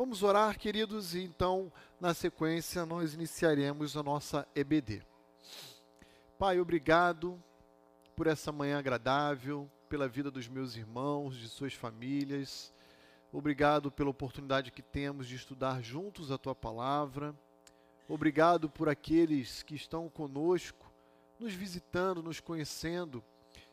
Vamos 0.00 0.22
orar, 0.22 0.58
queridos, 0.58 1.14
e 1.14 1.22
então, 1.22 1.70
na 2.00 2.14
sequência, 2.14 2.86
nós 2.86 3.12
iniciaremos 3.12 3.98
a 3.98 4.02
nossa 4.02 4.48
EBD. 4.54 5.02
Pai, 6.38 6.58
obrigado 6.58 7.38
por 8.16 8.26
essa 8.26 8.50
manhã 8.50 8.78
agradável, 8.78 9.70
pela 9.90 10.08
vida 10.08 10.30
dos 10.30 10.48
meus 10.48 10.74
irmãos, 10.74 11.36
de 11.36 11.50
suas 11.50 11.74
famílias. 11.74 12.72
Obrigado 13.30 13.92
pela 13.92 14.08
oportunidade 14.08 14.70
que 14.72 14.80
temos 14.80 15.28
de 15.28 15.36
estudar 15.36 15.82
juntos 15.82 16.30
a 16.30 16.38
tua 16.38 16.54
palavra. 16.54 17.34
Obrigado 18.08 18.70
por 18.70 18.88
aqueles 18.88 19.62
que 19.62 19.74
estão 19.74 20.08
conosco, 20.08 20.90
nos 21.38 21.52
visitando, 21.52 22.22
nos 22.22 22.40
conhecendo, 22.40 23.22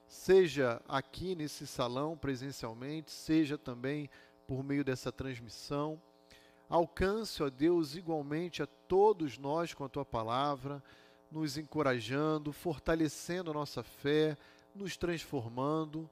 seja 0.10 0.82
aqui 0.90 1.36
nesse 1.36 1.66
salão 1.66 2.18
presencialmente, 2.18 3.12
seja 3.12 3.58
também 3.58 4.10
por 4.46 4.62
meio 4.62 4.84
dessa 4.84 5.10
transmissão. 5.10 6.02
Alcance, 6.70 7.42
ó 7.42 7.50
Deus, 7.50 7.96
igualmente 7.96 8.62
a 8.62 8.68
todos 8.68 9.38
nós 9.38 9.74
com 9.74 9.86
a 9.86 9.90
tua 9.90 10.04
palavra, 10.04 10.84
nos 11.32 11.58
encorajando, 11.58 12.52
fortalecendo 12.52 13.52
a 13.52 13.54
nossa 13.54 13.84
fé, 13.84 14.38
nos 14.76 14.98
transformando, 14.98 16.10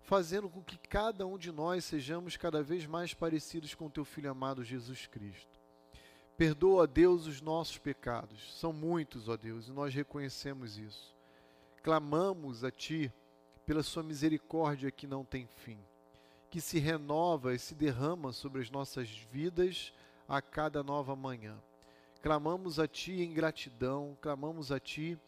fazendo 0.00 0.48
com 0.48 0.62
que 0.62 0.78
cada 0.78 1.26
um 1.26 1.36
de 1.36 1.52
nós 1.52 1.84
sejamos 1.84 2.36
cada 2.38 2.62
vez 2.62 2.86
mais 2.86 3.12
parecidos 3.12 3.74
com 3.74 3.90
teu 3.90 4.04
filho 4.04 4.30
amado 4.30 4.64
Jesus 4.64 5.06
Cristo. 5.06 5.58
Perdoa, 6.38 6.86
Deus, 6.86 7.26
os 7.26 7.42
nossos 7.42 7.76
pecados. 7.76 8.58
São 8.58 8.72
muitos, 8.72 9.28
ó 9.28 9.36
Deus, 9.36 9.68
e 9.68 9.72
nós 9.72 9.92
reconhecemos 9.92 10.78
isso. 10.78 11.14
Clamamos 11.82 12.64
a 12.64 12.70
ti 12.70 13.12
pela 13.66 13.82
sua 13.82 14.02
misericórdia 14.02 14.90
que 14.90 15.06
não 15.06 15.24
tem 15.24 15.46
fim 15.46 15.78
que 16.50 16.60
se 16.60 16.78
renova 16.78 17.54
e 17.54 17.58
se 17.58 17.74
derrama 17.74 18.32
sobre 18.32 18.62
as 18.62 18.70
nossas 18.70 19.08
vidas 19.30 19.92
a 20.28 20.42
cada 20.42 20.82
nova 20.82 21.16
manhã. 21.16 21.58
Clamamos 22.20 22.78
a 22.78 22.86
Ti 22.86 23.22
em 23.22 23.32
gratidão, 23.32 24.16
clamamos 24.20 24.70
a 24.70 24.78
Ti 24.78 25.18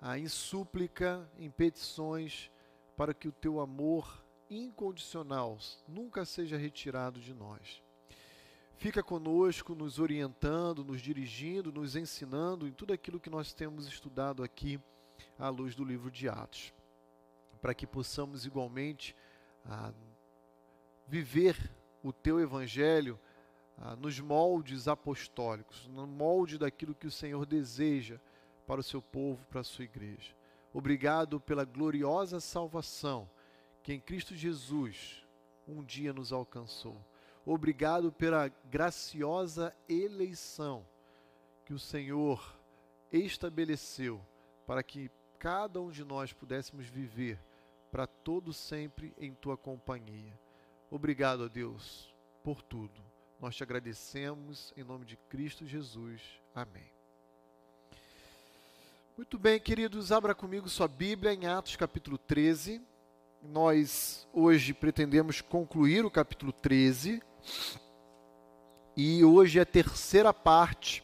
ah, 0.00 0.18
em 0.18 0.26
súplica, 0.26 1.28
em 1.38 1.50
petições, 1.50 2.50
para 2.96 3.12
que 3.12 3.28
o 3.28 3.32
Teu 3.32 3.60
amor 3.60 4.24
incondicional 4.48 5.58
nunca 5.86 6.24
seja 6.24 6.56
retirado 6.56 7.20
de 7.20 7.34
nós. 7.34 7.82
Fica 8.76 9.02
conosco, 9.02 9.74
nos 9.74 9.98
orientando, 9.98 10.82
nos 10.82 11.02
dirigindo, 11.02 11.70
nos 11.70 11.94
ensinando 11.94 12.66
em 12.66 12.72
tudo 12.72 12.94
aquilo 12.94 13.20
que 13.20 13.28
nós 13.28 13.52
temos 13.52 13.86
estudado 13.86 14.42
aqui 14.42 14.80
à 15.38 15.50
luz 15.50 15.74
do 15.74 15.84
livro 15.84 16.10
de 16.10 16.30
Atos, 16.30 16.72
para 17.60 17.74
que 17.74 17.86
possamos 17.86 18.46
igualmente 18.46 19.14
ah, 19.66 19.92
viver 21.06 21.70
o 22.02 22.10
teu 22.10 22.40
evangelho 22.40 23.20
nos 23.98 24.20
moldes 24.20 24.86
apostólicos, 24.86 25.88
no 25.88 26.06
molde 26.06 26.58
daquilo 26.58 26.94
que 26.94 27.06
o 27.06 27.10
Senhor 27.10 27.46
deseja 27.46 28.20
para 28.66 28.80
o 28.80 28.84
seu 28.84 29.00
povo, 29.00 29.44
para 29.46 29.62
a 29.62 29.64
sua 29.64 29.84
igreja. 29.84 30.34
Obrigado 30.72 31.40
pela 31.40 31.64
gloriosa 31.64 32.40
salvação 32.40 33.28
que 33.82 33.92
em 33.92 34.00
Cristo 34.00 34.34
Jesus 34.34 35.26
um 35.66 35.82
dia 35.82 36.12
nos 36.12 36.32
alcançou. 36.32 36.96
Obrigado 37.44 38.12
pela 38.12 38.48
graciosa 38.70 39.74
eleição 39.88 40.86
que 41.64 41.72
o 41.72 41.78
Senhor 41.78 42.56
estabeleceu 43.10 44.20
para 44.66 44.82
que 44.82 45.10
cada 45.38 45.80
um 45.80 45.90
de 45.90 46.04
nós 46.04 46.32
pudéssemos 46.32 46.86
viver 46.86 47.40
para 47.90 48.06
todo 48.06 48.52
sempre 48.52 49.14
em 49.18 49.32
tua 49.34 49.56
companhia. 49.56 50.38
Obrigado 50.90 51.44
a 51.44 51.48
Deus 51.48 52.14
por 52.44 52.62
tudo. 52.62 53.09
Nós 53.40 53.56
te 53.56 53.62
agradecemos 53.62 54.70
em 54.76 54.84
nome 54.84 55.06
de 55.06 55.16
Cristo 55.16 55.64
Jesus. 55.64 56.20
Amém. 56.54 56.92
Muito 59.16 59.38
bem, 59.38 59.58
queridos, 59.58 60.12
abra 60.12 60.34
comigo 60.34 60.68
sua 60.68 60.86
Bíblia 60.86 61.32
em 61.32 61.46
Atos 61.46 61.74
capítulo 61.74 62.18
13. 62.18 62.82
Nós 63.42 64.28
hoje 64.30 64.74
pretendemos 64.74 65.40
concluir 65.40 66.04
o 66.04 66.10
capítulo 66.10 66.52
13. 66.52 67.22
E 68.94 69.24
hoje 69.24 69.58
é 69.58 69.62
a 69.62 69.66
terceira 69.66 70.34
parte 70.34 71.02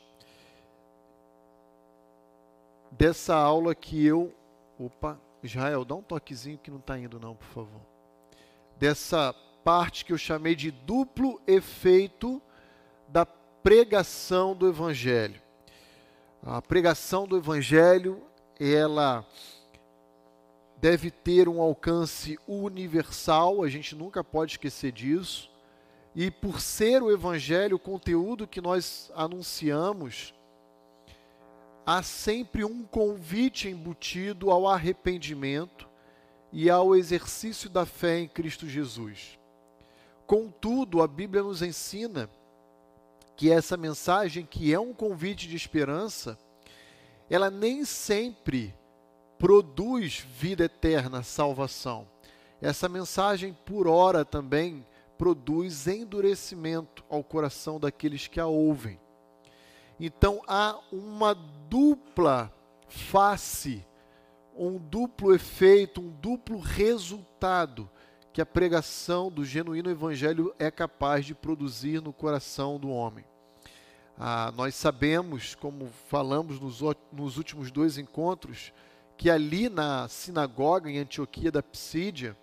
dessa 2.91 3.35
aula 3.35 3.75
que 3.75 4.05
eu. 4.05 4.31
Opa, 4.79 5.19
Israel, 5.43 5.87
dá 5.87 5.95
um 5.95 6.03
toquezinho 6.03 6.59
que 6.59 6.71
não 6.71 6.81
está 6.81 6.99
indo, 6.99 7.19
não, 7.19 7.35
por 7.35 7.49
favor. 7.49 7.81
Dessa 8.79 9.35
parte 9.67 10.05
que 10.05 10.13
eu 10.13 10.19
chamei 10.19 10.55
de 10.55 10.71
duplo 10.71 11.43
efeito 11.45 12.41
da 13.09 13.27
pregação 13.27 14.55
do 14.55 14.69
Evangelho. 14.69 15.43
A 16.41 16.63
pregação 16.63 17.27
do 17.27 17.37
Evangelho, 17.37 18.23
ela 18.61 19.27
deve 20.77 21.11
ter 21.11 21.49
um 21.49 21.61
alcance 21.61 22.39
universal, 22.47 23.65
a 23.65 23.69
gente 23.69 23.97
nunca 23.97 24.23
pode 24.23 24.53
esquecer 24.53 24.93
disso. 24.93 25.51
E 26.15 26.31
por 26.31 26.61
ser 26.61 27.03
o 27.03 27.11
Evangelho 27.11 27.75
o 27.75 27.81
conteúdo 27.81 28.47
que 28.47 28.61
nós 28.61 29.11
anunciamos, 29.17 30.33
há 31.85 32.05
sempre 32.05 32.65
um 32.65 32.85
convite 32.85 33.67
embutido 33.67 34.53
ao 34.53 34.69
arrependimento 34.69 35.89
e 36.53 36.71
ao 36.71 36.95
exercício 36.95 37.69
da 37.69 37.85
fé 37.85 38.21
em 38.21 38.29
Cristo 38.29 38.69
Jesus. 38.69 39.37
Contudo, 40.27 41.03
a 41.03 41.07
Bíblia 41.07 41.43
nos 41.43 41.63
ensina 41.63 42.29
que 43.37 43.51
essa 43.51 43.77
mensagem, 43.77 44.45
que 44.45 44.73
é 44.73 44.81
um 44.81 44.93
convite 44.93 45.47
de 45.47 45.55
esperança, 45.55 46.39
ela 47.31 47.51
nem 47.51 47.85
sempre 47.85 48.75
produz 49.39 50.19
vida 50.19 50.65
eterna, 50.65 51.23
salvação. 51.23 52.09
Essa 52.61 52.89
mensagem, 52.89 53.57
por 53.65 53.87
hora, 53.87 54.25
também 54.25 54.85
produz 55.19 55.87
endurecimento 55.87 57.05
ao 57.09 57.23
coração 57.23 57.79
daqueles 57.79 58.27
que 58.27 58.41
a 58.41 58.47
ouvem. 58.47 58.99
Então 59.99 60.43
há 60.47 60.79
uma 60.93 61.35
dupla 61.69 62.53
face, 62.89 63.85
um 64.57 64.79
duplo 64.79 65.35
efeito, 65.35 66.01
um 66.01 66.11
duplo 66.11 66.59
resultado 66.59 67.89
que 68.37 68.43
a 68.43 68.45
pregação 68.45 69.31
do 69.31 69.47
genuíno 69.47 69.89
evangelho 69.89 70.55
é 70.59 70.71
capaz 70.71 71.25
de 71.25 71.35
produzir 71.35 72.03
no 72.03 72.13
coração 72.13 72.79
do 72.79 72.91
homem. 72.91 73.25
Ah, 74.19 74.53
nós 74.55 74.75
sabemos, 74.75 75.55
como 75.55 75.89
falamos 76.11 76.61
nos, 76.61 76.83
nos 77.11 77.39
últimos 77.39 77.71
dois 77.71 77.97
encontros, 77.97 78.75
que 79.17 79.31
ali 79.31 79.71
na 79.71 80.07
sinagoga 80.09 80.91
em 80.91 80.99
Antioquia 80.99 81.51
da 81.51 81.63
Psídia, 81.63 82.37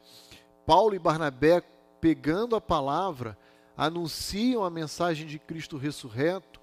Paulo 0.65 0.95
e 0.95 0.99
Barnabé, 0.99 1.61
pegando 2.01 2.55
a 2.55 2.59
palavra, 2.59 3.37
anunciam 3.77 4.63
a 4.63 4.71
mensagem 4.71 5.27
de 5.27 5.37
Cristo 5.37 5.77
ressurreto 5.77 6.59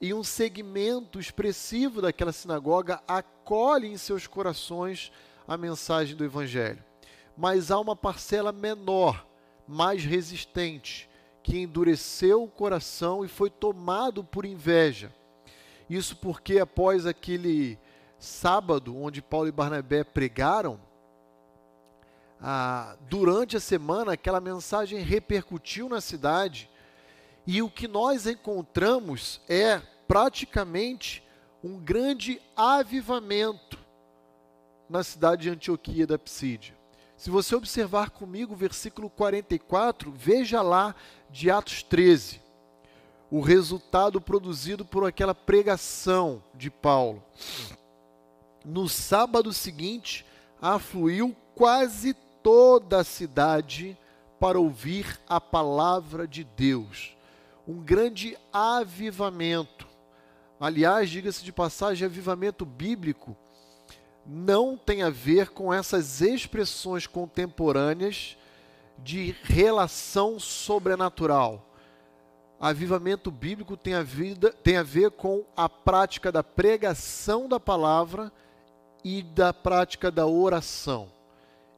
e 0.00 0.14
um 0.14 0.24
segmento 0.24 1.20
expressivo 1.20 2.00
daquela 2.00 2.32
sinagoga 2.32 3.02
acolhe 3.06 3.88
em 3.88 3.98
seus 3.98 4.26
corações 4.26 5.12
a 5.46 5.58
mensagem 5.58 6.16
do 6.16 6.24
Evangelho 6.24 6.82
mas 7.36 7.70
há 7.70 7.78
uma 7.78 7.96
parcela 7.96 8.52
menor, 8.52 9.26
mais 9.66 10.04
resistente, 10.04 11.08
que 11.42 11.58
endureceu 11.58 12.42
o 12.42 12.48
coração 12.48 13.24
e 13.24 13.28
foi 13.28 13.50
tomado 13.50 14.22
por 14.22 14.44
inveja. 14.44 15.12
Isso 15.88 16.16
porque 16.16 16.58
após 16.58 17.06
aquele 17.06 17.78
sábado 18.18 18.96
onde 18.96 19.22
Paulo 19.22 19.48
e 19.48 19.52
Barnabé 19.52 20.04
pregaram, 20.04 20.78
ah, 22.40 22.96
durante 23.08 23.56
a 23.56 23.60
semana 23.60 24.12
aquela 24.12 24.40
mensagem 24.40 25.00
repercutiu 25.00 25.88
na 25.88 26.00
cidade 26.00 26.70
e 27.46 27.60
o 27.62 27.70
que 27.70 27.88
nós 27.88 28.26
encontramos 28.26 29.40
é 29.48 29.78
praticamente 30.06 31.22
um 31.62 31.78
grande 31.78 32.40
avivamento 32.56 33.78
na 34.88 35.04
cidade 35.04 35.42
de 35.42 35.50
Antioquia 35.50 36.06
da 36.06 36.18
Psídia. 36.18 36.79
Se 37.20 37.28
você 37.28 37.54
observar 37.54 38.08
comigo 38.08 38.54
o 38.54 38.56
versículo 38.56 39.10
44, 39.10 40.10
veja 40.10 40.62
lá 40.62 40.94
de 41.28 41.50
Atos 41.50 41.82
13, 41.82 42.40
o 43.30 43.42
resultado 43.42 44.22
produzido 44.22 44.86
por 44.86 45.06
aquela 45.06 45.34
pregação 45.34 46.42
de 46.54 46.70
Paulo. 46.70 47.22
No 48.64 48.88
sábado 48.88 49.52
seguinte, 49.52 50.24
afluiu 50.62 51.36
quase 51.54 52.14
toda 52.42 53.00
a 53.00 53.04
cidade 53.04 53.98
para 54.40 54.58
ouvir 54.58 55.20
a 55.28 55.38
palavra 55.38 56.26
de 56.26 56.42
Deus. 56.42 57.14
Um 57.68 57.82
grande 57.82 58.34
avivamento. 58.50 59.86
Aliás, 60.58 61.10
diga-se 61.10 61.44
de 61.44 61.52
passagem, 61.52 62.06
avivamento 62.06 62.64
bíblico 62.64 63.36
não 64.26 64.76
tem 64.76 65.02
a 65.02 65.10
ver 65.10 65.50
com 65.50 65.72
essas 65.72 66.20
expressões 66.20 67.06
contemporâneas 67.06 68.36
de 68.98 69.34
relação 69.42 70.38
sobrenatural. 70.38 71.66
avivamento 72.60 73.30
bíblico 73.30 73.76
tem 73.76 73.94
a, 73.94 74.02
vida, 74.02 74.52
tem 74.52 74.76
a 74.76 74.82
ver 74.82 75.10
com 75.12 75.44
a 75.56 75.68
prática 75.68 76.30
da 76.30 76.44
pregação 76.44 77.48
da 77.48 77.58
palavra 77.58 78.30
e 79.02 79.22
da 79.22 79.52
prática 79.52 80.10
da 80.10 80.26
oração. 80.26 81.10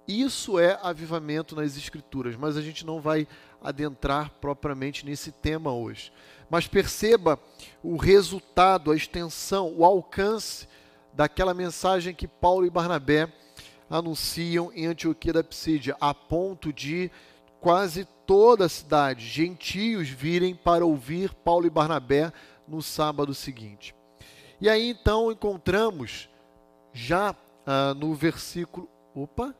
Isso 0.06 0.58
é 0.58 0.78
avivamento 0.82 1.54
nas 1.54 1.76
Escrituras, 1.76 2.34
mas 2.34 2.56
a 2.56 2.60
gente 2.60 2.84
não 2.84 3.00
vai 3.00 3.28
adentrar 3.62 4.30
propriamente 4.40 5.06
nesse 5.06 5.30
tema 5.30 5.72
hoje. 5.72 6.12
Mas 6.50 6.66
perceba 6.66 7.38
o 7.82 7.96
resultado, 7.96 8.90
a 8.90 8.96
extensão, 8.96 9.72
o 9.76 9.84
alcance 9.84 10.66
daquela 11.12 11.54
mensagem 11.54 12.14
que 12.14 12.26
Paulo 12.26 12.66
e 12.66 12.70
Barnabé 12.70 13.32
anunciam 13.88 14.72
em 14.74 14.86
Antioquia 14.86 15.32
da 15.32 15.44
Psídia, 15.44 15.96
a 16.00 16.14
ponto 16.14 16.72
de 16.72 17.10
quase 17.60 18.06
toda 18.26 18.64
a 18.64 18.68
cidade, 18.68 19.26
gentios, 19.26 20.08
virem 20.08 20.54
para 20.54 20.84
ouvir 20.84 21.34
Paulo 21.34 21.66
e 21.66 21.70
Barnabé 21.70 22.32
no 22.66 22.82
sábado 22.82 23.34
seguinte. 23.34 23.94
E 24.60 24.68
aí 24.68 24.90
então 24.90 25.30
encontramos 25.30 26.28
já 26.92 27.36
ah, 27.66 27.94
no 27.94 28.14
versículo. 28.14 28.88
Opa! 29.14 29.54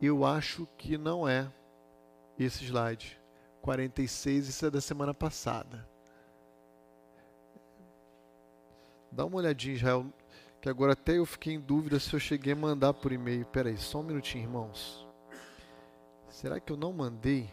Eu 0.00 0.24
acho 0.24 0.66
que 0.76 0.96
não 0.96 1.28
é 1.28 1.50
esse 2.38 2.64
slide. 2.64 3.18
46, 3.62 4.48
isso 4.48 4.66
é 4.66 4.70
da 4.70 4.80
semana 4.80 5.12
passada. 5.12 5.88
Dá 9.10 9.24
uma 9.24 9.38
olhadinha, 9.38 9.74
Israel, 9.74 10.06
que 10.60 10.68
agora 10.68 10.92
até 10.92 11.18
eu 11.18 11.26
fiquei 11.26 11.54
em 11.54 11.60
dúvida 11.60 11.98
se 11.98 12.14
eu 12.14 12.20
cheguei 12.20 12.52
a 12.52 12.56
mandar 12.56 12.94
por 12.94 13.12
e-mail. 13.12 13.44
Pera 13.46 13.68
aí, 13.68 13.76
só 13.76 14.00
um 14.00 14.02
minutinho, 14.02 14.44
irmãos. 14.44 15.06
Será 16.28 16.60
que 16.60 16.72
eu 16.72 16.76
não 16.76 16.92
mandei? 16.92 17.50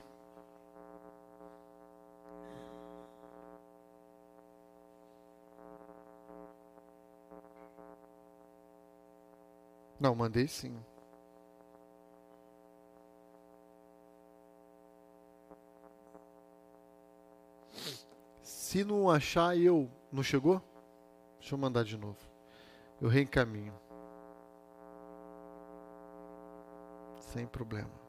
Não, 10.00 10.14
mandei 10.14 10.48
sim. 10.48 10.78
Se 18.44 18.84
não 18.84 19.10
achar, 19.10 19.58
eu. 19.58 19.90
Não 20.12 20.22
chegou? 20.22 20.62
Deixa 21.46 21.54
eu 21.54 21.60
mandar 21.60 21.84
de 21.84 21.96
novo. 21.96 22.18
Eu 23.00 23.08
reencaminho. 23.08 23.72
Sem 27.20 27.46
problema. 27.46 28.05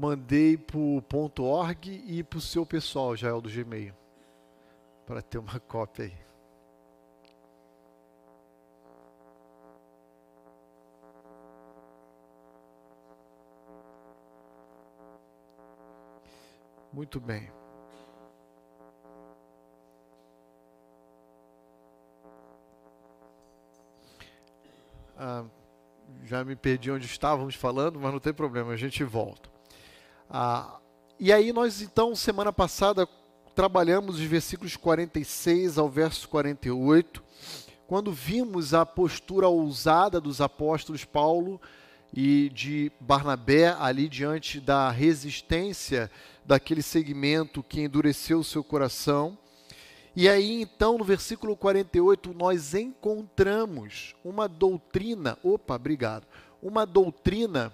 Mandei 0.00 0.56
para 0.56 0.78
o 0.78 1.04
.org 1.40 1.90
e 2.06 2.22
para 2.22 2.38
o 2.38 2.40
seu 2.40 2.64
pessoal, 2.64 3.14
já 3.14 3.28
é 3.28 3.32
o 3.32 3.40
do 3.40 3.50
Gmail, 3.50 3.94
para 5.06 5.20
ter 5.20 5.36
uma 5.36 5.60
cópia 5.68 6.06
aí. 6.06 6.14
Muito 16.90 17.20
bem. 17.20 17.52
Ah, 25.16 25.44
já 26.24 26.42
me 26.42 26.56
perdi 26.56 26.90
onde 26.90 27.04
estávamos 27.04 27.54
falando, 27.54 28.00
mas 28.00 28.12
não 28.12 28.18
tem 28.18 28.32
problema, 28.32 28.72
a 28.72 28.76
gente 28.76 29.04
volta. 29.04 29.59
Ah, 30.32 30.78
e 31.18 31.32
aí 31.32 31.52
nós 31.52 31.82
então, 31.82 32.14
semana 32.14 32.52
passada, 32.52 33.04
trabalhamos 33.52 34.14
os 34.14 34.22
versículos 34.22 34.76
46 34.76 35.76
ao 35.76 35.88
verso 35.88 36.28
48, 36.28 37.20
quando 37.88 38.12
vimos 38.12 38.72
a 38.72 38.86
postura 38.86 39.48
ousada 39.48 40.20
dos 40.20 40.40
apóstolos 40.40 41.04
Paulo 41.04 41.60
e 42.14 42.48
de 42.50 42.92
Barnabé 43.00 43.74
ali 43.76 44.08
diante 44.08 44.60
da 44.60 44.88
resistência 44.88 46.08
daquele 46.44 46.80
segmento 46.80 47.60
que 47.60 47.80
endureceu 47.80 48.38
o 48.38 48.44
seu 48.44 48.62
coração. 48.62 49.36
E 50.14 50.28
aí 50.28 50.62
então, 50.62 50.96
no 50.96 51.04
versículo 51.04 51.56
48, 51.56 52.32
nós 52.34 52.72
encontramos 52.72 54.14
uma 54.24 54.46
doutrina, 54.46 55.36
opa, 55.42 55.74
obrigado, 55.74 56.24
uma 56.62 56.86
doutrina, 56.86 57.72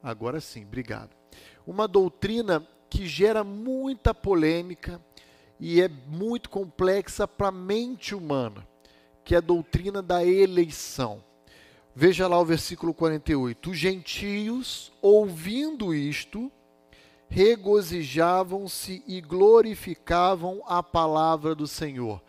agora 0.00 0.40
sim, 0.40 0.62
obrigado 0.64 1.23
uma 1.66 1.88
doutrina 1.88 2.66
que 2.90 3.06
gera 3.06 3.42
muita 3.42 4.14
polêmica 4.14 5.00
e 5.58 5.80
é 5.80 5.88
muito 5.88 6.50
complexa 6.50 7.26
para 7.26 7.48
a 7.48 7.52
mente 7.52 8.14
humana, 8.14 8.66
que 9.24 9.34
é 9.34 9.38
a 9.38 9.40
doutrina 9.40 10.02
da 10.02 10.24
eleição. 10.24 11.22
Veja 11.94 12.26
lá 12.26 12.40
o 12.40 12.44
versículo 12.44 12.92
48. 12.92 13.70
Os 13.70 13.78
gentios, 13.78 14.92
ouvindo 15.00 15.94
isto, 15.94 16.50
regozijavam-se 17.28 19.02
e 19.06 19.20
glorificavam 19.20 20.62
a 20.66 20.82
palavra 20.82 21.54
do 21.54 21.66
Senhor. 21.66 22.22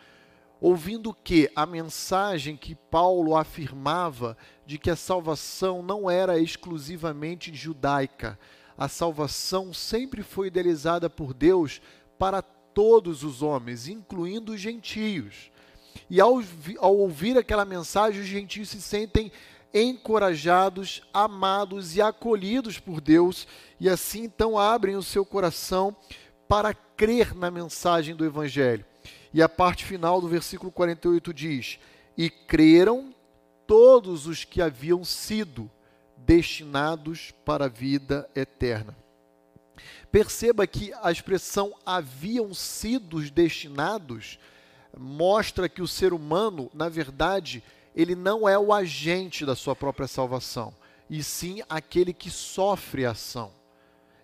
Ouvindo 0.60 1.12
que 1.12 1.50
a 1.54 1.66
mensagem 1.66 2.56
que 2.56 2.74
Paulo 2.74 3.36
afirmava 3.36 4.36
de 4.64 4.78
que 4.78 4.88
a 4.88 4.96
salvação 4.96 5.82
não 5.82 6.10
era 6.10 6.38
exclusivamente 6.38 7.54
judaica, 7.54 8.38
a 8.76 8.88
salvação 8.88 9.72
sempre 9.72 10.22
foi 10.22 10.48
idealizada 10.48 11.08
por 11.08 11.32
Deus 11.32 11.80
para 12.18 12.42
todos 12.42 13.22
os 13.22 13.42
homens, 13.42 13.88
incluindo 13.88 14.52
os 14.52 14.60
gentios. 14.60 15.50
E 16.10 16.20
ao, 16.20 16.42
ao 16.78 16.96
ouvir 16.96 17.38
aquela 17.38 17.64
mensagem, 17.64 18.20
os 18.20 18.26
gentios 18.26 18.68
se 18.68 18.82
sentem 18.82 19.32
encorajados, 19.72 21.02
amados 21.12 21.96
e 21.96 22.02
acolhidos 22.02 22.78
por 22.78 23.00
Deus, 23.00 23.46
e 23.80 23.88
assim 23.88 24.24
então 24.24 24.58
abrem 24.58 24.96
o 24.96 25.02
seu 25.02 25.24
coração 25.24 25.96
para 26.48 26.74
crer 26.74 27.34
na 27.34 27.50
mensagem 27.50 28.14
do 28.14 28.24
Evangelho. 28.24 28.84
E 29.32 29.42
a 29.42 29.48
parte 29.48 29.84
final 29.84 30.20
do 30.20 30.28
versículo 30.28 30.70
48 30.70 31.34
diz: 31.34 31.78
E 32.16 32.30
creram 32.30 33.14
todos 33.66 34.26
os 34.26 34.44
que 34.44 34.62
haviam 34.62 35.04
sido 35.04 35.70
destinados 36.26 37.32
para 37.44 37.66
a 37.66 37.68
vida 37.68 38.28
eterna. 38.34 38.96
Perceba 40.10 40.66
que 40.66 40.92
a 41.02 41.12
expressão 41.12 41.72
haviam 41.84 42.52
sido 42.52 43.20
destinados 43.30 44.38
mostra 44.98 45.68
que 45.68 45.82
o 45.82 45.88
ser 45.88 46.12
humano, 46.12 46.70
na 46.74 46.88
verdade, 46.88 47.62
ele 47.94 48.14
não 48.14 48.48
é 48.48 48.58
o 48.58 48.72
agente 48.72 49.46
da 49.46 49.54
sua 49.54 49.76
própria 49.76 50.08
salvação, 50.08 50.74
e 51.08 51.22
sim 51.22 51.62
aquele 51.68 52.12
que 52.12 52.30
sofre 52.30 53.06
a 53.06 53.12
ação. 53.12 53.52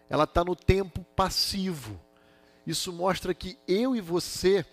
Ela 0.09 0.25
está 0.25 0.45
no 0.45 0.57
tempo 0.57 1.05
passivo. 1.15 2.01
Isso 2.67 2.93
mostra 2.93 3.33
que 3.33 3.57
eu 3.69 3.95
e 3.95 4.01
você 4.01 4.65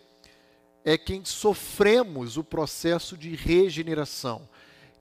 é 0.84 0.98
quem 0.98 1.24
sofremos 1.24 2.38
o 2.38 2.44
processo 2.44 3.18
de 3.18 3.36
regeneração 3.36 4.49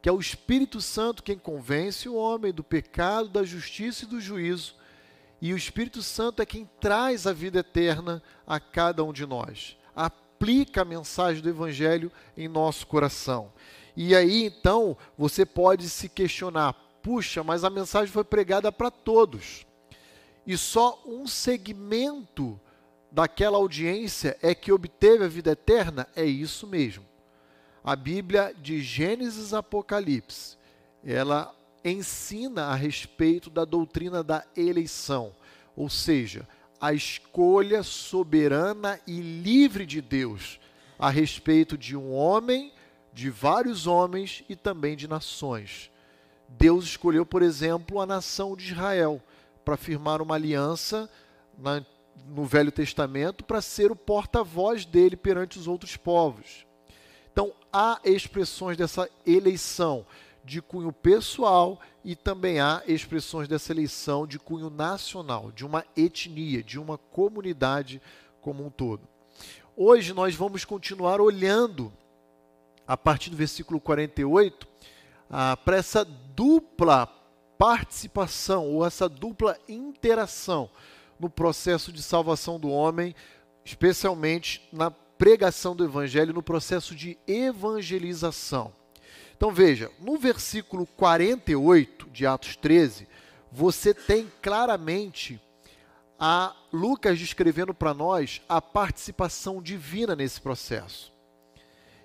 que 0.00 0.09
é 0.09 0.12
o 0.12 0.21
Espírito 0.21 0.81
Santo 0.81 1.23
quem 1.23 1.38
convence 1.38 2.09
o 2.09 2.14
homem 2.14 2.52
do 2.52 2.62
pecado, 2.62 3.28
da 3.28 3.43
justiça 3.43 4.05
e 4.05 4.09
do 4.09 4.21
juízo. 4.21 4.76
E 5.40 5.52
o 5.52 5.57
Espírito 5.57 6.02
Santo 6.02 6.43
é 6.43 6.47
quem 6.47 6.69
traz 6.81 7.26
a 7.26 7.33
vida 7.33 7.61
eterna 7.61 8.23
a 8.47 8.59
cada 8.59 9.05
um 9.05 9.12
de 9.12 9.26
nós. 9.26 9.76
Aplica 9.95 10.83
a 10.83 10.85
mensagem 10.85 11.43
do 11.43 11.49
Evangelho 11.49 12.12
em 12.37 12.49
nosso 12.49 12.87
coração. 12.87 13.52
E 13.97 14.14
aí 14.14 14.45
então 14.45 14.97
você 15.17 15.45
pode 15.45 15.88
se 15.88 16.09
questionar: 16.09 16.75
puxa, 17.02 17.43
mas 17.43 17.64
a 17.64 17.71
mensagem 17.71 18.12
foi 18.12 18.25
pregada 18.25 18.71
para 18.71 18.90
todos. 18.90 19.67
E 20.47 20.57
só 20.57 21.02
um 21.05 21.26
segmento 21.26 22.59
daquela 23.11 23.59
audiência 23.59 24.38
é 24.40 24.55
que 24.55 24.73
obteve 24.73 25.25
a 25.25 25.28
vida 25.28 25.50
eterna? 25.50 26.07
É 26.14 26.25
isso 26.25 26.67
mesmo 26.67 27.05
a 27.82 27.97
Bíblia 27.97 28.54
de 28.61 28.80
Gênesis 28.80 29.54
Apocalipse, 29.54 30.56
ela 31.04 31.54
ensina 31.85 32.66
a 32.66 32.75
respeito 32.75 33.49
da 33.49 33.64
doutrina 33.64 34.23
da 34.23 34.44
eleição, 34.56 35.32
ou 35.76 35.88
seja, 35.88 36.47
a 36.80 36.92
escolha 36.92 37.82
soberana 37.82 39.00
e 39.06 39.20
livre 39.20 39.87
de 39.87 40.00
Deus 40.00 40.61
a 40.99 41.11
respeito 41.11 41.78
de 41.78 41.97
um 41.97 42.12
homem, 42.12 42.73
de 43.12 43.30
vários 43.30 43.87
homens 43.87 44.44
e 44.49 44.56
também 44.56 44.97
de 44.97 45.06
nações. 45.06 45.90
Deus 46.49 46.85
escolheu, 46.85 47.25
por 47.25 47.42
exemplo, 47.42 48.00
a 48.00 48.06
nação 48.06 48.56
de 48.56 48.73
Israel 48.73 49.23
para 49.64 49.76
firmar 49.76 50.20
uma 50.23 50.35
aliança 50.35 51.08
na, 51.56 51.85
no 52.26 52.44
Velho 52.44 52.73
Testamento 52.73 53.44
para 53.44 53.61
ser 53.61 53.92
o 53.92 53.97
porta-voz 53.97 54.85
dele 54.85 55.16
perante 55.16 55.58
os 55.58 55.68
outros 55.68 55.97
povos. 55.97 56.66
Então, 57.38 57.52
há 57.73 58.00
expressões 58.02 58.76
dessa 58.76 59.09
eleição 59.25 60.04
de 60.42 60.61
cunho 60.61 60.92
pessoal 60.92 61.78
e 62.04 62.16
também 62.16 62.59
há 62.59 62.83
expressões 62.85 63.47
dessa 63.47 63.71
eleição 63.71 64.26
de 64.26 64.40
cunho 64.40 64.68
nacional, 64.68 65.52
de 65.52 65.64
uma 65.64 65.85
etnia, 65.97 66.64
de 66.64 66.80
uma 66.80 66.99
comunidade 66.99 68.02
como 68.40 68.66
um 68.66 68.71
todo. 68.71 69.07
Hoje 69.76 70.12
nós 70.12 70.35
vamos 70.35 70.64
continuar 70.64 71.21
olhando, 71.21 71.92
a 72.85 72.97
partir 72.97 73.30
do 73.30 73.37
versículo 73.37 73.80
48, 73.80 74.66
ah, 75.30 75.57
para 75.59 75.76
essa 75.76 76.04
dupla 76.04 77.07
participação 77.57 78.66
ou 78.66 78.85
essa 78.85 79.09
dupla 79.09 79.57
interação 79.68 80.68
no 81.21 81.30
processo 81.30 81.92
de 81.92 82.02
salvação 82.02 82.59
do 82.59 82.68
homem, 82.68 83.14
especialmente 83.64 84.68
na 84.73 84.92
pregação 85.18 85.75
do 85.75 85.84
evangelho, 85.84 86.32
no 86.32 86.42
processo 86.42 86.94
de 86.94 87.18
evangelização. 87.26 88.72
Então 89.37 89.52
veja, 89.52 89.90
no 90.00 90.16
versículo 90.16 90.87
48 90.87 92.08
de 92.10 92.26
Atos 92.26 92.56
13, 92.56 93.06
você 93.52 93.92
tem 93.92 94.30
claramente 94.40 95.40
a 96.18 96.54
Lucas 96.72 97.18
descrevendo 97.18 97.75
para 97.75 97.94
nós 97.94 98.40
a 98.48 98.60
participação 98.60 99.62
divina 99.62 100.16
nesse 100.16 100.40
processo. 100.40 101.12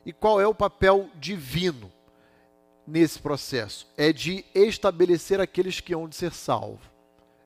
E 0.05 0.12
qual 0.12 0.39
é 0.39 0.46
o 0.46 0.53
papel 0.53 1.10
divino 1.15 1.91
nesse 2.86 3.20
processo? 3.20 3.88
É 3.98 4.12
de 4.12 4.46
estabelecer 4.53 5.39
aqueles 5.39 5.79
que 5.79 5.93
hão 5.93 6.08
de 6.08 6.15
ser 6.15 6.34
salvos. 6.34 6.86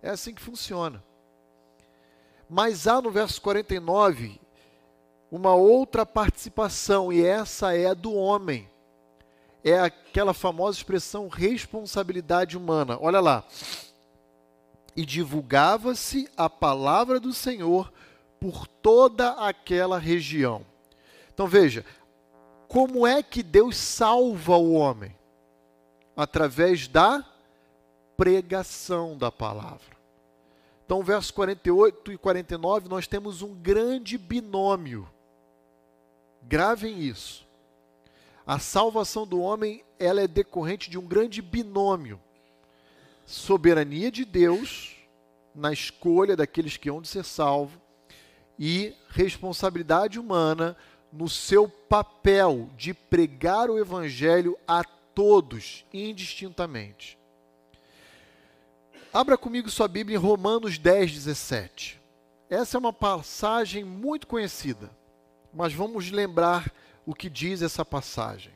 É 0.01 0.09
assim 0.09 0.33
que 0.33 0.41
funciona. 0.41 1.03
Mas 2.49 2.87
há 2.87 3.01
no 3.01 3.11
verso 3.11 3.41
49 3.41 4.39
uma 5.31 5.53
outra 5.53 6.05
participação, 6.05 7.11
e 7.11 7.23
essa 7.23 7.75
é 7.75 7.87
a 7.87 7.93
do 7.93 8.13
homem. 8.13 8.69
É 9.63 9.77
aquela 9.79 10.33
famosa 10.33 10.77
expressão 10.77 11.27
responsabilidade 11.27 12.57
humana. 12.57 12.97
Olha 13.01 13.19
lá. 13.19 13.43
E 14.95 15.05
divulgava-se 15.05 16.29
a 16.37 16.49
palavra 16.49 17.19
do 17.19 17.33
Senhor 17.33 17.91
por 18.39 18.67
toda 18.67 19.31
aquela 19.31 19.99
região. 19.99 20.65
Então 21.33 21.47
veja, 21.47 21.85
como 22.67 23.05
é 23.05 23.21
que 23.21 23.43
Deus 23.43 23.75
salva 23.75 24.55
o 24.55 24.73
homem? 24.73 25.15
Através 26.15 26.87
da 26.87 27.23
pregação 28.15 29.17
da 29.17 29.31
palavra. 29.31 29.97
Então, 30.85 31.03
versos 31.03 31.31
48 31.31 32.13
e 32.13 32.17
49, 32.17 32.87
nós 32.87 33.07
temos 33.07 33.41
um 33.41 33.53
grande 33.53 34.17
binômio 34.17 35.07
Gravem 36.47 37.01
isso. 37.01 37.45
A 38.45 38.57
salvação 38.57 39.27
do 39.27 39.41
homem, 39.41 39.83
ela 39.99 40.21
é 40.21 40.27
decorrente 40.27 40.89
de 40.89 40.97
um 40.97 41.05
grande 41.05 41.41
binômio. 41.41 42.21
Soberania 43.25 44.09
de 44.09 44.23
Deus 44.23 44.95
na 45.53 45.73
escolha 45.73 46.37
daqueles 46.37 46.77
que 46.77 46.89
hão 46.89 47.01
de 47.01 47.09
ser 47.09 47.25
salvos 47.25 47.77
e 48.57 48.95
responsabilidade 49.09 50.17
humana 50.17 50.77
no 51.11 51.27
seu 51.27 51.67
papel 51.67 52.69
de 52.77 52.93
pregar 52.93 53.69
o 53.69 53.77
evangelho 53.77 54.57
a 54.65 54.85
todos, 54.85 55.83
indistintamente. 55.93 57.17
Abra 59.11 59.37
comigo 59.37 59.69
sua 59.69 59.89
Bíblia 59.89 60.15
em 60.15 60.21
Romanos 60.21 60.77
10, 60.77 61.11
17. 61.11 61.99
Essa 62.49 62.77
é 62.77 62.79
uma 62.79 62.93
passagem 62.93 63.83
muito 63.83 64.27
conhecida 64.27 64.89
mas 65.53 65.73
vamos 65.73 66.11
lembrar 66.11 66.71
o 67.05 67.13
que 67.13 67.29
diz 67.29 67.61
essa 67.61 67.85
passagem. 67.85 68.53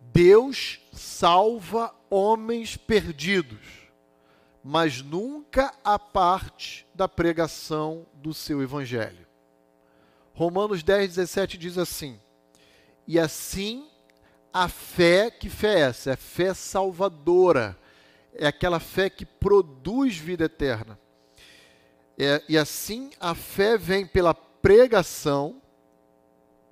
Deus 0.00 0.80
salva 0.92 1.94
homens 2.08 2.76
perdidos, 2.76 3.90
mas 4.64 5.02
nunca 5.02 5.74
a 5.84 5.98
parte 5.98 6.86
da 6.94 7.06
pregação 7.06 8.06
do 8.14 8.32
seu 8.32 8.62
evangelho. 8.62 9.26
Romanos 10.32 10.82
10, 10.82 11.16
17 11.16 11.58
diz 11.58 11.76
assim: 11.76 12.20
E 13.06 13.18
assim 13.18 13.88
a 14.52 14.68
fé, 14.68 15.30
que 15.30 15.50
fé 15.50 15.74
é 15.74 15.80
essa? 15.80 16.10
É 16.12 16.16
fé 16.16 16.54
salvadora 16.54 17.78
é 18.38 18.46
aquela 18.46 18.80
fé 18.80 19.08
que 19.10 19.24
produz 19.24 20.16
vida 20.16 20.44
eterna. 20.44 20.98
É, 22.18 22.42
e 22.48 22.56
assim 22.56 23.10
a 23.20 23.34
fé 23.34 23.76
vem 23.76 24.06
pela 24.06 24.34
pregação, 24.34 25.60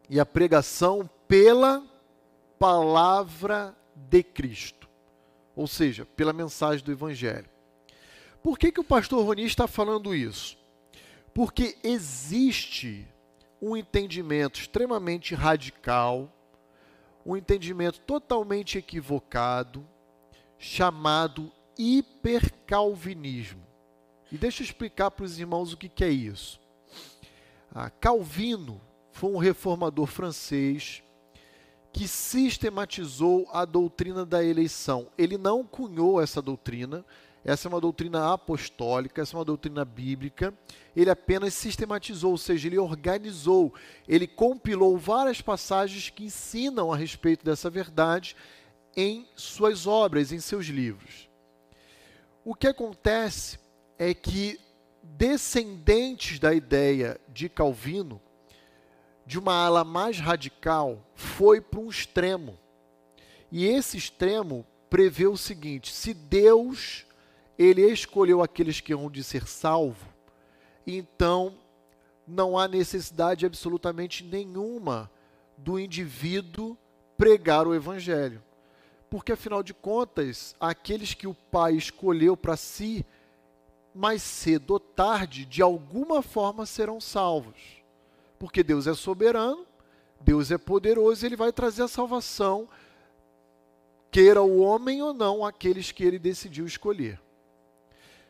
e 0.08 0.18
a 0.20 0.26
pregação 0.26 1.08
pela 1.26 1.84
palavra 2.58 3.76
de 3.94 4.22
Cristo, 4.22 4.88
ou 5.54 5.66
seja, 5.66 6.04
pela 6.04 6.32
mensagem 6.32 6.84
do 6.84 6.92
Evangelho. 6.92 7.48
Por 8.42 8.58
que, 8.58 8.70
que 8.70 8.80
o 8.80 8.84
pastor 8.84 9.24
Roni 9.24 9.44
está 9.44 9.66
falando 9.66 10.14
isso? 10.14 10.58
Porque 11.32 11.76
existe 11.82 13.08
um 13.60 13.76
entendimento 13.76 14.60
extremamente 14.60 15.34
radical, 15.34 16.30
um 17.24 17.36
entendimento 17.36 17.98
totalmente 18.00 18.76
equivocado, 18.76 19.86
chamado 20.64 21.52
hipercalvinismo. 21.78 23.60
E 24.32 24.38
deixa 24.38 24.62
eu 24.62 24.64
explicar 24.64 25.10
para 25.10 25.26
os 25.26 25.38
irmãos 25.38 25.74
o 25.74 25.76
que, 25.76 25.90
que 25.90 26.02
é 26.02 26.08
isso. 26.08 26.58
Ah, 27.72 27.90
Calvino 27.90 28.80
foi 29.12 29.30
um 29.30 29.36
reformador 29.36 30.06
francês 30.06 31.02
que 31.92 32.08
sistematizou 32.08 33.46
a 33.52 33.66
doutrina 33.66 34.24
da 34.24 34.42
eleição. 34.42 35.06
Ele 35.18 35.36
não 35.36 35.62
cunhou 35.62 36.20
essa 36.20 36.40
doutrina, 36.40 37.04
essa 37.44 37.68
é 37.68 37.70
uma 37.70 37.80
doutrina 37.80 38.32
apostólica, 38.32 39.20
essa 39.20 39.36
é 39.36 39.38
uma 39.38 39.44
doutrina 39.44 39.84
bíblica. 39.84 40.54
Ele 40.96 41.10
apenas 41.10 41.52
sistematizou, 41.52 42.30
ou 42.30 42.38
seja, 42.38 42.68
ele 42.68 42.78
organizou, 42.78 43.72
ele 44.08 44.26
compilou 44.26 44.96
várias 44.96 45.42
passagens 45.42 46.08
que 46.08 46.24
ensinam 46.24 46.90
a 46.90 46.96
respeito 46.96 47.44
dessa 47.44 47.68
verdade 47.68 48.34
em 48.96 49.26
suas 49.36 49.86
obras, 49.86 50.32
em 50.32 50.40
seus 50.40 50.66
livros. 50.66 51.28
O 52.44 52.54
que 52.54 52.66
acontece 52.66 53.58
é 53.98 54.12
que 54.12 54.60
descendentes 55.02 56.38
da 56.38 56.54
ideia 56.54 57.20
de 57.28 57.48
Calvino, 57.48 58.20
de 59.26 59.38
uma 59.38 59.54
ala 59.54 59.84
mais 59.84 60.18
radical, 60.18 61.02
foi 61.14 61.60
para 61.60 61.80
um 61.80 61.88
extremo. 61.88 62.58
E 63.50 63.66
esse 63.66 63.96
extremo 63.96 64.66
prevê 64.90 65.26
o 65.26 65.36
seguinte: 65.36 65.92
se 65.92 66.12
Deus 66.12 67.06
ele 67.58 67.82
escolheu 67.90 68.42
aqueles 68.42 68.80
que 68.80 68.92
hão 68.92 69.10
de 69.10 69.24
ser 69.24 69.46
salvos, 69.46 70.08
então 70.86 71.54
não 72.26 72.58
há 72.58 72.66
necessidade 72.66 73.46
absolutamente 73.46 74.24
nenhuma 74.24 75.10
do 75.56 75.78
indivíduo 75.78 76.76
pregar 77.16 77.66
o 77.66 77.74
evangelho 77.74 78.42
porque 79.10 79.32
afinal 79.32 79.62
de 79.62 79.72
contas, 79.72 80.54
aqueles 80.58 81.14
que 81.14 81.26
o 81.26 81.34
Pai 81.34 81.74
escolheu 81.74 82.36
para 82.36 82.56
si, 82.56 83.04
mais 83.94 84.22
cedo 84.22 84.72
ou 84.72 84.80
tarde, 84.80 85.44
de 85.44 85.62
alguma 85.62 86.20
forma 86.20 86.66
serão 86.66 87.00
salvos. 87.00 87.82
Porque 88.38 88.62
Deus 88.62 88.86
é 88.86 88.94
soberano, 88.94 89.64
Deus 90.20 90.50
é 90.50 90.58
poderoso 90.58 91.24
e 91.24 91.26
ele 91.26 91.36
vai 91.36 91.52
trazer 91.52 91.82
a 91.82 91.88
salvação, 91.88 92.68
queira 94.10 94.42
o 94.42 94.60
homem 94.60 95.02
ou 95.02 95.14
não, 95.14 95.44
aqueles 95.44 95.92
que 95.92 96.04
ele 96.04 96.18
decidiu 96.18 96.66
escolher. 96.66 97.20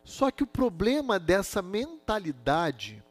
Só 0.05 0.31
que 0.31 0.43
o 0.43 0.47
problema 0.47 1.19
dessa 1.19 1.63
mentalidade 1.63 3.03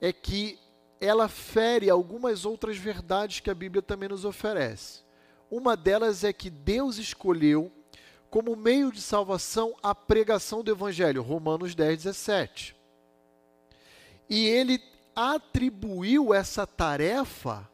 é 0.00 0.12
que 0.12 0.58
ela 1.00 1.28
fere 1.28 1.90
algumas 1.90 2.44
outras 2.44 2.76
verdades 2.76 3.40
que 3.40 3.50
a 3.50 3.54
Bíblia 3.54 3.82
também 3.82 4.08
nos 4.08 4.24
oferece. 4.24 5.05
Uma 5.50 5.76
delas 5.76 6.24
é 6.24 6.32
que 6.32 6.50
Deus 6.50 6.98
escolheu 6.98 7.70
como 8.28 8.56
meio 8.56 8.90
de 8.90 9.00
salvação 9.00 9.74
a 9.82 9.94
pregação 9.94 10.62
do 10.62 10.70
Evangelho, 10.70 11.22
Romanos 11.22 11.74
10, 11.74 12.02
17. 12.02 12.76
E 14.28 14.46
ele 14.46 14.82
atribuiu 15.14 16.34
essa 16.34 16.66
tarefa 16.66 17.68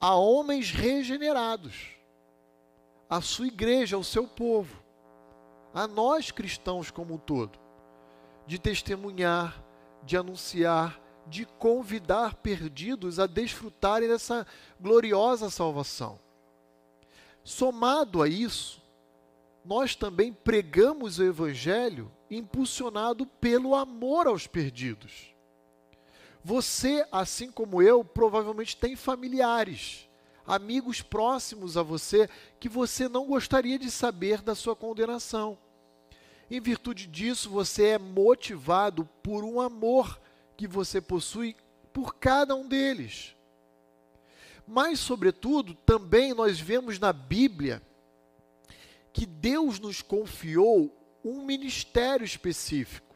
a 0.00 0.16
homens 0.16 0.70
regenerados, 0.72 1.96
a 3.08 3.20
sua 3.20 3.46
igreja, 3.46 3.96
ao 3.96 4.02
seu 4.02 4.26
povo, 4.26 4.82
a 5.72 5.86
nós 5.86 6.30
cristãos 6.30 6.90
como 6.90 7.14
um 7.14 7.18
todo, 7.18 7.58
de 8.46 8.58
testemunhar, 8.58 9.62
de 10.02 10.16
anunciar, 10.16 11.00
de 11.26 11.46
convidar 11.46 12.34
perdidos 12.34 13.20
a 13.20 13.26
desfrutarem 13.26 14.08
dessa 14.08 14.44
gloriosa 14.80 15.48
salvação. 15.48 16.18
Somado 17.44 18.22
a 18.22 18.28
isso, 18.28 18.80
nós 19.64 19.94
também 19.94 20.32
pregamos 20.32 21.18
o 21.18 21.24
Evangelho 21.24 22.10
impulsionado 22.30 23.26
pelo 23.26 23.74
amor 23.74 24.26
aos 24.26 24.46
perdidos. 24.46 25.32
Você, 26.44 27.06
assim 27.12 27.50
como 27.50 27.80
eu, 27.80 28.04
provavelmente 28.04 28.76
tem 28.76 28.96
familiares, 28.96 30.08
amigos 30.46 31.00
próximos 31.00 31.76
a 31.76 31.82
você 31.82 32.28
que 32.58 32.68
você 32.68 33.08
não 33.08 33.26
gostaria 33.26 33.78
de 33.78 33.90
saber 33.90 34.42
da 34.42 34.54
sua 34.54 34.74
condenação. 34.74 35.56
Em 36.50 36.60
virtude 36.60 37.06
disso, 37.06 37.48
você 37.48 37.88
é 37.88 37.98
motivado 37.98 39.08
por 39.22 39.44
um 39.44 39.60
amor 39.60 40.20
que 40.56 40.66
você 40.66 41.00
possui 41.00 41.56
por 41.92 42.14
cada 42.16 42.54
um 42.54 42.66
deles. 42.66 43.36
Mas, 44.66 45.00
sobretudo, 45.00 45.74
também 45.74 46.34
nós 46.34 46.60
vemos 46.60 46.98
na 46.98 47.12
Bíblia 47.12 47.82
que 49.12 49.26
Deus 49.26 49.78
nos 49.78 50.00
confiou 50.00 50.96
um 51.24 51.44
ministério 51.44 52.24
específico. 52.24 53.14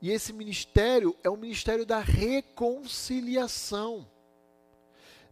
E 0.00 0.10
esse 0.10 0.32
ministério 0.32 1.16
é 1.22 1.30
o 1.30 1.36
ministério 1.36 1.86
da 1.86 1.98
reconciliação. 1.98 4.06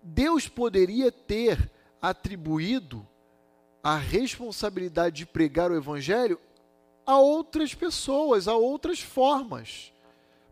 Deus 0.02 0.48
poderia 0.48 1.12
ter 1.12 1.70
atribuído 2.00 3.06
a 3.82 3.96
responsabilidade 3.96 5.16
de 5.16 5.26
pregar 5.26 5.70
o 5.70 5.76
evangelho 5.76 6.40
a 7.04 7.18
outras 7.18 7.74
pessoas, 7.74 8.48
a 8.48 8.54
outras 8.54 9.00
formas. 9.00 9.92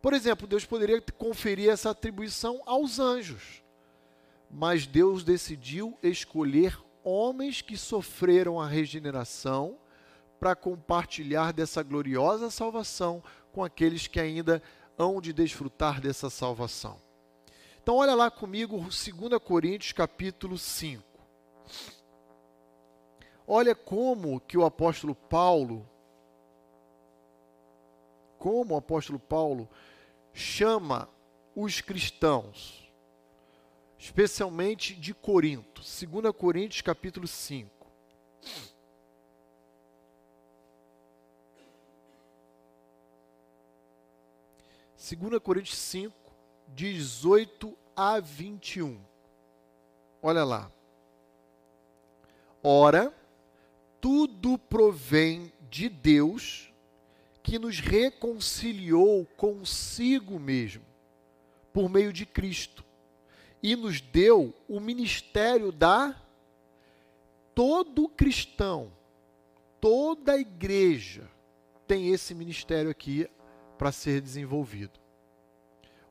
Por 0.03 0.13
exemplo, 0.13 0.47
Deus 0.47 0.65
poderia 0.65 1.01
conferir 1.17 1.71
essa 1.71 1.91
atribuição 1.91 2.61
aos 2.67 2.99
anjos, 2.99 3.63
mas 4.51 4.87
Deus 4.87 5.23
decidiu 5.23 5.97
escolher 6.03 6.79
homens 7.05 7.63
que 7.63 7.77
sofreram 7.77 8.61
a 8.61 8.67
regeneração 8.67 9.79
para 10.39 10.57
compartilhar 10.57 11.53
dessa 11.53 11.83
gloriosa 11.83 12.51
salvação 12.51 13.23
com 13.53 13.63
aqueles 13.63 14.07
que 14.07 14.19
ainda 14.19 14.63
hão 14.99 15.21
de 15.21 15.33
desfrutar 15.33 16.01
dessa 16.01 16.29
salvação. 16.29 17.01
Então 17.83 17.97
olha 17.97 18.15
lá 18.15 18.31
comigo 18.31 18.79
2 18.79 19.03
Coríntios 19.43 19.93
capítulo 19.93 20.59
5. 20.59 21.03
Olha 23.47 23.75
como 23.75 24.41
que 24.41 24.59
o 24.59 24.65
apóstolo 24.65 25.15
Paulo 25.15 25.89
como 28.41 28.75
o 28.75 28.79
apóstolo 28.79 29.19
Paulo 29.19 29.69
chama 30.33 31.07
os 31.55 31.83
cristãos, 31.83 32.90
especialmente 34.01 34.95
de 34.95 35.13
Corinto. 35.13 35.83
2 35.83 36.35
Coríntios 36.35 36.81
capítulo 36.81 37.29
5. 37.29 37.87
Segunda 44.97 45.39
Coríntios 45.39 45.77
5, 45.77 46.15
18 46.69 47.77
a 47.95 48.19
21. 48.21 48.99
Olha 50.23 50.45
lá. 50.45 50.73
Ora, 52.63 53.15
tudo 54.01 54.57
provém 54.57 55.53
de 55.69 55.91
Deus, 55.91 56.73
que 57.43 57.59
nos 57.59 57.81
reconciliou 57.81 59.27
consigo 59.37 60.39
mesmo, 60.39 60.85
por 61.73 61.89
meio 61.91 62.13
de 62.13 62.25
Cristo, 62.25 62.85
e 63.63 63.77
nos 63.77 64.01
deu 64.01 64.55
o 64.69 64.81
ministério 64.81 65.71
da 65.71 66.15
todo 67.55 68.09
cristão, 68.09 68.93
toda 69.81 70.39
igreja 70.39 71.29
tem 71.87 72.09
esse 72.09 72.35
ministério 72.35 72.91
aqui 72.91 73.29
para 73.77 73.93
ser 73.93 74.21
desenvolvido. 74.21 74.99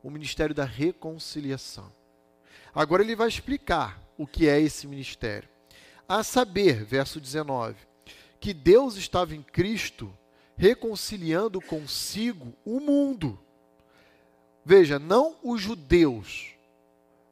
O 0.03 0.09
ministério 0.09 0.53
da 0.53 0.65
reconciliação. 0.65 1.91
Agora 2.73 3.01
ele 3.01 3.15
vai 3.15 3.27
explicar 3.27 4.01
o 4.17 4.27
que 4.27 4.47
é 4.47 4.59
esse 4.59 4.88
ministério. 4.88 5.49
A 6.07 6.23
saber, 6.23 6.83
verso 6.83 7.19
19, 7.19 7.75
que 8.39 8.53
Deus 8.53 8.95
estava 8.95 9.35
em 9.35 9.41
Cristo 9.41 10.13
reconciliando 10.55 11.62
consigo 11.62 12.53
o 12.65 12.79
mundo. 12.79 13.39
Veja, 14.65 14.99
não 14.99 15.38
os 15.41 15.62
judeus, 15.62 16.53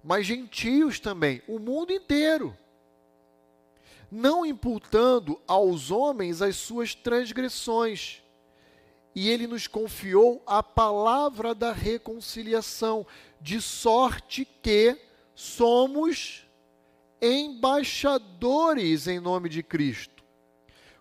mas 0.07 0.25
gentios 0.25 1.01
também, 1.01 1.41
o 1.49 1.59
mundo 1.59 1.91
inteiro. 1.91 2.57
Não 4.09 4.45
imputando 4.45 5.37
aos 5.45 5.91
homens 5.91 6.41
as 6.41 6.55
suas 6.55 6.95
transgressões. 6.95 8.23
E 9.13 9.29
ele 9.29 9.47
nos 9.47 9.67
confiou 9.67 10.41
a 10.47 10.63
palavra 10.63 11.53
da 11.53 11.73
reconciliação, 11.73 13.05
de 13.41 13.61
sorte 13.61 14.47
que 14.63 14.97
somos 15.35 16.47
embaixadores 17.21 19.07
em 19.07 19.19
nome 19.19 19.49
de 19.49 19.61
Cristo 19.61 20.17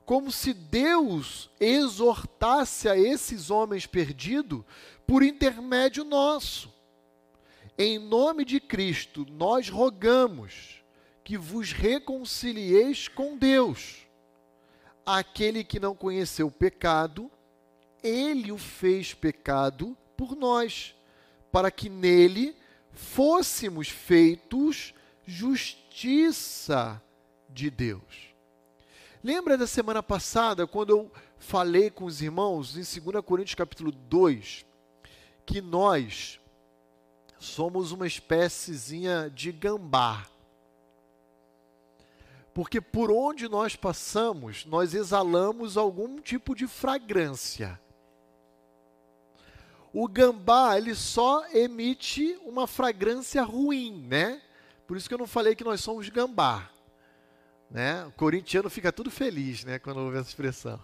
como 0.06 0.30
se 0.30 0.54
Deus 0.54 1.50
exortasse 1.58 2.88
a 2.88 2.96
esses 2.96 3.50
homens 3.50 3.86
perdidos 3.86 4.62
por 5.04 5.20
intermédio 5.20 6.04
nosso. 6.04 6.75
Em 7.78 7.98
nome 7.98 8.44
de 8.44 8.58
Cristo, 8.58 9.26
nós 9.30 9.68
rogamos 9.68 10.82
que 11.22 11.36
vos 11.36 11.72
reconcilieis 11.72 13.06
com 13.06 13.36
Deus. 13.36 14.06
Aquele 15.04 15.62
que 15.62 15.78
não 15.78 15.94
conheceu 15.94 16.46
o 16.46 16.50
pecado, 16.50 17.30
ele 18.02 18.50
o 18.50 18.56
fez 18.56 19.12
pecado 19.12 19.96
por 20.16 20.34
nós, 20.34 20.94
para 21.52 21.70
que 21.70 21.90
nele 21.90 22.56
fôssemos 22.92 23.88
feitos 23.88 24.94
justiça 25.26 27.02
de 27.50 27.70
Deus. 27.70 28.34
Lembra 29.22 29.58
da 29.58 29.66
semana 29.66 30.02
passada, 30.02 30.66
quando 30.66 30.90
eu 30.90 31.12
falei 31.38 31.90
com 31.90 32.06
os 32.06 32.22
irmãos, 32.22 32.74
em 32.74 33.00
2 33.02 33.22
Coríntios 33.22 33.54
capítulo 33.54 33.92
2, 33.92 34.64
que 35.44 35.60
nós 35.60 36.40
somos 37.38 37.92
uma 37.92 38.06
espéciezinha 38.06 39.30
de 39.30 39.52
gambá. 39.52 40.26
Porque 42.54 42.80
por 42.80 43.10
onde 43.10 43.48
nós 43.48 43.76
passamos, 43.76 44.64
nós 44.64 44.94
exalamos 44.94 45.76
algum 45.76 46.20
tipo 46.20 46.54
de 46.54 46.66
fragrância. 46.66 47.78
O 49.92 50.08
gambá, 50.08 50.76
ele 50.76 50.94
só 50.94 51.46
emite 51.48 52.38
uma 52.44 52.66
fragrância 52.66 53.42
ruim, 53.42 54.06
né? 54.08 54.42
Por 54.86 54.96
isso 54.96 55.08
que 55.08 55.14
eu 55.14 55.18
não 55.18 55.26
falei 55.26 55.54
que 55.54 55.64
nós 55.64 55.80
somos 55.80 56.08
gambá. 56.08 56.70
Né? 57.70 58.04
O 58.06 58.12
corintiano 58.12 58.70
fica 58.70 58.92
tudo 58.92 59.10
feliz 59.10 59.64
né, 59.64 59.78
quando 59.78 60.00
ouve 60.00 60.18
essa 60.18 60.28
expressão. 60.28 60.80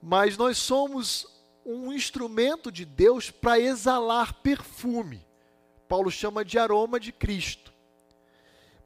Mas 0.00 0.36
nós 0.36 0.58
somos 0.58 1.26
um 1.72 1.92
instrumento 1.92 2.72
de 2.72 2.84
Deus 2.84 3.30
para 3.30 3.58
exalar 3.58 4.34
perfume. 4.34 5.26
Paulo 5.88 6.10
chama 6.10 6.44
de 6.44 6.58
aroma 6.58 6.98
de 6.98 7.12
Cristo. 7.12 7.72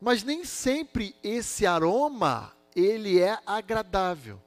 Mas 0.00 0.22
nem 0.22 0.44
sempre 0.44 1.14
esse 1.22 1.64
aroma 1.64 2.52
ele 2.74 3.20
é 3.20 3.38
agradável. 3.46 4.40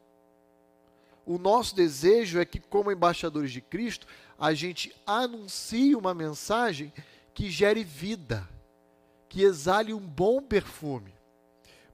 O 1.26 1.38
nosso 1.38 1.76
desejo 1.76 2.40
é 2.40 2.46
que, 2.46 2.60
como 2.60 2.92
embaixadores 2.92 3.52
de 3.52 3.62
Cristo, 3.62 4.06
a 4.38 4.54
gente 4.54 4.94
anuncie 5.06 5.96
uma 5.96 6.14
mensagem 6.14 6.94
que 7.34 7.50
gere 7.50 7.84
vida, 7.84 8.48
que 9.30 9.42
exale 9.42 9.94
um 9.94 10.00
bom 10.00 10.42
perfume 10.42 11.16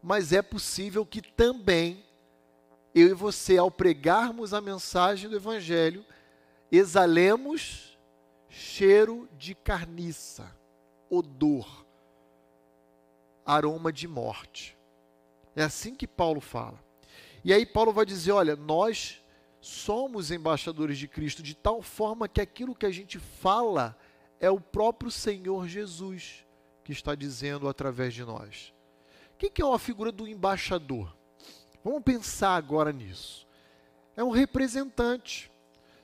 mas 0.02 0.34
é 0.34 0.42
possível 0.42 1.06
que 1.06 1.22
também 1.22 2.04
eu 2.94 3.10
e 3.10 3.14
você, 3.14 3.58
ao 3.58 3.70
pregarmos 3.70 4.54
a 4.54 4.60
mensagem 4.60 5.30
do 5.30 5.36
Evangelho, 5.36 6.04
exalemos 6.72 8.00
cheiro 8.48 9.28
de 9.38 9.54
carniça, 9.54 10.56
odor, 11.10 11.86
aroma 13.46 13.92
de 13.92 14.08
morte. 14.08 14.78
É 15.56 15.64
assim 15.64 15.94
que 15.94 16.08
Paulo 16.08 16.40
fala. 16.40 16.80
E 17.44 17.54
aí 17.54 17.66
Paulo 17.66 17.92
vai 17.92 18.06
dizer: 18.06 18.32
olha, 18.32 18.56
nós 18.56 19.22
somos 19.60 20.32
embaixadores 20.32 20.98
de 20.98 21.08
Cristo 21.08 21.44
de 21.44 21.56
tal 21.56 21.82
forma 21.82 22.28
que 22.28 22.42
aquilo 22.42 22.76
que 22.76 22.86
a 22.86 22.92
gente 22.92 23.20
fala 23.20 23.98
é 24.40 24.50
o 24.50 24.60
próprio 24.60 25.12
Senhor 25.12 25.68
Jesus 25.68 26.46
que 26.84 26.92
está 26.92 27.14
dizendo 27.14 27.68
através 27.68 28.14
de 28.14 28.24
nós. 28.24 28.74
O 29.34 29.38
que 29.38 29.62
é 29.62 29.66
uma 29.66 29.80
figura 29.80 30.12
do 30.12 30.28
embaixador? 30.28 31.16
Vamos 31.84 32.04
pensar 32.04 32.56
agora 32.56 32.92
nisso. 32.92 33.48
É 34.16 34.24
um 34.24 34.30
representante. 34.30 35.51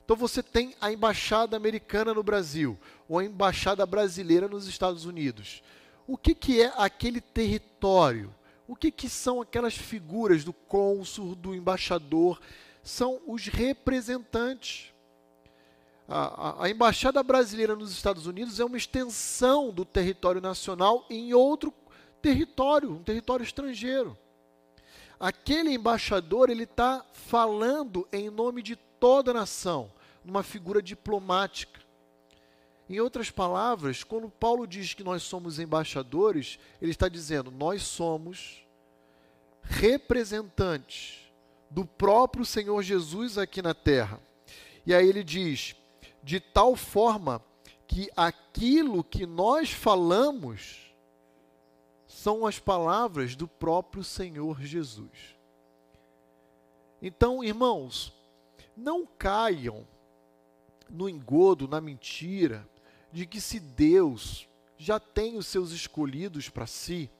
Então 0.08 0.16
você 0.16 0.42
tem 0.42 0.74
a 0.80 0.90
embaixada 0.90 1.54
americana 1.54 2.14
no 2.14 2.22
Brasil, 2.22 2.78
ou 3.06 3.18
a 3.18 3.24
embaixada 3.26 3.84
brasileira 3.84 4.48
nos 4.48 4.66
Estados 4.66 5.04
Unidos. 5.04 5.62
O 6.06 6.16
que, 6.16 6.34
que 6.34 6.62
é 6.62 6.72
aquele 6.78 7.20
território? 7.20 8.34
O 8.66 8.74
que, 8.74 8.90
que 8.90 9.06
são 9.06 9.42
aquelas 9.42 9.76
figuras 9.76 10.44
do 10.44 10.52
cônsul, 10.54 11.34
do 11.34 11.54
embaixador? 11.54 12.40
São 12.82 13.20
os 13.26 13.48
representantes. 13.48 14.94
A, 16.08 16.62
a, 16.62 16.64
a, 16.64 16.70
embaixada 16.70 17.22
brasileira 17.22 17.76
nos 17.76 17.92
Estados 17.92 18.26
Unidos 18.26 18.58
é 18.58 18.64
uma 18.64 18.78
extensão 18.78 19.70
do 19.70 19.84
território 19.84 20.40
nacional 20.40 21.04
em 21.10 21.34
outro 21.34 21.70
território, 22.22 22.92
um 22.92 23.02
território 23.02 23.44
estrangeiro. 23.44 24.16
Aquele 25.20 25.74
embaixador 25.74 26.48
ele 26.48 26.62
está 26.62 27.04
falando 27.12 28.08
em 28.10 28.30
nome 28.30 28.62
de 28.62 28.74
toda 28.74 29.32
a 29.32 29.34
nação, 29.34 29.90
numa 30.28 30.42
figura 30.42 30.82
diplomática. 30.82 31.80
Em 32.86 33.00
outras 33.00 33.30
palavras, 33.30 34.04
quando 34.04 34.28
Paulo 34.28 34.66
diz 34.66 34.92
que 34.92 35.02
nós 35.02 35.22
somos 35.22 35.58
embaixadores, 35.58 36.58
ele 36.82 36.90
está 36.90 37.08
dizendo: 37.08 37.50
nós 37.50 37.82
somos 37.82 38.62
representantes 39.62 41.32
do 41.70 41.84
próprio 41.84 42.44
Senhor 42.44 42.82
Jesus 42.82 43.38
aqui 43.38 43.62
na 43.62 43.72
terra. 43.72 44.20
E 44.84 44.94
aí 44.94 45.08
ele 45.08 45.24
diz: 45.24 45.74
de 46.22 46.40
tal 46.40 46.76
forma 46.76 47.42
que 47.86 48.10
aquilo 48.14 49.02
que 49.02 49.24
nós 49.24 49.70
falamos 49.70 50.94
são 52.06 52.46
as 52.46 52.58
palavras 52.58 53.34
do 53.34 53.48
próprio 53.48 54.04
Senhor 54.04 54.60
Jesus. 54.60 55.36
Então, 57.00 57.42
irmãos, 57.42 58.12
não 58.76 59.06
caiam 59.06 59.86
no 60.90 61.08
engodo, 61.08 61.68
na 61.68 61.80
mentira, 61.80 62.68
de 63.12 63.26
que 63.26 63.40
se 63.40 63.58
Deus 63.58 64.48
já 64.76 65.00
tem 65.00 65.36
os 65.36 65.46
seus 65.46 65.72
escolhidos 65.72 66.48
para 66.48 66.66
si, 66.66 67.10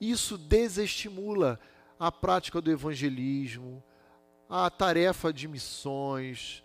isso 0.00 0.36
desestimula 0.36 1.58
a 1.98 2.12
prática 2.12 2.60
do 2.60 2.70
evangelismo, 2.70 3.82
a 4.48 4.70
tarefa 4.70 5.32
de 5.32 5.48
missões, 5.48 6.62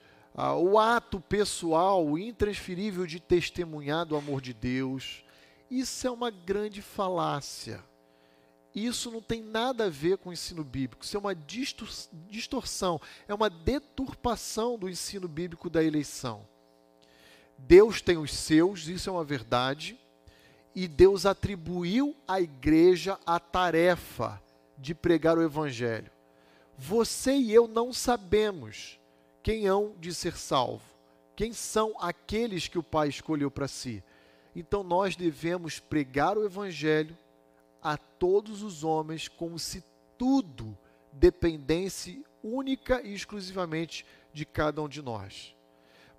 o 0.59 0.79
ato 0.79 1.19
pessoal 1.19 2.17
intransferível 2.17 3.05
de 3.05 3.19
testemunhar 3.19 4.05
do 4.05 4.15
amor 4.15 4.41
de 4.41 4.53
Deus. 4.53 5.23
Isso 5.69 6.07
é 6.07 6.11
uma 6.11 6.29
grande 6.29 6.81
falácia. 6.81 7.83
Isso 8.73 9.11
não 9.11 9.21
tem 9.21 9.41
nada 9.43 9.85
a 9.85 9.89
ver 9.89 10.17
com 10.17 10.29
o 10.29 10.33
ensino 10.33 10.63
bíblico. 10.63 11.05
Isso 11.05 11.15
é 11.15 11.19
uma 11.19 11.35
distorção, 11.35 12.99
é 13.27 13.33
uma 13.33 13.49
deturpação 13.49 14.77
do 14.77 14.89
ensino 14.89 15.27
bíblico 15.27 15.69
da 15.69 15.83
eleição. 15.83 16.47
Deus 17.57 18.01
tem 18.01 18.17
os 18.17 18.33
seus, 18.33 18.87
isso 18.87 19.09
é 19.09 19.13
uma 19.13 19.23
verdade, 19.23 19.99
e 20.75 20.87
Deus 20.87 21.25
atribuiu 21.25 22.15
à 22.27 22.41
igreja 22.41 23.19
a 23.25 23.39
tarefa 23.39 24.41
de 24.77 24.95
pregar 24.95 25.37
o 25.37 25.43
evangelho. 25.43 26.11
Você 26.75 27.33
e 27.35 27.53
eu 27.53 27.67
não 27.67 27.93
sabemos 27.93 28.99
quem 29.43 29.67
hão 29.67 29.95
de 29.99 30.13
ser 30.13 30.35
salvo, 30.35 30.83
quem 31.35 31.53
são 31.53 31.95
aqueles 31.99 32.67
que 32.67 32.79
o 32.79 32.83
Pai 32.83 33.09
escolheu 33.09 33.51
para 33.51 33.67
si. 33.67 34.03
Então 34.55 34.83
nós 34.83 35.15
devemos 35.15 35.79
pregar 35.79 36.37
o 36.37 36.45
evangelho 36.45 37.15
a 37.83 37.97
todos 37.97 38.63
os 38.63 38.83
homens 38.83 39.27
como 39.27 39.59
se 39.59 39.83
tudo 40.17 40.77
dependesse 41.11 42.25
única 42.41 43.01
e 43.01 43.13
exclusivamente 43.13 44.05
de 44.31 44.45
cada 44.45 44.81
um 44.81 44.87
de 44.87 45.01
nós. 45.01 45.55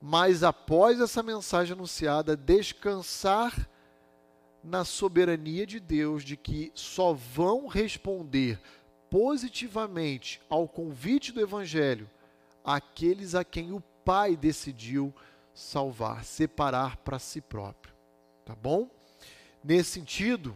Mas 0.00 0.42
após 0.42 1.00
essa 1.00 1.22
mensagem 1.22 1.72
anunciada, 1.72 2.36
descansar 2.36 3.68
na 4.62 4.84
soberania 4.84 5.66
de 5.66 5.80
Deus 5.80 6.22
de 6.22 6.36
que 6.36 6.70
só 6.74 7.12
vão 7.12 7.66
responder 7.66 8.60
positivamente 9.10 10.40
ao 10.48 10.66
convite 10.66 11.32
do 11.32 11.40
evangelho 11.40 12.10
aqueles 12.64 13.34
a 13.34 13.44
quem 13.44 13.72
o 13.72 13.80
Pai 14.04 14.36
decidiu 14.36 15.14
salvar, 15.54 16.24
separar 16.24 16.98
para 16.98 17.18
si 17.18 17.40
próprio. 17.40 17.94
Tá 18.44 18.54
bom? 18.54 18.90
Nesse 19.62 19.92
sentido, 19.92 20.54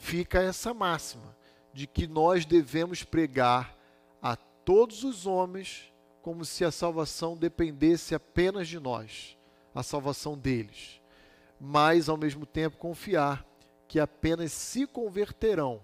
fica 0.00 0.42
essa 0.42 0.72
máxima 0.72 1.36
de 1.74 1.86
que 1.86 2.06
nós 2.06 2.46
devemos 2.46 3.04
pregar 3.04 3.76
a 4.20 4.34
todos 4.34 5.04
os 5.04 5.26
homens 5.26 5.92
como 6.22 6.44
se 6.44 6.64
a 6.64 6.72
salvação 6.72 7.36
dependesse 7.36 8.14
apenas 8.14 8.66
de 8.66 8.80
nós, 8.80 9.36
a 9.74 9.82
salvação 9.82 10.36
deles, 10.36 11.00
mas 11.60 12.08
ao 12.08 12.16
mesmo 12.16 12.46
tempo 12.46 12.78
confiar 12.78 13.46
que 13.86 14.00
apenas 14.00 14.52
se 14.52 14.86
converterão 14.86 15.80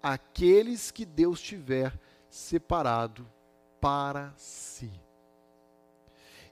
aqueles 0.00 0.92
que 0.92 1.04
Deus 1.04 1.40
tiver 1.40 1.92
separado 2.30 3.28
para 3.80 4.32
si. 4.36 4.92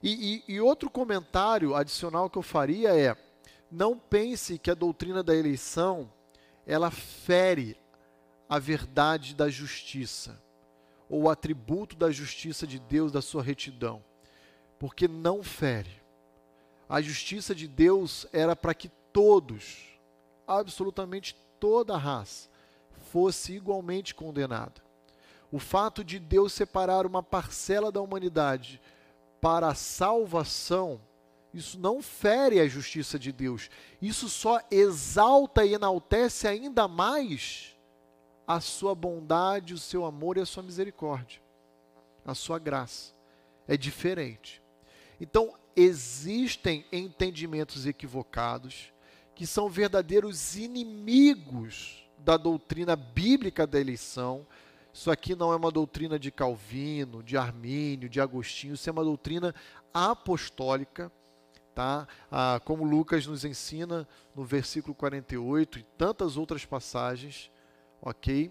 E, 0.03 0.43
e, 0.47 0.53
e, 0.55 0.61
outro 0.61 0.89
comentário 0.89 1.75
adicional 1.75 2.29
que 2.29 2.37
eu 2.37 2.43
faria 2.43 2.95
é: 2.95 3.15
não 3.71 3.97
pense 3.97 4.59
que 4.59 4.69
a 4.69 4.75
doutrina 4.75 5.23
da 5.23 5.35
eleição 5.35 6.11
ela 6.65 6.89
fere 6.89 7.77
a 8.49 8.59
verdade 8.59 9.35
da 9.35 9.49
justiça, 9.49 10.41
ou 11.09 11.23
o 11.23 11.29
atributo 11.29 11.95
da 11.95 12.11
justiça 12.11 12.65
de 12.65 12.79
Deus, 12.79 13.11
da 13.11 13.21
sua 13.21 13.43
retidão, 13.43 14.03
porque 14.79 15.07
não 15.07 15.43
fere. 15.43 16.01
A 16.87 17.01
justiça 17.01 17.55
de 17.55 17.67
Deus 17.67 18.27
era 18.31 18.55
para 18.55 18.73
que 18.73 18.89
todos, 19.11 19.99
absolutamente 20.47 21.35
toda 21.59 21.95
a 21.95 21.97
raça, 21.97 22.49
fosse 23.11 23.53
igualmente 23.53 24.13
condenada. 24.13 24.83
O 25.51 25.59
fato 25.59 26.03
de 26.03 26.19
Deus 26.19 26.53
separar 26.53 27.05
uma 27.05 27.23
parcela 27.23 27.91
da 27.91 28.01
humanidade 28.01 28.81
para 29.39 29.67
a 29.67 29.75
salvação 29.75 30.99
isso 31.55 31.79
não 31.79 32.01
fere 32.01 32.59
a 32.59 32.67
justiça 32.67 33.17
de 33.17 33.31
Deus. 33.31 33.69
Isso 34.01 34.27
só 34.27 34.59
exalta 34.69 35.63
e 35.63 35.73
enaltece 35.73 36.49
ainda 36.49 36.85
mais 36.85 37.77
a 38.45 38.59
sua 38.59 38.93
bondade, 38.93 39.73
o 39.73 39.77
seu 39.77 40.03
amor 40.03 40.35
e 40.35 40.41
a 40.41 40.45
sua 40.45 40.61
misericórdia, 40.61 41.41
a 42.25 42.35
sua 42.35 42.59
graça. 42.59 43.13
É 43.65 43.77
diferente. 43.77 44.61
Então, 45.17 45.53
existem 45.77 46.85
entendimentos 46.91 47.85
equivocados 47.85 48.91
que 49.33 49.47
são 49.47 49.69
verdadeiros 49.69 50.57
inimigos 50.57 52.05
da 52.17 52.35
doutrina 52.35 52.97
bíblica 52.97 53.65
da 53.65 53.79
eleição. 53.79 54.45
Isso 54.93 55.09
aqui 55.09 55.35
não 55.35 55.53
é 55.53 55.55
uma 55.55 55.71
doutrina 55.71 56.19
de 56.19 56.31
Calvino, 56.31 57.23
de 57.23 57.37
Armínio, 57.37 58.09
de 58.09 58.19
Agostinho, 58.19 58.73
isso 58.73 58.89
é 58.89 58.91
uma 58.91 59.05
doutrina 59.05 59.55
apostólica 59.93 61.09
tá? 61.75 62.07
Ah, 62.31 62.61
como 62.63 62.85
Lucas 62.85 63.27
nos 63.27 63.43
ensina 63.43 64.07
no 64.33 64.45
versículo 64.45 64.95
48 64.95 65.79
e 65.79 65.83
tantas 65.97 66.37
outras 66.37 66.65
passagens, 66.65 67.51
ok? 68.01 68.49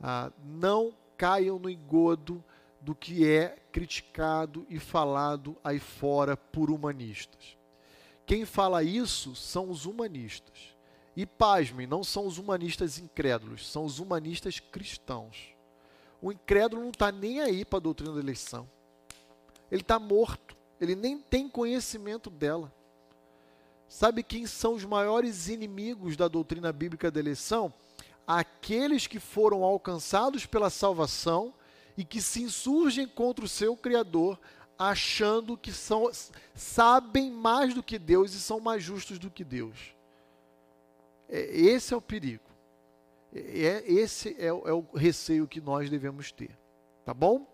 Ah, 0.00 0.30
não 0.44 0.94
caiam 1.16 1.58
no 1.58 1.70
engodo 1.70 2.44
do 2.80 2.94
que 2.94 3.26
é 3.26 3.56
criticado 3.72 4.66
e 4.68 4.78
falado 4.78 5.56
aí 5.64 5.80
fora 5.80 6.36
por 6.36 6.70
humanistas. 6.70 7.56
Quem 8.26 8.44
fala 8.44 8.84
isso 8.84 9.34
são 9.34 9.70
os 9.70 9.86
humanistas. 9.86 10.76
E 11.16 11.26
pasmem, 11.26 11.86
não 11.86 12.04
são 12.04 12.26
os 12.26 12.38
humanistas 12.38 12.98
incrédulos, 12.98 13.68
são 13.68 13.84
os 13.84 13.98
humanistas 13.98 14.60
cristãos. 14.60 15.54
O 16.20 16.30
incrédulo 16.30 16.82
não 16.82 16.90
está 16.90 17.10
nem 17.10 17.40
aí 17.40 17.64
para 17.64 17.78
a 17.78 17.80
doutrina 17.80 18.12
da 18.12 18.20
eleição. 18.20 18.68
Ele 19.70 19.80
está 19.80 19.98
morto. 19.98 20.57
Ele 20.80 20.94
nem 20.94 21.18
tem 21.18 21.48
conhecimento 21.48 22.30
dela. 22.30 22.72
Sabe 23.88 24.22
quem 24.22 24.46
são 24.46 24.74
os 24.74 24.84
maiores 24.84 25.48
inimigos 25.48 26.16
da 26.16 26.28
doutrina 26.28 26.72
bíblica 26.72 27.10
da 27.10 27.18
eleição? 27.18 27.72
Aqueles 28.26 29.06
que 29.06 29.18
foram 29.18 29.64
alcançados 29.64 30.44
pela 30.44 30.68
salvação 30.68 31.54
e 31.96 32.04
que 32.04 32.20
se 32.20 32.42
insurgem 32.42 33.08
contra 33.08 33.44
o 33.44 33.48
seu 33.48 33.76
Criador, 33.76 34.38
achando 34.78 35.56
que 35.56 35.72
são, 35.72 36.10
sabem 36.54 37.30
mais 37.30 37.74
do 37.74 37.82
que 37.82 37.98
Deus 37.98 38.34
e 38.34 38.40
são 38.40 38.60
mais 38.60 38.82
justos 38.84 39.18
do 39.18 39.30
que 39.30 39.42
Deus. 39.42 39.94
É, 41.28 41.40
esse 41.58 41.92
é 41.92 41.96
o 41.96 42.00
perigo. 42.00 42.44
É, 43.34 43.82
esse 43.86 44.36
é, 44.38 44.46
é 44.46 44.52
o 44.52 44.84
receio 44.94 45.48
que 45.48 45.60
nós 45.60 45.90
devemos 45.90 46.30
ter. 46.30 46.56
Tá 47.08 47.14
bom? 47.14 47.46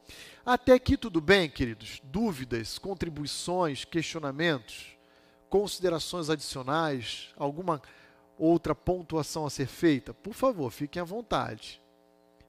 Até 0.45 0.73
aqui 0.73 0.97
tudo 0.97 1.21
bem, 1.21 1.49
queridos? 1.49 2.03
Dúvidas, 2.03 2.77
contribuições, 2.77 3.85
questionamentos, 3.85 4.99
considerações 5.49 6.29
adicionais, 6.29 7.33
alguma 7.37 7.81
outra 8.37 8.75
pontuação 8.75 9.47
a 9.47 9.51
ser 9.51 9.69
feita? 9.69 10.13
Por 10.13 10.35
favor, 10.35 10.73
fiquem 10.73 11.01
à 11.01 11.05
vontade. 11.05 11.81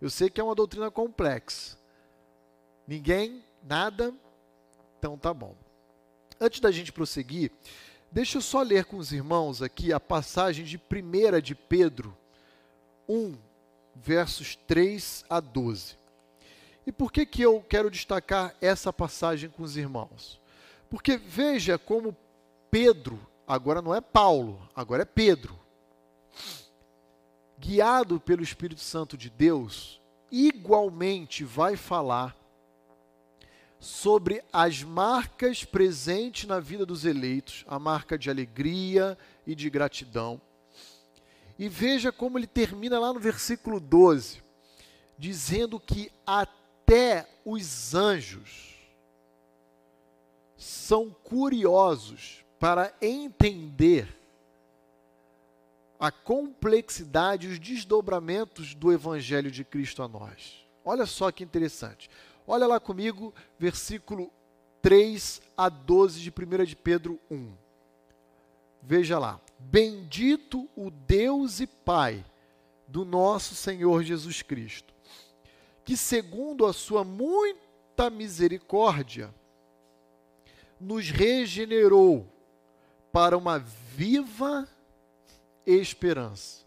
Eu 0.01 0.09
sei 0.09 0.31
que 0.31 0.41
é 0.41 0.43
uma 0.43 0.55
doutrina 0.55 0.89
complexa. 0.89 1.77
Ninguém? 2.87 3.43
Nada? 3.61 4.11
Então 4.97 5.15
tá 5.15 5.31
bom. 5.31 5.55
Antes 6.41 6.59
da 6.59 6.71
gente 6.71 6.91
prosseguir, 6.91 7.51
deixa 8.11 8.39
eu 8.39 8.41
só 8.41 8.63
ler 8.63 8.85
com 8.85 8.97
os 8.97 9.11
irmãos 9.11 9.61
aqui 9.61 9.93
a 9.93 9.99
passagem 9.99 10.65
de 10.65 10.77
1 10.77 11.39
de 11.39 11.53
Pedro 11.53 12.17
1, 13.07 13.37
versos 13.95 14.55
3 14.55 15.23
a 15.29 15.39
12. 15.39 16.03
E 16.85 16.91
por 16.91 17.11
que, 17.11 17.25
que 17.25 17.41
eu 17.41 17.65
quero 17.67 17.89
destacar 17.89 18.55
essa 18.61 18.93
passagem 18.93 19.49
com 19.49 19.63
os 19.63 19.75
irmãos? 19.75 20.39
Porque 20.89 21.17
veja 21.17 21.77
como 21.77 22.15
Pedro, 22.69 23.19
agora 23.47 23.81
não 23.81 23.93
é 23.93 23.99
Paulo, 23.99 24.69
agora 24.75 25.01
é 25.01 25.05
Pedro, 25.05 25.59
guiado 27.57 28.19
pelo 28.19 28.43
Espírito 28.43 28.81
Santo 28.81 29.17
de 29.17 29.29
Deus, 29.29 29.99
igualmente 30.31 31.43
vai 31.43 31.75
falar 31.75 32.35
sobre 33.79 34.43
as 34.51 34.83
marcas 34.83 35.63
presentes 35.63 36.47
na 36.47 36.59
vida 36.59 36.85
dos 36.85 37.05
eleitos, 37.05 37.63
a 37.67 37.79
marca 37.79 38.17
de 38.17 38.29
alegria 38.29 39.17
e 39.45 39.55
de 39.55 39.69
gratidão. 39.69 40.39
E 41.57 41.69
veja 41.69 42.11
como 42.11 42.37
ele 42.37 42.47
termina 42.47 42.99
lá 42.99 43.13
no 43.13 43.19
versículo 43.19 43.79
12, 43.79 44.43
dizendo 45.17 45.79
que 45.79 46.11
até 46.25 46.64
os 47.43 47.95
anjos 47.95 48.75
são 50.57 51.09
curiosos 51.09 52.43
para 52.59 52.93
entender 53.01 54.07
a 55.99 56.11
complexidade 56.11 57.47
os 57.47 57.59
desdobramentos 57.59 58.75
do 58.75 58.91
Evangelho 58.91 59.49
de 59.49 59.63
Cristo 59.63 60.03
a 60.03 60.07
nós. 60.07 60.65
Olha 60.83 61.05
só 61.05 61.31
que 61.31 61.43
interessante. 61.43 62.09
Olha 62.47 62.67
lá 62.67 62.79
comigo, 62.79 63.33
versículo 63.57 64.31
3 64.81 65.41
a 65.57 65.67
12 65.67 66.19
de 66.19 66.29
1 66.29 66.63
de 66.65 66.75
Pedro 66.75 67.19
1. 67.29 67.53
Veja 68.83 69.17
lá. 69.17 69.41
Bendito 69.57 70.69
o 70.75 70.91
Deus 70.91 71.59
e 71.59 71.65
Pai 71.65 72.23
do 72.87 73.03
nosso 73.03 73.55
Senhor 73.55 74.03
Jesus 74.03 74.41
Cristo, 74.41 74.93
que 75.85 75.95
segundo 75.95 76.65
a 76.65 76.73
sua 76.73 77.03
muita 77.03 78.09
misericórdia, 78.09 79.33
nos 80.79 81.09
regenerou 81.09 82.27
para 83.11 83.37
uma 83.37 83.59
viva 83.59 84.67
esperança, 85.65 86.65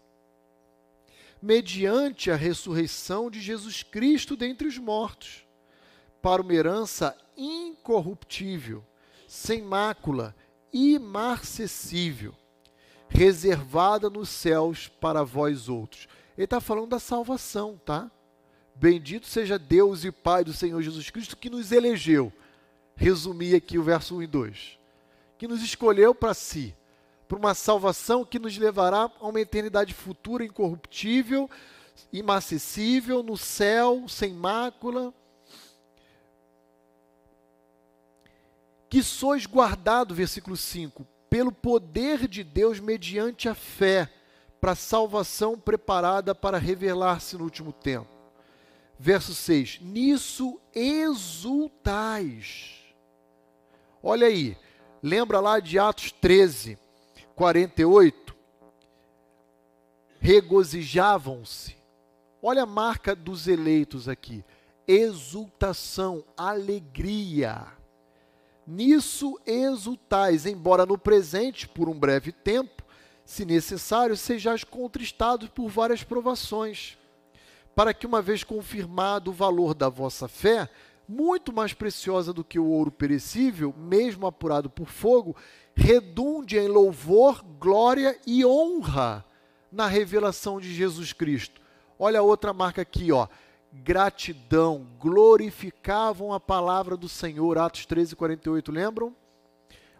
mediante 1.41 2.31
a 2.31 2.35
ressurreição 2.35 3.29
de 3.29 3.39
Jesus 3.39 3.83
Cristo 3.83 4.35
dentre 4.35 4.67
os 4.67 4.77
mortos 4.77 5.45
para 6.21 6.41
uma 6.41 6.53
herança 6.53 7.15
incorruptível, 7.37 8.83
sem 9.27 9.61
mácula, 9.61 10.35
imarcessível, 10.71 12.33
reservada 13.07 14.09
nos 14.09 14.29
céus 14.29 14.87
para 14.87 15.23
vós 15.23 15.69
outros. 15.69 16.07
Ele 16.37 16.45
está 16.45 16.59
falando 16.59 16.89
da 16.89 16.99
salvação, 16.99 17.79
tá? 17.85 18.09
Bendito 18.79 19.27
seja 19.27 19.59
Deus 19.59 20.05
e 20.05 20.11
Pai 20.11 20.41
do 20.45 20.53
Senhor 20.53 20.81
Jesus 20.81 21.09
Cristo 21.09 21.35
que 21.35 21.49
nos 21.49 21.73
elegeu. 21.73 22.31
Resumir 22.95 23.53
aqui 23.53 23.77
o 23.77 23.83
verso 23.83 24.15
1 24.15 24.23
e 24.23 24.27
2. 24.27 24.79
Que 25.37 25.49
nos 25.49 25.61
escolheu 25.61 26.15
para 26.15 26.33
si, 26.33 26.73
para 27.27 27.37
uma 27.37 27.53
salvação 27.53 28.23
que 28.23 28.39
nos 28.39 28.57
levará 28.57 29.11
a 29.19 29.27
uma 29.27 29.41
eternidade 29.41 29.93
futura 29.93 30.45
incorruptível, 30.45 31.49
imacessível, 32.13 33.21
no 33.21 33.35
céu, 33.35 34.05
sem 34.07 34.31
mácula, 34.31 35.13
que 38.89 39.03
sois 39.03 39.45
guardado, 39.45 40.15
versículo 40.15 40.55
5, 40.55 41.05
pelo 41.29 41.51
poder 41.51 42.29
de 42.29 42.45
Deus 42.45 42.79
mediante 42.79 43.49
a 43.49 43.53
fé, 43.53 44.09
para 44.61 44.71
a 44.71 44.75
salvação 44.75 45.59
preparada 45.59 46.33
para 46.33 46.57
revelar-se 46.57 47.37
no 47.37 47.43
último 47.43 47.73
tempo. 47.73 48.18
Verso 48.99 49.33
6: 49.33 49.79
Nisso 49.81 50.59
exultais. 50.75 52.75
Olha 54.03 54.27
aí, 54.27 54.57
lembra 55.01 55.39
lá 55.39 55.61
de 55.61 55.79
Atos 55.79 56.11
13, 56.11 56.77
48? 57.35 58.35
Regozijavam-se. 60.19 61.77
Olha 62.41 62.63
a 62.63 62.67
marca 62.67 63.15
dos 63.15 63.47
eleitos 63.47 64.09
aqui: 64.09 64.43
exultação, 64.85 66.21
alegria 66.35 67.79
Nisso 68.71 69.35
exultais, 69.47 70.45
embora 70.45 70.85
no 70.85 70.95
presente, 70.95 71.67
por 71.67 71.89
um 71.89 71.99
breve 71.99 72.31
tempo, 72.31 72.83
se 73.25 73.43
necessário, 73.43 74.15
sejais 74.15 74.63
contristados 74.63 75.49
por 75.49 75.67
várias 75.69 76.03
provações, 76.03 76.95
para 77.79 77.93
que, 77.93 78.05
uma 78.05 78.21
vez 78.21 78.43
confirmado 78.43 79.31
o 79.31 79.33
valor 79.33 79.73
da 79.73 79.87
vossa 79.87 80.27
fé, 80.27 80.67
muito 81.07 81.53
mais 81.53 81.71
preciosa 81.73 82.33
do 82.33 82.43
que 82.43 82.59
o 82.59 82.65
ouro 82.65 82.91
perecível, 82.91 83.73
mesmo 83.77 84.27
apurado 84.27 84.69
por 84.69 84.89
fogo, 84.89 85.33
redunde 85.73 86.57
em 86.57 86.67
louvor, 86.67 87.41
glória 87.57 88.19
e 88.27 88.45
honra 88.45 89.23
na 89.71 89.87
revelação 89.87 90.59
de 90.59 90.73
Jesus 90.73 91.13
Cristo. 91.13 91.61
Olha 91.97 92.19
a 92.19 92.21
outra 92.21 92.51
marca 92.51 92.81
aqui, 92.81 93.13
ó 93.13 93.29
gratidão, 93.71 94.85
glorificavam 94.99 96.33
a 96.33 96.39
palavra 96.39 96.97
do 96.97 97.07
Senhor. 97.07 97.57
Atos 97.57 97.85
13, 97.85 98.13
48, 98.13 98.73
lembram? 98.73 99.15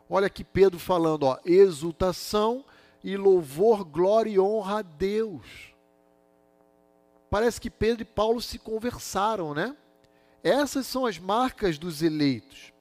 Olha 0.09 0.27
aqui 0.27 0.43
Pedro 0.43 0.77
falando, 0.77 1.23
ó, 1.23 1.37
exultação 1.45 2.65
e 3.01 3.15
louvor, 3.15 3.85
glória 3.85 4.31
e 4.31 4.37
honra 4.37 4.79
a 4.79 4.81
Deus. 4.81 5.68
Parece 7.29 7.61
que 7.61 7.69
Pedro 7.69 8.03
e 8.03 8.05
Paulo 8.05 8.41
se 8.41 8.57
conversaram, 8.57 9.53
né? 9.53 9.75
Essas 10.43 10.87
são 10.87 11.05
as 11.05 11.19
marcas 11.19 11.77
dos 11.77 12.01
eleitos. 12.01 12.73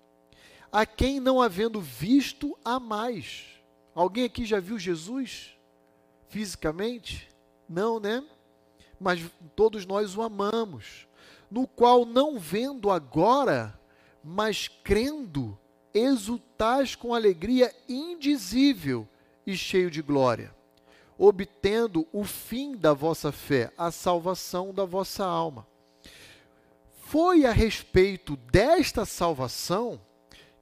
A 0.70 0.86
quem 0.86 1.20
não 1.20 1.40
havendo 1.40 1.80
visto, 1.80 2.56
a 2.64 2.78
mais. 2.78 3.44
Alguém 3.94 4.24
aqui 4.24 4.44
já 4.44 4.60
viu 4.60 4.78
Jesus 4.78 5.56
fisicamente? 6.28 7.28
Não, 7.68 7.98
né? 7.98 8.22
mas 9.00 9.24
todos 9.54 9.86
nós 9.86 10.16
o 10.16 10.22
amamos, 10.22 11.06
no 11.50 11.66
qual 11.66 12.04
não 12.04 12.38
vendo 12.38 12.90
agora, 12.90 13.78
mas 14.22 14.68
crendo, 14.68 15.58
exultais 15.94 16.94
com 16.94 17.14
alegria 17.14 17.74
indizível 17.88 19.08
e 19.46 19.56
cheio 19.56 19.90
de 19.90 20.02
glória, 20.02 20.54
obtendo 21.18 22.06
o 22.12 22.22
fim 22.24 22.76
da 22.76 22.94
vossa 22.94 23.32
fé, 23.32 23.72
a 23.76 23.90
salvação 23.90 24.72
da 24.72 24.84
vossa 24.84 25.24
alma. 25.24 25.66
Foi 27.02 27.44
a 27.44 27.50
respeito 27.50 28.36
desta 28.36 29.04
salvação 29.04 30.00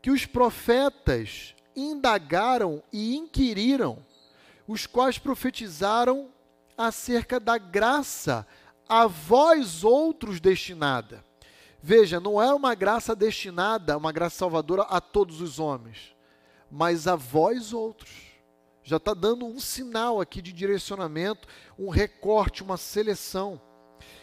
que 0.00 0.10
os 0.10 0.24
profetas 0.24 1.54
indagaram 1.74 2.82
e 2.90 3.14
inquiriram, 3.16 3.98
os 4.66 4.86
quais 4.86 5.18
profetizaram 5.18 6.28
acerca 6.78 7.38
da 7.38 7.58
graça 7.58 8.46
a 8.88 9.06
vós 9.06 9.84
outros 9.84 10.40
destinada. 10.40 11.24
Veja, 11.82 12.18
não 12.18 12.40
é 12.40 12.52
uma 12.52 12.74
graça 12.74 13.14
destinada, 13.14 13.96
uma 13.96 14.10
graça 14.10 14.36
salvadora 14.36 14.82
a 14.82 15.00
todos 15.00 15.40
os 15.40 15.58
homens, 15.58 16.16
mas 16.70 17.06
a 17.06 17.14
vós 17.14 17.72
outros. 17.72 18.25
Já 18.86 18.98
está 18.98 19.12
dando 19.14 19.44
um 19.44 19.58
sinal 19.58 20.20
aqui 20.20 20.40
de 20.40 20.52
direcionamento, 20.52 21.48
um 21.76 21.88
recorte, 21.88 22.62
uma 22.62 22.76
seleção. 22.76 23.60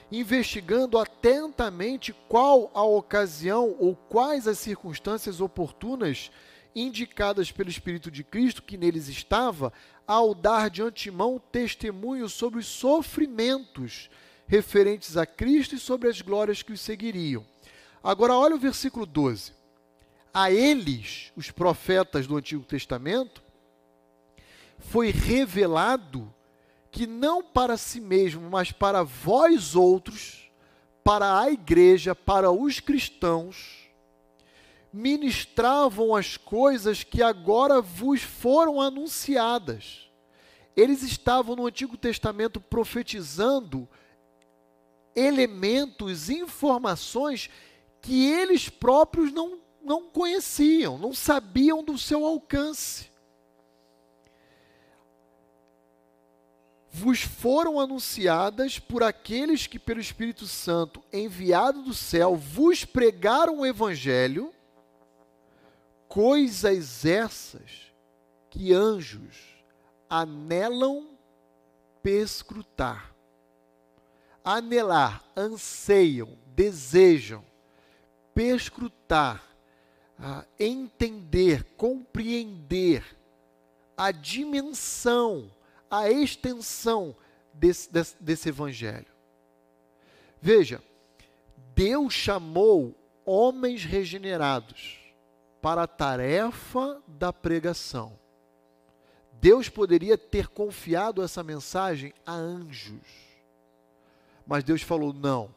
Investigando 0.10 0.98
atentamente 0.98 2.16
qual 2.30 2.72
a 2.74 2.82
ocasião 2.82 3.76
ou 3.78 3.94
quais 3.94 4.48
as 4.48 4.58
circunstâncias 4.58 5.42
oportunas 5.42 6.32
indicadas 6.74 7.52
pelo 7.52 7.70
Espírito 7.70 8.10
de 8.10 8.24
Cristo 8.24 8.64
que 8.64 8.78
neles 8.78 9.10
estava, 9.10 9.74
ao 10.08 10.34
dar 10.34 10.70
de 10.70 10.82
antemão 10.82 11.42
testemunho 11.52 12.30
sobre 12.30 12.60
os 12.60 12.66
sofrimentos 12.66 14.10
referentes 14.48 15.18
a 15.18 15.26
Cristo 15.26 15.76
e 15.76 15.80
sobre 15.80 16.08
as 16.08 16.22
glórias 16.22 16.64
que 16.64 16.72
os 16.72 16.80
seguiriam. 16.80 17.46
Agora, 18.02 18.34
olha 18.34 18.56
o 18.56 18.60
versículo 18.60 19.06
12. 19.06 19.52
A 20.34 20.50
eles, 20.50 21.34
os 21.36 21.52
profetas 21.52 22.26
do 22.28 22.38
Antigo 22.38 22.64
Testamento, 22.64 23.44
foi 24.90 25.12
revelado 25.12 26.34
que 26.92 27.08
não 27.08 27.42
para 27.42 27.76
si 27.78 28.00
mesmo, 28.00 28.50
mas 28.50 28.72
para 28.72 29.02
vós 29.04 29.76
outros, 29.76 30.52
para 31.04 31.40
a 31.40 31.52
igreja, 31.52 32.14
para 32.14 32.52
os 32.52 32.80
cristãos, 32.80 33.90
ministravam 34.92 36.16
as 36.16 36.38
coisas 36.38 37.04
que 37.04 37.24
agora 37.24 37.82
vos 37.82 38.22
foram 38.22 38.80
anunciadas. 38.80 40.08
Eles 40.76 41.02
estavam 41.02 41.56
no 41.56 41.66
Antigo 41.66 41.98
Testamento 41.98 42.62
profetizando 42.62 43.90
elementos, 45.16 46.30
informações 46.30 47.50
que 48.02 48.28
eles 48.28 48.70
próprios 48.70 49.32
não, 49.32 49.60
não 49.84 50.04
conheciam, 50.04 50.98
não 50.98 51.14
sabiam 51.14 51.84
do 51.84 51.98
seu 51.98 52.26
alcance. 52.26 53.13
Vos 56.96 57.22
foram 57.22 57.80
anunciadas 57.80 58.78
por 58.78 59.02
aqueles 59.02 59.66
que, 59.66 59.80
pelo 59.80 60.00
Espírito 60.00 60.46
Santo, 60.46 61.04
enviado 61.12 61.82
do 61.82 61.92
céu, 61.92 62.36
vos 62.36 62.86
pregaram 62.86 63.62
o 63.62 63.66
Evangelho, 63.66 64.54
coisas 66.08 67.04
essas 67.04 67.92
que 68.52 68.72
anjos 68.72 69.36
anelam 70.08 71.18
perscrutar. 72.04 73.12
Anelar, 74.46 75.24
anseiam, 75.36 76.38
desejam, 76.56 77.44
perscrutar, 78.36 79.44
ah, 80.20 80.46
entender, 80.60 81.64
compreender 81.76 83.04
a 83.98 84.12
dimensão, 84.12 85.50
a 85.94 86.10
extensão 86.10 87.16
desse, 87.54 87.92
desse, 87.92 88.16
desse 88.20 88.50
evangelho. 88.50 89.06
Veja, 90.42 90.82
Deus 91.76 92.12
chamou 92.16 92.96
homens 93.24 93.86
regenerados 93.86 94.98
para 95.62 95.84
a 95.84 95.88
tarefa 95.88 97.00
da 97.08 97.32
pregação. 97.32 98.18
Deus 99.34 99.70
poderia 99.70 100.18
ter 100.18 100.48
confiado 100.48 101.22
essa 101.22 101.44
mensagem 101.44 102.12
a 102.26 102.34
anjos. 102.34 103.08
Mas 104.48 104.64
Deus 104.64 104.82
falou: 104.82 105.14
não, 105.14 105.54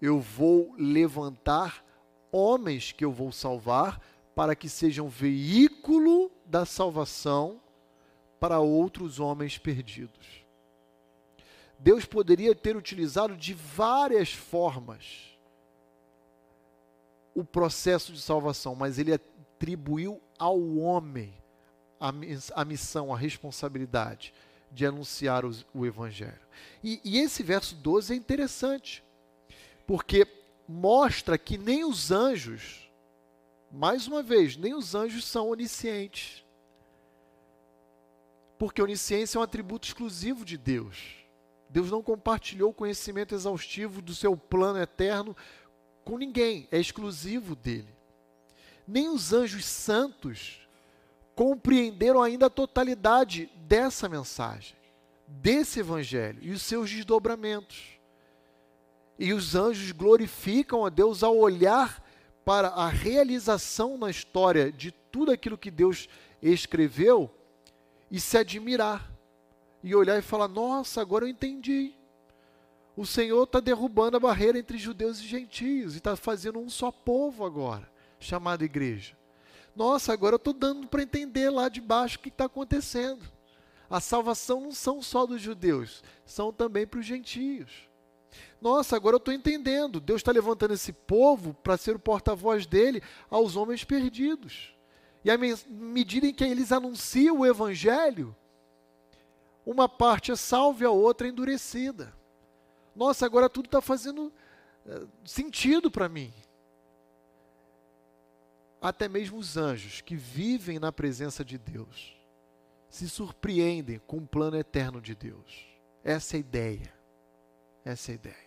eu 0.00 0.18
vou 0.18 0.74
levantar 0.78 1.84
homens 2.32 2.90
que 2.90 3.04
eu 3.04 3.12
vou 3.12 3.30
salvar 3.30 4.00
para 4.34 4.56
que 4.56 4.68
sejam 4.68 5.10
veículo 5.10 6.30
da 6.46 6.64
salvação 6.64 7.60
para 8.38 8.60
outros 8.60 9.18
homens 9.18 9.58
perdidos. 9.58 10.44
Deus 11.78 12.04
poderia 12.04 12.54
ter 12.54 12.76
utilizado 12.76 13.36
de 13.36 13.52
várias 13.52 14.32
formas 14.32 15.36
o 17.34 17.44
processo 17.44 18.12
de 18.12 18.20
salvação, 18.20 18.74
mas 18.74 18.98
ele 18.98 19.12
atribuiu 19.12 20.20
ao 20.38 20.58
homem 20.76 21.34
a, 22.00 22.64
missão, 22.64 23.12
a 23.12 23.16
responsabilidade 23.16 24.32
de 24.72 24.86
anunciar 24.86 25.44
o 25.44 25.86
Evangelho. 25.86 26.40
E, 26.82 27.00
e 27.04 27.18
esse 27.18 27.42
verso 27.42 27.74
12 27.74 28.14
é 28.14 28.16
interessante, 28.16 29.04
porque 29.86 30.26
mostra 30.66 31.36
que 31.36 31.58
nem 31.58 31.84
os 31.84 32.10
anjos, 32.10 32.90
mais 33.70 34.06
uma 34.06 34.22
vez, 34.22 34.56
nem 34.56 34.74
os 34.74 34.94
anjos 34.94 35.26
são 35.26 35.50
oniscientes. 35.50 36.45
Porque 38.58 38.82
onisciência 38.82 39.38
é 39.38 39.40
um 39.40 39.42
atributo 39.42 39.86
exclusivo 39.86 40.44
de 40.44 40.56
Deus. 40.56 41.26
Deus 41.68 41.90
não 41.90 42.02
compartilhou 42.02 42.70
o 42.70 42.74
conhecimento 42.74 43.34
exaustivo 43.34 44.00
do 44.00 44.14
seu 44.14 44.36
plano 44.36 44.80
eterno 44.80 45.36
com 46.04 46.16
ninguém, 46.16 46.68
é 46.70 46.78
exclusivo 46.78 47.56
dele. 47.56 47.92
Nem 48.86 49.08
os 49.08 49.32
anjos 49.32 49.64
santos 49.64 50.60
compreenderam 51.34 52.22
ainda 52.22 52.46
a 52.46 52.50
totalidade 52.50 53.50
dessa 53.66 54.08
mensagem, 54.08 54.76
desse 55.26 55.80
evangelho 55.80 56.38
e 56.40 56.52
os 56.52 56.62
seus 56.62 56.88
desdobramentos. 56.88 57.98
E 59.18 59.32
os 59.32 59.56
anjos 59.56 59.90
glorificam 59.90 60.86
a 60.86 60.88
Deus 60.88 61.24
ao 61.24 61.36
olhar 61.36 62.00
para 62.44 62.68
a 62.68 62.88
realização 62.88 63.98
na 63.98 64.08
história 64.08 64.70
de 64.70 64.92
tudo 64.92 65.32
aquilo 65.32 65.58
que 65.58 65.72
Deus 65.72 66.08
escreveu 66.40 67.28
e 68.10 68.20
se 68.20 68.36
admirar. 68.38 69.10
E 69.82 69.94
olhar 69.94 70.18
e 70.18 70.22
falar: 70.22 70.48
Nossa, 70.48 71.00
agora 71.00 71.24
eu 71.24 71.28
entendi. 71.28 71.94
O 72.96 73.04
Senhor 73.04 73.44
está 73.44 73.60
derrubando 73.60 74.16
a 74.16 74.20
barreira 74.20 74.58
entre 74.58 74.78
judeus 74.78 75.18
e 75.20 75.26
gentios 75.26 75.94
e 75.94 75.98
está 75.98 76.16
fazendo 76.16 76.58
um 76.58 76.68
só 76.68 76.90
povo 76.90 77.44
agora, 77.44 77.90
chamado 78.18 78.64
igreja. 78.64 79.16
Nossa, 79.74 80.12
agora 80.14 80.34
eu 80.34 80.38
estou 80.38 80.54
dando 80.54 80.86
para 80.86 81.02
entender 81.02 81.50
lá 81.50 81.68
de 81.68 81.80
baixo 81.80 82.16
o 82.16 82.20
que 82.20 82.30
está 82.30 82.46
acontecendo. 82.46 83.22
A 83.88 84.00
salvação 84.00 84.60
não 84.62 84.72
são 84.72 85.02
só 85.02 85.26
dos 85.26 85.42
judeus, 85.42 86.02
são 86.24 86.50
também 86.52 86.86
para 86.86 86.98
os 86.98 87.06
gentios. 87.06 87.86
Nossa, 88.60 88.96
agora 88.96 89.16
eu 89.16 89.18
estou 89.18 89.32
entendendo. 89.32 90.00
Deus 90.00 90.20
está 90.20 90.32
levantando 90.32 90.74
esse 90.74 90.92
povo 90.92 91.54
para 91.54 91.76
ser 91.76 91.94
o 91.94 92.00
porta-voz 92.00 92.66
dele 92.66 93.02
aos 93.30 93.54
homens 93.54 93.84
perdidos. 93.84 94.74
E 95.26 95.30
à 95.30 95.36
medida 95.36 96.26
em 96.26 96.32
que 96.32 96.44
eles 96.44 96.72
anunciam 96.72 97.40
o 97.40 97.46
evangelho, 97.46 98.34
uma 99.66 99.88
parte 99.88 100.32
é 100.32 100.36
salva 100.36 100.84
e 100.84 100.86
a 100.86 100.90
outra 100.90 101.26
é 101.26 101.30
endurecida. 101.30 102.14
Nossa, 102.94 103.26
agora 103.26 103.50
tudo 103.50 103.66
está 103.66 103.82
fazendo 103.82 104.32
eh, 104.86 105.02
sentido 105.24 105.90
para 105.90 106.08
mim 106.08 106.32
até 108.80 109.08
mesmo 109.08 109.38
os 109.38 109.56
anjos 109.56 110.00
que 110.00 110.14
vivem 110.14 110.78
na 110.78 110.92
presença 110.92 111.44
de 111.44 111.58
Deus 111.58 112.16
se 112.88 113.08
surpreendem 113.08 114.00
com 114.06 114.18
o 114.18 114.26
plano 114.26 114.56
eterno 114.56 115.00
de 115.00 115.14
Deus. 115.14 115.66
Essa 116.04 116.36
é 116.36 116.38
a 116.38 116.40
ideia. 116.40 116.94
Essa 117.84 118.10
é 118.10 118.12
a 118.12 118.14
ideia. 118.14 118.46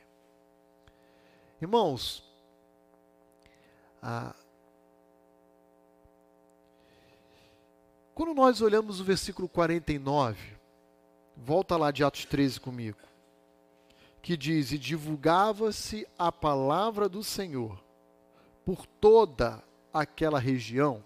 Irmãos, 1.62 2.24
ah, 4.02 4.34
quando 8.20 8.34
nós 8.34 8.62
olhamos 8.62 9.00
o 9.00 9.04
versículo 9.06 9.48
49, 9.48 10.38
volta 11.38 11.78
lá 11.78 11.90
de 11.90 12.04
Atos 12.04 12.26
13 12.26 12.60
comigo, 12.60 12.98
que 14.22 14.36
diz: 14.36 14.74
E 14.74 14.78
divulgava-se 14.78 16.06
a 16.18 16.30
palavra 16.30 17.08
do 17.08 17.24
Senhor 17.24 17.82
por 18.66 18.86
toda 18.86 19.64
aquela 19.94 20.38
região. 20.38 21.02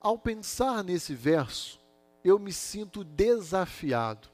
Ao 0.00 0.18
pensar 0.18 0.82
nesse 0.82 1.14
verso, 1.14 1.78
eu 2.24 2.40
me 2.40 2.52
sinto 2.52 3.04
desafiado 3.04 4.28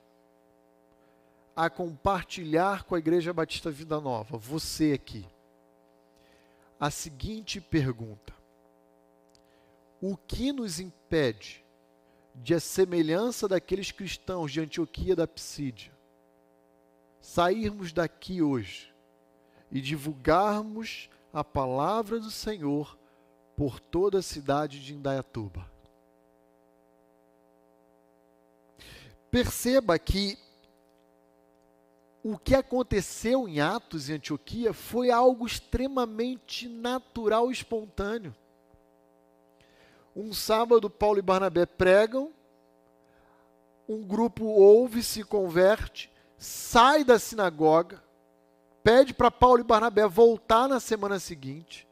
a 1.54 1.68
compartilhar 1.68 2.84
com 2.84 2.94
a 2.94 2.98
Igreja 2.98 3.34
Batista 3.34 3.70
Vida 3.70 4.00
Nova, 4.00 4.38
você 4.38 4.94
aqui, 4.94 5.26
a 6.80 6.90
seguinte 6.90 7.60
pergunta: 7.60 8.37
O 10.00 10.16
que 10.16 10.52
nos 10.52 10.78
impede 10.78 11.64
de 12.34 12.54
a 12.54 12.60
semelhança 12.60 13.48
daqueles 13.48 13.90
cristãos 13.90 14.52
de 14.52 14.60
Antioquia 14.60 15.16
da 15.16 15.26
Psídia 15.26 15.92
sairmos 17.20 17.92
daqui 17.92 18.40
hoje 18.40 18.94
e 19.70 19.80
divulgarmos 19.80 21.10
a 21.32 21.44
palavra 21.44 22.18
do 22.18 22.30
Senhor 22.30 22.96
por 23.56 23.80
toda 23.80 24.20
a 24.20 24.22
cidade 24.22 24.82
de 24.82 24.94
Indaiatuba. 24.94 25.68
Perceba 29.30 29.98
que 29.98 30.38
o 32.22 32.38
que 32.38 32.54
aconteceu 32.54 33.48
em 33.48 33.60
Atos 33.60 34.08
e 34.08 34.14
Antioquia 34.14 34.72
foi 34.72 35.10
algo 35.10 35.46
extremamente 35.46 36.68
natural 36.68 37.50
e 37.50 37.52
espontâneo. 37.52 38.34
Um 40.18 40.32
sábado, 40.32 40.90
Paulo 40.90 41.20
e 41.20 41.22
Barnabé 41.22 41.64
pregam, 41.64 42.32
um 43.88 44.02
grupo 44.02 44.46
ouve, 44.46 45.00
se 45.00 45.22
converte, 45.22 46.10
sai 46.36 47.04
da 47.04 47.20
sinagoga, 47.20 48.02
pede 48.82 49.14
para 49.14 49.30
Paulo 49.30 49.60
e 49.60 49.64
Barnabé 49.64 50.08
voltar 50.08 50.68
na 50.68 50.80
semana 50.80 51.20
seguinte, 51.20 51.86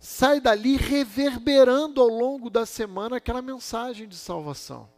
sai 0.00 0.40
dali 0.40 0.76
reverberando 0.76 2.00
ao 2.00 2.08
longo 2.08 2.50
da 2.50 2.66
semana 2.66 3.18
aquela 3.18 3.40
mensagem 3.40 4.08
de 4.08 4.16
salvação. 4.16 4.88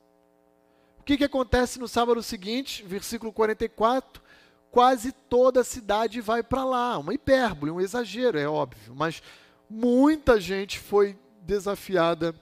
O 1.00 1.02
que, 1.02 1.18
que 1.18 1.24
acontece 1.24 1.78
no 1.78 1.86
sábado 1.86 2.22
seguinte, 2.22 2.82
versículo 2.82 3.30
44? 3.30 4.22
Quase 4.70 5.12
toda 5.12 5.60
a 5.60 5.64
cidade 5.64 6.22
vai 6.22 6.42
para 6.42 6.64
lá. 6.64 6.96
Uma 6.96 7.12
hipérbole, 7.12 7.72
um 7.72 7.80
exagero, 7.80 8.38
é 8.38 8.48
óbvio, 8.48 8.94
mas 8.94 9.22
muita 9.68 10.40
gente 10.40 10.78
foi 10.78 11.14
desafiada 11.48 12.32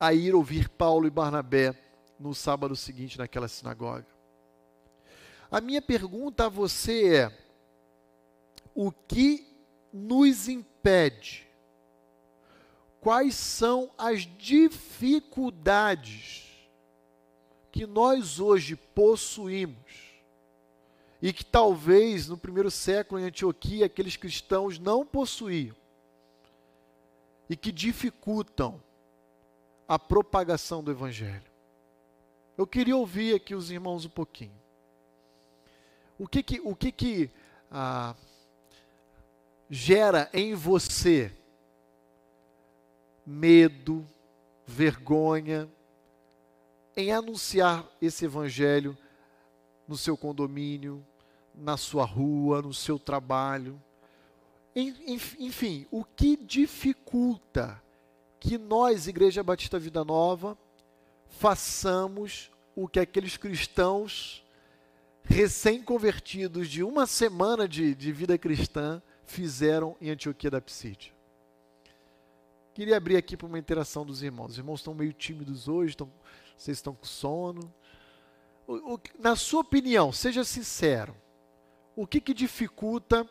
a 0.00 0.12
ir 0.14 0.34
ouvir 0.34 0.70
Paulo 0.70 1.06
e 1.06 1.10
Barnabé 1.10 1.78
no 2.18 2.34
sábado 2.34 2.74
seguinte 2.74 3.18
naquela 3.18 3.48
sinagoga. 3.48 4.06
A 5.50 5.60
minha 5.60 5.82
pergunta 5.82 6.46
a 6.46 6.48
você 6.48 7.16
é: 7.16 7.30
o 8.74 8.90
que 8.90 9.46
nos 9.92 10.48
impede? 10.48 11.46
Quais 12.98 13.34
são 13.34 13.90
as 13.98 14.22
dificuldades 14.38 16.48
que 17.70 17.86
nós 17.86 18.40
hoje 18.40 18.74
possuímos 18.74 20.14
e 21.20 21.30
que 21.30 21.44
talvez 21.44 22.26
no 22.26 22.38
primeiro 22.38 22.70
século 22.70 23.20
em 23.20 23.24
Antioquia 23.24 23.84
aqueles 23.84 24.16
cristãos 24.16 24.78
não 24.78 25.04
possuíam 25.04 25.81
e 27.52 27.56
que 27.56 27.70
dificultam 27.70 28.82
a 29.86 29.98
propagação 29.98 30.82
do 30.82 30.90
Evangelho. 30.90 31.52
Eu 32.56 32.66
queria 32.66 32.96
ouvir 32.96 33.34
aqui 33.34 33.54
os 33.54 33.70
irmãos 33.70 34.06
um 34.06 34.08
pouquinho. 34.08 34.58
O 36.18 36.26
que 36.26 36.42
que, 36.42 36.60
o 36.60 36.74
que, 36.74 36.90
que 36.90 37.30
ah, 37.70 38.16
gera 39.68 40.30
em 40.32 40.54
você 40.54 41.30
medo, 43.26 44.08
vergonha 44.66 45.68
em 46.96 47.12
anunciar 47.12 47.86
esse 48.00 48.24
Evangelho 48.24 48.96
no 49.86 49.98
seu 49.98 50.16
condomínio, 50.16 51.04
na 51.54 51.76
sua 51.76 52.06
rua, 52.06 52.62
no 52.62 52.72
seu 52.72 52.98
trabalho. 52.98 53.78
Enfim, 54.74 55.86
o 55.90 56.04
que 56.04 56.36
dificulta 56.36 57.82
que 58.40 58.56
nós, 58.56 59.06
Igreja 59.06 59.42
Batista 59.42 59.78
Vida 59.78 60.04
Nova, 60.04 60.56
façamos 61.28 62.50
o 62.74 62.88
que 62.88 62.98
aqueles 62.98 63.36
cristãos 63.36 64.44
recém-convertidos 65.22 66.68
de 66.68 66.82
uma 66.82 67.06
semana 67.06 67.68
de, 67.68 67.94
de 67.94 68.12
vida 68.12 68.36
cristã 68.38 69.00
fizeram 69.24 69.96
em 70.00 70.10
Antioquia 70.10 70.50
da 70.50 70.60
Psídia. 70.60 71.12
Queria 72.74 72.96
abrir 72.96 73.16
aqui 73.16 73.36
para 73.36 73.46
uma 73.46 73.58
interação 73.58 74.04
dos 74.04 74.22
irmãos. 74.22 74.52
Os 74.52 74.58
irmãos 74.58 74.80
estão 74.80 74.94
meio 74.94 75.12
tímidos 75.12 75.68
hoje, 75.68 75.90
estão, 75.90 76.10
vocês 76.56 76.78
estão 76.78 76.94
com 76.94 77.04
sono. 77.04 77.72
O, 78.66 78.94
o, 78.94 79.00
na 79.18 79.36
sua 79.36 79.60
opinião, 79.60 80.10
seja 80.10 80.42
sincero, 80.42 81.14
o 81.94 82.06
que, 82.06 82.20
que 82.20 82.32
dificulta 82.32 83.28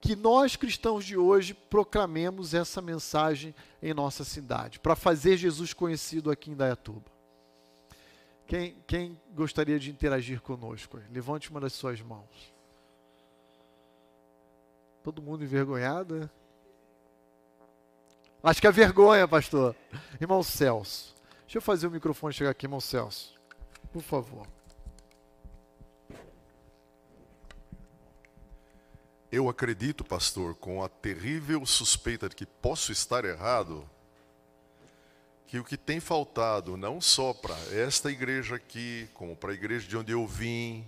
que 0.00 0.16
nós 0.16 0.56
cristãos 0.56 1.04
de 1.04 1.16
hoje 1.16 1.52
proclamemos 1.52 2.54
essa 2.54 2.80
mensagem 2.80 3.54
em 3.82 3.92
nossa 3.92 4.24
cidade, 4.24 4.80
para 4.80 4.96
fazer 4.96 5.36
Jesus 5.36 5.72
conhecido 5.74 6.30
aqui 6.30 6.50
em 6.50 6.56
Dayatuba? 6.56 7.10
Quem, 8.46 8.76
quem 8.86 9.20
gostaria 9.32 9.78
de 9.78 9.90
interagir 9.90 10.40
conosco? 10.40 10.98
Levante 11.12 11.50
uma 11.50 11.60
das 11.60 11.72
suas 11.72 12.00
mãos. 12.00 12.52
Todo 15.04 15.22
mundo 15.22 15.44
envergonhado, 15.44 16.20
né? 16.20 16.30
Acho 18.42 18.60
que 18.60 18.66
é 18.66 18.72
vergonha, 18.72 19.28
pastor. 19.28 19.76
Irmão 20.20 20.42
Celso. 20.42 21.14
Deixa 21.42 21.58
eu 21.58 21.62
fazer 21.62 21.86
o 21.86 21.90
microfone 21.90 22.32
chegar 22.32 22.50
aqui, 22.50 22.66
irmão 22.66 22.80
Celso. 22.80 23.38
Por 23.92 24.02
favor. 24.02 24.46
Eu 29.32 29.48
acredito, 29.48 30.02
pastor, 30.02 30.56
com 30.56 30.82
a 30.82 30.88
terrível 30.88 31.64
suspeita 31.64 32.28
de 32.28 32.34
que 32.34 32.44
posso 32.44 32.90
estar 32.90 33.24
errado, 33.24 33.88
que 35.46 35.56
o 35.56 35.64
que 35.64 35.76
tem 35.76 36.00
faltado, 36.00 36.76
não 36.76 37.00
só 37.00 37.32
para 37.32 37.54
esta 37.72 38.10
igreja 38.10 38.56
aqui, 38.56 39.08
como 39.14 39.36
para 39.36 39.52
a 39.52 39.54
igreja 39.54 39.86
de 39.86 39.96
onde 39.96 40.10
eu 40.10 40.26
vim, 40.26 40.84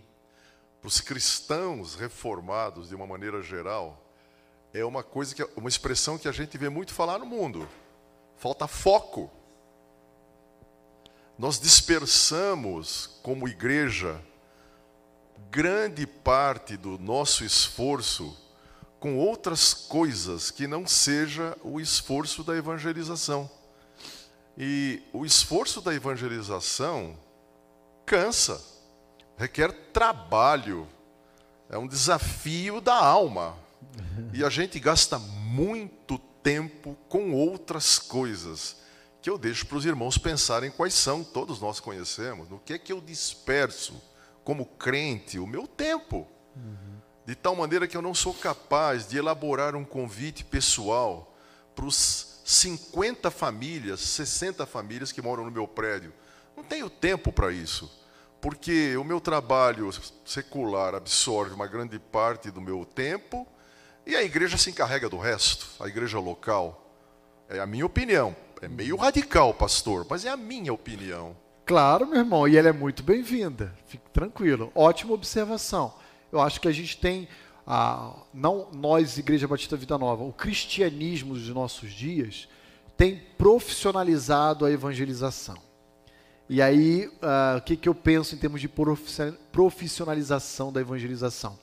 para 0.81 0.89
os 0.89 1.01
cristãos 1.01 1.95
reformados 1.95 2.89
de 2.89 2.97
uma 2.97 3.07
maneira 3.07 3.41
geral, 3.43 4.05
é 4.75 4.85
uma 4.85 5.05
coisa 5.05 5.37
que 5.37 5.49
uma 5.57 5.69
expressão 5.69 6.19
que 6.19 6.27
a 6.27 6.33
gente 6.33 6.59
vê 6.59 6.69
muito 6.69 6.93
falar 6.93 7.21
no 7.21 7.27
mundo. 7.27 7.69
Falta 8.37 8.67
foco. 8.67 9.31
Nós 11.39 11.61
dispersamos 11.61 13.07
como 13.23 13.47
igreja 13.47 14.21
grande 15.51 16.07
parte 16.07 16.77
do 16.77 16.99
nosso 16.99 17.45
esforço 17.45 18.37
com 18.99 19.17
outras 19.17 19.75
coisas 19.75 20.51
que 20.51 20.67
não 20.67 20.87
seja 20.87 21.57
o 21.63 21.81
esforço 21.81 22.45
da 22.45 22.57
evangelização. 22.57 23.51
E 24.57 25.03
o 25.13 25.27
esforço 25.27 25.81
da 25.81 25.93
evangelização 25.93 27.19
cansa, 28.07 28.63
requer 29.37 29.73
trabalho, 29.93 30.87
é 31.69 31.77
um 31.77 31.89
desafio 31.89 32.81
da 32.81 32.95
alma. 32.95 33.57
E 34.33 34.45
a 34.45 34.51
gente 34.51 34.79
gasta 34.79 35.19
muito 35.19 36.19
tempo 36.43 36.97
com 37.09 37.33
outras 37.33 37.99
coisas 37.99 38.77
que 39.21 39.31
eu 39.31 39.39
deixo 39.39 39.67
para 39.67 39.79
os 39.79 39.85
irmãos 39.85 40.19
pensarem 40.19 40.71
quais 40.71 40.95
são, 40.95 41.23
todos 41.23 41.61
nós 41.61 41.79
conhecemos, 41.81 42.49
no 42.49 42.59
que 42.59 42.73
é 42.75 42.79
que 42.79 42.93
eu 42.93 43.01
disperso 43.01 43.95
como 44.45 44.67
crente 44.67 45.39
o 45.39 45.47
meu 45.47 45.67
tempo. 45.67 46.27
Uhum. 46.57 47.01
De 47.25 47.35
tal 47.35 47.55
maneira 47.55 47.87
que 47.87 47.97
eu 47.97 48.03
não 48.03 48.15
sou 48.15 48.35
capaz 48.35 49.09
de 49.09 49.17
elaborar 49.17 49.77
um 49.77 49.85
convite 49.85 50.45
pessoal 50.45 51.37
para 51.75 51.85
os 51.85 52.41
50 52.45 53.31
famílias, 53.31 54.01
60 54.01 54.67
famílias 54.67 55.13
que 55.13 55.23
moram 55.23 55.45
no 55.45 55.51
meu 55.51 55.67
prédio. 55.67 56.13
Não 56.57 56.65
tenho 56.65 56.91
tempo 56.91 57.33
para 57.33 57.53
isso, 57.53 57.91
porque 58.41 58.97
o 58.97 59.05
meu 59.05 59.21
trabalho 59.21 59.89
secular 60.25 60.95
absorve 60.95 61.55
uma 61.55 61.67
grande 61.67 61.99
parte 61.99 62.51
do 62.51 62.61
meu 62.61 62.85
tempo 62.85 63.47
e 64.05 64.17
a 64.17 64.23
igreja 64.23 64.59
se 64.59 64.71
encarrega 64.71 65.09
do 65.09 65.17
resto, 65.17 65.69
a 65.81 65.87
igreja 65.87 66.19
local. 66.19 66.93
É 67.49 67.61
a 67.61 67.67
minha 67.67 67.87
opinião. 67.87 68.35
É 68.61 68.69
meio 68.69 68.97
radical, 68.97 69.55
pastor, 69.55 70.07
mas 70.09 70.25
é 70.25 70.29
a 70.29 70.37
minha 70.37 70.73
opinião. 70.73 71.37
Claro, 71.73 72.07
meu 72.07 72.19
irmão, 72.19 72.47
e 72.47 72.55
ela 72.55 72.69
é 72.69 72.73
muito 72.73 73.03
bem-vinda. 73.03 73.75
Fique 73.87 74.05
tranquilo. 74.11 74.71
Ótima 74.75 75.15
observação. 75.15 75.95
Eu 76.31 76.39
acho 76.39 76.61
que 76.61 76.69
a 76.69 76.71
gente 76.71 76.99
tem, 76.99 77.27
ah, 77.67 78.15
não 78.35 78.69
nós, 78.75 79.17
Igreja 79.17 79.49
Batista 79.49 79.75
Vida 79.75 79.97
Nova, 79.97 80.23
o 80.23 80.35
cristianismo 80.35 81.33
dos 81.33 81.49
nossos 81.49 81.91
dias 81.91 82.47
tem 82.95 83.23
profissionalizado 83.39 84.67
a 84.67 84.71
evangelização. 84.71 85.57
E 86.47 86.61
aí, 86.61 87.11
ah, 87.23 87.55
o 87.57 87.63
que, 87.63 87.75
que 87.75 87.89
eu 87.89 87.95
penso 87.95 88.35
em 88.35 88.39
termos 88.39 88.61
de 88.61 88.69
profissionalização 89.51 90.71
da 90.71 90.83
evangelização? 90.83 91.59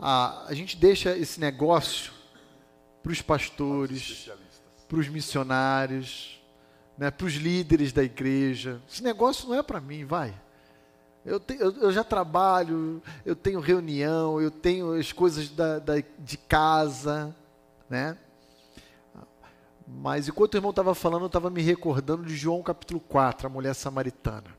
Ah, 0.00 0.46
a 0.48 0.52
gente 0.52 0.76
deixa 0.76 1.16
esse 1.16 1.38
negócio 1.38 2.12
para 3.04 3.12
os 3.12 3.22
pastores, 3.22 4.28
para 4.88 4.98
os 4.98 5.06
missionários, 5.06 6.42
né, 6.96 7.10
para 7.10 7.26
os 7.26 7.34
líderes 7.34 7.92
da 7.92 8.02
igreja. 8.02 8.80
Esse 8.88 9.02
negócio 9.02 9.48
não 9.48 9.56
é 9.56 9.62
para 9.62 9.80
mim, 9.80 10.04
vai. 10.04 10.34
Eu, 11.24 11.40
te, 11.40 11.56
eu, 11.58 11.72
eu, 11.78 11.92
já 11.92 12.04
trabalho, 12.04 13.02
eu 13.24 13.34
tenho 13.34 13.58
reunião, 13.58 14.40
eu 14.40 14.50
tenho 14.50 14.92
as 14.92 15.10
coisas 15.10 15.48
da, 15.48 15.78
da, 15.78 15.94
de 16.18 16.36
casa, 16.36 17.34
né? 17.88 18.16
Mas 19.86 20.28
enquanto 20.28 20.54
o 20.54 20.56
irmão 20.56 20.70
estava 20.70 20.94
falando, 20.94 21.22
eu 21.22 21.26
estava 21.26 21.50
me 21.50 21.62
recordando 21.62 22.24
de 22.24 22.36
João 22.36 22.62
capítulo 22.62 23.00
4, 23.00 23.46
a 23.46 23.50
mulher 23.50 23.74
samaritana. 23.74 24.54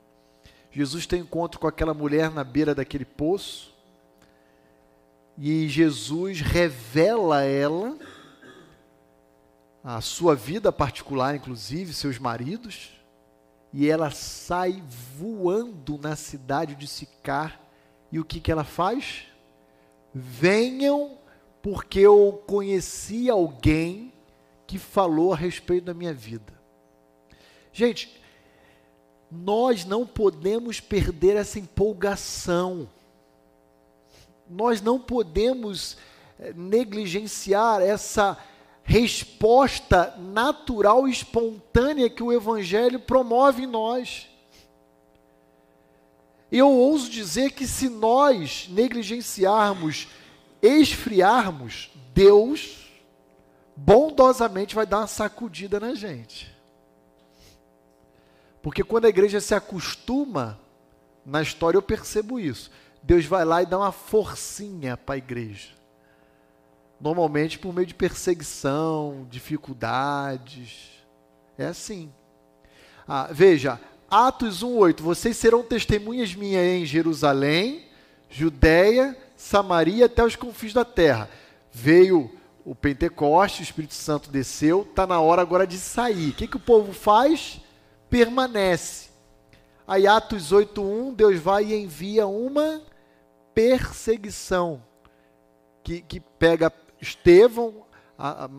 Jesus 0.71 1.05
tem 1.05 1.21
encontro 1.21 1.59
com 1.59 1.67
aquela 1.67 1.93
mulher 1.93 2.31
na 2.31 2.43
beira 2.43 2.75
daquele 2.75 3.05
poço, 3.05 3.73
e 5.37 5.67
Jesus 5.67 6.41
revela 6.41 7.37
a 7.37 7.43
ela 7.43 7.97
a 9.87 10.01
sua 10.01 10.35
vida 10.35 10.71
particular, 10.71 11.35
inclusive 11.35 11.93
seus 11.93 12.17
maridos, 12.17 12.89
e 13.71 13.87
ela 13.87 14.09
sai 14.09 14.81
voando 15.15 15.99
na 15.99 16.15
cidade 16.15 16.73
de 16.73 16.87
Sicar. 16.87 17.61
E 18.11 18.19
o 18.19 18.25
que, 18.25 18.39
que 18.39 18.51
ela 18.51 18.63
faz? 18.63 19.27
Venham, 20.11 21.19
porque 21.61 21.99
eu 21.99 22.43
conheci 22.47 23.29
alguém 23.29 24.11
que 24.65 24.79
falou 24.79 25.33
a 25.33 25.35
respeito 25.35 25.85
da 25.85 25.93
minha 25.93 26.15
vida. 26.15 26.59
Gente, 27.71 28.19
nós 29.29 29.85
não 29.85 30.03
podemos 30.03 30.79
perder 30.79 31.35
essa 31.35 31.59
empolgação. 31.59 32.89
Nós 34.49 34.81
não 34.81 34.99
podemos 34.99 35.95
eh, 36.39 36.53
negligenciar 36.55 37.81
essa 37.81 38.35
resposta 38.85 40.15
natural 40.19 41.07
e 41.07 41.11
espontânea 41.11 42.07
que 42.07 42.21
o 42.21 42.31
Evangelho 42.31 42.99
promove 42.99 43.63
em 43.63 43.67
nós. 43.67 44.29
Eu 46.51 46.71
ouso 46.71 47.09
dizer 47.09 47.51
que 47.51 47.67
se 47.67 47.89
nós 47.89 48.67
negligenciarmos, 48.69 50.07
esfriarmos, 50.61 51.89
Deus 52.13 52.85
bondosamente 53.75 54.75
vai 54.75 54.85
dar 54.85 54.99
uma 54.99 55.07
sacudida 55.07 55.79
na 55.79 55.95
gente. 55.95 56.55
Porque 58.61 58.83
quando 58.83 59.05
a 59.05 59.09
igreja 59.09 59.41
se 59.41 59.55
acostuma, 59.55 60.59
na 61.25 61.41
história 61.41 61.77
eu 61.77 61.81
percebo 61.81 62.39
isso, 62.39 62.69
Deus 63.01 63.25
vai 63.25 63.43
lá 63.43 63.63
e 63.63 63.65
dá 63.65 63.79
uma 63.79 63.91
forcinha 63.91 64.95
para 64.95 65.15
a 65.15 65.17
igreja 65.17 65.75
normalmente 66.99 67.59
por 67.59 67.73
meio 67.73 67.87
de 67.87 67.93
perseguição, 67.93 69.27
dificuldades. 69.29 71.03
É 71.57 71.67
assim. 71.67 72.11
Ah, 73.07 73.29
veja, 73.31 73.79
Atos 74.09 74.63
1,8: 74.63 75.01
Vocês 75.01 75.37
serão 75.37 75.63
testemunhas 75.63 76.33
minhas 76.35 76.63
em 76.63 76.85
Jerusalém, 76.85 77.85
Judéia, 78.29 79.17
Samaria 79.35 80.05
até 80.05 80.23
os 80.23 80.35
confins 80.35 80.73
da 80.73 80.85
terra. 80.85 81.29
Veio 81.71 82.31
o 82.63 82.73
Pentecoste, 82.73 83.61
o 83.61 83.63
Espírito 83.63 83.93
Santo 83.93 84.31
desceu, 84.31 84.81
está 84.81 85.05
na 85.05 85.19
hora 85.19 85.41
agora 85.41 85.67
de 85.67 85.77
sair. 85.77 86.29
O 86.29 86.33
que, 86.33 86.47
que 86.47 86.57
o 86.57 86.59
povo 86.59 86.93
faz? 86.93 87.61
Permanece. 88.09 89.09
Aí 89.87 90.07
Atos 90.07 90.51
8.1, 90.51 91.13
Deus 91.13 91.39
vai 91.39 91.65
e 91.65 91.75
envia 91.75 92.25
uma 92.25 92.81
perseguição 93.53 94.81
que, 95.83 96.01
que 96.01 96.19
pega 96.19 96.73
Estevão, 97.05 97.85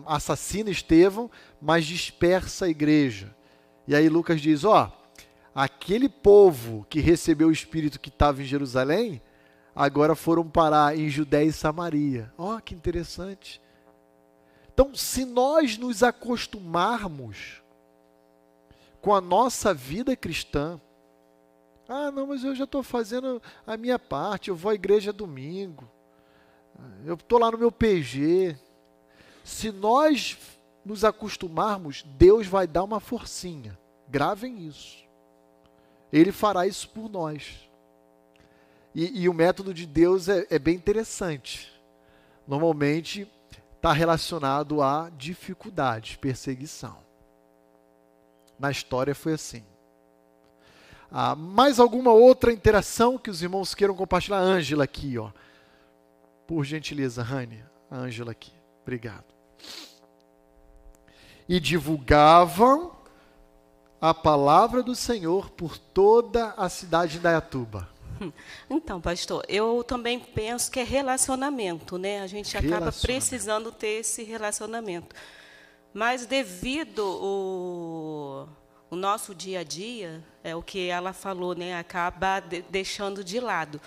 assassina 0.05 0.69
Estevão, 0.69 1.29
mas 1.61 1.85
dispersa 1.85 2.65
a 2.65 2.69
igreja. 2.69 3.35
E 3.87 3.95
aí 3.95 4.07
Lucas 4.07 4.39
diz: 4.39 4.63
ó, 4.63 4.91
aquele 5.53 6.07
povo 6.07 6.85
que 6.89 6.99
recebeu 6.99 7.49
o 7.49 7.51
Espírito 7.51 7.99
que 7.99 8.09
estava 8.09 8.41
em 8.41 8.45
Jerusalém, 8.45 9.21
agora 9.75 10.15
foram 10.15 10.47
parar 10.47 10.97
em 10.97 11.09
Judéia 11.09 11.47
e 11.47 11.53
Samaria. 11.53 12.31
Ó, 12.37 12.59
que 12.59 12.73
interessante. 12.73 13.61
Então, 14.73 14.93
se 14.93 15.25
nós 15.25 15.77
nos 15.77 16.03
acostumarmos 16.03 17.61
com 19.01 19.13
a 19.13 19.19
nossa 19.19 19.73
vida 19.73 20.15
cristã, 20.15 20.79
ah, 21.89 22.11
não, 22.11 22.27
mas 22.27 22.43
eu 22.43 22.53
já 22.53 22.65
estou 22.65 22.83
fazendo 22.83 23.41
a 23.65 23.75
minha 23.77 23.97
parte, 23.97 24.49
eu 24.49 24.55
vou 24.55 24.69
à 24.69 24.75
igreja 24.75 25.11
domingo, 25.11 25.89
eu 27.05 27.15
estou 27.15 27.39
lá 27.39 27.51
no 27.51 27.57
meu 27.57 27.71
PG. 27.71 28.57
Se 29.43 29.71
nós 29.71 30.37
nos 30.83 31.03
acostumarmos, 31.03 32.03
Deus 32.17 32.47
vai 32.47 32.67
dar 32.67 32.83
uma 32.83 32.99
forcinha. 32.99 33.77
Gravem 34.07 34.65
isso. 34.67 35.05
Ele 36.11 36.31
fará 36.31 36.65
isso 36.65 36.89
por 36.89 37.09
nós. 37.09 37.69
E, 38.95 39.23
e 39.23 39.29
o 39.29 39.33
método 39.33 39.73
de 39.73 39.85
Deus 39.85 40.29
é, 40.29 40.47
é 40.49 40.57
bem 40.57 40.75
interessante. 40.75 41.71
Normalmente 42.47 43.27
está 43.75 43.91
relacionado 43.91 44.81
a 44.81 45.09
dificuldades, 45.15 46.15
perseguição. 46.15 46.97
Na 48.57 48.71
história 48.71 49.13
foi 49.13 49.33
assim. 49.33 49.63
Ah, 51.11 51.35
mais 51.35 51.79
alguma 51.79 52.11
outra 52.11 52.51
interação 52.51 53.17
que 53.17 53.29
os 53.29 53.41
irmãos 53.41 53.73
queiram 53.75 53.95
compartilhar? 53.95 54.39
Ângela 54.39 54.83
aqui, 54.83 55.17
ó. 55.17 55.31
Por 56.47 56.63
gentileza, 56.63 57.21
Rani. 57.21 57.63
Ângela 57.91 58.31
aqui. 58.31 58.53
Obrigado. 58.81 59.25
E 61.47 61.59
divulgavam 61.59 62.95
a 63.99 64.13
palavra 64.13 64.81
do 64.81 64.95
Senhor 64.95 65.49
por 65.51 65.77
toda 65.77 66.53
a 66.57 66.69
cidade 66.69 67.13
de 67.13 67.19
Dayatuba. 67.19 67.89
Então, 68.67 68.99
pastor, 68.99 69.45
eu 69.47 69.83
também 69.83 70.19
penso 70.19 70.71
que 70.71 70.79
é 70.79 70.83
relacionamento, 70.83 71.99
né? 71.99 72.21
A 72.21 72.27
gente 72.27 72.57
acaba 72.57 72.91
precisando 72.91 73.71
ter 73.71 73.99
esse 73.99 74.23
relacionamento. 74.23 75.15
Mas 75.93 76.25
devido 76.25 76.99
o, 77.05 78.47
o 78.89 78.95
nosso 78.95 79.35
dia 79.35 79.59
a 79.59 79.63
dia, 79.63 80.23
é 80.43 80.55
o 80.55 80.63
que 80.63 80.87
ela 80.87 81.13
falou, 81.13 81.55
né? 81.55 81.77
Acaba 81.77 82.39
de, 82.39 82.63
deixando 82.63 83.23
de 83.23 83.39
lado. 83.39 83.79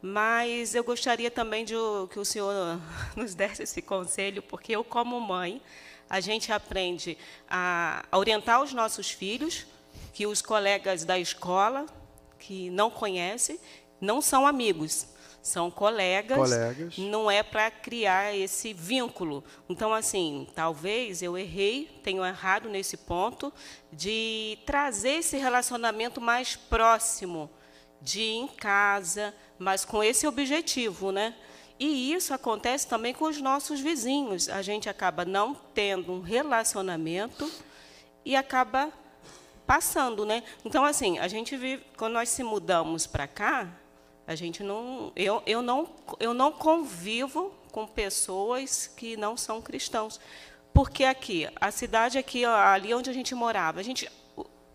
Mas 0.00 0.74
eu 0.74 0.84
gostaria 0.84 1.30
também 1.30 1.64
de 1.64 1.74
que 2.10 2.18
o 2.18 2.24
senhor 2.24 2.80
nos 3.16 3.34
desse 3.34 3.62
esse 3.62 3.82
conselho, 3.82 4.42
porque 4.42 4.74
eu, 4.74 4.84
como 4.84 5.20
mãe, 5.20 5.60
a 6.08 6.20
gente 6.20 6.52
aprende 6.52 7.18
a 7.48 8.04
orientar 8.12 8.62
os 8.62 8.72
nossos 8.72 9.10
filhos, 9.10 9.66
que 10.12 10.26
os 10.26 10.40
colegas 10.40 11.04
da 11.04 11.18
escola, 11.18 11.86
que 12.38 12.70
não 12.70 12.90
conhecem, 12.90 13.58
não 14.00 14.22
são 14.22 14.46
amigos, 14.46 15.08
são 15.42 15.70
colegas, 15.70 16.38
colegas. 16.38 16.98
não 16.98 17.30
é 17.30 17.42
para 17.42 17.70
criar 17.70 18.34
esse 18.36 18.72
vínculo. 18.72 19.44
Então, 19.68 19.92
assim, 19.92 20.46
talvez 20.54 21.22
eu 21.22 21.36
errei, 21.36 22.00
tenho 22.02 22.24
errado 22.24 22.68
nesse 22.68 22.96
ponto, 22.96 23.52
de 23.92 24.58
trazer 24.64 25.18
esse 25.18 25.36
relacionamento 25.36 26.20
mais 26.20 26.56
próximo, 26.56 27.50
de 28.00 28.20
ir 28.20 28.36
em 28.36 28.48
casa, 28.48 29.34
mas 29.58 29.84
com 29.84 30.02
esse 30.02 30.26
objetivo, 30.26 31.10
né? 31.10 31.34
E 31.78 32.12
isso 32.12 32.34
acontece 32.34 32.88
também 32.88 33.14
com 33.14 33.26
os 33.26 33.40
nossos 33.40 33.80
vizinhos. 33.80 34.48
A 34.48 34.62
gente 34.62 34.88
acaba 34.88 35.24
não 35.24 35.54
tendo 35.54 36.12
um 36.12 36.20
relacionamento 36.20 37.50
e 38.24 38.34
acaba 38.34 38.92
passando, 39.66 40.26
né? 40.26 40.42
Então, 40.64 40.84
assim, 40.84 41.18
a 41.18 41.28
gente 41.28 41.56
vive, 41.56 41.84
quando 41.96 42.14
nós 42.14 42.28
se 42.30 42.42
mudamos 42.42 43.06
para 43.06 43.28
cá, 43.28 43.68
a 44.26 44.34
gente 44.34 44.62
não, 44.62 45.12
eu, 45.14 45.42
eu 45.46 45.62
não, 45.62 45.88
eu 46.18 46.34
não 46.34 46.50
convivo 46.50 47.54
com 47.70 47.86
pessoas 47.86 48.86
que 48.86 49.16
não 49.16 49.36
são 49.36 49.62
cristãos, 49.62 50.20
porque 50.72 51.04
aqui, 51.04 51.48
a 51.56 51.70
cidade 51.70 52.18
aqui, 52.18 52.44
ali 52.44 52.92
onde 52.92 53.08
a 53.08 53.12
gente 53.12 53.34
morava, 53.34 53.80
a 53.80 53.82
gente 53.82 54.10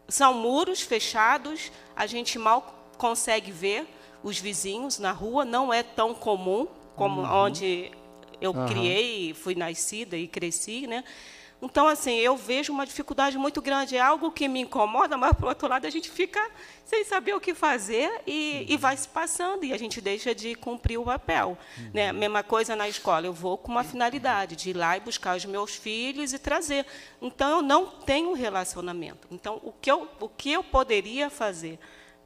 são 0.08 0.34
muros 0.34 0.82
fechados, 0.82 1.72
a 1.96 2.06
gente 2.06 2.38
mal 2.38 2.73
consegue 2.98 3.52
ver 3.52 3.88
os 4.24 4.40
vizinhos 4.40 5.00
na 5.00 5.12
rua, 5.12 5.44
não 5.44 5.74
é 5.74 5.84
tão 5.84 6.14
comum 6.14 6.68
como 6.96 7.22
uhum. 7.22 7.46
onde 7.46 7.92
eu 8.40 8.52
uhum. 8.52 8.66
criei, 8.66 9.34
fui 9.34 9.56
nascida 9.56 10.18
e 10.18 10.28
cresci, 10.28 10.88
né? 10.88 11.04
Então, 11.64 11.88
assim, 11.88 12.16
eu 12.18 12.36
vejo 12.36 12.74
uma 12.74 12.86
dificuldade 12.86 13.38
muito 13.38 13.62
grande. 13.62 13.96
É 13.96 14.02
algo 14.02 14.30
que 14.32 14.50
me 14.50 14.60
incomoda, 14.60 15.16
mas, 15.16 15.32
por 15.32 15.48
outro 15.48 15.70
lado, 15.70 15.88
a 15.88 15.90
gente 15.90 16.10
fica 16.10 16.52
sem 16.84 17.06
saber 17.06 17.34
o 17.34 17.40
que 17.40 17.54
fazer 17.54 18.22
e, 18.28 18.66
uhum. 18.68 18.74
e 18.74 18.78
vai 18.78 18.98
se 18.98 19.08
passando, 19.08 19.64
e 19.64 19.72
a 19.72 19.80
gente 19.80 20.02
deixa 20.02 20.36
de 20.36 20.56
cumprir 20.56 21.00
o 21.00 21.06
papel. 21.06 21.58
Uhum. 21.78 21.92
Né? 21.94 22.12
Mesma 22.12 22.44
coisa 22.44 22.76
na 22.76 22.90
escola. 22.90 23.26
Eu 23.26 23.32
vou 23.32 23.58
com 23.58 23.72
uma 23.72 23.84
finalidade 23.84 24.58
de 24.58 24.72
ir 24.72 24.74
lá 24.74 24.98
e 24.98 25.00
buscar 25.00 25.38
os 25.38 25.46
meus 25.46 25.74
filhos 25.74 26.34
e 26.34 26.38
trazer. 26.38 26.86
Então, 27.22 27.50
eu 27.50 27.62
não 27.62 27.86
tenho 27.86 28.34
relacionamento. 28.34 29.26
Então, 29.32 29.62
o 29.64 29.72
que 29.72 29.90
eu, 29.90 30.10
o 30.20 30.28
que 30.28 30.52
eu 30.52 30.66
poderia 30.66 31.30
fazer? 31.30 31.80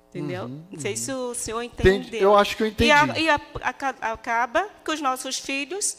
Entendeu? 0.09 0.43
Uhum, 0.45 0.63
não 0.71 0.79
sei 0.79 0.91
uhum. 0.91 0.97
se 0.97 1.11
o 1.11 1.33
senhor 1.33 1.61
entendeu. 1.61 1.95
Entendi. 1.95 2.17
Eu 2.17 2.35
acho 2.35 2.55
que 2.55 2.63
eu 2.63 2.67
entendi. 2.67 2.89
E, 2.89 2.91
a, 2.91 3.19
e 3.19 3.29
a, 3.29 3.41
a, 3.61 4.11
acaba 4.13 4.67
que 4.83 4.91
os 4.91 5.01
nossos 5.01 5.37
filhos, 5.37 5.97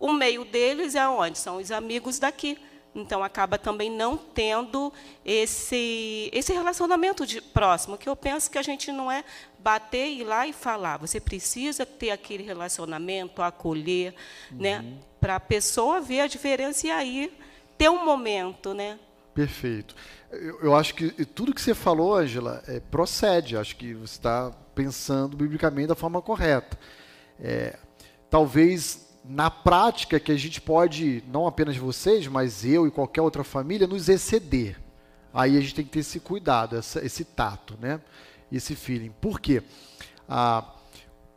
o 0.00 0.12
meio 0.12 0.44
deles 0.44 0.94
é 0.94 1.08
onde? 1.08 1.38
São 1.38 1.58
os 1.58 1.70
amigos 1.70 2.18
daqui. 2.18 2.58
Então, 2.94 3.24
acaba 3.24 3.58
também 3.58 3.90
não 3.90 4.16
tendo 4.16 4.92
esse, 5.24 6.30
esse 6.32 6.52
relacionamento 6.52 7.26
de, 7.26 7.40
próximo, 7.40 7.98
que 7.98 8.08
eu 8.08 8.14
penso 8.14 8.48
que 8.48 8.56
a 8.56 8.62
gente 8.62 8.92
não 8.92 9.10
é 9.10 9.24
bater, 9.58 10.06
ir 10.06 10.22
lá 10.22 10.46
e 10.46 10.52
falar. 10.52 10.98
Você 10.98 11.20
precisa 11.20 11.84
ter 11.84 12.10
aquele 12.10 12.44
relacionamento, 12.44 13.42
acolher, 13.42 14.14
né, 14.52 14.78
uhum. 14.78 14.82
né, 14.84 14.98
para 15.20 15.36
a 15.36 15.40
pessoa 15.40 16.00
ver 16.00 16.20
a 16.20 16.26
diferença 16.28 16.86
e 16.86 16.90
aí 16.90 17.36
ter 17.76 17.88
um 17.88 18.04
momento. 18.04 18.72
Né? 18.72 18.96
Perfeito. 19.34 19.96
Eu, 20.40 20.60
eu 20.60 20.76
acho 20.76 20.94
que 20.94 21.10
tudo 21.24 21.54
que 21.54 21.60
você 21.60 21.74
falou, 21.74 22.14
Angela, 22.14 22.62
é, 22.66 22.80
procede. 22.80 23.56
Acho 23.56 23.76
que 23.76 23.94
você 23.94 24.14
está 24.14 24.50
pensando 24.74 25.36
biblicamente 25.36 25.88
da 25.88 25.94
forma 25.94 26.20
correta. 26.20 26.78
É, 27.40 27.78
talvez 28.28 29.04
na 29.24 29.50
prática 29.50 30.20
que 30.20 30.30
a 30.30 30.36
gente 30.36 30.60
pode, 30.60 31.24
não 31.28 31.46
apenas 31.46 31.76
vocês, 31.76 32.26
mas 32.26 32.64
eu 32.64 32.86
e 32.86 32.90
qualquer 32.90 33.22
outra 33.22 33.42
família, 33.42 33.86
nos 33.86 34.08
exceder. 34.08 34.78
Aí 35.32 35.56
a 35.56 35.60
gente 35.60 35.74
tem 35.74 35.84
que 35.84 35.90
ter 35.90 36.00
esse 36.00 36.20
cuidado, 36.20 36.76
essa, 36.76 37.04
esse 37.04 37.24
tato, 37.24 37.76
né? 37.80 38.00
esse 38.52 38.74
feeling. 38.76 39.10
Por 39.20 39.40
quê? 39.40 39.62
Ah, 40.28 40.64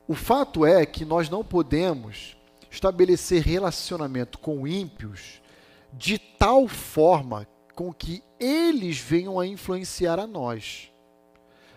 o 0.08 0.14
fato 0.14 0.66
é 0.66 0.86
que 0.86 1.06
nós 1.06 1.30
não 1.30 1.44
podemos 1.44 2.38
estabelecer 2.70 3.42
relacionamento 3.42 4.38
com 4.38 4.68
ímpios 4.68 5.42
de 5.94 6.20
tal 6.20 6.68
forma 6.68 7.48
com 7.78 7.94
que 7.94 8.24
eles 8.40 8.98
venham 8.98 9.40
a 9.40 9.46
influenciar 9.46 10.20
a 10.20 10.26
nós. 10.26 10.92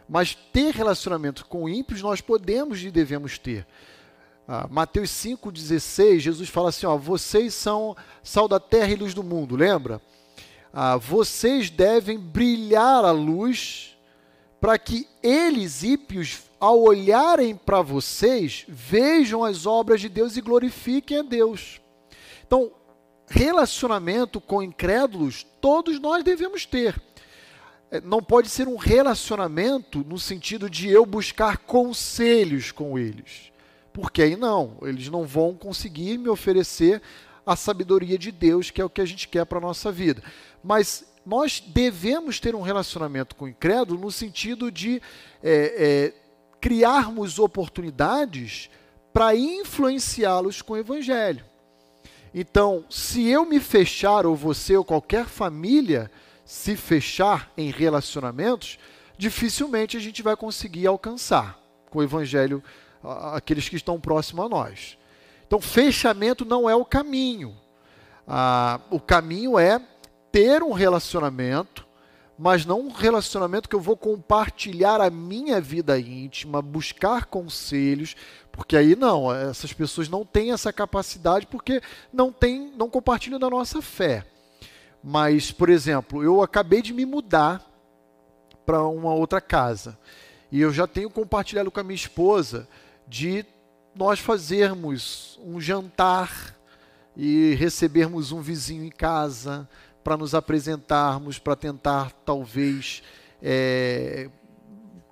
Mas 0.08 0.34
ter 0.34 0.74
relacionamento 0.74 1.44
com 1.44 1.68
ímpios 1.68 2.00
nós 2.00 2.22
podemos 2.22 2.82
e 2.82 2.90
devemos 2.90 3.36
ter. 3.36 3.66
Ah, 4.48 4.66
Mateus 4.70 5.10
5,16, 5.10 6.20
Jesus 6.20 6.48
fala 6.48 6.70
assim: 6.70 6.86
ó, 6.86 6.96
vocês 6.96 7.52
são 7.52 7.94
sal 8.22 8.48
da 8.48 8.58
terra 8.58 8.90
e 8.90 8.96
luz 8.96 9.12
do 9.12 9.22
mundo, 9.22 9.54
lembra? 9.54 10.00
Ah, 10.72 10.96
vocês 10.96 11.68
devem 11.68 12.18
brilhar 12.18 13.04
a 13.04 13.10
luz 13.10 13.94
para 14.58 14.78
que 14.78 15.06
eles, 15.22 15.84
ímpios, 15.84 16.44
ao 16.58 16.80
olharem 16.80 17.54
para 17.54 17.82
vocês, 17.82 18.64
vejam 18.66 19.44
as 19.44 19.66
obras 19.66 20.00
de 20.00 20.08
Deus 20.08 20.34
e 20.34 20.40
glorifiquem 20.40 21.18
a 21.18 21.22
Deus. 21.22 21.78
Então, 22.46 22.72
relacionamento 23.30 24.40
com 24.40 24.62
incrédulos, 24.62 25.46
todos 25.60 25.98
nós 25.98 26.22
devemos 26.22 26.66
ter. 26.66 27.00
É, 27.90 28.00
não 28.02 28.22
pode 28.22 28.50
ser 28.50 28.68
um 28.68 28.76
relacionamento 28.76 30.04
no 30.06 30.18
sentido 30.18 30.68
de 30.68 30.90
eu 30.90 31.06
buscar 31.06 31.56
conselhos 31.56 32.70
com 32.70 32.98
eles 32.98 33.50
porque 33.92 34.22
aí 34.22 34.36
não, 34.36 34.76
eles 34.82 35.08
não 35.08 35.24
vão 35.24 35.54
conseguir 35.54 36.18
me 36.18 36.28
oferecer 36.28 37.02
a 37.44 37.56
sabedoria 37.56 38.18
de 38.18 38.30
Deus, 38.30 38.70
que 38.70 38.80
é 38.80 38.84
o 38.84 38.90
que 38.90 39.00
a 39.00 39.06
gente 39.06 39.28
quer 39.28 39.44
para 39.44 39.58
a 39.58 39.60
nossa 39.60 39.90
vida. 39.90 40.22
Mas 40.62 41.04
nós 41.24 41.60
devemos 41.60 42.38
ter 42.38 42.54
um 42.54 42.62
relacionamento 42.62 43.34
com 43.34 43.44
o 43.44 43.48
incrédulo 43.48 44.00
no 44.00 44.10
sentido 44.10 44.70
de 44.70 45.02
é, 45.42 45.52
é, 45.52 46.14
criarmos 46.60 47.38
oportunidades 47.38 48.70
para 49.12 49.34
influenciá-los 49.34 50.62
com 50.62 50.74
o 50.74 50.78
evangelho. 50.78 51.44
Então, 52.34 52.84
se 52.88 53.28
eu 53.28 53.44
me 53.44 53.58
fechar, 53.58 54.24
ou 54.24 54.36
você, 54.36 54.76
ou 54.76 54.84
qualquer 54.84 55.26
família 55.26 56.10
se 56.44 56.76
fechar 56.76 57.50
em 57.56 57.70
relacionamentos, 57.70 58.78
dificilmente 59.16 59.96
a 59.96 60.00
gente 60.00 60.22
vai 60.22 60.36
conseguir 60.36 60.86
alcançar 60.86 61.58
com 61.90 61.98
o 61.98 62.02
evangelho 62.02 62.62
aqueles 63.34 63.68
que 63.68 63.76
estão 63.76 64.00
próximos 64.00 64.46
a 64.46 64.48
nós. 64.48 64.98
Então, 65.46 65.60
fechamento 65.60 66.44
não 66.44 66.70
é 66.70 66.74
o 66.74 66.84
caminho. 66.84 67.56
Ah, 68.26 68.80
o 68.90 69.00
caminho 69.00 69.58
é 69.58 69.80
ter 70.30 70.62
um 70.62 70.72
relacionamento, 70.72 71.86
mas 72.40 72.64
não 72.64 72.80
um 72.80 72.90
relacionamento 72.90 73.68
que 73.68 73.76
eu 73.76 73.80
vou 73.80 73.98
compartilhar 73.98 74.98
a 74.98 75.10
minha 75.10 75.60
vida 75.60 76.00
íntima, 76.00 76.62
buscar 76.62 77.26
conselhos, 77.26 78.16
porque 78.50 78.78
aí 78.78 78.96
não, 78.96 79.30
essas 79.30 79.74
pessoas 79.74 80.08
não 80.08 80.24
têm 80.24 80.50
essa 80.50 80.72
capacidade 80.72 81.46
porque 81.46 81.82
não 82.10 82.32
tem, 82.32 82.72
não 82.78 82.88
compartilham 82.88 83.38
da 83.38 83.50
nossa 83.50 83.82
fé. 83.82 84.24
Mas, 85.04 85.52
por 85.52 85.68
exemplo, 85.68 86.24
eu 86.24 86.40
acabei 86.40 86.80
de 86.80 86.94
me 86.94 87.04
mudar 87.04 87.62
para 88.64 88.82
uma 88.84 89.12
outra 89.12 89.42
casa. 89.42 89.98
E 90.50 90.62
eu 90.62 90.72
já 90.72 90.86
tenho 90.86 91.10
compartilhado 91.10 91.70
com 91.70 91.80
a 91.80 91.84
minha 91.84 91.94
esposa 91.94 92.66
de 93.06 93.44
nós 93.94 94.18
fazermos 94.18 95.38
um 95.44 95.60
jantar 95.60 96.56
e 97.14 97.54
recebermos 97.56 98.32
um 98.32 98.40
vizinho 98.40 98.82
em 98.82 98.90
casa 98.90 99.68
para 100.02 100.16
nos 100.16 100.34
apresentarmos, 100.34 101.38
para 101.38 101.56
tentar 101.56 102.12
talvez 102.24 103.02
é, 103.42 104.28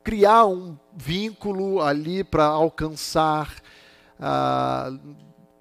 criar 0.02 0.46
um 0.46 0.76
vínculo 0.96 1.82
ali 1.82 2.24
para 2.24 2.44
alcançar. 2.44 3.54
A 4.18 4.90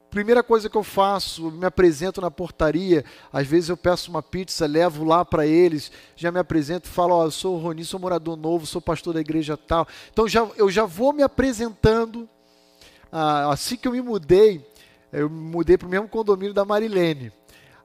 primeira 0.09 0.41
coisa 0.41 0.69
que 0.69 0.77
eu 0.77 0.83
faço, 0.83 1.51
me 1.51 1.65
apresento 1.65 2.21
na 2.21 2.31
portaria. 2.31 3.03
Às 3.31 3.45
vezes 3.45 3.69
eu 3.69 3.77
peço 3.77 4.09
uma 4.09 4.23
pizza, 4.23 4.65
levo 4.65 5.03
lá 5.03 5.23
para 5.23 5.45
eles, 5.45 5.91
já 6.15 6.31
me 6.31 6.39
apresento 6.39 6.87
falo: 6.87 7.19
oh, 7.19 7.25
eu 7.25 7.31
sou 7.31 7.55
o 7.55 7.59
Roni, 7.59 7.83
sou 7.83 7.99
morador 7.99 8.35
novo, 8.35 8.65
sou 8.65 8.81
pastor 8.81 9.13
da 9.13 9.21
igreja 9.21 9.57
tal. 9.57 9.87
Então 10.11 10.27
já, 10.27 10.47
eu 10.55 10.71
já 10.71 10.85
vou 10.85 11.13
me 11.13 11.23
apresentando. 11.23 12.27
Ah, 13.11 13.51
assim 13.51 13.77
que 13.77 13.87
eu 13.87 13.91
me 13.91 14.01
mudei, 14.01 14.65
eu 15.11 15.29
me 15.29 15.51
mudei 15.51 15.77
para 15.77 15.87
o 15.87 15.91
mesmo 15.91 16.07
condomínio 16.07 16.53
da 16.53 16.65
Marilene. 16.65 17.31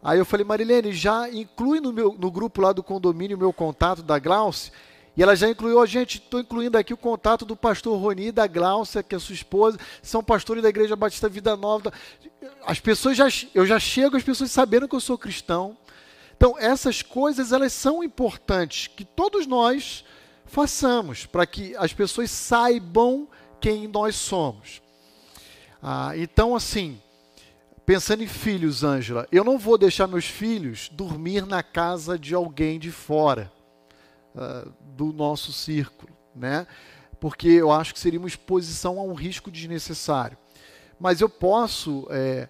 Aí 0.02 0.18
eu 0.18 0.24
falei, 0.24 0.44
Marilene, 0.44 0.92
já 0.92 1.30
inclui 1.30 1.80
no, 1.80 1.92
meu, 1.92 2.16
no 2.18 2.30
grupo 2.30 2.60
lá 2.60 2.72
do 2.72 2.82
condomínio 2.82 3.36
o 3.36 3.40
meu 3.40 3.52
contato 3.52 4.02
da 4.02 4.18
Glauce 4.18 4.72
e 5.16 5.22
ela 5.22 5.36
já 5.36 5.48
incluiu, 5.48 5.80
a 5.80 5.86
gente, 5.86 6.18
estou 6.18 6.40
incluindo 6.40 6.78
aqui 6.78 6.94
o 6.94 6.96
contato 6.96 7.44
do 7.44 7.54
pastor 7.54 7.98
Roni 8.00 8.32
da 8.32 8.46
Glaucia, 8.46 9.02
que 9.02 9.14
é 9.14 9.18
sua 9.18 9.34
esposa, 9.34 9.78
são 10.02 10.24
pastores 10.24 10.62
da 10.62 10.70
Igreja 10.70 10.96
Batista 10.96 11.28
Vida 11.28 11.54
Nova. 11.54 11.92
As 12.64 12.80
pessoas 12.80 13.16
já, 13.16 13.28
eu 13.54 13.66
já 13.66 13.78
chego, 13.78 14.16
as 14.16 14.22
pessoas 14.22 14.50
sabendo 14.50 14.88
que 14.88 14.94
eu 14.94 15.00
sou 15.00 15.18
cristão. 15.18 15.76
Então, 16.34 16.58
essas 16.58 17.02
coisas, 17.02 17.52
elas 17.52 17.74
são 17.74 18.02
importantes, 18.02 18.86
que 18.86 19.04
todos 19.04 19.46
nós 19.46 20.02
façamos, 20.46 21.26
para 21.26 21.46
que 21.46 21.76
as 21.76 21.92
pessoas 21.92 22.30
saibam 22.30 23.28
quem 23.60 23.86
nós 23.86 24.16
somos. 24.16 24.80
Ah, 25.82 26.16
então, 26.16 26.56
assim, 26.56 27.01
pensando 27.84 28.22
em 28.22 28.26
filhos, 28.26 28.84
Ângela, 28.84 29.26
eu 29.30 29.44
não 29.44 29.58
vou 29.58 29.76
deixar 29.76 30.06
meus 30.06 30.26
filhos 30.26 30.88
dormir 30.88 31.46
na 31.46 31.62
casa 31.62 32.18
de 32.18 32.34
alguém 32.34 32.78
de 32.78 32.90
fora 32.90 33.52
uh, 34.34 34.72
do 34.96 35.12
nosso 35.12 35.52
círculo, 35.52 36.12
né? 36.34 36.66
Porque 37.20 37.48
eu 37.48 37.70
acho 37.70 37.94
que 37.94 38.00
seria 38.00 38.18
uma 38.18 38.28
exposição 38.28 38.98
a 38.98 39.02
um 39.02 39.14
risco 39.14 39.50
desnecessário. 39.50 40.36
Mas 40.98 41.20
eu 41.20 41.28
posso 41.28 42.06
é, 42.10 42.48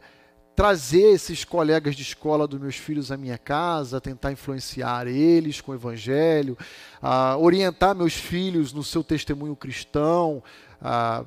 trazer 0.54 1.14
esses 1.14 1.44
colegas 1.44 1.96
de 1.96 2.02
escola 2.02 2.46
dos 2.46 2.60
meus 2.60 2.76
filhos 2.76 3.10
à 3.10 3.16
minha 3.16 3.38
casa, 3.38 4.00
tentar 4.00 4.32
influenciar 4.32 5.06
eles 5.06 5.60
com 5.60 5.72
o 5.72 5.74
evangelho, 5.74 6.56
uh, 7.02 7.38
orientar 7.38 7.94
meus 7.94 8.14
filhos 8.14 8.72
no 8.72 8.82
seu 8.82 9.02
testemunho 9.02 9.56
cristão, 9.56 10.42
uh, 10.80 11.26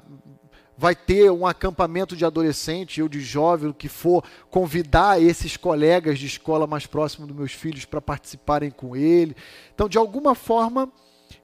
vai 0.78 0.96
ter 0.96 1.32
um 1.32 1.46
acampamento 1.46 2.16
de 2.16 2.26
adolescente, 2.26 3.00
eu 3.00 3.08
de 3.08 3.22
jovem, 3.22 3.70
o 3.70 3.74
que 3.74 3.88
for, 3.88 4.24
convidar 4.50 5.22
esses 5.22 5.56
colegas 5.56 6.20
de 6.20 6.26
escola 6.26 6.68
mais 6.68 6.86
próximos 6.86 7.28
dos 7.28 7.38
meus 7.38 7.54
filhos 7.54 7.86
para 7.86 8.02
participarem 8.02 8.70
com 8.70 8.96
ele. 8.96 9.36
Então, 9.74 9.88
de 9.88 9.98
alguma 9.98 10.36
forma, 10.36 10.92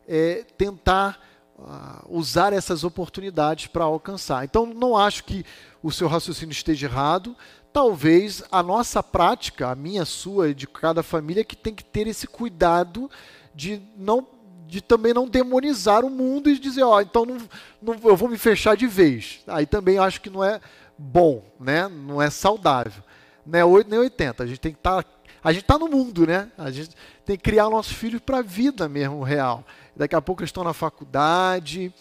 é, 0.07 0.45
tentar 0.57 1.19
uh, 1.57 2.05
usar 2.09 2.51
essas 2.51 2.83
oportunidades 2.83 3.67
para 3.67 3.85
alcançar. 3.85 4.43
Então, 4.43 4.65
não 4.65 4.97
acho 4.97 5.23
que 5.23 5.45
o 5.81 5.91
seu 5.91 6.07
raciocínio 6.07 6.51
esteja 6.51 6.87
errado. 6.87 7.35
Talvez 7.71 8.43
a 8.51 8.61
nossa 8.61 9.01
prática, 9.01 9.69
a 9.69 9.75
minha, 9.75 10.01
a 10.01 10.05
sua, 10.05 10.53
de 10.53 10.67
cada 10.67 11.01
família, 11.01 11.45
que 11.45 11.55
tem 11.55 11.73
que 11.73 11.85
ter 11.85 12.05
esse 12.05 12.27
cuidado 12.27 13.09
de 13.55 13.81
não 13.97 14.27
de 14.71 14.79
também 14.79 15.13
não 15.13 15.27
demonizar 15.27 16.05
o 16.05 16.09
mundo 16.09 16.49
e 16.49 16.57
dizer, 16.57 16.83
ó, 16.83 17.01
então 17.01 17.25
não, 17.25 17.37
não, 17.81 17.93
eu 18.05 18.15
vou 18.15 18.29
me 18.29 18.37
fechar 18.37 18.77
de 18.77 18.87
vez. 18.87 19.41
Aí 19.45 19.65
também 19.65 19.97
acho 19.97 20.21
que 20.21 20.29
não 20.29 20.41
é 20.41 20.61
bom, 20.97 21.43
né? 21.59 21.89
Não 21.89 22.21
é 22.21 22.29
saudável. 22.29 23.03
Não 23.45 23.59
é 23.59 23.65
8 23.65 23.89
nem 23.89 23.99
80. 23.99 24.41
A 24.41 24.47
gente 24.47 24.61
tem 24.61 24.71
que 24.71 24.79
estar. 24.79 25.03
Tá, 25.03 25.09
a 25.43 25.51
gente 25.51 25.63
está 25.63 25.77
no 25.77 25.89
mundo, 25.89 26.25
né? 26.25 26.49
A 26.57 26.71
gente 26.71 26.91
tem 27.25 27.35
que 27.35 27.43
criar 27.43 27.69
nossos 27.69 27.91
filhos 27.91 28.21
para 28.21 28.37
a 28.37 28.41
vida 28.41 28.87
mesmo 28.87 29.21
real. 29.23 29.65
Daqui 29.93 30.15
a 30.15 30.21
pouco 30.21 30.41
eles 30.41 30.51
estão 30.51 30.63
na 30.63 30.71
faculdade. 30.71 31.93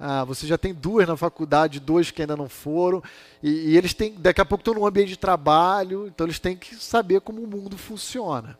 Ah, 0.00 0.24
você 0.24 0.46
já 0.46 0.56
tem 0.56 0.72
duas 0.72 1.06
na 1.06 1.14
faculdade, 1.14 1.78
dois 1.78 2.10
que 2.10 2.22
ainda 2.22 2.36
não 2.36 2.48
foram, 2.48 3.02
e, 3.42 3.72
e 3.72 3.76
eles 3.76 3.92
têm, 3.92 4.14
daqui 4.14 4.40
a 4.40 4.46
pouco 4.46 4.62
estão 4.62 4.72
no 4.72 4.86
ambiente 4.86 5.08
de 5.08 5.18
trabalho, 5.18 6.06
então 6.06 6.24
eles 6.24 6.38
têm 6.38 6.56
que 6.56 6.76
saber 6.76 7.20
como 7.20 7.42
o 7.42 7.48
mundo 7.48 7.76
funciona. 7.76 8.56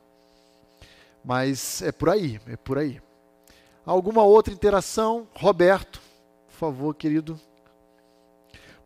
Mas 1.25 1.81
é 1.81 1.93
por 1.93 2.11
aí, 2.11 2.41
é 2.49 2.57
por 2.57 2.77
aí. 2.77 3.01
Alguma 3.89 4.23
outra 4.23 4.53
interação? 4.53 5.27
Roberto, 5.35 5.99
por 6.47 6.55
favor, 6.59 6.95
querido. 6.95 7.41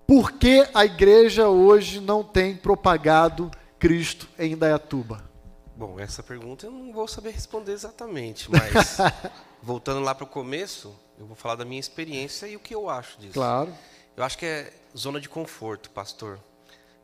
Por 0.06 0.30
que 0.30 0.64
a 0.72 0.84
igreja 0.84 1.48
hoje 1.48 1.98
não 1.98 2.22
tem 2.22 2.54
propagado 2.54 3.50
Cristo 3.80 4.28
em 4.38 4.52
Indaiatuba? 4.52 5.28
Bom, 5.74 5.98
essa 5.98 6.22
pergunta 6.22 6.66
eu 6.66 6.70
não 6.70 6.92
vou 6.92 7.08
saber 7.08 7.30
responder 7.30 7.72
exatamente, 7.72 8.48
mas 8.48 8.98
voltando 9.60 9.98
lá 9.98 10.14
para 10.14 10.22
o 10.22 10.28
começo, 10.28 10.94
eu 11.18 11.26
vou 11.26 11.34
falar 11.34 11.56
da 11.56 11.64
minha 11.64 11.80
experiência 11.80 12.46
e 12.46 12.54
o 12.54 12.60
que 12.60 12.72
eu 12.72 12.88
acho 12.88 13.18
disso. 13.18 13.34
Claro. 13.34 13.74
Eu 14.16 14.22
acho 14.22 14.38
que 14.38 14.46
é 14.46 14.72
zona 14.96 15.20
de 15.20 15.28
conforto, 15.28 15.90
pastor. 15.90 16.38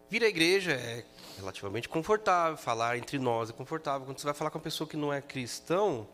Vir 0.09 0.23
à 0.23 0.29
igreja 0.29 0.71
é 0.71 1.05
relativamente 1.37 1.89
confortável, 1.89 2.57
falar 2.57 2.97
entre 2.97 3.19
nós 3.19 3.51
é 3.51 3.53
confortável. 3.53 4.07
Quando 4.07 4.21
você 4.21 4.25
vai 4.25 4.35
falar 4.35 4.53
com 4.53 4.59
uma 4.59 4.63
pessoa 4.63 4.89
que 4.89 4.97
não 4.97 5.13
é 5.13 5.21
cristão, 5.21 6.07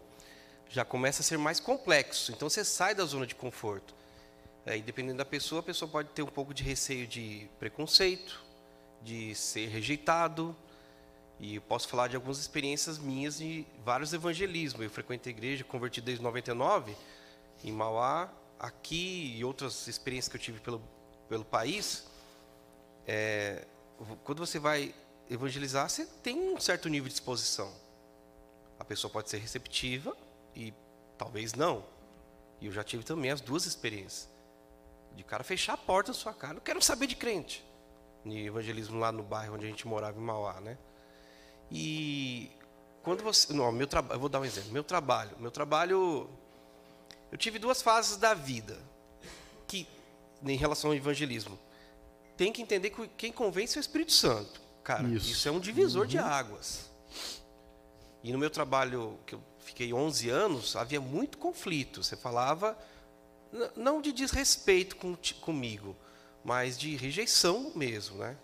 já 0.69 0.85
começa 0.85 1.23
a 1.23 1.25
ser 1.25 1.39
mais 1.39 1.61
complexo. 1.61 2.33
Então 2.33 2.49
você 2.49 2.65
sai 2.65 2.95
da 2.95 3.05
zona 3.05 3.27
de 3.27 3.35
conforto. 3.35 3.95
É, 4.67 4.77
e 4.79 4.83
dependendo 4.83 5.19
da 5.19 5.25
pessoa, 5.25 5.61
a 5.61 5.63
pessoa 5.63 5.91
pode 5.91 6.09
ter 6.11 6.23
um 6.23 6.27
pouco 6.27 6.55
de 6.55 6.63
receio 6.63 7.07
de 7.07 7.49
preconceito, 7.59 8.43
de 9.03 9.35
ser 9.35 9.69
rejeitado. 9.69 10.57
E 11.39 11.57
eu 11.57 11.63
posso 11.63 11.87
falar 11.89 12.09
de 12.09 12.17
algumas 12.17 12.39
experiências 12.39 12.99
minhas 12.99 13.39
de 13.39 13.67
vários 13.85 14.13
evangelismos. 14.13 14.83
Eu 14.83 14.91
frequento 14.91 15.29
a 15.29 15.31
igreja, 15.31 15.65
converti 15.65 16.01
desde 16.01 16.23
99, 16.23 16.97
em 17.63 17.73
Mauá, 17.73 18.33
aqui 18.59 19.35
e 19.37 19.45
outras 19.45 19.87
experiências 19.87 20.31
que 20.31 20.37
eu 20.37 20.41
tive 20.41 20.61
pelo, 20.61 20.83
pelo 21.29 21.45
país. 21.45 22.07
É, 23.07 23.67
quando 24.23 24.39
você 24.39 24.59
vai 24.59 24.95
evangelizar, 25.29 25.89
você 25.89 26.07
tem 26.23 26.39
um 26.39 26.59
certo 26.59 26.89
nível 26.89 27.09
de 27.09 27.15
exposição. 27.15 27.73
A 28.79 28.85
pessoa 28.85 29.11
pode 29.11 29.29
ser 29.29 29.39
receptiva 29.39 30.17
e 30.55 30.73
talvez 31.17 31.55
não. 31.55 31.85
E 32.61 32.67
eu 32.67 32.73
já 32.73 32.85
tive 32.85 33.05
também 33.05 33.31
as 33.31 33.41
duas 33.41 33.67
experiências. 33.67 34.29
De 35.15 35.23
cara 35.23 35.45
fechar 35.45 35.75
a 35.75 35.77
porta 35.77 36.11
na 36.11 36.15
sua 36.15 36.33
cara. 36.33 36.55
Não 36.55 36.61
quero 36.61 36.83
saber 36.83 37.07
de 37.07 37.17
crente. 37.17 37.65
De 38.25 38.47
evangelismo 38.47 38.99
lá 38.99 39.13
no 39.13 39.23
bairro 39.23 39.55
onde 39.55 39.67
a 39.67 39.69
gente 39.69 39.87
morava, 39.87 40.19
em 40.19 40.23
Mauá, 40.23 40.61
né? 40.61 40.77
E 41.71 42.51
quando 43.03 43.23
você. 43.23 43.53
Não, 43.53 43.71
meu 43.71 43.87
trabalho. 43.87 44.17
Eu 44.17 44.21
vou 44.21 44.29
dar 44.29 44.41
um 44.41 44.45
exemplo. 44.45 44.73
Meu 44.73 44.83
trabalho. 44.83 45.37
Meu 45.39 45.51
trabalho. 45.51 46.29
Eu 47.31 47.39
tive 47.39 47.59
duas 47.59 47.83
fases 47.83 48.17
da 48.17 48.35
vida. 48.35 48.79
Que, 49.69 49.87
em 50.43 50.57
relação 50.57 50.91
ao 50.91 50.97
evangelismo. 50.97 51.59
Tem 52.37 52.53
que 52.53 52.61
entender 52.61 52.91
que 52.91 53.07
quem 53.09 53.31
convence 53.31 53.77
é 53.77 53.79
o 53.79 53.81
Espírito 53.81 54.13
Santo. 54.13 54.61
Cara, 54.83 55.07
isso, 55.09 55.31
isso 55.31 55.49
é 55.49 55.53
um 55.53 55.61
divisor 55.61 56.03
uhum. 56.03 56.09
de 56.09 56.19
águas. 56.19 56.91
E 58.23 58.33
no 58.33 58.39
meu 58.39 58.51
trabalho, 58.51 59.19
que 59.27 59.35
eu 59.35 59.43
fiquei 59.65 59.93
11 59.93 60.31
anos, 60.31 60.77
havia 60.77 61.01
muito 61.01 61.39
conflito. 61.39 62.03
Você 62.03 62.17
falava, 62.17 62.79
não 63.75 64.01
de 64.01 64.13
desrespeito 64.13 64.97
com, 64.97 65.17
comigo, 65.41 65.97
mas 66.45 66.79
de 66.79 66.95
rejeição 66.97 67.73
mesmo, 67.75 68.19
né? 68.19 68.37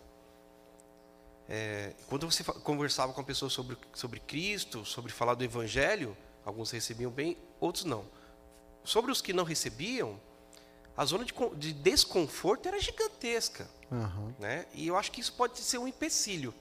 É, 1.48 1.94
quando 2.08 2.30
você 2.30 2.44
conversava 2.44 3.12
com 3.12 3.20
a 3.20 3.24
pessoa 3.24 3.50
sobre, 3.50 3.76
sobre 3.92 4.20
Cristo, 4.20 4.84
sobre 4.84 5.10
falar 5.10 5.34
do 5.34 5.42
Evangelho, 5.42 6.16
alguns 6.44 6.70
recebiam 6.70 7.10
bem, 7.10 7.36
outros 7.58 7.84
não. 7.84 8.04
Sobre 8.84 9.10
os 9.10 9.20
que 9.20 9.32
não 9.32 9.44
recebiam, 9.44 10.18
a 10.96 11.04
zona 11.04 11.24
de, 11.24 11.34
de 11.56 11.72
desconforto 11.72 12.66
era 12.66 12.78
gigantesca. 12.80 13.68
Uhum. 13.90 14.32
Né? 14.38 14.66
E 14.72 14.86
eu 14.86 14.96
acho 14.96 15.10
que 15.10 15.20
isso 15.20 15.32
pode 15.32 15.58
ser 15.58 15.78
um 15.78 15.88
empecilho. 15.88 16.54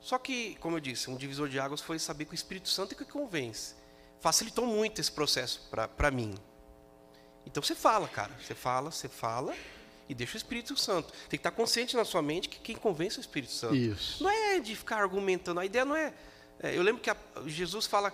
Só 0.00 0.18
que, 0.18 0.54
como 0.56 0.76
eu 0.76 0.80
disse, 0.80 1.10
um 1.10 1.16
divisor 1.16 1.48
de 1.48 1.58
águas 1.60 1.80
foi 1.80 1.98
saber 1.98 2.24
que 2.24 2.32
o 2.32 2.34
Espírito 2.34 2.68
Santo 2.68 2.94
é 2.94 2.96
que 2.96 3.04
convence. 3.04 3.74
Facilitou 4.24 4.64
muito 4.64 5.02
esse 5.02 5.12
processo 5.12 5.60
para 5.98 6.10
mim. 6.10 6.34
Então 7.44 7.62
você 7.62 7.74
fala, 7.74 8.08
cara. 8.08 8.32
Você 8.40 8.54
fala, 8.54 8.90
você 8.90 9.06
fala 9.06 9.54
e 10.08 10.14
deixa 10.14 10.32
o 10.32 10.36
Espírito 10.38 10.74
Santo. 10.78 11.12
Tem 11.28 11.28
que 11.28 11.36
estar 11.36 11.50
consciente 11.50 11.94
na 11.94 12.06
sua 12.06 12.22
mente 12.22 12.48
que 12.48 12.58
quem 12.58 12.74
convence 12.74 13.16
é 13.16 13.18
o 13.18 13.20
Espírito 13.20 13.52
Santo. 13.52 13.76
Isso. 13.76 14.22
Não 14.24 14.30
é 14.30 14.60
de 14.60 14.74
ficar 14.74 14.96
argumentando. 15.02 15.60
A 15.60 15.66
ideia 15.66 15.84
não 15.84 15.94
é. 15.94 16.14
é 16.58 16.74
eu 16.74 16.82
lembro 16.82 17.02
que 17.02 17.10
a, 17.10 17.16
Jesus 17.44 17.84
fala 17.84 18.10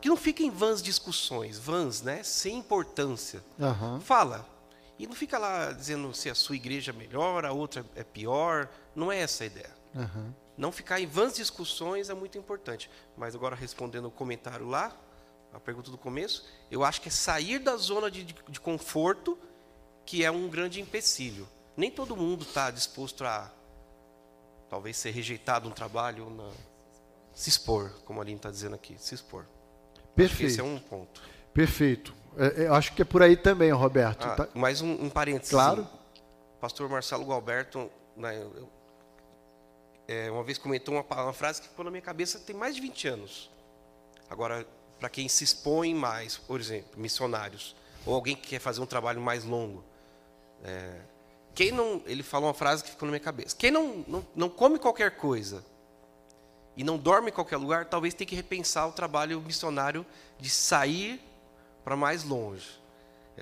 que 0.00 0.08
não 0.08 0.16
fiquem 0.16 0.48
vãs 0.48 0.80
discussões, 0.80 1.58
vãs, 1.58 2.02
né? 2.02 2.22
Sem 2.22 2.56
importância. 2.56 3.44
Uhum. 3.58 4.00
Fala. 4.00 4.48
E 4.96 5.08
não 5.08 5.14
fica 5.16 5.38
lá 5.38 5.72
dizendo 5.72 6.14
se 6.14 6.30
a 6.30 6.36
sua 6.36 6.54
igreja 6.54 6.92
é 6.92 6.94
melhor, 6.94 7.44
a 7.44 7.50
outra 7.50 7.84
é 7.96 8.04
pior. 8.04 8.68
Não 8.94 9.10
é 9.10 9.18
essa 9.18 9.42
a 9.42 9.48
ideia. 9.48 9.74
Uhum. 9.92 10.32
Não 10.56 10.70
ficar 10.70 11.00
em 11.00 11.06
vãs 11.06 11.34
discussões 11.34 12.08
é 12.10 12.14
muito 12.14 12.38
importante. 12.38 12.88
Mas 13.16 13.34
agora 13.34 13.56
respondendo 13.56 14.04
o 14.04 14.10
comentário 14.12 14.68
lá, 14.68 14.96
a 15.52 15.60
pergunta 15.60 15.90
do 15.90 15.98
começo, 15.98 16.46
eu 16.70 16.84
acho 16.84 17.00
que 17.00 17.08
é 17.08 17.10
sair 17.10 17.58
da 17.58 17.76
zona 17.76 18.10
de, 18.10 18.24
de, 18.24 18.34
de 18.48 18.60
conforto 18.60 19.38
que 20.04 20.24
é 20.24 20.30
um 20.30 20.48
grande 20.48 20.80
empecilho. 20.80 21.46
Nem 21.76 21.90
todo 21.90 22.16
mundo 22.16 22.42
está 22.42 22.70
disposto 22.70 23.24
a 23.24 23.52
talvez 24.68 24.96
ser 24.96 25.10
rejeitado 25.10 25.68
um 25.68 25.72
trabalho, 25.72 26.30
na, 26.30 26.50
se 27.34 27.48
expor, 27.48 27.90
como 28.04 28.20
a 28.20 28.22
Aline 28.22 28.36
está 28.36 28.50
dizendo 28.50 28.74
aqui, 28.74 28.96
se 28.98 29.14
expor. 29.14 29.46
Perfeito. 30.14 30.50
Esse 30.50 30.60
é 30.60 30.64
um 30.64 30.78
ponto. 30.78 31.22
Perfeito. 31.52 32.14
É, 32.36 32.62
é, 32.62 32.66
eu 32.66 32.74
acho 32.74 32.92
que 32.94 33.02
é 33.02 33.04
por 33.04 33.22
aí 33.22 33.36
também, 33.36 33.70
Roberto. 33.70 34.26
Ah, 34.26 34.34
tá... 34.34 34.48
Mais 34.54 34.80
um, 34.80 34.92
um 35.04 35.10
parênteses. 35.10 35.50
Claro. 35.50 35.86
Pastor 36.60 36.88
Marcelo 36.88 37.24
Gualberto, 37.24 37.90
né, 38.16 38.36
eu, 38.42 38.68
é, 40.08 40.30
uma 40.30 40.42
vez 40.42 40.56
comentou 40.56 40.94
uma, 40.94 41.22
uma, 41.22 41.32
frase 41.32 41.60
que 41.60 41.68
ficou 41.68 41.84
na 41.84 41.90
minha 41.90 42.02
cabeça 42.02 42.38
tem 42.38 42.56
mais 42.56 42.74
de 42.74 42.80
20 42.80 43.08
anos. 43.08 43.50
Agora, 44.28 44.66
para 44.98 45.08
quem 45.08 45.28
se 45.28 45.44
expõe 45.44 45.94
mais, 45.94 46.36
por 46.36 46.60
exemplo, 46.60 47.00
missionários, 47.00 47.74
ou 48.04 48.14
alguém 48.14 48.34
que 48.34 48.48
quer 48.48 48.60
fazer 48.60 48.80
um 48.80 48.86
trabalho 48.86 49.20
mais 49.20 49.44
longo, 49.44 49.84
é, 50.64 51.00
quem 51.54 51.72
não, 51.72 52.02
ele 52.06 52.22
falou 52.22 52.48
uma 52.48 52.54
frase 52.54 52.84
que 52.84 52.90
ficou 52.90 53.06
na 53.06 53.10
minha 53.10 53.20
cabeça. 53.20 53.56
Quem 53.56 53.70
não, 53.70 54.04
não, 54.06 54.26
não 54.34 54.48
come 54.48 54.78
qualquer 54.78 55.16
coisa 55.16 55.64
e 56.76 56.84
não 56.84 56.96
dorme 56.96 57.30
em 57.30 57.32
qualquer 57.32 57.56
lugar, 57.56 57.86
talvez 57.86 58.14
tenha 58.14 58.28
que 58.28 58.36
repensar 58.36 58.86
o 58.86 58.92
trabalho 58.92 59.40
missionário 59.40 60.06
de 60.38 60.48
sair 60.48 61.20
para 61.82 61.96
mais 61.96 62.22
longe. 62.22 62.80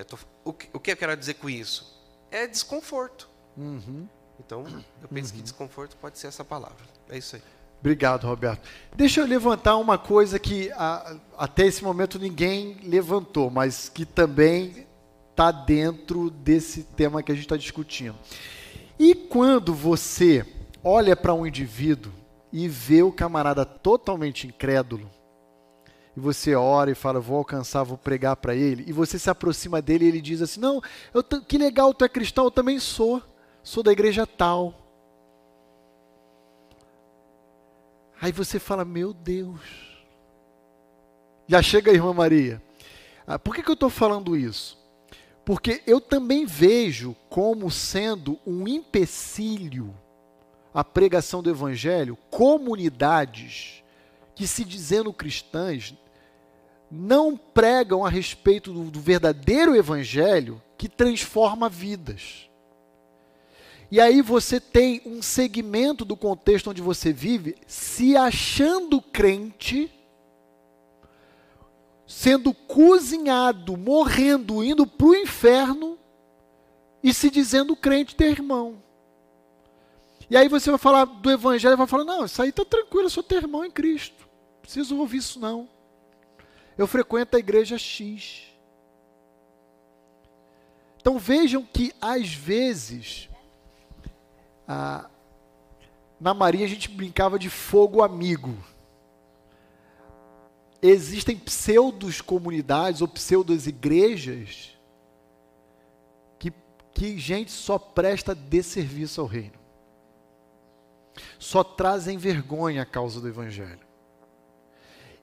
Tô, 0.07 0.17
o, 0.43 0.53
que, 0.53 0.69
o, 0.73 0.79
que, 0.79 0.91
eu 0.91 0.97
quero 0.97 1.15
dizer 1.15 1.35
com 1.35 1.49
isso? 1.49 1.95
É 2.31 2.47
desconforto. 2.47 3.29
Uhum. 3.55 4.07
Então, 4.39 4.65
eu 5.01 5.07
penso 5.07 5.31
uhum. 5.31 5.37
que 5.37 5.43
desconforto 5.43 5.95
pode 5.97 6.17
ser 6.17 6.27
essa 6.27 6.43
palavra. 6.43 6.83
É 7.09 7.17
isso 7.17 7.35
aí. 7.35 7.41
Obrigado, 7.79 8.25
Roberto. 8.25 8.67
Deixa 8.95 9.21
eu 9.21 9.27
levantar 9.27 9.77
uma 9.77 9.97
coisa 9.97 10.39
que 10.39 10.71
a, 10.71 11.15
até 11.37 11.67
esse 11.67 11.83
momento 11.83 12.17
ninguém 12.17 12.77
levantou, 12.83 13.49
mas 13.49 13.87
que 13.87 14.05
também 14.05 14.87
está 15.29 15.51
dentro 15.51 16.31
desse 16.31 16.83
tema 16.83 17.21
que 17.21 17.31
a 17.31 17.35
gente 17.35 17.45
está 17.45 17.55
discutindo. 17.55 18.15
E 18.97 19.13
quando 19.13 19.73
você 19.73 20.45
olha 20.83 21.15
para 21.15 21.33
um 21.33 21.45
indivíduo 21.45 22.11
e 22.51 22.67
vê 22.67 23.03
o 23.03 23.11
camarada 23.11 23.63
totalmente 23.63 24.47
incrédulo, 24.47 25.07
e 26.15 26.19
você 26.19 26.55
ora 26.55 26.89
e 26.89 26.95
fala, 26.95 27.19
vou 27.19 27.37
alcançar, 27.37 27.83
vou 27.83 27.95
pregar 27.95 28.35
para 28.37 28.55
ele, 28.55 28.83
e 28.87 28.91
você 28.91 29.19
se 29.19 29.29
aproxima 29.29 29.79
dele 29.79 30.05
e 30.05 30.07
ele 30.07 30.21
diz 30.21 30.41
assim: 30.41 30.59
Não, 30.59 30.81
eu 31.13 31.23
que 31.23 31.59
legal, 31.59 31.93
tu 31.93 32.03
é 32.03 32.09
cristão, 32.09 32.45
eu 32.45 32.51
também 32.51 32.79
sou, 32.79 33.21
sou 33.61 33.83
da 33.83 33.91
igreja 33.91 34.25
tal. 34.25 34.86
Aí 38.21 38.31
você 38.31 38.59
fala: 38.59 38.83
Meu 38.83 39.13
Deus. 39.13 39.59
Já 41.47 41.61
chega 41.61 41.91
a 41.91 41.93
irmã 41.93 42.13
Maria. 42.13 42.61
Ah, 43.25 43.39
por 43.39 43.55
que, 43.55 43.63
que 43.63 43.69
eu 43.69 43.73
estou 43.73 43.89
falando 43.89 44.35
isso? 44.35 44.77
Porque 45.45 45.81
eu 45.87 46.01
também 46.01 46.45
vejo 46.45 47.15
como 47.29 47.71
sendo 47.71 48.37
um 48.45 48.67
empecilho 48.67 49.95
a 50.73 50.83
pregação 50.83 51.41
do 51.41 51.49
evangelho 51.49 52.17
comunidades 52.29 53.81
que 54.35 54.45
se 54.45 54.63
dizendo 54.63 55.13
cristãs 55.13 55.95
não 56.91 57.35
pregam 57.35 58.05
a 58.05 58.09
respeito 58.09 58.71
do, 58.71 58.91
do 58.91 58.99
verdadeiro 58.99 59.75
evangelho 59.75 60.61
que 60.77 60.87
transforma 60.87 61.67
vidas. 61.67 62.46
E 63.89 64.01
aí 64.01 64.21
você 64.21 64.59
tem 64.59 65.01
um 65.05 65.21
segmento 65.21 66.03
do 66.03 66.17
contexto 66.17 66.69
onde 66.69 66.81
você 66.81 67.13
vive 67.13 67.55
se 67.65 68.17
achando 68.17 69.01
crente 69.01 69.91
sendo 72.07 72.53
cozinhado, 72.53 73.75
morrendo, 73.75 74.63
indo 74.63 74.87
para 74.87 75.07
o 75.07 75.15
inferno 75.15 75.99
e 77.03 77.13
se 77.13 77.29
dizendo 77.29 77.75
crente 77.75 78.15
ter 78.15 78.31
irmão. 78.31 78.81
E 80.29 80.37
aí 80.37 80.47
você 80.47 80.69
vai 80.69 80.79
falar 80.79 81.03
do 81.03 81.29
evangelho 81.29 81.73
e 81.73 81.77
vai 81.77 81.85
falar: 81.85 82.05
não, 82.05 82.25
isso 82.25 82.41
aí 82.41 82.49
está 82.49 82.63
tranquilo, 82.63 83.05
eu 83.05 83.09
sou 83.09 83.21
teu 83.21 83.37
irmão 83.37 83.65
em 83.65 83.71
Cristo. 83.71 84.25
Não 84.25 84.61
preciso 84.61 84.97
ouvir 84.97 85.17
isso 85.17 85.39
não. 85.39 85.67
Eu 86.77 86.87
frequento 86.87 87.35
a 87.35 87.39
igreja 87.39 87.77
X. 87.77 88.43
Então 90.99 91.19
vejam 91.19 91.65
que 91.65 91.93
às 92.01 92.33
vezes 92.33 93.29
a, 94.67 95.09
na 96.19 96.33
Maria 96.33 96.65
a 96.65 96.69
gente 96.69 96.89
brincava 96.89 97.39
de 97.39 97.49
fogo 97.49 98.03
amigo 98.03 98.57
existem 100.81 101.35
pseudos 101.37 102.21
comunidades 102.21 103.01
ou 103.01 103.07
pseudos 103.07 103.67
igrejas 103.67 104.77
que, 106.37 106.53
que 106.93 107.17
gente 107.17 107.51
só 107.51 107.77
presta 107.77 108.35
desserviço 108.35 109.21
ao 109.21 109.27
reino. 109.27 109.57
Só 111.39 111.63
trazem 111.63 112.17
vergonha 112.17 112.83
à 112.83 112.85
causa 112.85 113.19
do 113.19 113.27
evangelho. 113.27 113.85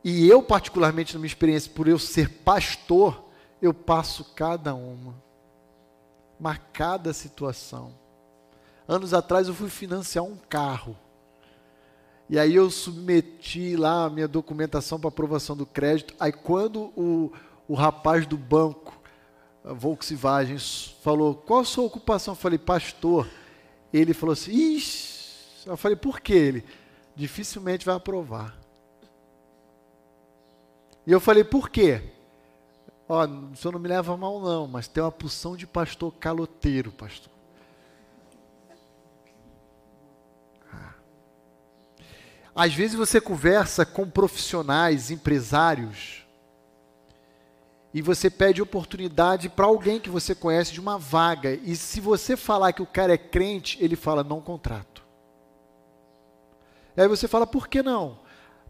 E 0.02 0.28
eu, 0.28 0.42
particularmente, 0.42 1.14
na 1.14 1.20
minha 1.20 1.28
experiência, 1.28 1.72
por 1.72 1.88
eu 1.88 1.98
ser 1.98 2.28
pastor, 2.28 3.24
eu 3.62 3.72
passo 3.72 4.24
cada 4.34 4.74
uma. 4.74 5.14
Marcada 6.38 7.12
situação. 7.12 7.94
Anos 8.86 9.14
atrás 9.14 9.48
eu 9.48 9.54
fui 9.54 9.70
financiar 9.70 10.24
um 10.24 10.36
carro. 10.36 10.96
E 12.28 12.38
aí 12.38 12.54
eu 12.54 12.70
submeti 12.70 13.76
lá 13.76 14.04
a 14.04 14.10
minha 14.10 14.28
documentação 14.28 14.98
para 14.98 15.08
aprovação 15.08 15.56
do 15.56 15.66
crédito. 15.66 16.14
Aí 16.18 16.32
quando 16.32 16.92
o, 16.96 17.32
o 17.68 17.74
rapaz 17.74 18.26
do 18.26 18.36
banco, 18.36 18.98
Volkswagen, 19.64 20.58
falou, 21.02 21.34
qual 21.34 21.60
a 21.60 21.64
sua 21.64 21.84
ocupação? 21.84 22.32
Eu 22.32 22.38
falei, 22.38 22.58
pastor. 22.58 23.28
Ele 23.92 24.12
falou 24.12 24.32
assim, 24.32 24.52
ixi. 24.52 25.66
Eu 25.66 25.76
falei, 25.76 25.96
por 25.96 26.20
que 26.20 26.32
ele? 26.34 26.64
Dificilmente 27.16 27.86
vai 27.86 27.94
aprovar. 27.94 28.58
E 31.06 31.12
eu 31.12 31.20
falei, 31.20 31.44
por 31.44 31.70
quê? 31.70 32.02
Ó, 33.08 33.24
o 33.26 33.56
senhor 33.56 33.72
não 33.72 33.78
me 33.78 33.88
leva 33.88 34.16
mal 34.16 34.40
não, 34.40 34.66
mas 34.66 34.88
tem 34.88 35.02
uma 35.02 35.12
porção 35.12 35.56
de 35.56 35.66
pastor 35.66 36.12
caloteiro, 36.14 36.90
pastor. 36.90 37.33
Às 42.54 42.72
vezes 42.72 42.94
você 42.94 43.20
conversa 43.20 43.84
com 43.84 44.08
profissionais, 44.08 45.10
empresários, 45.10 46.24
e 47.92 48.00
você 48.00 48.30
pede 48.30 48.62
oportunidade 48.62 49.48
para 49.48 49.66
alguém 49.66 49.98
que 49.98 50.10
você 50.10 50.34
conhece 50.34 50.72
de 50.72 50.80
uma 50.80 50.98
vaga, 50.98 51.54
e 51.54 51.74
se 51.74 52.00
você 52.00 52.36
falar 52.36 52.72
que 52.72 52.82
o 52.82 52.86
cara 52.86 53.12
é 53.14 53.18
crente, 53.18 53.78
ele 53.80 53.96
fala: 53.96 54.22
não 54.22 54.40
contrato. 54.40 55.02
Aí 56.96 57.08
você 57.08 57.26
fala: 57.26 57.46
por 57.46 57.66
que 57.66 57.82
não? 57.82 58.18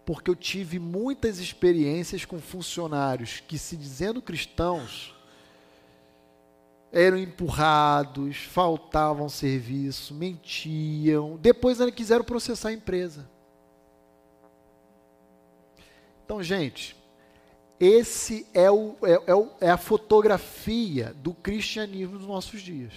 Porque 0.07 0.31
eu 0.31 0.37
tive 0.37 0.79
muitas 0.79 1.39
experiências 1.39 2.25
com 2.25 2.41
funcionários 2.41 3.43
que, 3.47 3.59
se 3.59 3.77
dizendo 3.77 4.21
cristãos, 4.21 5.15
eram 6.93 7.19
empurrados, 7.19 8.37
faltavam 8.37 9.29
serviço, 9.29 10.15
mentiam, 10.15 11.39
depois 11.41 11.81
ainda 11.81 11.93
quiseram 11.93 12.25
processar 12.25 12.69
a 12.69 12.73
empresa. 12.73 13.34
Então, 16.25 16.43
gente, 16.43 16.97
esse 17.79 18.47
é, 18.55 18.71
o, 18.71 18.97
é, 19.03 19.23
é, 19.27 19.35
o, 19.35 19.51
é 19.61 19.71
a 19.71 19.77
fotografia 19.77 21.13
do 21.15 21.35
cristianismo 21.35 22.19
dos 22.19 22.27
nossos 22.27 22.63
dias. 22.63 22.93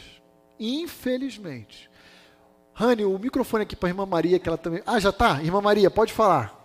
Infelizmente. 0.60 1.90
Rani, 2.74 3.04
o 3.04 3.18
microfone 3.18 3.64
aqui 3.64 3.76
para 3.76 3.90
a 3.90 3.92
irmã 3.92 4.06
Maria, 4.06 4.40
que 4.40 4.48
ela 4.48 4.58
também. 4.58 4.82
Ah, 4.86 5.00
já 5.00 5.10
está? 5.10 5.42
Irmã 5.42 5.60
Maria, 5.60 5.90
pode 5.90 6.14
falar. 6.14 6.56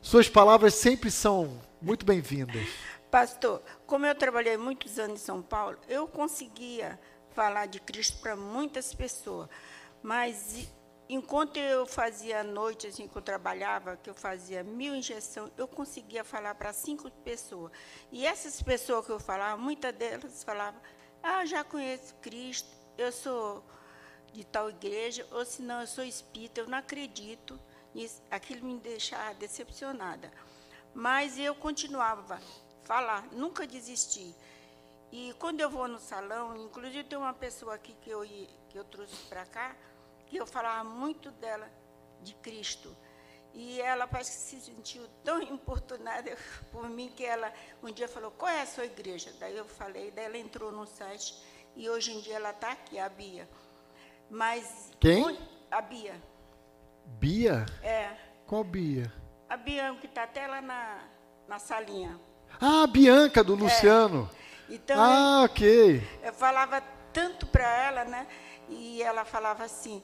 Suas 0.00 0.28
palavras 0.28 0.74
sempre 0.74 1.10
são 1.10 1.60
muito 1.82 2.06
bem-vindas. 2.06 2.66
Pastor, 3.10 3.60
como 3.86 4.06
eu 4.06 4.14
trabalhei 4.14 4.56
muitos 4.56 4.98
anos 4.98 5.20
em 5.20 5.24
São 5.24 5.42
Paulo, 5.42 5.76
eu 5.88 6.06
conseguia 6.06 6.98
falar 7.34 7.66
de 7.66 7.80
Cristo 7.80 8.20
para 8.20 8.36
muitas 8.36 8.94
pessoas. 8.94 9.48
Mas 10.02 10.72
enquanto 11.12 11.56
eu 11.56 11.84
fazia 11.86 12.40
à 12.40 12.44
noite, 12.44 12.86
assim, 12.86 13.08
que 13.08 13.16
eu 13.16 13.20
trabalhava, 13.20 13.96
que 13.96 14.08
eu 14.08 14.14
fazia 14.14 14.62
mil 14.62 14.94
injeções, 14.94 15.50
eu 15.58 15.66
conseguia 15.66 16.22
falar 16.22 16.54
para 16.54 16.72
cinco 16.72 17.10
pessoas. 17.10 17.72
E 18.12 18.24
essas 18.24 18.62
pessoas 18.62 19.04
que 19.04 19.10
eu 19.10 19.18
falava, 19.18 19.60
muitas 19.60 19.92
delas 19.92 20.44
falavam, 20.44 20.80
ah, 21.20 21.44
já 21.44 21.64
conheço 21.64 22.14
Cristo, 22.16 22.70
eu 22.96 23.10
sou 23.10 23.64
de 24.32 24.44
tal 24.44 24.70
igreja, 24.70 25.26
ou 25.32 25.44
se 25.44 25.62
não, 25.62 25.80
eu 25.80 25.86
sou 25.88 26.04
espírita, 26.04 26.60
eu 26.60 26.68
não 26.68 26.78
acredito 26.78 27.58
nisso. 27.92 28.22
Aquilo 28.30 28.64
me 28.64 28.78
deixava 28.78 29.34
decepcionada. 29.34 30.30
Mas 30.94 31.36
eu 31.36 31.56
continuava 31.56 32.36
a 32.36 32.86
falar, 32.86 33.26
nunca 33.32 33.66
desisti. 33.66 34.32
E 35.10 35.34
quando 35.40 35.60
eu 35.60 35.68
vou 35.68 35.88
no 35.88 35.98
salão, 35.98 36.56
inclusive 36.56 37.02
tem 37.02 37.18
uma 37.18 37.34
pessoa 37.34 37.74
aqui 37.74 37.96
que 38.00 38.10
eu, 38.10 38.22
que 38.22 38.78
eu 38.78 38.84
trouxe 38.84 39.16
para 39.28 39.44
cá, 39.44 39.74
que 40.30 40.36
eu 40.36 40.46
falava 40.46 40.88
muito 40.88 41.30
dela, 41.32 41.68
de 42.22 42.34
Cristo. 42.36 42.96
E 43.52 43.80
ela 43.80 44.06
parece 44.06 44.30
que 44.30 44.36
se 44.36 44.60
sentiu 44.60 45.02
tão 45.24 45.42
importunada 45.42 46.36
por 46.70 46.88
mim 46.88 47.12
que 47.14 47.24
ela 47.24 47.52
um 47.82 47.90
dia 47.90 48.06
falou, 48.06 48.30
qual 48.30 48.50
é 48.50 48.62
a 48.62 48.66
sua 48.66 48.84
igreja? 48.84 49.32
Daí 49.40 49.56
eu 49.56 49.64
falei, 49.64 50.12
daí 50.12 50.26
ela 50.26 50.38
entrou 50.38 50.70
no 50.70 50.86
site 50.86 51.34
e 51.74 51.90
hoje 51.90 52.12
em 52.12 52.20
dia 52.20 52.36
ela 52.36 52.50
está 52.50 52.70
aqui, 52.72 52.98
a 52.98 53.08
Bia. 53.08 53.48
Mas. 54.30 54.92
Quem? 55.00 55.36
A 55.68 55.80
Bia. 55.80 56.14
Bia? 57.04 57.66
É. 57.82 58.16
Qual 58.46 58.62
Bia? 58.62 59.12
A 59.48 59.56
Bia 59.56 59.96
que 60.00 60.06
está 60.06 60.22
até 60.22 60.46
lá 60.46 60.62
na, 60.62 61.02
na 61.48 61.58
salinha. 61.58 62.20
Ah, 62.60 62.84
a 62.84 62.86
Bianca, 62.86 63.42
do 63.42 63.54
é. 63.54 63.56
Luciano. 63.56 64.30
Então, 64.68 65.00
ah, 65.00 65.42
ok. 65.44 66.00
Eu 66.22 66.32
falava 66.32 66.80
tanto 67.12 67.46
para 67.46 67.68
ela, 67.84 68.04
né? 68.04 68.28
E 68.68 69.02
ela 69.02 69.24
falava 69.24 69.64
assim: 69.64 70.02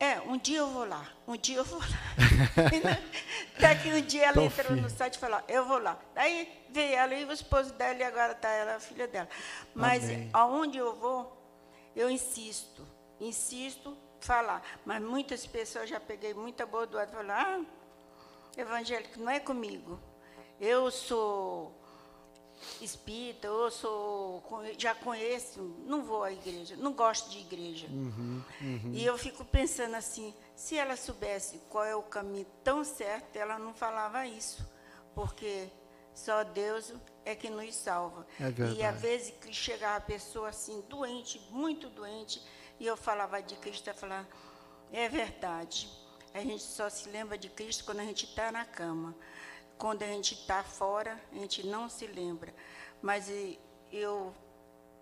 É, 0.00 0.20
um 0.20 0.38
dia 0.38 0.58
eu 0.58 0.68
vou 0.68 0.84
lá, 0.84 1.08
um 1.26 1.36
dia 1.36 1.56
eu 1.56 1.64
vou 1.64 1.80
lá. 1.80 1.86
Até 3.56 3.74
que 3.74 3.92
um 3.92 4.00
dia 4.00 4.26
ela 4.26 4.34
Tô 4.34 4.42
entrou 4.42 4.68
filho. 4.68 4.82
no 4.82 4.90
site 4.90 5.14
e 5.14 5.18
falou: 5.18 5.40
Eu 5.48 5.64
vou 5.66 5.78
lá. 5.78 5.98
Daí 6.14 6.66
veio 6.70 6.94
ela 6.94 7.14
e 7.14 7.24
o 7.24 7.32
esposo 7.32 7.72
dela, 7.74 7.98
e 7.98 8.02
agora 8.04 8.32
está 8.32 8.48
ela, 8.48 8.76
a 8.76 8.80
filha 8.80 9.08
dela. 9.08 9.28
Mas 9.74 10.04
Amém. 10.04 10.30
aonde 10.32 10.78
eu 10.78 10.94
vou, 10.94 11.36
eu 11.96 12.08
insisto, 12.08 12.86
insisto 13.20 13.96
falar. 14.20 14.62
Mas 14.84 15.02
muitas 15.02 15.44
pessoas 15.46 15.88
já 15.90 15.98
peguei 15.98 16.32
muita 16.32 16.64
bordoada 16.64 17.10
e 17.10 17.14
falaram: 17.16 17.66
Ah, 18.56 18.60
evangélico 18.60 19.18
não 19.20 19.30
é 19.30 19.40
comigo. 19.40 19.98
Eu 20.60 20.90
sou 20.92 21.77
espírita, 22.80 23.46
eu 23.46 23.70
sou, 23.70 24.42
já 24.76 24.94
conheço, 24.94 25.60
não 25.86 26.02
vou 26.04 26.22
à 26.22 26.32
igreja, 26.32 26.76
não 26.76 26.92
gosto 26.92 27.30
de 27.30 27.38
igreja. 27.38 27.86
Uhum, 27.88 28.42
uhum. 28.60 28.92
E 28.92 29.04
eu 29.04 29.16
fico 29.18 29.44
pensando 29.44 29.94
assim, 29.94 30.34
se 30.54 30.76
ela 30.76 30.96
soubesse 30.96 31.60
qual 31.68 31.84
é 31.84 31.94
o 31.94 32.02
caminho 32.02 32.46
tão 32.62 32.84
certo, 32.84 33.36
ela 33.36 33.58
não 33.58 33.74
falava 33.74 34.26
isso, 34.26 34.66
porque 35.14 35.68
só 36.14 36.42
Deus 36.44 36.92
é 37.24 37.34
que 37.34 37.48
nos 37.48 37.74
salva. 37.74 38.26
É 38.40 38.72
e 38.72 38.82
às 38.82 39.00
vezes 39.00 39.32
que 39.40 39.52
chegava 39.52 39.96
a 39.96 40.00
pessoa 40.00 40.48
assim, 40.48 40.82
doente, 40.88 41.40
muito 41.50 41.88
doente, 41.88 42.42
e 42.80 42.86
eu 42.86 42.96
falava 42.96 43.40
de 43.42 43.56
Cristo, 43.56 43.88
ela 43.88 43.98
falava, 43.98 44.28
é 44.92 45.08
verdade. 45.08 45.88
A 46.34 46.40
gente 46.40 46.62
só 46.62 46.88
se 46.90 47.08
lembra 47.08 47.38
de 47.38 47.48
Cristo 47.48 47.84
quando 47.84 48.00
a 48.00 48.04
gente 48.04 48.26
está 48.26 48.52
na 48.52 48.64
cama. 48.64 49.14
Quando 49.78 50.02
a 50.02 50.06
gente 50.06 50.34
está 50.34 50.62
fora, 50.62 51.18
a 51.32 51.34
gente 51.36 51.66
não 51.66 51.88
se 51.88 52.06
lembra. 52.06 52.52
Mas 53.00 53.30
eu 53.92 54.34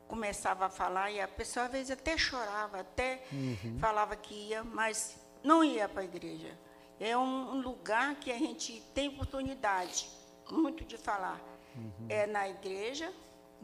começava 0.06 0.66
a 0.66 0.68
falar 0.68 1.10
e 1.10 1.20
a 1.20 1.26
pessoa 1.26 1.66
às 1.66 1.72
vezes 1.72 1.90
até 1.90 2.16
chorava, 2.16 2.80
até 2.80 3.22
uhum. 3.32 3.78
falava 3.80 4.14
que 4.14 4.34
ia, 4.34 4.62
mas 4.62 5.18
não 5.42 5.64
ia 5.64 5.88
para 5.88 6.02
a 6.02 6.04
igreja. 6.04 6.56
É 7.00 7.16
um 7.16 7.60
lugar 7.60 8.14
que 8.16 8.30
a 8.30 8.38
gente 8.38 8.80
tem 8.94 9.08
oportunidade 9.08 10.08
muito 10.50 10.84
de 10.84 10.96
falar. 10.96 11.40
Uhum. 11.74 12.06
É 12.08 12.26
na 12.26 12.48
igreja, 12.48 13.12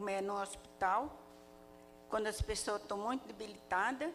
é 0.07 0.21
no 0.21 0.39
hospital, 0.39 1.17
quando 2.09 2.27
as 2.27 2.41
pessoas 2.41 2.81
estão 2.81 2.97
muito 2.97 3.25
debilitadas, 3.25 4.11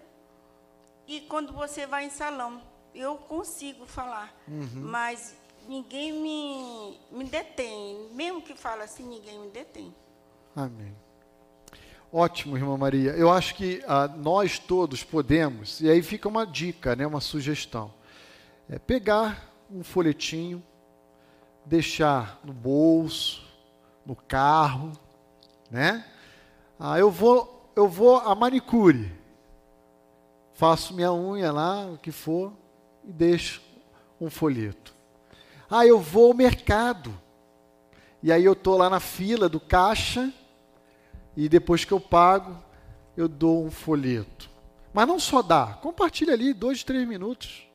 e 1.06 1.22
quando 1.22 1.52
você 1.52 1.86
vai 1.86 2.04
em 2.04 2.10
salão. 2.10 2.62
Eu 2.94 3.16
consigo 3.16 3.86
falar, 3.86 4.34
uhum. 4.46 4.70
mas 4.74 5.36
ninguém 5.68 6.12
me, 6.12 6.98
me 7.12 7.24
detém. 7.24 8.08
Mesmo 8.12 8.40
que 8.40 8.54
fala 8.54 8.84
assim, 8.84 9.04
ninguém 9.04 9.38
me 9.38 9.50
detém. 9.50 9.94
Amém. 10.56 10.96
Ótimo, 12.12 12.56
irmã 12.56 12.76
Maria. 12.76 13.10
Eu 13.12 13.30
acho 13.30 13.54
que 13.54 13.84
ah, 13.86 14.08
nós 14.08 14.58
todos 14.58 15.04
podemos, 15.04 15.80
e 15.80 15.90
aí 15.90 16.02
fica 16.02 16.26
uma 16.26 16.46
dica, 16.46 16.96
né, 16.96 17.06
uma 17.06 17.20
sugestão. 17.20 17.92
É 18.68 18.78
pegar 18.78 19.52
um 19.70 19.84
folhetinho, 19.84 20.62
deixar 21.66 22.40
no 22.42 22.52
bolso, 22.52 23.46
no 24.06 24.16
carro, 24.16 24.92
né? 25.70 26.04
Ah, 26.80 26.98
eu 26.98 27.10
vou, 27.10 27.70
eu 27.76 27.86
vou 27.86 28.16
a 28.16 28.34
manicure. 28.34 29.12
Faço 30.54 30.94
minha 30.94 31.12
unha 31.12 31.52
lá, 31.52 31.86
o 31.86 31.98
que 31.98 32.10
for, 32.10 32.52
e 33.04 33.12
deixo 33.12 33.62
um 34.18 34.30
folheto. 34.30 34.97
Ah, 35.70 35.86
eu 35.86 35.98
vou 36.00 36.28
ao 36.28 36.34
mercado. 36.34 37.12
E 38.22 38.32
aí 38.32 38.44
eu 38.44 38.52
estou 38.52 38.76
lá 38.76 38.90
na 38.90 39.00
fila 39.00 39.48
do 39.48 39.60
caixa 39.60 40.32
e 41.36 41.48
depois 41.48 41.84
que 41.84 41.92
eu 41.92 42.00
pago, 42.00 42.56
eu 43.16 43.28
dou 43.28 43.64
um 43.64 43.70
folheto. 43.70 44.50
Mas 44.92 45.06
não 45.06 45.20
só 45.20 45.42
dá, 45.42 45.78
compartilha 45.80 46.32
ali 46.32 46.52
dois, 46.52 46.82
três 46.82 47.06
minutos, 47.06 47.68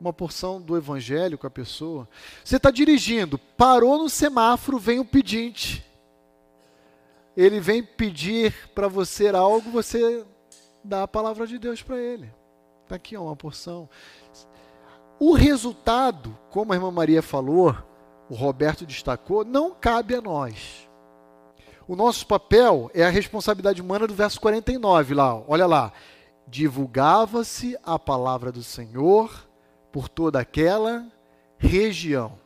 uma 0.00 0.12
porção 0.12 0.60
do 0.60 0.76
evangelho 0.76 1.38
com 1.38 1.46
a 1.46 1.50
pessoa. 1.50 2.08
Você 2.44 2.56
está 2.56 2.70
dirigindo, 2.70 3.38
parou 3.38 3.98
no 3.98 4.08
semáforo, 4.08 4.78
vem 4.78 4.98
o 4.98 5.04
pedinte. 5.04 5.84
Ele 7.36 7.60
vem 7.60 7.82
pedir 7.82 8.70
para 8.74 8.88
você 8.88 9.28
algo, 9.28 9.70
você 9.70 10.24
dá 10.82 11.04
a 11.04 11.08
palavra 11.08 11.46
de 11.46 11.58
Deus 11.58 11.82
para 11.82 11.98
ele. 11.98 12.28
Está 12.82 12.96
aqui 12.96 13.16
ó, 13.16 13.22
uma 13.22 13.36
porção. 13.36 13.88
O 15.18 15.32
resultado, 15.32 16.36
como 16.50 16.72
a 16.72 16.76
irmã 16.76 16.90
Maria 16.90 17.22
falou, 17.22 17.74
o 18.28 18.34
Roberto 18.34 18.84
destacou, 18.84 19.44
não 19.44 19.72
cabe 19.72 20.14
a 20.14 20.20
nós. 20.20 20.88
O 21.86 21.94
nosso 21.94 22.26
papel 22.26 22.90
é 22.94 23.04
a 23.04 23.10
responsabilidade 23.10 23.80
humana 23.82 24.06
do 24.06 24.14
verso 24.14 24.40
49 24.40 25.14
lá, 25.14 25.42
olha 25.46 25.66
lá. 25.66 25.92
Divulgava-se 26.46 27.76
a 27.82 27.98
palavra 27.98 28.50
do 28.50 28.62
Senhor 28.62 29.48
por 29.92 30.08
toda 30.08 30.40
aquela 30.40 31.06
região. 31.58 32.38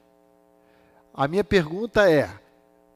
A 1.14 1.26
minha 1.26 1.44
pergunta 1.44 2.10
é: 2.10 2.30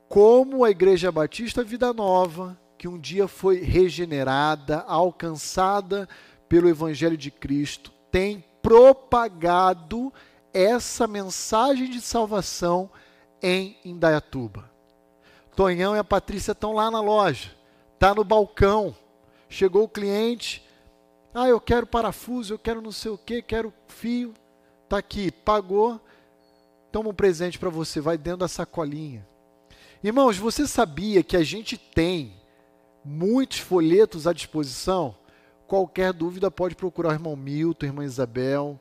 como 0.09 0.65
a 0.65 0.71
Igreja 0.71 1.11
Batista 1.11 1.65
Vida 1.65 1.93
Nova, 1.93 2.59
que 2.77 2.87
um 2.87 2.99
dia 2.99 3.27
foi 3.27 3.63
regenerada, 3.63 4.81
alcançada 4.81 6.09
pelo 6.49 6.69
Evangelho 6.69 7.17
de 7.17 7.31
Cristo, 7.31 7.93
tem 8.11 8.45
propagado 8.63 10.13
essa 10.55 11.07
mensagem 11.07 11.91
de 11.91 12.01
salvação 12.01 12.91
em 13.43 13.77
Indaiatuba. 13.85 14.71
Tonhão 15.57 15.95
e 15.95 15.99
a 15.99 16.05
Patrícia 16.05 16.53
estão 16.53 16.73
lá 16.73 16.91
na 16.91 17.01
loja, 17.01 17.51
tá 17.99 18.15
no 18.15 18.25
balcão. 18.25 18.95
Chegou 19.49 19.85
o 19.85 19.89
cliente, 19.89 20.67
ah, 21.35 21.49
eu 21.49 21.61
quero 21.61 21.87
parafuso, 21.87 22.55
eu 22.55 22.59
quero 22.59 22.81
não 22.81 22.93
sei 22.93 23.11
o 23.11 23.19
que, 23.19 23.43
quero 23.43 23.73
fio. 23.87 24.33
Tá 24.89 24.99
aqui, 24.99 25.31
pagou. 25.31 26.01
Toma 26.91 27.11
um 27.11 27.15
presente 27.15 27.59
para 27.59 27.71
você, 27.71 28.01
vai 28.01 28.19
dentro 28.19 28.41
da 28.41 28.49
sacolinha. 28.49 29.27
Irmãos, 30.03 30.37
você 30.37 30.67
sabia 30.67 31.23
que 31.23 31.37
a 31.37 31.43
gente 31.43 31.79
tem 31.79 32.35
muitos 33.05 33.59
folhetos 33.59 34.27
à 34.27 34.33
disposição? 34.33 35.15
Qualquer 35.73 36.13
dúvida 36.13 36.51
pode 36.51 36.75
procurar 36.75 37.09
o 37.09 37.13
irmão 37.13 37.35
Milton, 37.35 37.87
irmã 37.87 38.05
Isabel. 38.05 38.79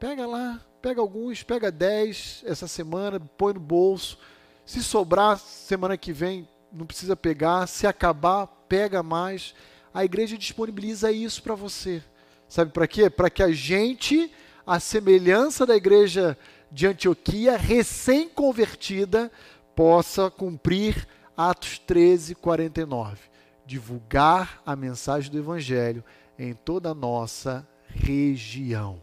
Pega 0.00 0.26
lá, 0.26 0.60
pega 0.82 1.00
alguns, 1.00 1.44
pega 1.44 1.70
dez 1.70 2.42
essa 2.44 2.66
semana, 2.66 3.20
põe 3.20 3.54
no 3.54 3.60
bolso. 3.60 4.18
Se 4.66 4.82
sobrar, 4.82 5.38
semana 5.38 5.96
que 5.96 6.12
vem, 6.12 6.48
não 6.72 6.86
precisa 6.86 7.14
pegar. 7.14 7.68
Se 7.68 7.86
acabar, 7.86 8.48
pega 8.68 9.00
mais. 9.00 9.54
A 9.94 10.04
igreja 10.04 10.36
disponibiliza 10.36 11.12
isso 11.12 11.40
para 11.40 11.54
você. 11.54 12.02
Sabe 12.48 12.72
para 12.72 12.88
quê? 12.88 13.08
Para 13.08 13.30
que 13.30 13.40
a 13.40 13.52
gente, 13.52 14.28
a 14.66 14.80
semelhança 14.80 15.64
da 15.64 15.76
igreja 15.76 16.36
de 16.68 16.88
Antioquia, 16.88 17.56
recém-convertida, 17.56 19.30
possa 19.76 20.28
cumprir 20.32 21.06
Atos 21.36 21.78
13, 21.78 22.34
49. 22.34 23.20
Divulgar 23.64 24.60
a 24.66 24.74
mensagem 24.74 25.30
do 25.30 25.38
Evangelho 25.38 26.02
em 26.38 26.54
toda 26.54 26.90
a 26.90 26.94
nossa 26.94 27.66
região. 27.86 29.02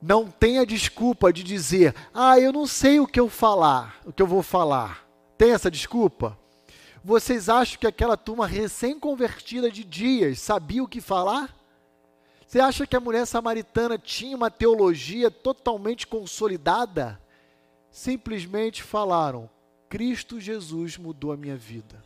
Não 0.00 0.30
tenha 0.30 0.66
desculpa 0.66 1.32
de 1.32 1.42
dizer: 1.42 1.94
"Ah, 2.12 2.38
eu 2.38 2.52
não 2.52 2.66
sei 2.66 3.00
o 3.00 3.06
que 3.06 3.20
eu 3.20 3.28
falar, 3.28 4.00
o 4.04 4.12
que 4.12 4.22
eu 4.22 4.26
vou 4.26 4.42
falar". 4.42 5.06
Tem 5.38 5.52
essa 5.52 5.70
desculpa? 5.70 6.38
Vocês 7.04 7.48
acham 7.48 7.78
que 7.78 7.86
aquela 7.86 8.16
turma 8.16 8.46
recém-convertida 8.46 9.70
de 9.70 9.82
dias 9.82 10.38
sabia 10.38 10.82
o 10.82 10.88
que 10.88 11.00
falar? 11.00 11.54
Você 12.46 12.60
acha 12.60 12.86
que 12.86 12.94
a 12.94 13.00
mulher 13.00 13.26
samaritana 13.26 13.98
tinha 13.98 14.36
uma 14.36 14.50
teologia 14.50 15.30
totalmente 15.30 16.06
consolidada? 16.06 17.20
Simplesmente 17.90 18.82
falaram: 18.82 19.48
Cristo 19.88 20.40
Jesus 20.40 20.96
mudou 20.96 21.32
a 21.32 21.36
minha 21.36 21.56
vida. 21.56 22.04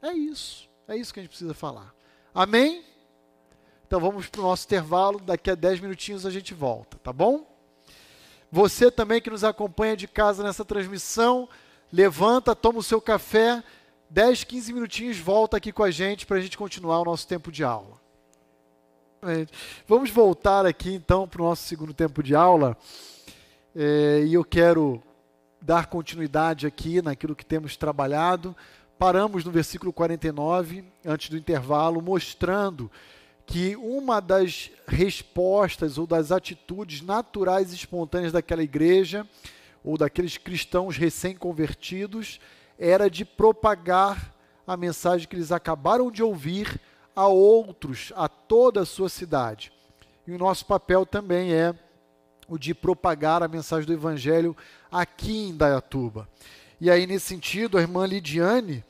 É 0.00 0.12
isso. 0.12 0.68
É 0.88 0.96
isso 0.96 1.12
que 1.12 1.20
a 1.20 1.22
gente 1.22 1.30
precisa 1.30 1.54
falar. 1.54 1.94
Amém? 2.34 2.84
Então 3.90 3.98
vamos 3.98 4.28
para 4.28 4.40
o 4.40 4.44
nosso 4.44 4.66
intervalo. 4.66 5.18
Daqui 5.18 5.50
a 5.50 5.56
10 5.56 5.80
minutinhos 5.80 6.24
a 6.24 6.30
gente 6.30 6.54
volta, 6.54 6.96
tá 7.02 7.12
bom? 7.12 7.44
Você 8.48 8.88
também 8.88 9.20
que 9.20 9.28
nos 9.28 9.42
acompanha 9.42 9.96
de 9.96 10.06
casa 10.06 10.44
nessa 10.44 10.64
transmissão, 10.64 11.48
levanta, 11.92 12.54
toma 12.54 12.78
o 12.78 12.84
seu 12.84 13.00
café, 13.00 13.64
10, 14.08 14.44
15 14.44 14.72
minutinhos, 14.72 15.18
volta 15.18 15.56
aqui 15.56 15.72
com 15.72 15.82
a 15.82 15.90
gente 15.90 16.24
para 16.24 16.36
a 16.36 16.40
gente 16.40 16.56
continuar 16.56 17.00
o 17.00 17.04
nosso 17.04 17.26
tempo 17.26 17.50
de 17.50 17.64
aula. 17.64 18.00
Vamos 19.88 20.08
voltar 20.10 20.66
aqui 20.66 20.94
então 20.94 21.26
para 21.26 21.42
o 21.42 21.46
nosso 21.46 21.64
segundo 21.64 21.92
tempo 21.92 22.22
de 22.22 22.32
aula. 22.32 22.76
É, 23.74 24.22
e 24.24 24.34
eu 24.34 24.44
quero 24.44 25.02
dar 25.60 25.86
continuidade 25.86 26.64
aqui 26.64 27.02
naquilo 27.02 27.34
que 27.34 27.44
temos 27.44 27.76
trabalhado. 27.76 28.54
Paramos 28.96 29.44
no 29.44 29.50
versículo 29.50 29.92
49, 29.92 30.84
antes 31.04 31.28
do 31.28 31.36
intervalo, 31.36 32.00
mostrando 32.00 32.88
que 33.50 33.74
uma 33.74 34.20
das 34.20 34.70
respostas 34.86 35.98
ou 35.98 36.06
das 36.06 36.30
atitudes 36.30 37.02
naturais 37.02 37.72
e 37.72 37.74
espontâneas 37.74 38.32
daquela 38.32 38.62
igreja 38.62 39.26
ou 39.82 39.98
daqueles 39.98 40.38
cristãos 40.38 40.96
recém-convertidos 40.96 42.38
era 42.78 43.10
de 43.10 43.24
propagar 43.24 44.32
a 44.64 44.76
mensagem 44.76 45.26
que 45.26 45.34
eles 45.34 45.50
acabaram 45.50 46.12
de 46.12 46.22
ouvir 46.22 46.80
a 47.14 47.26
outros, 47.26 48.12
a 48.14 48.28
toda 48.28 48.82
a 48.82 48.86
sua 48.86 49.08
cidade. 49.08 49.72
E 50.28 50.30
o 50.30 50.38
nosso 50.38 50.64
papel 50.64 51.04
também 51.04 51.52
é 51.52 51.74
o 52.46 52.56
de 52.56 52.72
propagar 52.72 53.42
a 53.42 53.48
mensagem 53.48 53.84
do 53.84 53.92
evangelho 53.92 54.56
aqui 54.92 55.48
em 55.48 55.56
Dayatuba. 55.56 56.28
E 56.80 56.88
aí, 56.88 57.04
nesse 57.04 57.26
sentido, 57.26 57.78
a 57.78 57.80
irmã 57.80 58.06
Lidiane 58.06 58.84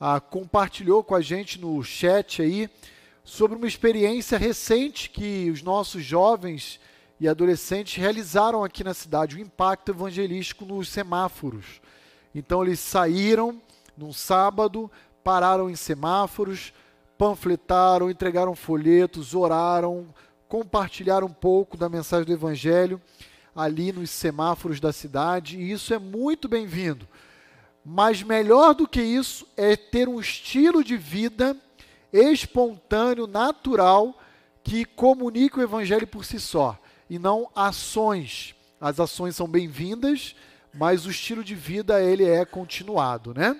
ah, 0.00 0.18
compartilhou 0.18 1.04
com 1.04 1.14
a 1.14 1.20
gente 1.20 1.60
no 1.60 1.80
chat 1.84 2.42
aí 2.42 2.68
sobre 3.24 3.56
uma 3.56 3.66
experiência 3.66 4.36
recente 4.36 5.10
que 5.10 5.50
os 5.50 5.62
nossos 5.62 6.04
jovens 6.04 6.80
e 7.20 7.28
adolescentes 7.28 7.96
realizaram 7.96 8.64
aqui 8.64 8.82
na 8.82 8.94
cidade, 8.94 9.36
o 9.36 9.40
impacto 9.40 9.90
evangelístico 9.90 10.64
nos 10.64 10.88
semáforos. 10.88 11.80
Então 12.34 12.62
eles 12.62 12.80
saíram 12.80 13.60
num 13.96 14.12
sábado, 14.12 14.90
pararam 15.22 15.70
em 15.70 15.76
semáforos, 15.76 16.72
panfletaram, 17.16 18.10
entregaram 18.10 18.54
folhetos, 18.56 19.34
oraram, 19.34 20.12
compartilharam 20.48 21.28
um 21.28 21.32
pouco 21.32 21.76
da 21.76 21.88
mensagem 21.88 22.26
do 22.26 22.32
evangelho 22.32 23.00
ali 23.54 23.92
nos 23.92 24.10
semáforos 24.10 24.80
da 24.80 24.92
cidade, 24.92 25.58
e 25.58 25.70
isso 25.70 25.92
é 25.92 25.98
muito 25.98 26.48
bem-vindo. 26.48 27.06
Mas 27.84 28.22
melhor 28.22 28.74
do 28.74 28.88
que 28.88 29.02
isso 29.02 29.46
é 29.56 29.76
ter 29.76 30.08
um 30.08 30.18
estilo 30.18 30.82
de 30.82 30.96
vida 30.96 31.56
espontâneo, 32.12 33.26
natural, 33.26 34.18
que 34.62 34.84
comunique 34.84 35.58
o 35.58 35.62
evangelho 35.62 36.06
por 36.06 36.24
si 36.24 36.38
só, 36.38 36.78
e 37.08 37.18
não 37.18 37.48
ações. 37.54 38.54
As 38.80 39.00
ações 39.00 39.34
são 39.34 39.48
bem-vindas, 39.48 40.34
mas 40.74 41.06
o 41.06 41.10
estilo 41.10 41.42
de 41.42 41.54
vida 41.54 42.02
ele 42.02 42.24
é 42.24 42.44
continuado, 42.44 43.34
né? 43.34 43.58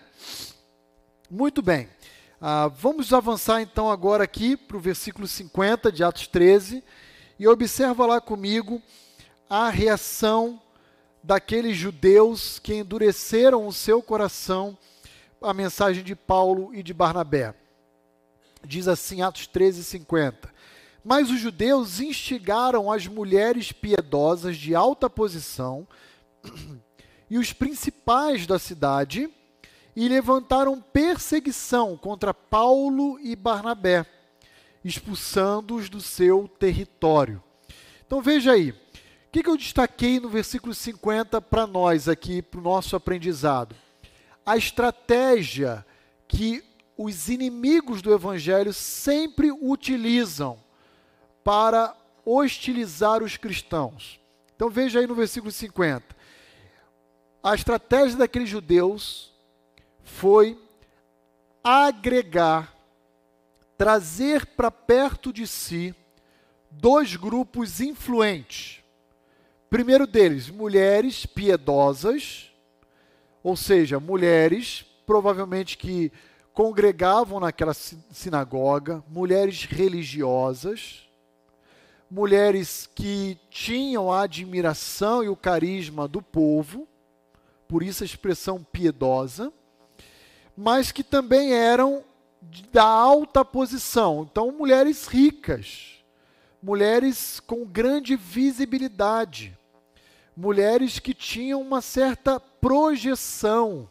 Muito 1.31 1.63
bem. 1.63 1.89
Ah, 2.41 2.69
vamos 2.69 3.13
avançar 3.13 3.63
então 3.63 3.91
agora 3.91 4.25
aqui 4.25 4.57
para 4.57 4.77
o 4.77 4.81
versículo 4.81 5.29
50 5.29 5.93
de 5.93 6.03
Atos 6.03 6.27
13 6.27 6.83
e 7.39 7.47
observa 7.47 8.05
lá 8.05 8.21
comigo 8.21 8.83
a 9.49 9.71
reação 9.71 10.61
daqueles 11.23 11.77
judeus 11.77 12.59
que 12.59 12.75
endureceram 12.75 13.67
o 13.67 13.73
seu 13.73 14.03
coração 14.03 14.77
à 15.41 15.55
mensagem 15.55 16.03
de 16.03 16.17
Paulo 16.17 16.75
e 16.75 16.83
de 16.83 16.93
Barnabé. 16.93 17.55
Diz 18.67 18.89
assim, 18.89 19.23
Atos 19.23 19.47
13, 19.47 19.85
50. 19.85 20.53
Mas 21.05 21.31
os 21.31 21.41
judeus 21.41 22.01
instigaram 22.01 22.91
as 22.91 23.07
mulheres 23.07 23.73
piedosas 23.73 24.57
de 24.57 24.75
alta 24.75 25.11
posição 25.11 25.87
e 27.29 27.39
os 27.39 27.53
principais 27.53 28.47
da 28.47 28.59
cidade 28.59 29.29
e 29.95 30.09
levantaram 30.09 30.81
perseguição 30.81 31.97
contra 31.97 32.33
Paulo 32.33 33.19
e 33.21 33.37
Barnabé, 33.37 34.07
expulsando-os 34.85 35.89
do 35.89 36.01
seu 36.01 36.49
território. 36.49 37.43
Então 38.07 38.23
veja 38.23 38.53
aí, 38.53 38.71
o 38.71 38.77
que, 39.33 39.43
que 39.43 39.51
eu 39.51 39.57
destaquei 39.57 40.21
no 40.21 40.29
versículo 40.29 40.75
50 40.75 41.41
para 41.41 41.67
nós 41.67 42.09
aqui, 42.09 42.43
para 42.43 42.61
o 42.61 42.63
nosso 42.63 42.95
aprendizado? 42.95 43.75
A 44.45 44.57
estratégia 44.57 45.85
que 46.29 46.63
os 46.97 47.29
inimigos 47.29 48.03
do 48.03 48.13
evangelho 48.13 48.73
sempre 48.73 49.51
utilizam 49.51 50.59
para 51.43 51.97
hostilizar 52.25 53.23
os 53.23 53.37
cristãos. 53.37 54.21
Então 54.55 54.71
veja 54.71 55.01
aí 55.01 55.07
no 55.07 55.15
versículo 55.15 55.51
50. 55.51 56.15
A 57.43 57.55
estratégia 57.55 58.19
daqueles 58.19 58.49
judeus 58.49 59.33
foi 60.05 60.57
agregar, 61.65 62.77
trazer 63.77 64.47
para 64.47 64.71
perto 64.71 65.33
de 65.33 65.47
si 65.47 65.95
dois 66.71 67.17
grupos 67.17 67.81
influentes. 67.81 68.81
Primeiro 69.69 70.07
deles, 70.07 70.51
mulheres 70.51 71.27
piedosas, 71.27 72.53
ou 73.43 73.57
seja, 73.57 73.99
mulheres 73.99 74.85
provavelmente 75.05 75.77
que 75.77 76.13
congregavam 76.53 77.41
naquela 77.41 77.75
sinagoga, 77.75 79.03
mulheres 79.09 79.65
religiosas, 79.65 81.09
mulheres 82.11 82.89
que 82.95 83.39
tinham 83.49 84.13
a 84.13 84.23
admiração 84.23 85.25
e 85.25 85.29
o 85.29 85.37
carisma 85.37 86.07
do 86.07 86.21
povo, 86.21 86.87
por 87.67 87.83
isso 87.83 88.03
a 88.03 88.07
expressão 88.07 88.63
piedosa, 88.63 89.51
mas 90.55 90.93
que 90.93 91.03
também 91.03 91.55
eram 91.55 92.05
da 92.71 92.85
alta 92.85 93.45
posição. 93.45 94.29
Então, 94.31 94.53
mulheres 94.53 95.07
ricas, 95.07 96.05
mulheres 96.63 97.41
com 97.41 97.65
grande 97.65 98.15
visibilidade, 98.15 99.57
mulheres 100.37 100.99
que 100.99 101.15
tinham 101.15 101.63
uma 101.63 101.81
certa 101.81 102.39
projeção 102.39 103.91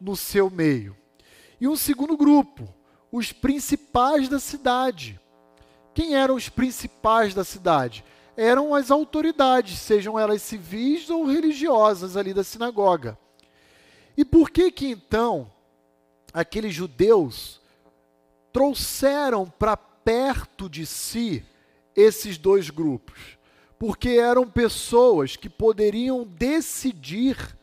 no 0.00 0.14
seu 0.14 0.48
meio. 0.48 0.96
E 1.60 1.66
um 1.66 1.76
segundo 1.76 2.16
grupo, 2.16 2.72
os 3.10 3.32
principais 3.32 4.28
da 4.28 4.38
cidade. 4.38 5.20
Quem 5.94 6.14
eram 6.14 6.36
os 6.36 6.48
principais 6.48 7.34
da 7.34 7.42
cidade? 7.42 8.04
Eram 8.36 8.74
as 8.74 8.90
autoridades, 8.90 9.78
sejam 9.78 10.18
elas 10.18 10.42
civis 10.42 11.10
ou 11.10 11.24
religiosas 11.24 12.16
ali 12.16 12.32
da 12.32 12.44
sinagoga. 12.44 13.18
E 14.16 14.24
por 14.24 14.50
que 14.50 14.70
que 14.70 14.86
então 14.86 15.50
aqueles 16.32 16.74
judeus 16.74 17.60
trouxeram 18.52 19.46
para 19.46 19.76
perto 19.76 20.68
de 20.68 20.86
si 20.86 21.44
esses 21.96 22.38
dois 22.38 22.70
grupos? 22.70 23.36
Porque 23.78 24.10
eram 24.10 24.48
pessoas 24.48 25.34
que 25.34 25.48
poderiam 25.48 26.24
decidir 26.24 27.56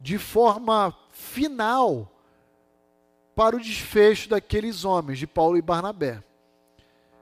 de 0.00 0.18
forma 0.18 0.96
final 1.10 2.15
para 3.36 3.54
o 3.54 3.60
desfecho 3.60 4.30
daqueles 4.30 4.82
homens, 4.86 5.18
de 5.18 5.26
Paulo 5.26 5.58
e 5.58 5.62
Barnabé, 5.62 6.22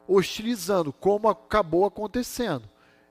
hostilizando, 0.07 0.93
como 0.93 1.29
acabou 1.29 1.85
acontecendo. 1.85 2.71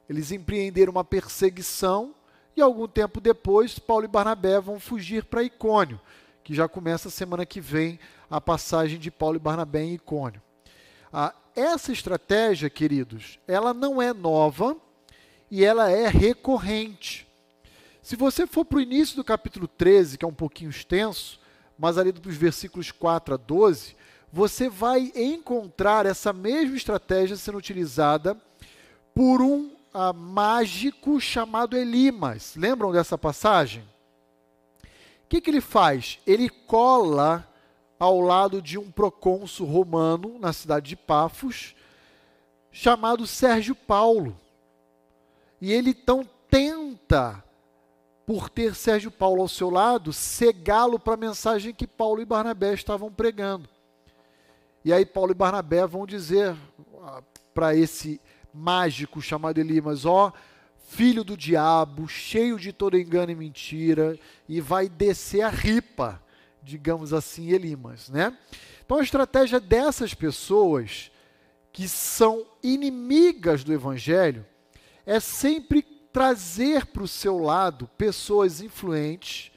Eles 0.10 0.32
empreenderam 0.32 0.94
uma 0.94 1.04
perseguição 1.04 2.16
e 2.56 2.62
algum 2.62 2.88
tempo 2.88 3.20
depois, 3.20 3.78
Paulo 3.78 4.06
e 4.06 4.08
Barnabé 4.08 4.58
vão 4.62 4.80
fugir 4.80 5.26
para 5.26 5.44
Icônio, 5.44 6.00
que 6.46 6.56
já 6.56 6.70
começa 6.70 7.10
a 7.10 7.12
semana 7.12 7.46
que 7.46 7.60
vem 7.60 8.00
a 8.30 8.40
passagem 8.40 8.98
de 8.98 9.12
Paulo 9.12 9.36
e 9.36 9.40
Barnabé 9.40 9.84
em 9.84 9.96
Icônio. 9.96 10.42
Ah, 11.12 11.36
essa 11.56 11.92
estratégia, 11.92 12.70
queridos, 12.70 13.38
ela 13.46 13.74
não 13.74 14.02
é 14.02 14.14
nova 14.14 14.78
e 15.52 15.66
ela 15.66 15.92
é 15.92 16.08
recorrente. 16.08 17.28
Se 18.02 18.16
você 18.16 18.48
for 18.48 18.64
para 18.64 18.78
o 18.78 18.82
início 18.82 19.18
do 19.18 19.24
capítulo 19.24 19.68
13, 19.68 20.18
que 20.18 20.26
é 20.26 20.28
um 20.28 20.34
pouquinho 20.34 20.70
extenso, 20.70 21.43
mas 21.84 21.98
ali 21.98 22.14
dos 22.14 22.38
versículos 22.38 22.94
4 22.94 23.34
a 23.34 23.38
12, 23.38 23.94
você 24.32 24.70
vai 24.70 25.12
encontrar 25.14 26.06
essa 26.06 26.32
mesma 26.32 26.78
estratégia 26.78 27.36
sendo 27.36 27.58
utilizada 27.58 28.38
por 29.14 29.42
um 29.42 29.70
uh, 29.94 30.14
mágico 30.14 31.20
chamado 31.20 31.76
Elimas. 31.76 32.56
Lembram 32.56 32.94
dessa 32.94 33.18
passagem? 33.18 33.84
O 35.26 35.28
que, 35.28 35.42
que 35.42 35.50
ele 35.50 35.60
faz? 35.60 36.20
Ele 36.26 36.48
cola 36.48 37.46
ao 38.00 38.22
lado 38.22 38.62
de 38.62 38.78
um 38.78 38.90
procônsul 38.90 39.68
romano 39.68 40.40
na 40.40 40.54
cidade 40.54 40.88
de 40.88 40.96
Pafos, 40.96 41.76
chamado 42.72 43.28
Sérgio 43.28 43.76
Paulo. 43.76 44.34
E 45.60 45.74
ele 45.74 45.90
então 45.90 46.26
tenta, 46.50 47.43
por 48.26 48.50
ter 48.50 48.74
Sérgio 48.74 49.12
Paulo 49.12 49.42
ao 49.42 49.48
seu 49.48 49.70
lado, 49.70 50.14
cegá-lo 50.14 50.98
para 50.98 51.14
a 51.14 51.18
mensagem 51.18 51.74
que 51.74 51.86
Paulo 51.86 52.22
e 52.22 52.26
Barnabé 52.26 52.74
estavam 52.74 53.12
pregando. 53.12 53.68
E 54.86 54.92
aí 54.92 55.06
Paulo 55.06 55.32
e 55.32 55.36
Barnabé 55.36 55.86
vão 55.86 56.06
dizer 56.06 56.56
ah, 57.02 57.22
para 57.54 57.76
esse 57.76 58.20
mágico 58.54 59.22
chamado 59.22 59.60
Elimas, 59.60 60.06
ó, 60.06 60.32
filho 60.88 61.24
do 61.24 61.36
diabo, 61.36 62.08
cheio 62.08 62.60
de 62.60 62.72
todo 62.72 62.98
engano 62.98 63.32
e 63.32 63.36
mentira, 63.36 64.18
e 64.48 64.62
vai 64.62 64.88
descer 64.88 65.42
a 65.42 65.50
ripa, 65.50 66.22
digamos 66.62 67.14
assim, 67.14 67.50
Elimas, 67.50 68.10
né? 68.10 68.38
Então 68.86 68.98
a 68.98 69.04
estratégia 69.04 69.60
dessas 69.60 70.14
pessoas 70.14 71.12
que 71.72 71.88
são 71.88 72.46
inimigas 72.62 73.64
do 73.64 73.74
evangelho 73.74 74.46
é 75.06 75.20
sempre 75.20 75.82
trazer 76.14 76.86
para 76.86 77.04
o 77.04 77.08
seu 77.08 77.40
lado 77.40 77.90
pessoas 77.98 78.62
influentes 78.62 79.52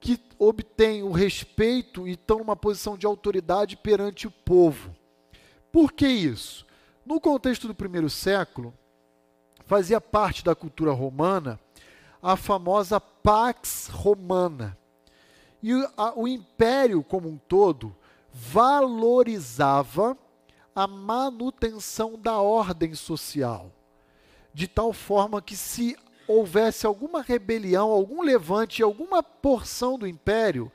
que 0.00 0.18
obtêm 0.38 1.02
o 1.02 1.12
respeito 1.12 2.08
e 2.08 2.12
estão 2.12 2.38
numa 2.38 2.56
posição 2.56 2.96
de 2.96 3.06
autoridade 3.06 3.76
perante 3.76 4.26
o 4.26 4.30
povo. 4.30 4.96
Por 5.70 5.92
que 5.92 6.08
isso? 6.08 6.66
No 7.04 7.20
contexto 7.20 7.68
do 7.68 7.74
primeiro 7.74 8.10
século, 8.10 8.74
fazia 9.64 10.00
parte 10.00 10.42
da 10.42 10.54
cultura 10.54 10.92
romana 10.92 11.60
a 12.22 12.36
famosa 12.36 13.00
Pax 13.00 13.88
Romana. 13.92 14.78
E 15.62 15.74
o, 15.74 15.90
a, 15.96 16.18
o 16.18 16.28
império 16.28 17.02
como 17.02 17.28
um 17.28 17.36
todo 17.36 17.94
valorizava 18.32 20.16
a 20.74 20.86
manutenção 20.86 22.18
da 22.18 22.38
ordem 22.38 22.94
social, 22.94 23.70
de 24.54 24.68
tal 24.68 24.92
forma 24.92 25.42
que 25.42 25.56
se 25.56 25.96
houvesse 26.26 26.86
alguma 26.86 27.22
rebelião, 27.22 27.90
algum 27.90 28.22
levante 28.22 28.82
alguma 28.82 29.22
porção 29.22 29.98
do 29.98 30.06
império, 30.06 30.70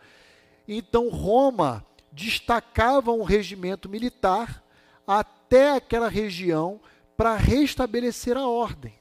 então 0.67 1.09
Roma 1.09 1.85
destacava 2.11 3.11
um 3.11 3.23
regimento 3.23 3.87
militar 3.87 4.63
até 5.05 5.75
aquela 5.75 6.09
região 6.09 6.79
para 7.15 7.35
restabelecer 7.35 8.35
a 8.35 8.47
ordem. 8.47 8.93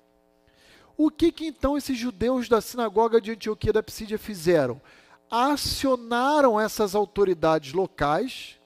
O 0.97 1.11
que, 1.11 1.31
que 1.31 1.47
então 1.47 1.77
esses 1.77 1.99
judeus 1.99 2.49
da 2.49 2.61
sinagoga 2.61 3.20
de 3.20 3.33
Antioquia 3.33 3.72
da 3.72 3.83
Psídia 3.83 4.18
fizeram? 4.18 4.81
Acionaram 5.31 6.59
essas 6.59 6.95
autoridades 6.95 7.72
locais 7.72 8.59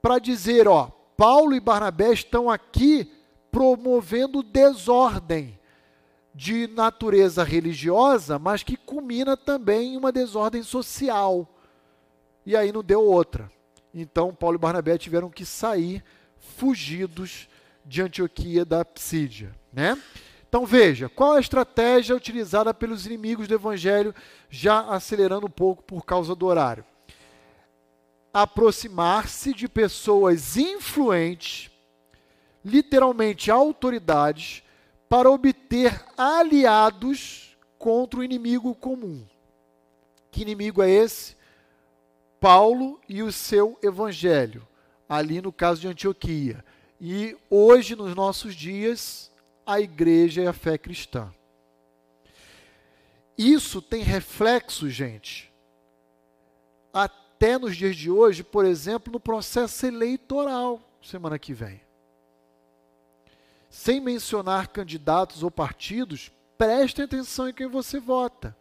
para 0.00 0.18
dizer: 0.18 0.68
ó, 0.68 0.90
Paulo 1.16 1.54
e 1.54 1.60
Barnabé 1.60 2.12
estão 2.12 2.48
aqui 2.48 3.10
promovendo 3.58 4.40
desordem 4.40 5.58
de 6.32 6.68
natureza 6.68 7.42
religiosa, 7.42 8.38
mas 8.38 8.62
que 8.62 8.76
culmina 8.76 9.36
também 9.36 9.94
em 9.94 9.96
uma 9.96 10.12
desordem 10.12 10.62
social. 10.62 11.44
E 12.46 12.56
aí 12.56 12.70
não 12.70 12.84
deu 12.84 13.02
outra. 13.02 13.50
Então 13.92 14.32
Paulo 14.32 14.54
e 14.54 14.60
Barnabé 14.60 14.96
tiveram 14.96 15.28
que 15.28 15.44
sair 15.44 16.04
fugidos 16.36 17.48
de 17.84 18.00
Antioquia 18.00 18.64
da 18.64 18.84
Psídia, 18.84 19.52
né? 19.72 20.00
Então 20.48 20.64
veja, 20.64 21.08
qual 21.08 21.32
a 21.32 21.40
estratégia 21.40 22.14
utilizada 22.14 22.72
pelos 22.72 23.06
inimigos 23.06 23.48
do 23.48 23.54
evangelho, 23.54 24.14
já 24.48 24.82
acelerando 24.82 25.46
um 25.46 25.50
pouco 25.50 25.82
por 25.82 26.06
causa 26.06 26.32
do 26.36 26.46
horário? 26.46 26.84
Aproximar-se 28.32 29.52
de 29.52 29.66
pessoas 29.66 30.56
influentes, 30.56 31.67
literalmente 32.64 33.50
autoridades, 33.50 34.62
para 35.08 35.30
obter 35.30 36.04
aliados 36.16 37.56
contra 37.78 38.20
o 38.20 38.24
inimigo 38.24 38.74
comum. 38.74 39.24
Que 40.30 40.42
inimigo 40.42 40.82
é 40.82 40.90
esse? 40.90 41.36
Paulo 42.40 43.00
e 43.08 43.22
o 43.22 43.32
seu 43.32 43.78
evangelho, 43.82 44.66
ali 45.08 45.40
no 45.40 45.52
caso 45.52 45.80
de 45.80 45.88
Antioquia. 45.88 46.64
E 47.00 47.36
hoje, 47.48 47.96
nos 47.96 48.14
nossos 48.14 48.54
dias, 48.54 49.30
a 49.64 49.80
igreja 49.80 50.42
e 50.42 50.46
a 50.46 50.52
fé 50.52 50.76
cristã. 50.76 51.32
Isso 53.36 53.80
tem 53.80 54.02
reflexo, 54.02 54.90
gente, 54.90 55.52
até 56.92 57.56
nos 57.56 57.76
dias 57.76 57.96
de 57.96 58.10
hoje, 58.10 58.42
por 58.42 58.64
exemplo, 58.64 59.12
no 59.12 59.20
processo 59.20 59.86
eleitoral, 59.86 60.80
semana 61.00 61.38
que 61.38 61.54
vem. 61.54 61.87
Sem 63.68 64.00
mencionar 64.00 64.68
candidatos 64.68 65.42
ou 65.42 65.50
partidos, 65.50 66.32
prestem 66.56 67.04
atenção 67.04 67.48
em 67.48 67.52
quem 67.52 67.66
você 67.66 68.00
vota. 68.00 68.56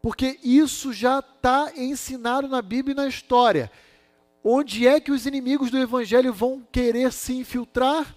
Porque 0.00 0.38
isso 0.42 0.92
já 0.92 1.20
está 1.20 1.72
ensinado 1.76 2.48
na 2.48 2.60
Bíblia 2.60 2.92
e 2.92 2.96
na 2.96 3.06
história. 3.06 3.70
Onde 4.42 4.88
é 4.88 4.98
que 4.98 5.12
os 5.12 5.26
inimigos 5.26 5.70
do 5.70 5.78
Evangelho 5.78 6.32
vão 6.32 6.66
querer 6.72 7.12
se 7.12 7.34
infiltrar? 7.34 8.16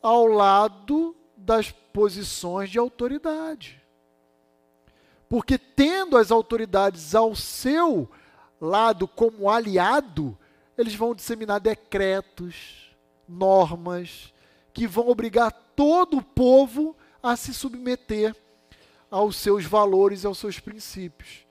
Ao 0.00 0.26
lado 0.26 1.14
das 1.36 1.70
posições 1.70 2.70
de 2.70 2.78
autoridade. 2.78 3.82
Porque 5.28 5.58
tendo 5.58 6.16
as 6.16 6.30
autoridades 6.30 7.14
ao 7.14 7.34
seu 7.34 8.10
lado 8.60 9.06
como 9.06 9.50
aliado, 9.50 10.38
eles 10.76 10.94
vão 10.94 11.14
disseminar 11.14 11.60
decretos, 11.60 12.94
normas, 13.28 14.33
que 14.74 14.86
vão 14.86 15.08
obrigar 15.08 15.50
todo 15.74 16.18
o 16.18 16.22
povo 16.22 16.94
a 17.22 17.36
se 17.36 17.54
submeter 17.54 18.36
aos 19.10 19.36
seus 19.36 19.64
valores 19.64 20.24
e 20.24 20.26
aos 20.26 20.36
seus 20.38 20.60
princípios 20.60 21.46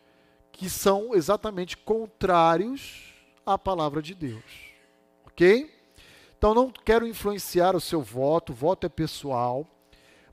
que 0.51 0.69
são 0.69 1.15
exatamente 1.15 1.76
contrários 1.76 3.13
à 3.45 3.57
palavra 3.57 4.01
de 4.01 4.13
Deus. 4.13 4.43
Ok? 5.26 5.74
Então 6.38 6.53
não 6.53 6.69
quero 6.69 7.07
influenciar 7.07 7.76
o 7.76 7.82
seu 7.82 8.01
voto, 8.01 8.51
o 8.51 8.55
voto 8.55 8.86
é 8.86 8.89
pessoal, 8.89 9.65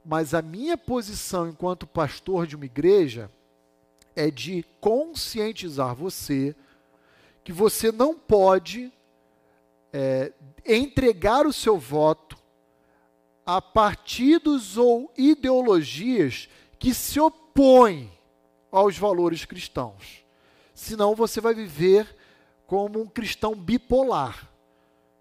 mas 0.05 0.35
a 0.35 0.43
minha 0.43 0.77
posição 0.77 1.49
enquanto 1.49 1.87
pastor 1.87 2.47
de 2.47 2.55
uma 2.55 2.67
igreja 2.67 3.31
é 4.15 4.31
de 4.31 4.65
conscientizar 4.81 5.95
você 5.95 6.55
que 7.43 7.53
você 7.53 7.91
não 7.91 8.15
pode 8.15 8.93
é, 9.93 10.33
entregar 10.67 11.47
o 11.47 11.53
seu 11.53 11.79
voto 11.79 12.40
a 13.57 13.61
partidos 13.61 14.77
ou 14.77 15.13
ideologias 15.19 16.49
que 16.79 16.95
se 16.95 17.19
opõem 17.19 18.09
aos 18.71 18.97
valores 18.97 19.45
cristãos. 19.45 20.25
Senão 20.73 21.17
você 21.17 21.41
vai 21.41 21.53
viver 21.53 22.17
como 22.65 23.01
um 23.01 23.07
cristão 23.07 23.57
bipolar, 23.57 24.49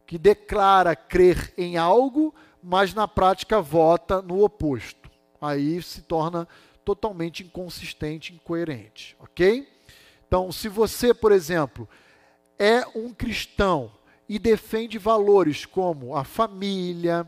que 0.06 0.20
declara 0.20 0.96
crer 0.96 1.52
em 1.58 1.76
algo, 1.76 2.34
mas 2.62 2.94
na 2.94 3.08
prática 3.08 3.60
vota 3.62 4.22
no 4.22 4.44
oposto. 4.44 5.10
Aí 5.42 5.82
se 5.82 6.04
torna 6.04 6.48
totalmente 6.86 7.42
inconsistente, 7.42 8.34
incoerente, 8.34 9.16
ok? 9.20 9.68
Então, 10.28 10.52
se 10.52 10.70
você, 10.70 11.16
por 11.16 11.32
exemplo, 11.32 11.90
é 12.60 12.86
um 12.96 13.12
cristão 13.12 13.92
e 14.28 14.38
defende 14.38 15.00
valores 15.00 15.66
como 15.66 16.16
a 16.16 16.24
família, 16.24 17.28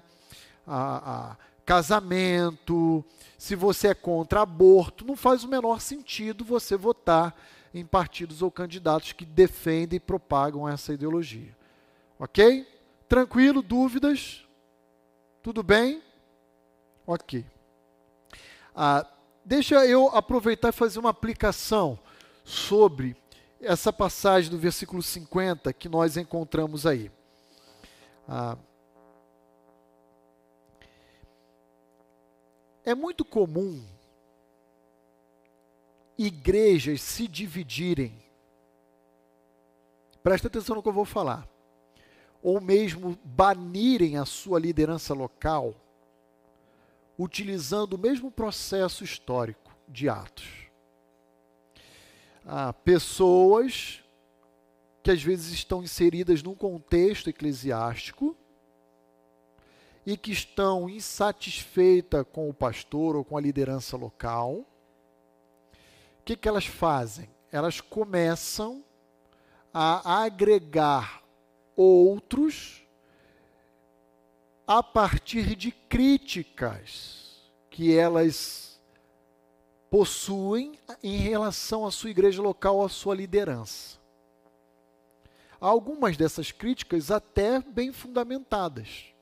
a, 0.72 1.32
a 1.32 1.38
casamento, 1.66 3.04
se 3.38 3.56
você 3.56 3.90
é 3.90 3.94
contra 3.94 4.42
aborto, 4.42 5.06
não 5.06 5.16
faz 5.16 5.44
o 5.44 5.48
menor 5.48 5.82
sentido 5.82 6.46
você 6.46 6.78
votar 6.78 7.36
em 7.74 7.86
partidos 7.86 8.42
ou 8.42 8.50
candidatos 8.50 9.12
que 9.14 9.26
defendem 9.26 9.98
e 9.98 10.00
propagam 10.00 10.68
essa 10.68 10.94
ideologia. 10.94 11.56
Ok? 12.18 12.68
Tranquilo? 13.08 13.62
Dúvidas? 13.62 14.46
Tudo 15.42 15.62
bem? 15.62 16.02
Ok. 17.06 17.46
Ah, 18.76 19.06
deixa 19.44 19.86
eu 19.86 20.08
aproveitar 20.10 20.70
e 20.70 20.74
fazer 20.74 21.00
uma 21.00 21.10
aplicação 21.10 22.00
sobre 22.44 23.16
essa 23.62 23.92
passagem 23.92 24.50
do 24.50 24.58
versículo 24.58 25.04
50 25.04 25.74
que 25.74 25.90
nós 25.90 26.16
encontramos 26.16 26.86
aí. 26.86 27.12
Ah, 28.28 28.58
É 32.84 32.96
muito 32.96 33.24
comum 33.24 33.84
igrejas 36.18 37.02
se 37.02 37.28
dividirem. 37.28 38.14
Presta 40.24 40.48
atenção 40.48 40.76
no 40.76 40.84
que 40.84 40.90
eu 40.90 40.94
vou 40.94 41.06
falar. 41.06 41.48
Ou 42.42 42.60
mesmo 42.60 43.18
banirem 43.24 44.18
a 44.18 44.26
sua 44.26 44.60
liderança 44.60 45.14
local, 45.14 45.76
utilizando 47.18 47.94
o 47.94 48.00
mesmo 48.00 48.32
processo 48.32 49.04
histórico 49.04 49.76
de 49.88 50.10
Atos. 50.10 50.48
Ah, 52.46 52.74
pessoas 52.74 54.04
que 55.04 55.12
às 55.12 55.22
vezes 55.22 55.52
estão 55.52 55.84
inseridas 55.84 56.42
num 56.44 56.56
contexto 56.56 57.30
eclesiástico 57.30 58.36
e 60.06 60.18
que 60.18 60.32
estão 60.32 60.90
insatisfeitas 60.90 62.26
com 62.32 62.50
o 62.50 62.54
pastor 62.54 63.16
ou 63.16 63.24
com 63.24 63.38
a 63.38 63.42
liderança 63.42 63.96
local. 63.96 64.54
O 64.54 64.66
que, 66.26 66.36
que 66.36 66.48
elas 66.48 66.66
fazem? 66.66 67.30
Elas 67.52 67.82
começam 67.82 68.84
a 69.74 70.24
agregar 70.24 71.24
outros 71.76 72.82
a 74.68 74.82
partir 74.82 75.56
de 75.56 75.72
críticas 75.72 77.42
que 77.70 77.96
elas 77.96 78.80
possuem 79.90 80.80
em 81.04 81.18
relação 81.18 81.86
à 81.86 81.92
sua 81.92 82.10
igreja 82.10 82.42
local, 82.42 82.84
à 82.84 82.88
sua 82.88 83.14
liderança. 83.14 84.00
Algumas 85.60 86.16
dessas 86.16 86.52
críticas 86.52 87.12
até 87.12 87.60
bem 87.60 87.92
fundamentadas, 87.92 89.14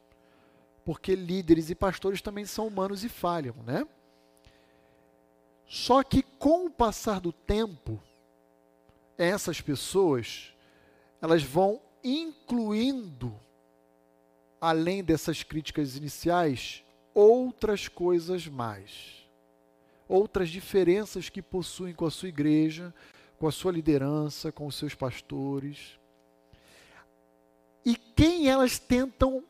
porque 0.90 1.14
líderes 1.14 1.70
e 1.70 1.76
pastores 1.76 2.20
também 2.20 2.48
são 2.48 2.66
humanos 2.66 3.04
e 3.04 3.10
falham, 3.10 3.54
né? 3.64 3.86
Só 5.68 6.02
que 6.02 6.24
com 6.24 6.66
o 6.66 6.72
passar 6.72 7.20
do 7.20 7.32
tempo, 7.32 8.02
essas 9.16 9.62
pessoas 9.62 10.52
elas 11.22 11.44
vão 11.44 11.80
incluindo 12.04 13.40
além 14.60 15.04
dessas 15.04 15.44
críticas 15.44 15.96
iniciais 15.96 16.84
outras 17.14 17.88
coisas 17.88 18.48
mais. 18.48 19.30
Outras 20.08 20.50
diferenças 20.50 21.30
que 21.30 21.40
possuem 21.40 21.94
com 21.94 22.08
a 22.08 22.12
sua 22.12 22.30
igreja, 22.30 22.92
com 23.38 23.48
a 23.48 23.52
sua 23.52 23.72
liderança, 23.72 24.52
com 24.52 24.66
os 24.66 24.74
seus 24.74 24.96
pastores. 24.96 26.00
E 27.86 27.96
quem 27.96 28.50
elas 28.50 28.80
tentam 28.80 29.44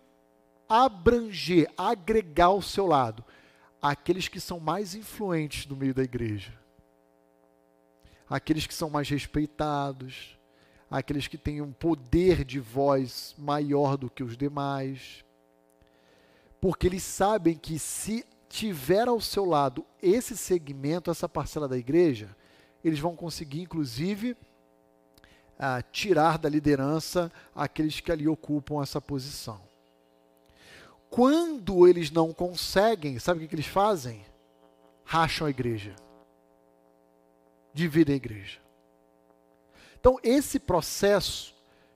abranger, 0.70 1.70
agregar 1.76 2.46
ao 2.46 2.62
seu 2.62 2.86
lado? 2.86 3.26
Aqueles 3.82 4.28
que 4.28 4.40
são 4.40 4.60
mais 4.60 4.94
influentes 4.94 5.66
no 5.66 5.76
meio 5.76 5.94
da 5.94 6.04
igreja. 6.04 6.54
Aqueles 8.30 8.68
que 8.68 8.74
são 8.74 8.90
mais 8.90 9.10
respeitados, 9.10 10.38
aqueles 10.90 11.28
que 11.28 11.38
têm 11.38 11.62
um 11.62 11.72
poder 11.72 12.46
de 12.46 12.60
voz 12.60 13.34
maior 13.38 13.98
do 13.98 14.10
que 14.10 14.24
os 14.24 14.38
demais. 14.38 15.26
Porque 16.62 16.88
eles 16.88 17.04
sabem 17.04 17.56
que 17.56 17.80
se 17.80 18.26
tiver 18.48 19.08
ao 19.08 19.22
seu 19.22 19.46
lado 19.46 19.86
esse 20.02 20.36
segmento, 20.36 21.10
essa 21.10 21.30
parcela 21.30 21.68
da 21.68 21.78
igreja, 21.78 22.36
eles 22.84 23.00
vão 23.00 23.16
conseguir, 23.16 23.62
inclusive, 23.62 24.32
uh, 24.32 25.84
tirar 25.91 26.38
da 26.38 26.50
liderança 26.50 27.32
aqueles 27.54 28.00
que 28.00 28.12
ali 28.12 28.28
ocupam 28.28 28.82
essa 28.82 29.00
posição. 29.00 29.69
Quando 31.10 31.88
eles 31.88 32.11
não 32.11 32.31
conseguem, 32.34 33.18
sabe 33.19 33.40
o 33.40 33.41
que, 33.41 33.48
que 33.48 33.56
eles 33.56 33.65
fazem? 33.65 34.23
Racham 35.03 35.48
a 35.48 35.49
igreja. 35.49 35.95
Dividem 37.73 38.14
a 38.14 38.18
igreja. 38.18 38.60
Então, 39.99 40.18
esse 40.23 40.60
processo 40.60 41.53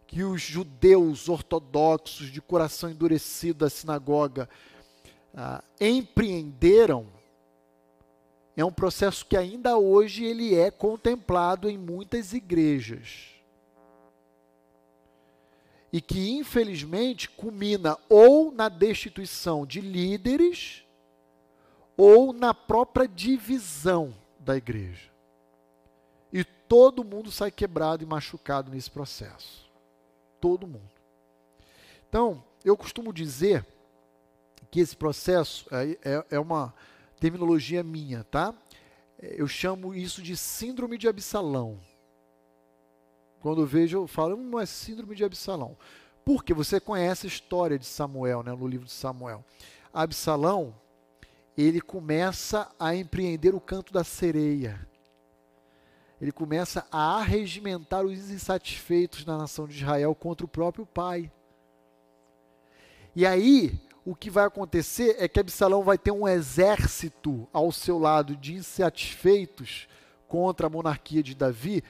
que 0.08 0.24
os 0.24 0.42
judeus 0.42 1.30
ortodoxos 1.30 2.28
de 2.28 2.42
coração 2.42 2.90
endurecido 2.90 3.60
da 3.60 3.70
sinagoga 3.70 4.50
ah, 5.34 5.64
empreenderam 5.80 7.08
é 8.56 8.64
um 8.64 8.72
processo 8.72 9.26
que 9.26 9.36
ainda 9.36 9.78
hoje 9.78 10.24
ele 10.24 10.54
é 10.54 10.70
contemplado 10.70 11.68
em 11.68 11.78
muitas 11.78 12.34
igrejas. 12.34 13.33
E 15.94 16.02
que 16.02 16.32
infelizmente 16.32 17.30
culmina 17.30 17.98
ou 18.10 18.52
na 18.52 18.68
destituição 18.68 19.66
de 19.66 19.80
líderes 19.80 20.84
ou 21.96 22.34
na 22.34 22.54
própria 22.54 23.08
divisão 23.08 24.14
da 24.40 24.58
igreja 24.58 25.14
todo 26.74 27.04
mundo 27.04 27.32
sai 27.32 27.52
quebrado 27.52 28.04
e 28.04 28.08
machucado 28.08 28.72
nesse 28.72 28.90
processo. 28.90 29.70
Todo 30.42 30.66
mundo. 30.66 30.90
Então, 32.10 32.44
eu 32.66 32.76
costumo 32.76 33.14
dizer 33.14 33.64
que 34.72 34.80
esse 34.80 34.98
processo 34.98 35.68
é, 35.72 35.92
é, 36.04 36.26
é 36.32 36.40
uma 36.40 36.74
terminologia 37.20 37.84
minha, 37.84 38.24
tá? 38.24 38.56
Eu 39.20 39.48
chamo 39.48 39.94
isso 39.94 40.20
de 40.20 40.36
síndrome 40.36 40.98
de 40.98 41.08
Absalão. 41.08 41.80
Quando 43.44 43.64
vejo, 43.64 43.98
eu 44.00 44.08
falo, 44.08 44.36
não 44.36 44.60
é 44.60 44.66
síndrome 44.66 45.16
de 45.16 45.24
Absalão. 45.24 45.78
Porque 46.26 46.52
você 46.52 46.80
conhece 46.80 47.28
a 47.28 47.30
história 47.30 47.78
de 47.78 47.86
Samuel, 47.86 48.42
né, 48.42 48.52
no 48.52 48.68
livro 48.68 48.88
de 48.88 48.92
Samuel. 48.92 49.46
Absalão, 49.94 50.74
ele 51.56 51.80
começa 51.80 52.68
a 52.80 52.96
empreender 52.96 53.54
o 53.54 53.62
canto 53.62 53.94
da 53.94 54.04
sereia 54.04 54.88
ele 56.24 56.32
começa 56.32 56.88
a 56.90 57.18
arregimentar 57.18 58.06
os 58.06 58.32
insatisfeitos 58.32 59.26
na 59.26 59.38
nação 59.38 59.68
de 59.68 59.76
Israel 59.76 60.16
contra 60.16 60.46
o 60.46 60.50
próprio 60.50 60.86
pai. 60.86 61.30
E 63.14 63.26
aí, 63.26 63.78
o 64.06 64.16
que 64.16 64.30
vai 64.30 64.46
acontecer 64.46 65.18
é 65.20 65.28
que 65.28 65.38
Absalão 65.38 65.84
vai 65.84 65.98
ter 65.98 66.12
um 66.12 66.26
exército 66.26 67.46
ao 67.52 67.74
seu 67.74 68.00
lado 68.00 68.38
de 68.38 68.54
insatisfeitos 68.54 69.86
contra 70.26 70.68
a 70.68 70.70
monarquia 70.70 71.22
de 71.22 71.36
Davi, 71.36 71.84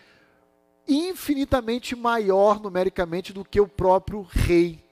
infinitamente 0.88 1.96
maior 1.96 2.60
numericamente 2.60 3.32
do 3.32 3.46
que 3.46 3.60
o 3.60 3.68
próprio 3.68 4.22
rei. 4.22 4.84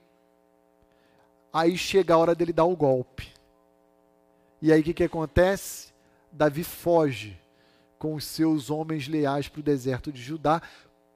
Aí 1.53 1.77
chega 1.77 2.13
a 2.13 2.17
hora 2.17 2.33
dele 2.33 2.53
dar 2.53 2.65
o 2.65 2.75
golpe. 2.75 3.31
E 4.61 4.71
aí 4.71 4.81
o 4.81 4.83
que, 4.83 4.93
que 4.93 5.03
acontece? 5.03 5.91
Davi 6.31 6.63
foge 6.63 7.37
com 7.99 8.15
os 8.15 8.23
seus 8.23 8.69
homens 8.69 9.07
leais 9.07 9.47
para 9.47 9.59
o 9.59 9.63
deserto 9.63 10.11
de 10.11 10.21
Judá 10.21 10.61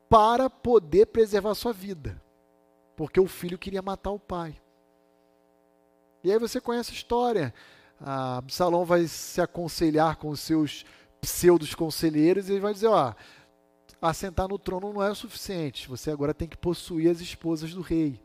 para 0.09 0.49
poder 0.49 1.07
preservar 1.07 1.55
sua 1.55 1.73
vida, 1.73 2.21
porque 2.95 3.19
o 3.19 3.27
filho 3.27 3.57
queria 3.57 3.81
matar 3.81 4.11
o 4.11 4.19
pai. 4.19 4.55
E 6.23 6.31
aí 6.31 6.39
você 6.39 6.59
conhece 6.59 6.91
a 6.91 6.95
história. 6.95 7.53
Ah, 7.99 8.37
Absalão 8.37 8.83
vai 8.83 9.07
se 9.07 9.39
aconselhar 9.39 10.17
com 10.17 10.29
os 10.29 10.39
seus 10.39 10.85
pseudos 11.21 11.73
conselheiros 11.73 12.49
e 12.49 12.53
ele 12.53 12.61
vai 12.61 12.73
dizer: 12.73 12.87
ó, 12.87 13.13
assentar 14.01 14.47
no 14.47 14.59
trono 14.59 14.93
não 14.93 15.03
é 15.03 15.09
o 15.09 15.15
suficiente. 15.15 15.87
Você 15.87 16.11
agora 16.11 16.33
tem 16.33 16.47
que 16.47 16.57
possuir 16.57 17.09
as 17.09 17.21
esposas 17.21 17.73
do 17.73 17.81
rei 17.81 18.19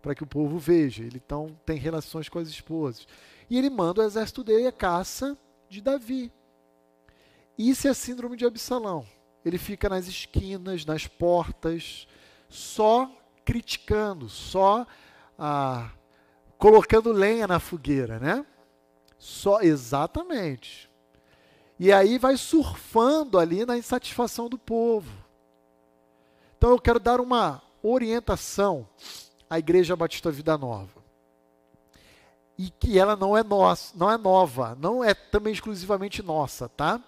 para 0.00 0.14
que 0.14 0.22
o 0.22 0.26
povo 0.26 0.58
veja. 0.58 1.02
Ele 1.02 1.20
então 1.24 1.56
tem 1.64 1.78
relações 1.78 2.28
com 2.28 2.38
as 2.38 2.48
esposas. 2.48 3.06
E 3.48 3.58
ele 3.58 3.70
manda 3.70 4.02
o 4.02 4.04
exército 4.04 4.44
dele 4.44 4.66
a 4.66 4.72
caça 4.72 5.36
de 5.68 5.80
Davi. 5.80 6.32
Isso 7.56 7.88
é 7.88 7.94
síndrome 7.94 8.36
de 8.36 8.44
Absalão. 8.44 9.06
Ele 9.44 9.58
fica 9.58 9.88
nas 9.88 10.06
esquinas, 10.06 10.84
nas 10.84 11.06
portas, 11.06 12.06
só 12.48 13.10
criticando, 13.44 14.28
só 14.28 14.86
ah, 15.38 15.90
colocando 16.56 17.12
lenha 17.12 17.46
na 17.46 17.60
fogueira, 17.60 18.18
né? 18.18 18.44
Só 19.18 19.60
exatamente. 19.60 20.90
E 21.78 21.92
aí 21.92 22.18
vai 22.18 22.36
surfando 22.36 23.38
ali 23.38 23.64
na 23.66 23.76
insatisfação 23.76 24.48
do 24.48 24.58
povo. 24.58 25.12
Então 26.56 26.70
eu 26.70 26.80
quero 26.80 27.00
dar 27.00 27.20
uma 27.20 27.62
orientação 27.82 28.88
à 29.48 29.58
Igreja 29.58 29.96
Batista 29.96 30.30
Vida 30.30 30.56
Nova. 30.56 31.02
E 32.56 32.70
que 32.70 32.98
ela 32.98 33.16
não 33.16 33.36
é 33.36 33.42
nossa, 33.42 33.92
não 33.96 34.10
é 34.10 34.16
nova, 34.16 34.76
não 34.80 35.02
é 35.02 35.12
também 35.12 35.52
exclusivamente 35.52 36.22
nossa, 36.22 36.68
tá? 36.68 37.00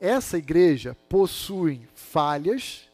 essa 0.00 0.38
igreja 0.38 0.96
possui 1.08 1.86
falhas 1.94 2.88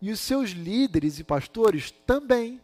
e 0.00 0.12
os 0.12 0.20
seus 0.20 0.50
líderes 0.50 1.18
e 1.18 1.24
pastores 1.24 1.90
também. 1.90 2.60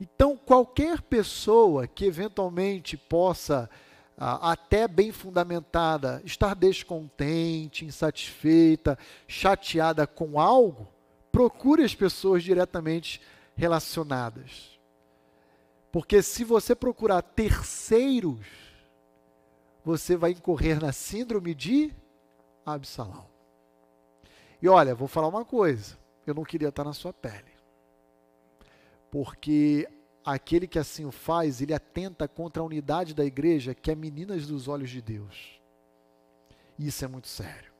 Então, 0.00 0.36
qualquer 0.36 1.02
pessoa 1.02 1.88
que 1.88 2.04
eventualmente 2.04 2.96
possa, 2.96 3.68
até 4.16 4.86
bem 4.86 5.10
fundamentada, 5.10 6.22
estar 6.24 6.54
descontente, 6.54 7.84
insatisfeita, 7.84 8.98
chateada 9.26 10.06
com 10.06 10.38
algo, 10.38 10.88
procure 11.32 11.82
as 11.82 11.94
pessoas 11.94 12.42
diretamente 12.42 13.20
relacionadas. 13.56 14.78
Porque 15.90 16.22
se 16.22 16.44
você 16.44 16.74
procurar 16.74 17.22
terceiros, 17.22 18.46
você 19.84 20.16
vai 20.16 20.30
incorrer 20.30 20.80
na 20.80 20.92
síndrome 20.92 21.54
de 21.54 21.94
Absalão. 22.64 23.26
E 24.60 24.68
olha, 24.68 24.94
vou 24.94 25.06
falar 25.06 25.28
uma 25.28 25.44
coisa: 25.44 25.98
eu 26.26 26.34
não 26.34 26.42
queria 26.42 26.68
estar 26.68 26.84
na 26.84 26.92
sua 26.92 27.12
pele. 27.12 27.52
Porque 29.10 29.88
aquele 30.24 30.66
que 30.66 30.78
assim 30.78 31.04
o 31.04 31.12
faz, 31.12 31.60
ele 31.60 31.74
atenta 31.74 32.26
contra 32.26 32.62
a 32.62 32.66
unidade 32.66 33.14
da 33.14 33.24
igreja, 33.24 33.74
que 33.74 33.90
é 33.90 33.94
meninas 33.94 34.46
dos 34.46 34.68
olhos 34.68 34.90
de 34.90 35.02
Deus. 35.02 35.60
Isso 36.78 37.04
é 37.04 37.08
muito 37.08 37.28
sério. 37.28 37.72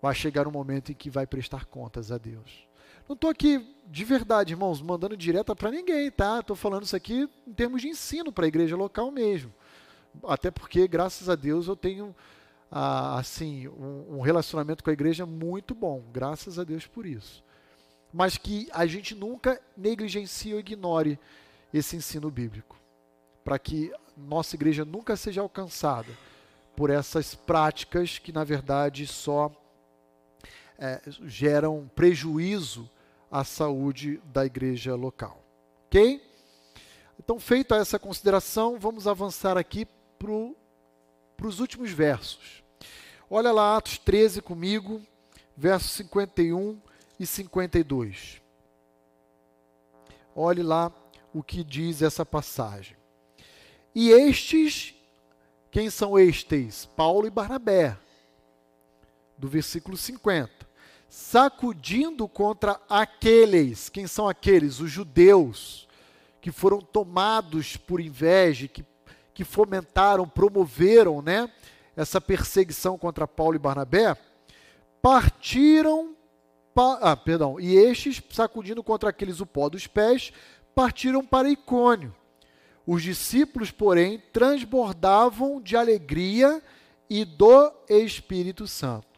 Vai 0.00 0.14
chegar 0.14 0.48
um 0.48 0.50
momento 0.50 0.90
em 0.90 0.94
que 0.94 1.10
vai 1.10 1.26
prestar 1.26 1.66
contas 1.66 2.10
a 2.10 2.18
Deus. 2.18 2.66
Não 3.08 3.14
estou 3.14 3.30
aqui 3.30 3.76
de 3.86 4.04
verdade, 4.04 4.52
irmãos, 4.52 4.80
mandando 4.80 5.16
direta 5.16 5.54
para 5.54 5.70
ninguém, 5.70 6.10
tá? 6.10 6.40
Estou 6.40 6.56
falando 6.56 6.84
isso 6.84 6.96
aqui 6.96 7.28
em 7.46 7.52
termos 7.52 7.82
de 7.82 7.88
ensino 7.88 8.32
para 8.32 8.44
a 8.44 8.48
igreja 8.48 8.74
local 8.74 9.10
mesmo. 9.10 9.52
Até 10.24 10.50
porque, 10.50 10.88
graças 10.88 11.28
a 11.28 11.34
Deus, 11.34 11.68
eu 11.68 11.76
tenho 11.76 12.14
ah, 12.70 13.18
assim 13.18 13.68
um, 13.68 14.18
um 14.18 14.20
relacionamento 14.20 14.82
com 14.82 14.90
a 14.90 14.92
igreja 14.92 15.26
muito 15.26 15.74
bom. 15.74 16.02
Graças 16.12 16.58
a 16.58 16.64
Deus 16.64 16.86
por 16.86 17.06
isso. 17.06 17.44
Mas 18.12 18.36
que 18.36 18.68
a 18.72 18.86
gente 18.86 19.14
nunca 19.14 19.60
negligencie 19.76 20.52
ou 20.52 20.60
ignore 20.60 21.18
esse 21.72 21.96
ensino 21.96 22.30
bíblico, 22.30 22.78
para 23.42 23.58
que 23.58 23.92
nossa 24.16 24.54
igreja 24.54 24.84
nunca 24.84 25.16
seja 25.16 25.40
alcançada 25.40 26.12
por 26.76 26.90
essas 26.90 27.34
práticas 27.34 28.18
que, 28.18 28.32
na 28.32 28.44
verdade, 28.44 29.06
só 29.06 29.50
é, 30.78 31.00
geram 31.22 31.90
prejuízo 31.94 32.90
à 33.30 33.44
saúde 33.44 34.20
da 34.26 34.44
igreja 34.44 34.94
local. 34.94 35.42
Ok? 35.86 36.22
Então, 37.18 37.38
feita 37.38 37.76
essa 37.76 37.98
consideração, 37.98 38.78
vamos 38.78 39.06
avançar 39.06 39.56
aqui 39.56 39.86
para 40.18 41.46
os 41.46 41.60
últimos 41.60 41.90
versos. 41.90 42.62
Olha 43.30 43.52
lá, 43.52 43.76
Atos 43.76 43.96
13 43.98 44.42
comigo, 44.42 45.00
versos 45.56 45.92
51 45.92 46.78
e 47.22 47.26
52. 47.26 48.42
Olhe 50.34 50.62
lá 50.62 50.92
o 51.32 51.42
que 51.42 51.62
diz 51.62 52.02
essa 52.02 52.24
passagem. 52.24 52.96
E 53.94 54.10
estes, 54.10 54.94
quem 55.70 55.90
são 55.90 56.18
estes? 56.18 56.86
Paulo 56.96 57.26
e 57.26 57.30
Barnabé, 57.30 57.96
do 59.38 59.48
versículo 59.48 59.96
50 59.96 60.62
sacudindo 61.12 62.26
contra 62.26 62.80
aqueles, 62.88 63.90
quem 63.90 64.06
são 64.06 64.30
aqueles? 64.30 64.80
Os 64.80 64.90
judeus, 64.90 65.86
que 66.40 66.50
foram 66.50 66.80
tomados 66.80 67.76
por 67.76 68.00
inveja, 68.00 68.66
que, 68.66 68.82
que 69.34 69.44
fomentaram, 69.44 70.26
promoveram 70.26 71.20
né, 71.20 71.50
essa 71.94 72.18
perseguição 72.18 72.96
contra 72.96 73.28
Paulo 73.28 73.56
e 73.56 73.58
Barnabé, 73.58 74.16
partiram, 75.02 76.16
pa, 76.21 76.21
ah, 76.74 77.16
perdão, 77.16 77.60
e 77.60 77.76
estes, 77.76 78.22
sacudindo 78.30 78.82
contra 78.82 79.10
aqueles 79.10 79.40
o 79.40 79.46
pó 79.46 79.68
dos 79.68 79.86
pés, 79.86 80.32
partiram 80.74 81.24
para 81.24 81.50
Icônio. 81.50 82.14
Os 82.86 83.02
discípulos, 83.02 83.70
porém, 83.70 84.22
transbordavam 84.32 85.60
de 85.60 85.76
alegria 85.76 86.62
e 87.08 87.24
do 87.24 87.72
Espírito 87.88 88.66
Santo. 88.66 89.12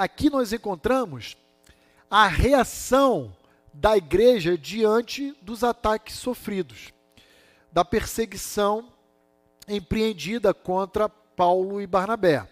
aqui 0.00 0.30
nós 0.30 0.50
encontramos 0.50 1.36
a 2.10 2.26
reação 2.26 3.36
da 3.70 3.98
igreja 3.98 4.56
diante 4.56 5.36
dos 5.42 5.62
ataques 5.62 6.14
sofridos, 6.14 6.90
da 7.70 7.84
perseguição 7.84 8.90
empreendida 9.68 10.54
contra 10.54 11.06
Paulo 11.06 11.82
e 11.82 11.86
Barnabé. 11.86 12.48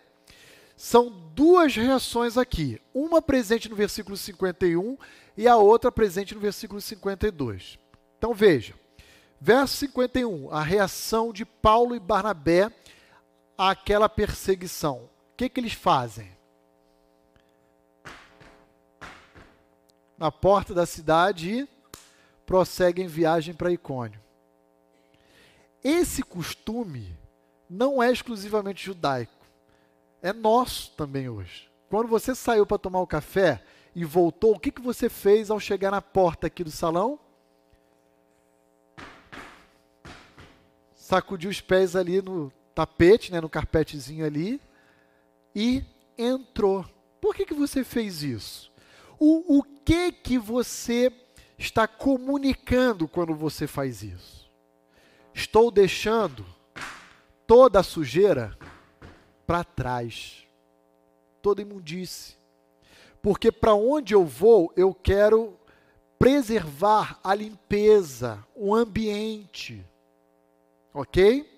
São 0.79 1.11
duas 1.11 1.77
reações 1.77 2.39
aqui, 2.39 2.81
uma 2.95 3.21
presente 3.21 3.69
no 3.69 3.77
versículo 3.77 4.17
51 4.17 4.97
e 5.37 5.47
a 5.47 5.57
outra 5.57 5.93
presente 5.93 6.35
no 6.35 6.41
versículo 6.41 6.81
52. 6.81 7.79
Então 8.17 8.33
veja, 8.33 8.75
verso 9.39 9.77
51, 9.77 10.51
a 10.51 10.63
reação 10.63 11.35
de 11.35 11.45
Paulo 11.45 11.95
e 11.95 12.01
Barnabé 12.01 12.73
àquela 13.59 14.09
perseguição. 14.09 15.11
O 15.33 15.37
que, 15.37 15.51
que 15.51 15.61
eles 15.61 15.75
fazem? 15.75 16.39
na 20.19 20.33
porta 20.33 20.75
da 20.75 20.85
cidade 20.85 21.61
e 21.61 21.69
prosseguem 22.45 23.07
viagem 23.07 23.55
para 23.55 23.71
Icônio. 23.71 24.21
Esse 25.83 26.25
costume 26.25 27.17
não 27.71 28.03
é 28.03 28.11
exclusivamente 28.11 28.85
judaico, 28.85 29.38
é 30.23 30.33
nosso 30.33 30.93
também 30.93 31.29
hoje. 31.29 31.71
Quando 31.89 32.09
você 32.09 32.35
saiu 32.35 32.67
para 32.67 32.79
tomar 32.79 33.01
o 33.01 33.07
café 33.07 33.63
e 33.95 34.05
voltou, 34.05 34.55
o 34.55 34.59
que, 34.59 34.71
que 34.71 34.83
você 34.83 35.09
fez 35.09 35.51
ao 35.51 35.59
chegar 35.59 35.91
na 35.91 36.03
porta 36.03 36.47
aqui 36.47 36.63
do 36.63 36.71
salão? 36.71 37.19
Sacudiu 40.95 41.51
os 41.51 41.61
pés 41.61 41.97
ali 41.97 42.21
no 42.21 42.53
tapete, 42.75 43.33
né, 43.33 43.41
no 43.41 43.49
carpetezinho 43.49 44.25
ali, 44.25 44.61
e 45.55 45.83
entrou. 46.17 46.85
Por 47.21 47.35
que, 47.35 47.47
que 47.47 47.55
você 47.55 47.83
fez 47.83 48.23
isso? 48.23 48.71
O, 49.19 49.59
o 49.59 49.63
que 49.63 50.13
que 50.13 50.39
você 50.39 51.13
está 51.57 51.89
comunicando 51.89 53.09
quando 53.09 53.35
você 53.35 53.67
faz 53.67 54.03
isso? 54.03 54.49
Estou 55.33 55.71
deixando 55.71 56.45
toda 57.47 57.81
a 57.81 57.83
sujeira 57.83 58.57
para 59.49 59.65
trás, 59.65 60.47
toda 61.41 61.63
imundície. 61.63 62.37
Porque 63.23 63.51
para 63.51 63.73
onde 63.73 64.15
eu 64.15 64.23
vou, 64.27 64.71
eu 64.77 64.93
quero 64.93 65.59
preservar 66.19 67.19
a 67.25 67.35
limpeza, 67.35 68.45
o 68.55 68.75
ambiente. 68.75 69.83
Ok? 70.93 71.51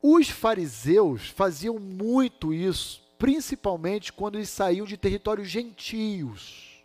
Os 0.00 0.28
fariseus 0.28 1.28
faziam 1.28 1.76
muito 1.76 2.54
isso, 2.54 3.02
principalmente 3.18 4.12
quando 4.12 4.36
eles 4.36 4.50
saíam 4.50 4.86
de 4.86 4.96
territórios 4.96 5.48
gentios. 5.48 6.84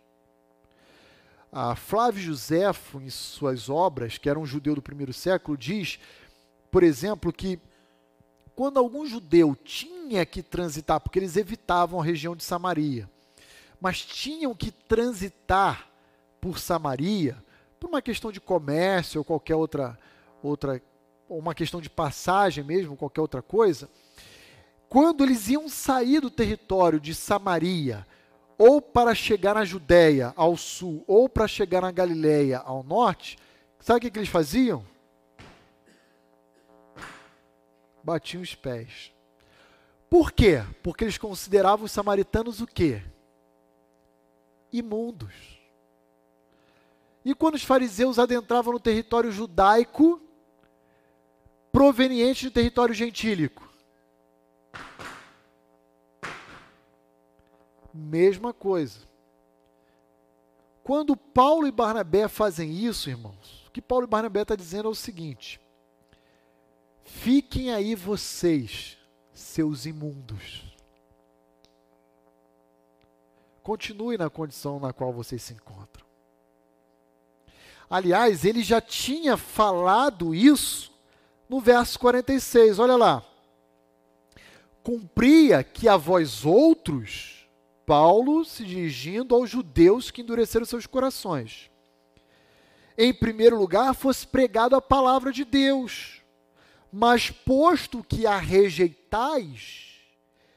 A 1.52 1.76
Flávio 1.76 2.20
Josefo, 2.20 3.00
em 3.00 3.08
suas 3.08 3.68
obras, 3.68 4.18
que 4.18 4.28
era 4.28 4.38
um 4.38 4.44
judeu 4.44 4.74
do 4.74 4.82
primeiro 4.82 5.12
século, 5.12 5.56
diz, 5.56 6.00
por 6.72 6.82
exemplo, 6.82 7.32
que 7.32 7.60
quando 8.58 8.78
algum 8.78 9.06
judeu 9.06 9.54
tinha 9.54 10.26
que 10.26 10.42
transitar, 10.42 10.98
porque 10.98 11.20
eles 11.20 11.36
evitavam 11.36 12.00
a 12.00 12.04
região 12.04 12.34
de 12.34 12.42
Samaria, 12.42 13.08
mas 13.80 14.04
tinham 14.04 14.52
que 14.52 14.72
transitar 14.72 15.88
por 16.40 16.58
Samaria, 16.58 17.36
por 17.78 17.86
uma 17.88 18.02
questão 18.02 18.32
de 18.32 18.40
comércio 18.40 19.20
ou 19.20 19.24
qualquer 19.24 19.54
outra, 19.54 19.96
outra 20.42 20.82
uma 21.28 21.54
questão 21.54 21.80
de 21.80 21.88
passagem 21.88 22.64
mesmo, 22.64 22.96
qualquer 22.96 23.20
outra 23.20 23.40
coisa, 23.40 23.88
quando 24.88 25.22
eles 25.22 25.48
iam 25.48 25.68
sair 25.68 26.20
do 26.20 26.28
território 26.28 26.98
de 26.98 27.14
Samaria 27.14 28.04
ou 28.58 28.82
para 28.82 29.14
chegar 29.14 29.54
na 29.54 29.64
Judéia, 29.64 30.32
ao 30.34 30.56
sul, 30.56 31.04
ou 31.06 31.28
para 31.28 31.46
chegar 31.46 31.82
na 31.82 31.92
Galiléia, 31.92 32.58
ao 32.58 32.82
norte, 32.82 33.38
sabe 33.78 33.98
o 33.98 34.00
que, 34.00 34.10
que 34.10 34.18
eles 34.18 34.28
faziam? 34.28 34.84
Batiam 38.08 38.42
os 38.42 38.54
pés. 38.54 39.12
Por 40.08 40.32
quê? 40.32 40.64
Porque 40.82 41.04
eles 41.04 41.18
consideravam 41.18 41.84
os 41.84 41.92
samaritanos 41.92 42.58
o 42.58 42.66
quê? 42.66 43.02
Imundos. 44.72 45.60
E 47.22 47.34
quando 47.34 47.56
os 47.56 47.62
fariseus 47.62 48.18
adentravam 48.18 48.72
no 48.72 48.80
território 48.80 49.30
judaico, 49.30 50.22
proveniente 51.70 52.46
do 52.46 52.50
território 52.50 52.94
gentílico, 52.94 53.68
Mesma 57.92 58.54
coisa. 58.54 59.00
Quando 60.84 61.16
Paulo 61.16 61.66
e 61.66 61.72
Barnabé 61.72 62.28
fazem 62.28 62.70
isso, 62.70 63.10
irmãos, 63.10 63.66
o 63.66 63.70
que 63.70 63.82
Paulo 63.82 64.06
e 64.06 64.08
Barnabé 64.08 64.42
está 64.42 64.54
dizendo 64.54 64.86
é 64.86 64.92
o 64.92 64.94
seguinte: 64.94 65.60
fiquem 67.08 67.72
aí 67.72 67.94
vocês, 67.94 68.96
seus 69.32 69.86
imundos. 69.86 70.76
Continue 73.62 74.16
na 74.16 74.30
condição 74.30 74.78
na 74.78 74.92
qual 74.92 75.12
vocês 75.12 75.42
se 75.42 75.54
encontram. 75.54 76.06
Aliás, 77.90 78.44
ele 78.44 78.62
já 78.62 78.80
tinha 78.80 79.36
falado 79.36 80.34
isso 80.34 80.92
no 81.48 81.60
verso 81.60 81.98
46, 81.98 82.78
olha 82.78 82.96
lá. 82.96 83.24
Cumpria 84.82 85.64
que 85.64 85.88
a 85.88 85.96
vós 85.96 86.44
outros 86.44 87.48
Paulo 87.86 88.44
se 88.44 88.64
dirigindo 88.64 89.34
aos 89.34 89.48
judeus 89.48 90.10
que 90.10 90.20
endureceram 90.20 90.66
seus 90.66 90.86
corações. 90.86 91.70
Em 92.98 93.14
primeiro 93.14 93.58
lugar, 93.58 93.94
fosse 93.94 94.26
pregado 94.26 94.76
a 94.76 94.82
palavra 94.82 95.32
de 95.32 95.44
Deus, 95.44 96.17
mas 96.92 97.30
posto 97.30 98.02
que 98.02 98.26
a 98.26 98.36
rejeitais, 98.36 99.88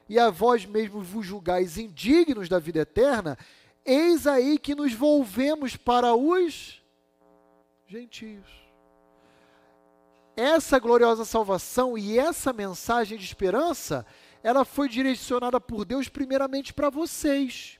e 0.07 0.19
a 0.19 0.29
vós 0.29 0.65
mesmos 0.65 1.07
vos 1.07 1.25
julgais 1.25 1.77
indignos 1.77 2.49
da 2.49 2.59
vida 2.59 2.79
eterna, 2.79 3.37
eis 3.85 4.27
aí 4.27 4.57
que 4.57 4.75
nos 4.75 4.93
volvemos 4.93 5.77
para 5.77 6.13
os 6.13 6.81
gentios. 7.87 8.45
Essa 10.35 10.79
gloriosa 10.79 11.25
salvação 11.25 11.97
e 11.97 12.17
essa 12.17 12.51
mensagem 12.51 13.17
de 13.17 13.23
esperança 13.23 14.05
ela 14.43 14.65
foi 14.65 14.89
direcionada 14.89 15.61
por 15.61 15.85
Deus 15.85 16.07
primeiramente 16.07 16.73
para 16.73 16.89
vocês, 16.89 17.79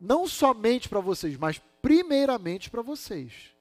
Não 0.00 0.26
somente 0.26 0.88
para 0.88 1.00
vocês, 1.00 1.36
mas 1.36 1.60
primeiramente 1.82 2.70
para 2.70 2.80
vocês. 2.80 3.54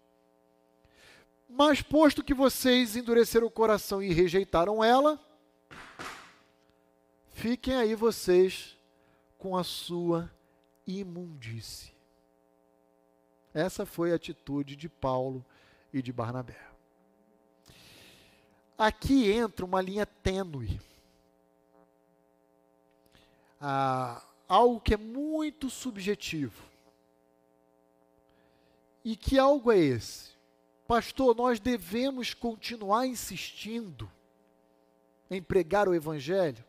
Mas 1.50 1.82
posto 1.82 2.24
que 2.24 2.34
vocês 2.34 2.96
endureceram 2.96 3.48
o 3.48 3.52
coração 3.52 4.04
e 4.04 4.14
rejeitaram 4.14 4.84
ela, 4.84 5.20
fiquem 7.32 7.76
aí 7.76 7.96
vocês 7.96 8.78
com 9.40 9.58
a 9.58 9.64
sua 9.64 10.32
imundície. 10.86 11.92
Essa 13.52 13.84
foi 13.84 14.12
a 14.12 14.16
atitude 14.16 14.76
de 14.76 14.88
Paulo 14.88 15.44
e 15.92 16.04
de 16.04 16.14
Barnabé. 16.14 16.70
Aqui 18.78 19.30
entra 19.32 19.66
uma 19.66 19.82
linha 19.82 20.06
tênue. 20.06 20.80
Ah, 23.60 24.24
algo 24.48 24.80
que 24.80 24.94
é 24.94 24.98
muito 24.98 25.70
subjetivo. 25.70 26.64
E 29.04 29.16
que 29.16 29.40
algo 29.40 29.72
é 29.72 29.80
esse? 29.80 30.39
Pastor, 30.90 31.36
nós 31.36 31.60
devemos 31.60 32.34
continuar 32.34 33.06
insistindo 33.06 34.12
em 35.30 35.40
pregar 35.40 35.88
o 35.88 35.94
Evangelho? 35.94 36.66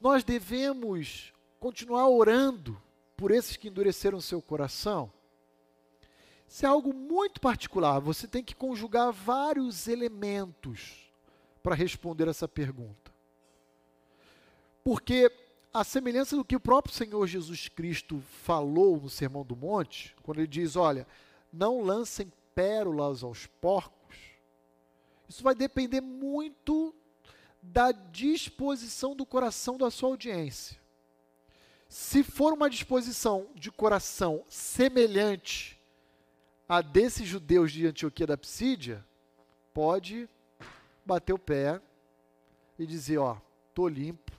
Nós 0.00 0.24
devemos 0.24 1.34
continuar 1.60 2.08
orando 2.08 2.80
por 3.18 3.30
esses 3.30 3.58
que 3.58 3.68
endureceram 3.68 4.18
seu 4.18 4.40
coração? 4.40 5.12
Isso 6.48 6.64
é 6.64 6.68
algo 6.70 6.94
muito 6.94 7.38
particular. 7.38 8.00
Você 8.00 8.26
tem 8.26 8.42
que 8.42 8.54
conjugar 8.54 9.12
vários 9.12 9.86
elementos 9.86 11.12
para 11.62 11.74
responder 11.74 12.28
essa 12.28 12.48
pergunta. 12.48 13.12
Porque 14.82 15.30
a 15.70 15.84
semelhança 15.84 16.34
do 16.34 16.42
que 16.46 16.56
o 16.56 16.60
próprio 16.60 16.94
Senhor 16.94 17.26
Jesus 17.26 17.68
Cristo 17.68 18.22
falou 18.42 18.98
no 18.98 19.10
Sermão 19.10 19.44
do 19.44 19.54
Monte, 19.54 20.16
quando 20.22 20.38
ele 20.38 20.46
diz: 20.46 20.76
Olha, 20.76 21.06
não 21.52 21.82
lancem 21.82 22.32
pérolas 22.54 23.22
aos 23.22 23.46
porcos, 23.46 24.16
isso 25.28 25.42
vai 25.42 25.54
depender 25.54 26.00
muito 26.00 26.94
da 27.62 27.92
disposição 27.92 29.16
do 29.16 29.24
coração 29.24 29.78
da 29.78 29.90
sua 29.90 30.10
audiência. 30.10 30.78
Se 31.88 32.22
for 32.22 32.52
uma 32.52 32.68
disposição 32.68 33.48
de 33.54 33.70
coração 33.70 34.44
semelhante 34.48 35.80
a 36.68 36.80
desses 36.80 37.26
judeus 37.26 37.72
de 37.72 37.86
Antioquia 37.86 38.26
da 38.26 38.36
Psídia, 38.36 39.04
pode 39.72 40.28
bater 41.04 41.32
o 41.32 41.38
pé 41.38 41.80
e 42.78 42.86
dizer: 42.86 43.18
Ó, 43.18 43.36
estou 43.68 43.88
limpo, 43.88 44.32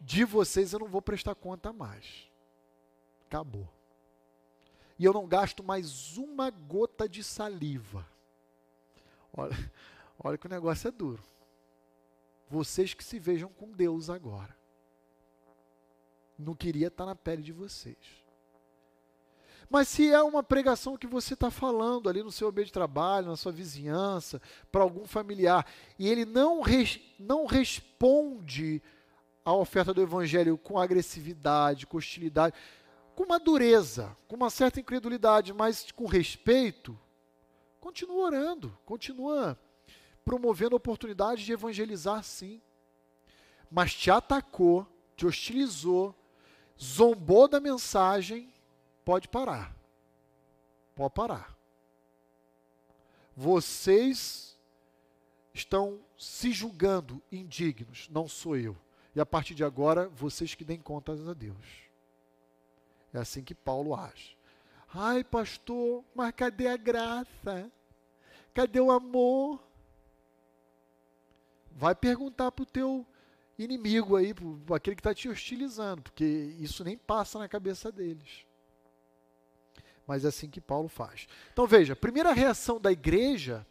de 0.00 0.24
vocês 0.24 0.72
eu 0.72 0.80
não 0.80 0.88
vou 0.88 1.00
prestar 1.00 1.34
conta 1.34 1.72
mais. 1.72 2.28
Acabou. 3.26 3.68
E 4.98 5.04
eu 5.04 5.12
não 5.12 5.26
gasto 5.26 5.62
mais 5.62 6.16
uma 6.16 6.50
gota 6.50 7.08
de 7.08 7.22
saliva. 7.24 8.06
Olha, 9.32 9.72
olha 10.18 10.38
que 10.38 10.46
o 10.46 10.50
negócio 10.50 10.88
é 10.88 10.90
duro. 10.90 11.22
Vocês 12.48 12.92
que 12.94 13.02
se 13.02 13.18
vejam 13.18 13.48
com 13.48 13.72
Deus 13.72 14.10
agora. 14.10 14.56
Não 16.38 16.54
queria 16.54 16.88
estar 16.88 17.06
na 17.06 17.14
pele 17.14 17.42
de 17.42 17.52
vocês. 17.52 18.22
Mas 19.72 19.88
se 19.88 20.12
é 20.12 20.22
uma 20.22 20.42
pregação 20.42 20.98
que 20.98 21.06
você 21.06 21.32
está 21.32 21.50
falando 21.50 22.06
ali 22.06 22.22
no 22.22 22.30
seu 22.30 22.48
ambiente 22.48 22.66
de 22.66 22.74
trabalho, 22.74 23.28
na 23.28 23.36
sua 23.36 23.50
vizinhança, 23.50 24.38
para 24.70 24.82
algum 24.82 25.06
familiar, 25.06 25.66
e 25.98 26.06
ele 26.06 26.26
não, 26.26 26.60
res, 26.60 27.00
não 27.18 27.46
responde 27.46 28.82
a 29.42 29.54
oferta 29.54 29.94
do 29.94 30.02
evangelho 30.02 30.58
com 30.58 30.78
agressividade, 30.78 31.86
com 31.86 31.96
hostilidade, 31.96 32.54
com 33.14 33.24
uma 33.24 33.38
dureza, 33.38 34.16
com 34.26 34.36
uma 34.36 34.50
certa 34.50 34.80
incredulidade, 34.80 35.52
mas 35.52 35.90
com 35.92 36.06
respeito, 36.06 36.98
continua 37.80 38.24
orando, 38.26 38.76
continua 38.84 39.58
promovendo 40.24 40.74
a 40.74 40.78
oportunidade 40.78 41.44
de 41.44 41.52
evangelizar 41.52 42.22
sim. 42.22 42.60
Mas 43.70 43.94
te 43.94 44.10
atacou, 44.10 44.86
te 45.16 45.26
hostilizou, 45.26 46.14
zombou 46.80 47.48
da 47.48 47.60
mensagem, 47.60 48.52
pode 49.04 49.28
parar. 49.28 49.74
Pode 50.94 51.14
parar. 51.14 51.56
Vocês 53.34 54.58
estão 55.54 56.00
se 56.16 56.52
julgando 56.52 57.22
indignos, 57.30 58.08
não 58.10 58.28
sou 58.28 58.56
eu. 58.56 58.76
E 59.14 59.20
a 59.20 59.26
partir 59.26 59.54
de 59.54 59.64
agora, 59.64 60.08
vocês 60.08 60.54
que 60.54 60.64
deem 60.64 60.80
contas 60.80 61.26
a 61.28 61.34
Deus. 61.34 61.81
É 63.12 63.18
assim 63.18 63.42
que 63.42 63.54
Paulo 63.54 63.94
age. 63.94 64.36
Ai, 64.94 65.24
pastor, 65.24 66.04
mas 66.14 66.32
cadê 66.32 66.68
a 66.68 66.76
graça? 66.76 67.70
Cadê 68.52 68.80
o 68.80 68.90
amor? 68.90 69.62
Vai 71.70 71.94
perguntar 71.94 72.52
para 72.52 72.62
o 72.62 72.66
teu 72.66 73.06
inimigo 73.58 74.16
aí, 74.16 74.34
para 74.34 74.76
aquele 74.76 74.96
que 74.96 75.00
está 75.00 75.14
te 75.14 75.28
hostilizando, 75.28 76.02
porque 76.02 76.24
isso 76.58 76.84
nem 76.84 76.96
passa 76.96 77.38
na 77.38 77.48
cabeça 77.48 77.90
deles. 77.90 78.46
Mas 80.06 80.24
é 80.24 80.28
assim 80.28 80.50
que 80.50 80.60
Paulo 80.60 80.88
faz. 80.88 81.26
Então 81.52 81.66
veja, 81.66 81.94
a 81.94 81.96
primeira 81.96 82.32
reação 82.32 82.80
da 82.80 82.92
igreja 82.92 83.66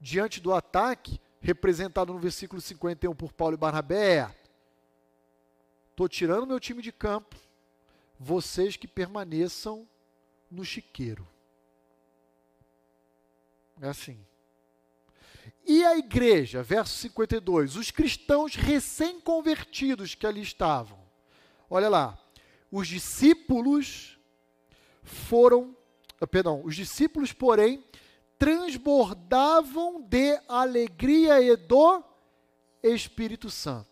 diante 0.00 0.40
do 0.40 0.54
ataque, 0.54 1.20
representado 1.40 2.12
no 2.12 2.18
versículo 2.18 2.60
51 2.60 3.14
por 3.14 3.32
Paulo 3.32 3.54
e 3.54 3.58
Barnabé, 3.58 4.16
é 4.16 4.40
Estou 5.90 6.08
tirando 6.08 6.46
meu 6.46 6.58
time 6.58 6.80
de 6.80 6.90
campo. 6.90 7.36
Vocês 8.22 8.76
que 8.76 8.86
permaneçam 8.86 9.88
no 10.50 10.62
chiqueiro. 10.62 11.26
É 13.80 13.88
assim. 13.88 14.22
E 15.66 15.82
a 15.84 15.96
igreja, 15.96 16.62
verso 16.62 16.94
52, 16.98 17.76
os 17.76 17.90
cristãos 17.90 18.54
recém-convertidos 18.54 20.14
que 20.14 20.26
ali 20.26 20.42
estavam. 20.42 21.00
Olha 21.70 21.88
lá, 21.88 22.18
os 22.70 22.86
discípulos 22.86 24.18
foram, 25.02 25.74
ah, 26.20 26.26
perdão, 26.26 26.60
os 26.62 26.76
discípulos, 26.76 27.32
porém, 27.32 27.82
transbordavam 28.38 30.02
de 30.02 30.38
alegria 30.46 31.40
e 31.40 31.56
do 31.56 32.04
Espírito 32.82 33.48
Santo 33.50 33.90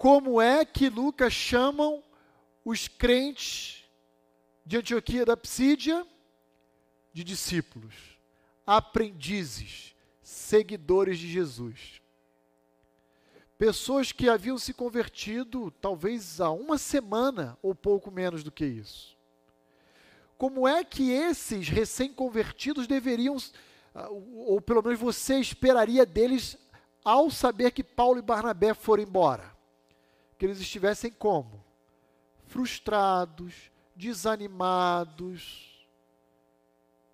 como 0.00 0.40
é 0.40 0.64
que 0.64 0.88
Lucas 0.88 1.30
chamam 1.30 2.02
os 2.64 2.88
crentes 2.88 3.84
de 4.64 4.76
Antioquia 4.76 5.24
da 5.24 5.36
Psídia 5.36 6.06
de 7.12 7.24
discípulos, 7.24 7.94
aprendizes, 8.66 9.94
seguidores 10.22 11.18
de 11.18 11.28
Jesus. 11.28 12.00
Pessoas 13.58 14.12
que 14.12 14.28
haviam 14.28 14.56
se 14.56 14.72
convertido 14.72 15.70
talvez 15.70 16.40
há 16.40 16.50
uma 16.50 16.78
semana 16.78 17.58
ou 17.62 17.74
pouco 17.74 18.10
menos 18.10 18.42
do 18.42 18.50
que 18.52 18.64
isso. 18.64 19.16
Como 20.38 20.66
é 20.66 20.82
que 20.82 21.10
esses 21.10 21.68
recém-convertidos 21.68 22.86
deveriam, 22.86 23.36
ah, 23.94 24.08
ou 24.08 24.60
pelo 24.60 24.82
menos 24.82 24.98
você 24.98 25.38
esperaria 25.38 26.06
deles 26.06 26.56
ao 27.04 27.30
saber 27.30 27.72
que 27.72 27.84
Paulo 27.84 28.18
e 28.18 28.22
Barnabé 28.22 28.72
foram 28.72 29.02
embora? 29.02 29.60
que 30.40 30.46
eles 30.46 30.58
estivessem 30.58 31.12
como? 31.12 31.62
Frustrados, 32.50 33.70
desanimados, 33.94 35.86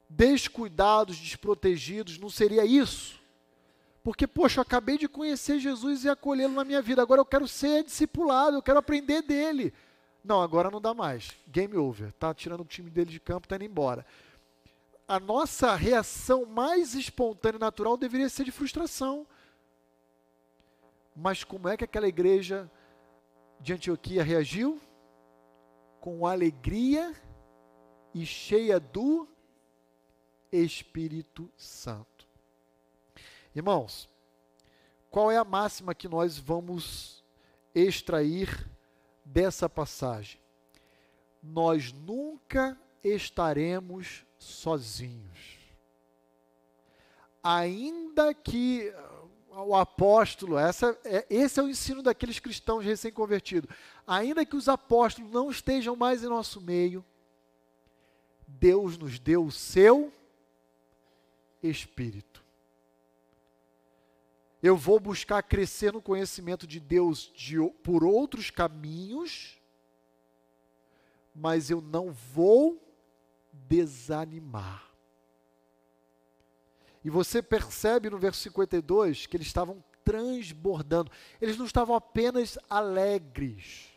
descuidados, 0.08 1.18
desprotegidos, 1.18 2.18
não 2.18 2.30
seria 2.30 2.64
isso? 2.64 3.20
Porque, 4.02 4.26
poxa, 4.26 4.60
eu 4.60 4.62
acabei 4.62 4.96
de 4.96 5.06
conhecer 5.06 5.58
Jesus 5.58 6.04
e 6.04 6.08
acolhê-lo 6.08 6.54
na 6.54 6.64
minha 6.64 6.80
vida, 6.80 7.02
agora 7.02 7.20
eu 7.20 7.26
quero 7.26 7.46
ser 7.46 7.84
discipulado, 7.84 8.56
eu 8.56 8.62
quero 8.62 8.78
aprender 8.78 9.20
dele. 9.20 9.74
Não, 10.24 10.40
agora 10.40 10.70
não 10.70 10.80
dá 10.80 10.94
mais. 10.94 11.32
Game 11.46 11.76
over. 11.76 12.12
Tá 12.14 12.32
tirando 12.32 12.60
o 12.62 12.64
time 12.64 12.88
dele 12.88 13.10
de 13.10 13.20
campo, 13.20 13.46
tá 13.46 13.56
indo 13.56 13.64
embora. 13.66 14.06
A 15.06 15.20
nossa 15.20 15.74
reação 15.74 16.46
mais 16.46 16.94
espontânea 16.94 17.58
e 17.58 17.60
natural 17.60 17.98
deveria 17.98 18.30
ser 18.30 18.44
de 18.44 18.50
frustração. 18.50 19.26
Mas 21.14 21.44
como 21.44 21.68
é 21.68 21.76
que 21.76 21.84
aquela 21.84 22.08
igreja 22.08 22.70
de 23.60 23.74
Antioquia 23.74 24.24
reagiu? 24.24 24.80
Com 26.06 26.24
alegria 26.24 27.12
e 28.14 28.24
cheia 28.24 28.78
do 28.78 29.26
Espírito 30.52 31.50
Santo. 31.56 32.28
Irmãos, 33.52 34.08
qual 35.10 35.32
é 35.32 35.36
a 35.36 35.42
máxima 35.42 35.96
que 35.96 36.06
nós 36.06 36.38
vamos 36.38 37.24
extrair 37.74 38.70
dessa 39.24 39.68
passagem? 39.68 40.40
Nós 41.42 41.90
nunca 41.92 42.80
estaremos 43.02 44.24
sozinhos. 44.38 45.58
Ainda 47.42 48.32
que 48.32 48.94
o 49.62 49.74
apóstolo, 49.74 50.58
essa, 50.58 50.98
é, 51.04 51.26
esse 51.30 51.58
é 51.58 51.62
o 51.62 51.68
ensino 51.68 52.02
daqueles 52.02 52.38
cristãos 52.38 52.84
recém-convertidos. 52.84 53.74
Ainda 54.06 54.44
que 54.44 54.56
os 54.56 54.68
apóstolos 54.68 55.30
não 55.30 55.50
estejam 55.50 55.96
mais 55.96 56.22
em 56.22 56.28
nosso 56.28 56.60
meio, 56.60 57.04
Deus 58.46 58.98
nos 58.98 59.18
deu 59.18 59.44
o 59.44 59.52
seu 59.52 60.12
Espírito. 61.62 62.44
Eu 64.62 64.76
vou 64.76 65.00
buscar 65.00 65.42
crescer 65.42 65.92
no 65.92 66.02
conhecimento 66.02 66.66
de 66.66 66.80
Deus 66.80 67.32
de, 67.34 67.56
por 67.82 68.04
outros 68.04 68.50
caminhos, 68.50 69.60
mas 71.34 71.70
eu 71.70 71.80
não 71.80 72.12
vou 72.12 72.82
desanimar. 73.52 74.85
E 77.06 77.08
você 77.08 77.40
percebe 77.40 78.10
no 78.10 78.18
verso 78.18 78.40
52 78.40 79.26
que 79.26 79.36
eles 79.36 79.46
estavam 79.46 79.80
transbordando. 80.04 81.08
Eles 81.40 81.56
não 81.56 81.64
estavam 81.64 81.94
apenas 81.94 82.58
alegres, 82.68 83.92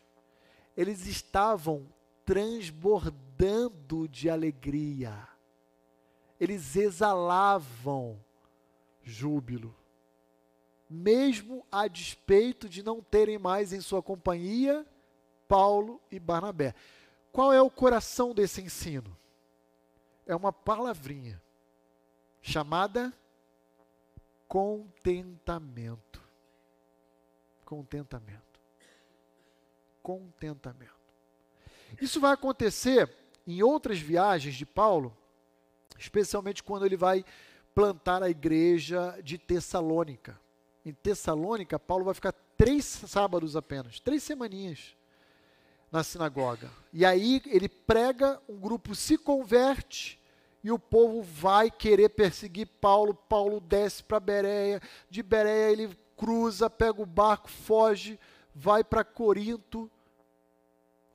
eles 0.77 1.07
estavam 1.07 1.91
transbordando 2.23 4.07
de 4.07 4.30
alegria. 4.30 5.27
Eles 6.40 6.76
exalavam 6.76 8.23
júbilo, 9.02 9.76
mesmo 10.88 11.65
a 11.72 11.88
despeito 11.88 12.69
de 12.69 12.84
não 12.84 13.02
terem 13.02 13.40
mais 13.40 13.73
em 13.73 13.81
sua 13.81 14.03
companhia 14.03 14.86
Paulo 15.48 15.99
e 16.11 16.19
Barnabé. 16.19 16.76
Qual 17.31 17.52
é 17.52 17.60
o 17.60 17.72
coração 17.72 18.36
desse 18.36 18.61
ensino? 18.61 19.18
É 20.27 20.36
uma 20.36 20.53
palavrinha 20.53 21.41
chamada 22.41 23.13
contentamento. 24.47 26.21
Contentamento. 27.65 28.59
Contentamento. 30.01 30.99
Isso 32.01 32.19
vai 32.19 32.33
acontecer 32.33 33.09
em 33.45 33.61
outras 33.63 33.99
viagens 33.99 34.55
de 34.55 34.65
Paulo, 34.65 35.15
especialmente 35.97 36.63
quando 36.63 36.85
ele 36.85 36.97
vai 36.97 37.23
plantar 37.73 38.21
a 38.23 38.29
igreja 38.29 39.19
de 39.23 39.37
Tessalônica. 39.37 40.39
Em 40.85 40.93
Tessalônica, 40.93 41.77
Paulo 41.79 42.05
vai 42.05 42.13
ficar 42.13 42.33
três 42.57 42.85
sábados 42.85 43.55
apenas, 43.55 43.99
três 43.99 44.23
semaninhas 44.23 44.95
na 45.91 46.03
sinagoga. 46.03 46.71
E 46.91 47.05
aí 47.05 47.41
ele 47.45 47.69
prega, 47.69 48.41
um 48.47 48.57
grupo 48.59 48.95
se 48.95 49.17
converte 49.17 50.18
e 50.64 50.72
o 50.72 50.80
povo 50.80 51.22
vai 51.22 51.72
querer 51.72 52.10
perseguir 52.10 52.68
Paulo. 52.81 53.14
Paulo 53.14 53.60
desce 53.60 54.03
para 54.03 54.19
Bereia, 54.19 54.81
de 55.10 55.23
Bereia 55.23 55.72
ele 55.72 55.98
cruza, 56.18 56.69
pega 56.69 57.02
o 57.02 57.06
barco, 57.06 57.49
foge, 57.49 58.19
vai 58.53 58.84
para 58.84 59.03
Corinto. 59.03 59.90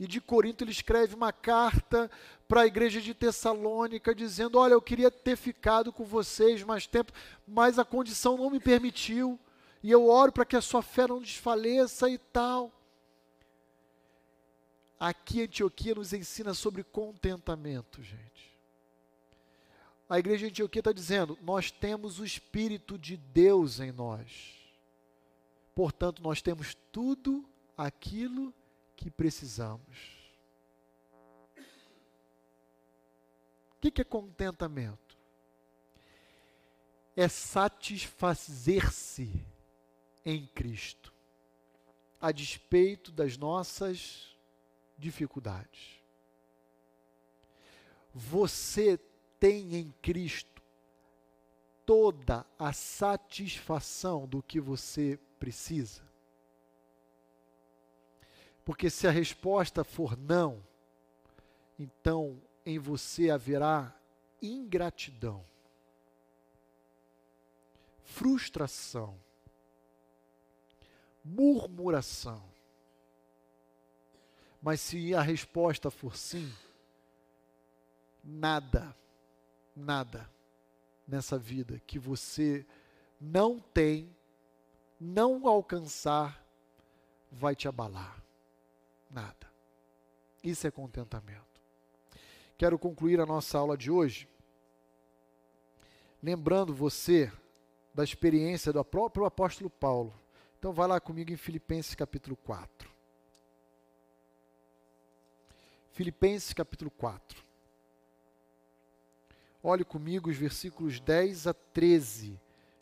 E 0.01 0.07
de 0.07 0.21
Corinto 0.21 0.65
ele 0.65 0.73
escreve 0.73 1.15
uma 1.15 1.33
carta 1.33 2.11
para 2.49 2.63
a 2.63 2.67
igreja 2.67 3.01
de 3.01 3.15
Tessalônica, 3.15 4.15
dizendo: 4.15 4.59
Olha, 4.59 4.73
eu 4.73 4.83
queria 4.83 5.11
ter 5.11 5.37
ficado 5.37 5.93
com 5.93 6.05
vocês 6.05 6.63
mais 6.65 6.87
tempo, 6.87 7.13
mas 7.47 7.79
a 7.79 7.85
condição 7.85 8.37
não 8.37 8.51
me 8.51 8.59
permitiu. 8.59 9.39
E 9.83 9.91
eu 9.91 10.09
oro 10.09 10.33
para 10.33 10.47
que 10.47 10.57
a 10.57 10.63
sua 10.63 10.83
fé 10.83 11.07
não 11.07 11.21
desfaleça 11.21 12.09
e 12.09 12.17
tal. 12.17 12.73
Aqui 14.99 15.43
Antioquia 15.43 15.95
nos 15.95 16.15
ensina 16.15 16.55
sobre 16.55 16.83
contentamento, 16.83 18.03
gente 18.03 18.54
a 20.09 20.19
igreja 20.19 20.47
de 20.47 20.53
Antioquia 20.53 20.81
está 20.81 20.93
dizendo: 20.93 21.39
nós 21.43 21.71
temos 21.71 22.19
o 22.19 22.25
Espírito 22.25 22.99
de 22.99 23.17
Deus 23.17 23.79
em 23.81 23.93
nós. 23.93 24.55
Portanto, 25.75 26.23
nós 26.23 26.43
temos 26.43 26.77
tudo 26.93 27.45
aquilo 27.77 28.55
que 28.97 29.11
precisamos. 29.11 30.15
O 33.77 33.81
que 33.91 34.01
é 34.01 34.05
contentamento? 34.05 35.19
É 37.17 37.29
satisfazer-se 37.29 39.45
em 40.25 40.47
Cristo, 40.47 41.13
a 42.21 42.33
despeito 42.33 43.13
das 43.13 43.37
nossas 43.37 44.35
dificuldades. 44.97 46.01
Você 48.15 48.99
tem 49.45 49.77
em 49.77 49.91
Cristo 50.01 50.63
toda 51.85 52.47
a 52.59 52.73
satisfação 52.73 54.27
do 54.27 54.43
que 54.43 54.59
você 54.59 55.21
precisa? 55.39 56.03
Porque 58.65 58.89
se 58.89 59.07
a 59.07 59.11
resposta 59.11 59.85
for 59.85 60.17
não, 60.17 60.67
então 61.79 62.41
em 62.65 62.79
você 62.79 63.29
haverá 63.29 63.95
ingratidão, 64.41 65.45
frustração, 68.03 69.21
murmuração. 71.23 72.43
Mas 74.63 74.81
se 74.81 75.15
a 75.15 75.21
resposta 75.21 75.91
for 75.91 76.17
sim, 76.17 76.51
nada 78.25 78.97
nada 79.75 80.31
nessa 81.07 81.39
vida 81.39 81.81
que 81.87 81.99
você 81.99 82.67
não 83.21 83.59
tem, 83.59 84.15
não 85.01 85.47
alcançar, 85.47 86.45
vai 87.31 87.55
te 87.55 87.69
abalar. 87.69 88.23
Nada. 89.11 89.53
Isso 90.43 90.67
é 90.67 90.71
contentamento. 90.71 91.61
Quero 92.57 92.79
concluir 92.79 93.21
a 93.21 93.27
nossa 93.27 93.59
aula 93.59 93.77
de 93.77 93.91
hoje 93.91 94.29
lembrando 96.25 96.73
você 96.73 97.31
da 97.93 98.03
experiência 98.03 98.73
do 98.73 98.83
próprio 98.83 99.27
apóstolo 99.27 99.69
Paulo. 99.69 100.19
Então 100.59 100.73
vai 100.73 100.89
lá 100.89 100.99
comigo 100.99 101.31
em 101.31 101.37
Filipenses 101.37 101.95
capítulo 101.95 102.35
4. 102.35 102.91
Filipenses 105.93 106.55
capítulo 106.55 106.91
4. 106.91 107.44
Olhe 109.67 109.83
comigo 109.83 110.29
os 110.29 110.37
versículos 110.37 111.01
10 111.01 111.47
a 111.47 111.55
13 111.55 112.39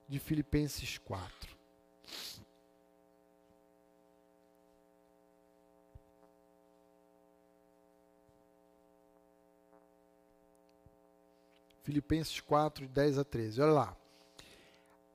de 0.08 0.18
Filipenses 0.18 0.98
4. 0.98 1.56
Filipenses 11.84 12.40
4, 12.40 12.88
10 12.88 13.18
a 13.18 13.24
13. 13.24 13.62
Olha 13.62 13.72
lá. 13.72 13.96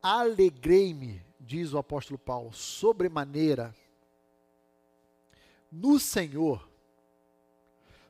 Alegrei-me, 0.01 1.21
diz 1.37 1.73
o 1.73 1.77
apóstolo 1.77 2.17
Paulo, 2.17 2.53
sobremaneira 2.53 3.75
no 5.69 5.99
Senhor 5.99 6.65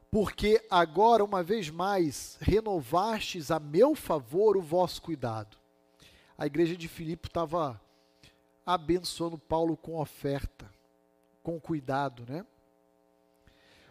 porque 0.10 0.66
agora, 0.70 1.24
uma 1.24 1.44
vez 1.44 1.70
mais, 1.70 2.38
renovastes 2.40 3.52
a 3.52 3.60
meu 3.60 3.94
favor 3.94 4.56
o 4.56 4.62
vosso 4.62 5.02
cuidado. 5.02 5.58
A 6.38 6.46
igreja 6.46 6.78
de 6.78 6.88
Filipe 6.88 7.28
estava 7.28 7.82
abençoando 8.66 9.38
Paulo 9.38 9.76
com 9.76 10.00
oferta, 10.00 10.70
com 11.44 11.60
cuidado, 11.60 12.26
né? 12.28 12.46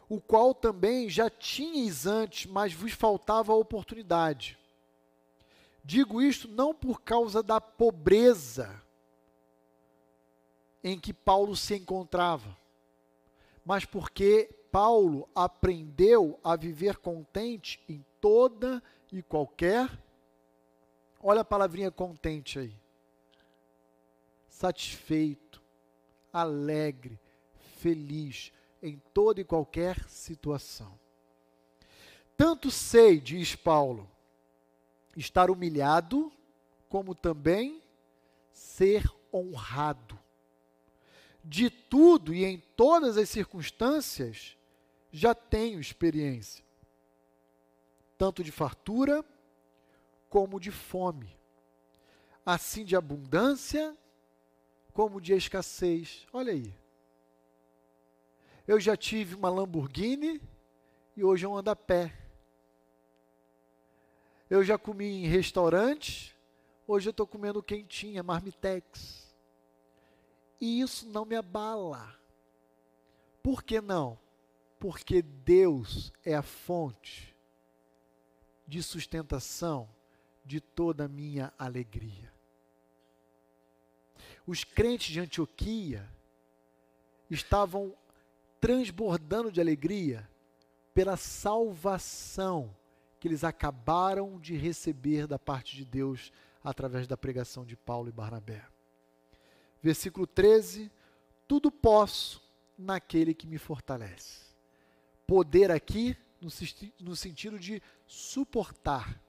O 0.09 0.21
qual 0.21 0.55
também 0.55 1.11
já 1.11 1.29
tinhais 1.29 2.07
antes, 2.07 2.47
mas 2.47 2.73
vos 2.73 2.93
faltava 2.93 3.53
a 3.53 3.57
oportunidade. 3.57 4.59
Digo 5.85 6.23
isto 6.23 6.49
não 6.49 6.75
por 6.75 7.03
causa 7.03 7.43
da 7.43 7.61
pobreza 7.61 8.83
em 10.83 10.99
que 10.99 11.13
Paulo 11.13 11.57
se 11.57 11.75
encontrava, 11.75 12.57
mas 13.65 13.85
porque 13.85 14.49
Paulo 14.77 15.27
aprendeu 15.35 16.39
a 16.45 16.55
viver 16.55 16.99
contente 16.99 17.83
em 17.89 18.05
toda 18.21 18.83
e 19.11 19.23
qualquer. 19.23 19.89
Olha 21.19 21.41
a 21.41 21.45
palavrinha 21.47 21.91
contente 21.91 22.59
aí. 22.59 22.79
Satisfeito, 24.47 25.63
alegre, 26.31 27.19
feliz 27.79 28.53
em 28.83 29.01
toda 29.15 29.41
e 29.41 29.45
qualquer 29.45 30.07
situação. 30.11 31.01
Tanto 32.37 32.71
sei, 32.71 33.19
diz 33.19 33.57
Paulo, 33.57 34.07
estar 35.17 35.51
humilhado, 35.51 36.31
como 36.87 37.15
também 37.15 37.83
ser 38.53 39.11
honrado. 39.33 40.19
De 41.43 41.71
tudo 41.71 42.35
e 42.35 42.45
em 42.45 42.59
todas 42.77 43.17
as 43.17 43.31
circunstâncias, 43.31 44.56
já 45.17 45.35
tenho 45.35 45.81
experiência, 45.81 46.63
tanto 48.19 48.45
de 48.45 48.53
fartura 48.53 49.25
como 50.29 50.61
de 50.61 50.71
fome, 50.71 51.35
assim 52.45 52.85
de 52.85 52.95
abundância 52.95 53.97
como 54.93 55.19
de 55.19 55.33
escassez. 55.33 56.27
Olha 56.31 56.53
aí. 56.53 56.75
Eu 58.69 58.79
já 58.79 58.95
tive 58.95 59.35
uma 59.35 59.49
Lamborghini 59.49 60.39
e 61.17 61.25
hoje 61.25 61.47
eu 61.47 61.57
ando 61.57 61.71
a 61.71 61.77
pé. 61.77 62.15
Eu 64.51 64.63
já 64.63 64.77
comi 64.77 65.25
em 65.25 65.27
restaurantes, 65.27 66.35
hoje 66.87 67.09
eu 67.09 67.13
estou 67.13 67.27
comendo 67.27 67.63
quentinha, 67.63 68.23
marmitex. 68.23 69.35
E 70.61 70.83
isso 70.83 71.09
não 71.09 71.25
me 71.25 71.37
abala. 71.37 72.15
Por 73.43 73.63
que 73.63 73.81
não? 73.81 74.26
Porque 74.79 75.23
Deus 75.23 76.13
é 76.25 76.35
a 76.35 76.43
fonte 76.43 77.35
de 78.67 78.83
sustentação 78.83 79.89
de 80.45 80.61
toda 80.61 81.05
a 81.05 81.09
minha 81.09 81.53
alegria. 81.59 82.33
Os 84.47 84.63
crentes 84.65 85.13
de 85.13 85.21
Antioquia 85.21 86.09
estavam 87.29 87.95
transbordando 88.61 89.51
de 89.51 89.61
alegria 89.61 90.29
pela 90.95 91.17
salvação 91.17 92.75
que 93.19 93.29
eles 93.29 93.45
acabaram 93.45 94.39
de 94.39 94.57
receber 94.57 95.27
da 95.27 95.39
parte 95.39 95.77
de 95.77 95.85
Deus 95.85 96.33
através 96.63 97.07
da 97.07 97.17
pregação 97.17 97.65
de 97.65 97.77
Paulo 97.77 98.09
e 98.09 98.13
Barnabé. 98.13 98.65
Versículo 99.83 100.27
13: 100.27 100.91
Tudo 101.47 101.71
posso 101.71 102.43
naquele 102.79 103.35
que 103.35 103.47
me 103.47 103.59
fortalece. 103.59 104.46
Poder 105.27 105.71
aqui 105.71 106.17
no, 106.41 106.49
no 107.01 107.17
sentido 107.17 107.59
de 107.59 107.83
suportar. 108.07 109.21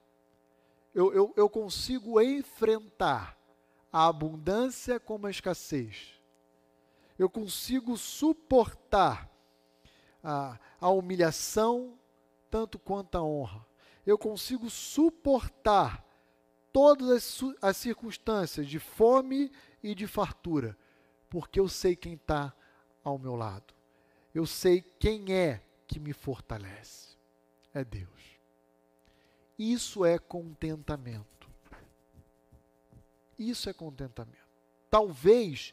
Eu, 0.94 1.12
eu, 1.12 1.34
eu 1.36 1.48
consigo 1.48 2.20
enfrentar 2.20 3.38
a 3.92 4.06
abundância 4.06 5.00
como 5.00 5.26
a 5.26 5.30
escassez. 5.30 6.18
Eu 7.18 7.28
consigo 7.28 7.96
suportar 7.96 9.28
a, 10.22 10.58
a 10.80 10.88
humilhação 10.90 11.98
tanto 12.50 12.78
quanto 12.78 13.16
a 13.16 13.22
honra. 13.22 13.66
Eu 14.06 14.16
consigo 14.16 14.70
suportar 14.70 16.04
todas 16.72 17.10
as, 17.10 17.40
as 17.60 17.76
circunstâncias 17.76 18.66
de 18.66 18.78
fome 18.78 19.50
e 19.82 19.94
de 19.94 20.06
fartura, 20.06 20.76
porque 21.28 21.60
eu 21.60 21.68
sei 21.68 21.96
quem 21.96 22.14
está 22.14 22.54
ao 23.02 23.18
meu 23.18 23.34
lado. 23.34 23.74
Eu 24.34 24.46
sei 24.46 24.80
quem 24.80 25.32
é 25.32 25.62
que 25.88 25.98
me 25.98 26.12
fortalece. 26.12 27.16
É 27.74 27.82
Deus. 27.82 28.38
Isso 29.58 30.04
é 30.04 30.18
contentamento. 30.18 31.50
Isso 33.36 33.68
é 33.68 33.72
contentamento. 33.72 34.36
Talvez 34.90 35.72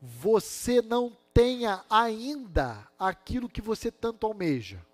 você 0.00 0.82
não 0.82 1.16
tenha 1.32 1.84
ainda 1.88 2.86
aquilo 2.98 3.48
que 3.48 3.62
você 3.62 3.90
tanto 3.90 4.26
almeja. 4.26 4.84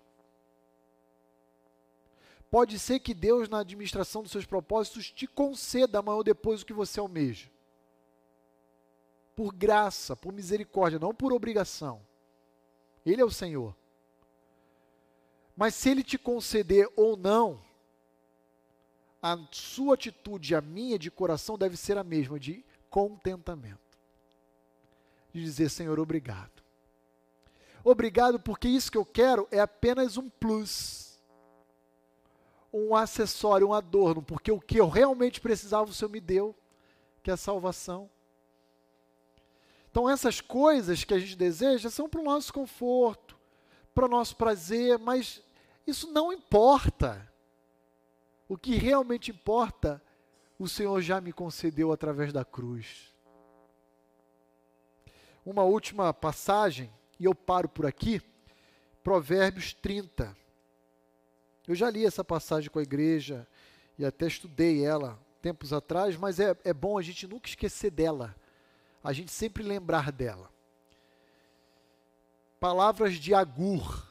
Pode 2.49 2.77
ser 2.79 2.99
que 2.99 3.13
Deus, 3.13 3.47
na 3.49 3.59
administração 3.59 4.21
dos 4.21 4.31
seus 4.31 4.45
propósitos, 4.45 5.09
te 5.09 5.25
conceda 5.25 5.99
amanhã 5.99 6.17
ou 6.17 6.23
depois 6.23 6.61
o 6.61 6.65
que 6.65 6.73
você 6.73 6.99
almeja. 6.99 7.49
Por 9.35 9.53
graça, 9.53 10.15
por 10.15 10.33
misericórdia, 10.33 10.99
não 10.99 11.15
por 11.15 11.31
obrigação. 11.31 12.05
Ele 13.05 13.21
é 13.21 13.25
o 13.25 13.31
Senhor. 13.31 13.75
Mas 15.55 15.75
se 15.75 15.89
ele 15.89 16.03
te 16.03 16.17
conceder 16.17 16.87
ou 16.95 17.15
não, 17.15 17.61
a 19.21 19.37
sua 19.51 19.93
atitude, 19.93 20.55
a 20.55 20.61
minha 20.61 20.97
de 20.97 21.11
coração, 21.11 21.57
deve 21.57 21.77
ser 21.77 21.97
a 21.97 22.03
mesma, 22.03 22.39
de 22.39 22.65
contentamento. 22.89 23.79
De 25.31 25.41
dizer, 25.41 25.69
Senhor, 25.69 25.99
obrigado. 25.99 26.61
Obrigado 27.83 28.39
porque 28.39 28.67
isso 28.67 28.91
que 28.91 28.97
eu 28.97 29.05
quero 29.05 29.47
é 29.51 29.59
apenas 29.59 30.17
um 30.17 30.29
plus, 30.29 31.19
um 32.71 32.95
acessório, 32.95 33.69
um 33.69 33.73
adorno, 33.73 34.21
porque 34.21 34.51
o 34.51 34.59
que 34.59 34.79
eu 34.79 34.87
realmente 34.87 35.41
precisava 35.41 35.89
o 35.89 35.93
Senhor 35.93 36.09
me 36.09 36.19
deu, 36.19 36.55
que 37.23 37.29
é 37.29 37.33
a 37.33 37.37
salvação. 37.37 38.09
Então, 39.89 40.09
essas 40.09 40.39
coisas 40.39 41.03
que 41.03 41.13
a 41.13 41.19
gente 41.19 41.35
deseja 41.35 41.89
são 41.89 42.07
para 42.07 42.21
o 42.21 42.23
nosso 42.23 42.53
conforto, 42.53 43.37
para 43.93 44.05
o 44.05 44.09
nosso 44.09 44.35
prazer, 44.35 44.97
mas 44.97 45.41
isso 45.85 46.11
não 46.11 46.31
importa. 46.31 47.29
O 48.47 48.57
que 48.57 48.75
realmente 48.75 49.31
importa, 49.31 50.01
o 50.59 50.67
Senhor 50.67 51.01
já 51.01 51.21
me 51.21 51.31
concedeu 51.31 51.91
através 51.91 52.31
da 52.33 52.43
cruz. 52.43 53.13
Uma 55.45 55.63
última 55.63 56.13
passagem, 56.13 56.91
e 57.19 57.25
eu 57.25 57.33
paro 57.33 57.67
por 57.67 57.85
aqui, 57.85 58.21
Provérbios 59.03 59.73
30. 59.73 60.35
Eu 61.67 61.75
já 61.75 61.89
li 61.89 62.05
essa 62.05 62.23
passagem 62.23 62.69
com 62.69 62.79
a 62.79 62.83
igreja 62.83 63.47
e 63.97 64.05
até 64.05 64.27
estudei 64.27 64.85
ela 64.85 65.19
tempos 65.41 65.73
atrás, 65.73 66.15
mas 66.15 66.39
é, 66.39 66.55
é 66.63 66.73
bom 66.73 66.97
a 66.97 67.01
gente 67.01 67.27
nunca 67.27 67.49
esquecer 67.49 67.89
dela, 67.89 68.35
a 69.03 69.11
gente 69.11 69.31
sempre 69.31 69.63
lembrar 69.63 70.11
dela. 70.11 70.51
Palavras 72.61 73.15
de 73.15 73.33
Agur. 73.33 74.07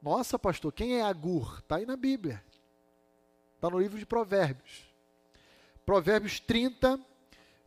Nossa, 0.00 0.38
pastor, 0.38 0.72
quem 0.72 1.00
é 1.00 1.02
Agur? 1.02 1.58
Está 1.58 1.74
aí 1.74 1.84
na 1.84 1.96
Bíblia. 1.96 2.40
Está 3.56 3.68
no 3.68 3.80
livro 3.80 3.98
de 3.98 4.06
Provérbios. 4.06 4.88
Provérbios 5.84 6.38
30, 6.38 7.00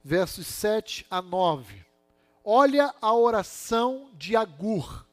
versos 0.02 0.48
7 0.48 1.06
a 1.10 1.22
9. 1.22 1.86
Olha 2.42 2.96
a 3.02 3.14
oração 3.14 4.10
de 4.14 4.34
Agur. 4.38 5.06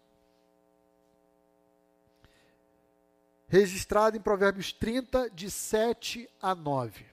Registrada 3.48 4.16
em 4.16 4.20
Provérbios 4.20 4.72
30, 4.72 5.28
de 5.30 5.50
7 5.50 6.30
a 6.40 6.54
9. 6.54 7.04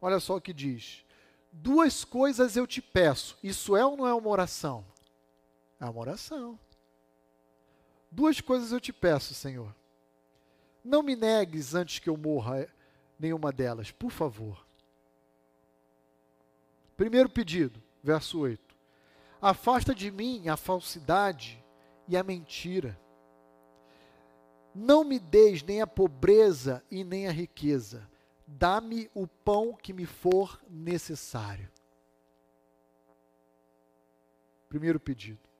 Olha 0.00 0.18
só 0.18 0.38
o 0.38 0.40
que 0.40 0.52
diz. 0.52 1.04
Duas 1.52 2.04
coisas 2.04 2.56
eu 2.56 2.66
te 2.66 2.82
peço. 2.82 3.38
Isso 3.44 3.76
é 3.76 3.86
ou 3.86 3.96
não 3.96 4.08
é 4.08 4.12
uma 4.12 4.28
oração? 4.28 4.84
É 5.78 5.84
uma 5.84 6.00
oração. 6.00 6.58
Duas 8.14 8.42
coisas 8.42 8.70
eu 8.72 8.78
te 8.78 8.92
peço, 8.92 9.32
Senhor. 9.32 9.74
Não 10.84 11.02
me 11.02 11.16
negues 11.16 11.74
antes 11.74 11.98
que 11.98 12.10
eu 12.10 12.16
morra 12.16 12.60
eh, 12.60 12.68
nenhuma 13.18 13.50
delas, 13.50 13.90
por 13.90 14.10
favor. 14.10 14.66
Primeiro 16.94 17.30
pedido, 17.30 17.82
verso 18.02 18.40
8. 18.40 18.76
Afasta 19.40 19.94
de 19.94 20.10
mim 20.10 20.46
a 20.50 20.58
falsidade 20.58 21.64
e 22.06 22.14
a 22.14 22.22
mentira. 22.22 23.00
Não 24.74 25.04
me 25.04 25.18
deis 25.18 25.62
nem 25.62 25.80
a 25.80 25.86
pobreza 25.86 26.84
e 26.90 27.02
nem 27.02 27.26
a 27.26 27.32
riqueza. 27.32 28.06
Dá-me 28.46 29.10
o 29.14 29.26
pão 29.26 29.74
que 29.74 29.94
me 29.94 30.04
for 30.04 30.60
necessário. 30.68 31.70
Primeiro 34.68 35.00
pedido. 35.00 35.51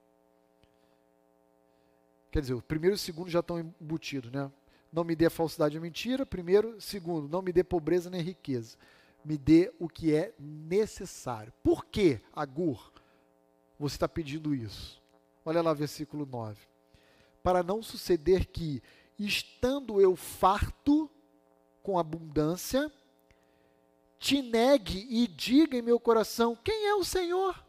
Quer 2.33 2.41
dizer, 2.41 2.55
o 2.55 2.63
primeiro 2.63 2.95
e 2.95 2.97
o 2.97 2.99
segundo 2.99 3.29
já 3.29 3.41
estão 3.41 3.61
embutidos, 3.61 4.33
né? 4.33 4.51
Não 4.91 5.05
me 5.05 5.15
dê 5.15 5.29
falsidade 5.29 5.77
e 5.77 5.81
mentira, 5.81 6.25
primeiro. 6.25 6.81
Segundo, 6.81 7.29
não 7.29 7.43
me 7.43 7.53
dê 7.53 7.63
pobreza 7.63 8.09
nem 8.09 8.23
riqueza. 8.23 8.79
Me 9.23 9.37
dê 9.37 9.71
o 9.79 9.87
que 9.87 10.15
é 10.15 10.33
necessário. 10.39 11.53
Por 11.63 11.85
que, 11.85 12.21
Agur, 12.33 12.91
você 13.79 13.97
está 13.97 14.09
pedindo 14.09 14.55
isso? 14.55 15.01
Olha 15.45 15.61
lá, 15.61 15.75
versículo 15.75 16.25
9. 16.25 16.59
Para 17.43 17.63
não 17.63 17.83
suceder 17.83 18.47
que, 18.47 18.83
estando 19.19 20.01
eu 20.01 20.17
farto 20.17 21.11
com 21.83 21.99
abundância, 21.99 22.91
te 24.19 24.41
negue 24.41 25.07
e 25.11 25.27
diga 25.27 25.77
em 25.77 25.83
meu 25.83 26.01
coração: 26.01 26.57
quem 26.65 26.87
é 26.87 26.95
o 26.95 27.05
Senhor? 27.05 27.63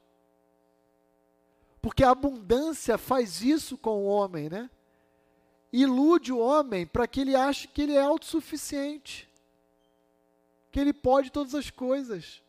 Porque 1.84 2.02
a 2.02 2.12
abundância 2.12 2.98
faz 2.98 3.42
isso 3.42 3.78
com 3.78 4.06
o 4.06 4.06
homem, 4.06 4.50
né? 4.50 4.70
Ilude 5.70 6.32
o 6.32 6.40
homem 6.40 6.88
para 6.88 7.06
que 7.06 7.20
ele 7.20 7.36
ache 7.36 7.68
que 7.68 7.82
ele 7.82 7.92
é 7.92 8.02
autossuficiente, 8.02 9.30
que 10.72 10.80
ele 10.80 10.94
pode 10.94 11.30
todas 11.30 11.54
as 11.54 11.70
coisas. 11.70 12.42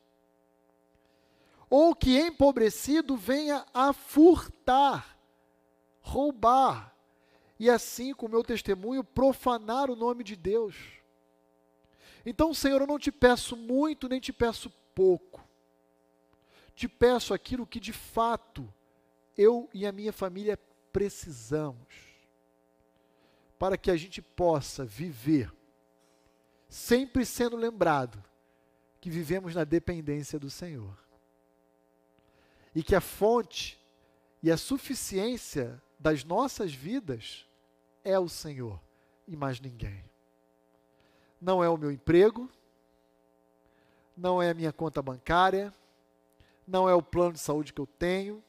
Ou 1.68 1.96
que 1.96 2.16
empobrecido 2.16 3.16
venha 3.16 3.66
a 3.74 3.92
furtar, 3.92 5.18
roubar, 6.00 6.94
e 7.58 7.68
assim, 7.68 8.14
com 8.14 8.26
o 8.26 8.30
meu 8.30 8.44
testemunho, 8.44 9.02
profanar 9.02 9.90
o 9.90 9.96
nome 9.96 10.22
de 10.22 10.36
Deus. 10.36 10.76
Então, 12.24 12.54
Senhor, 12.54 12.80
eu 12.80 12.86
não 12.86 13.00
te 13.00 13.10
peço 13.10 13.56
muito, 13.56 14.08
nem 14.08 14.20
te 14.20 14.32
peço 14.32 14.70
pouco. 14.94 15.42
Te 16.72 16.86
peço 16.86 17.34
aquilo 17.34 17.66
que 17.66 17.80
de 17.80 17.92
fato 17.92 18.72
eu 19.36 19.68
e 19.72 19.86
a 19.86 19.92
minha 19.92 20.12
família 20.12 20.58
precisamos 20.92 21.86
para 23.58 23.76
que 23.76 23.90
a 23.90 23.96
gente 23.96 24.20
possa 24.20 24.84
viver 24.84 25.52
sempre 26.68 27.24
sendo 27.24 27.56
lembrado 27.56 28.22
que 29.00 29.10
vivemos 29.10 29.54
na 29.54 29.64
dependência 29.64 30.38
do 30.38 30.50
Senhor. 30.50 30.98
e 32.74 32.82
que 32.82 32.94
a 32.94 33.00
fonte 33.00 33.78
e 34.42 34.50
a 34.50 34.56
suficiência 34.56 35.80
das 35.98 36.24
nossas 36.24 36.74
vidas 36.74 37.46
é 38.02 38.18
o 38.18 38.28
Senhor 38.28 38.80
e 39.28 39.36
mais 39.36 39.60
ninguém. 39.60 40.04
Não 41.40 41.62
é 41.62 41.68
o 41.68 41.76
meu 41.76 41.92
emprego, 41.92 42.50
não 44.16 44.42
é 44.42 44.50
a 44.50 44.54
minha 44.54 44.72
conta 44.72 45.00
bancária, 45.00 45.72
não 46.66 46.88
é 46.88 46.94
o 46.94 47.02
plano 47.02 47.34
de 47.34 47.38
saúde 47.38 47.72
que 47.72 47.80
eu 47.80 47.86
tenho, 47.86 48.42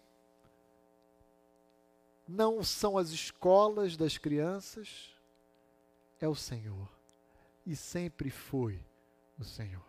não 2.28 2.64
são 2.64 2.98
as 2.98 3.10
escolas 3.10 3.96
das 3.96 4.18
crianças, 4.18 5.10
é 6.20 6.28
o 6.28 6.36
Senhor. 6.36 6.90
E 7.66 7.76
sempre 7.76 8.30
foi 8.30 8.84
o 9.40 9.44
Senhor. 9.44 9.84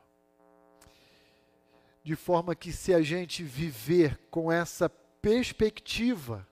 De 2.02 2.14
forma 2.14 2.54
que, 2.54 2.72
se 2.72 2.94
a 2.94 3.02
gente 3.02 3.42
viver 3.42 4.18
com 4.30 4.50
essa 4.50 4.88
perspectiva 4.88 6.46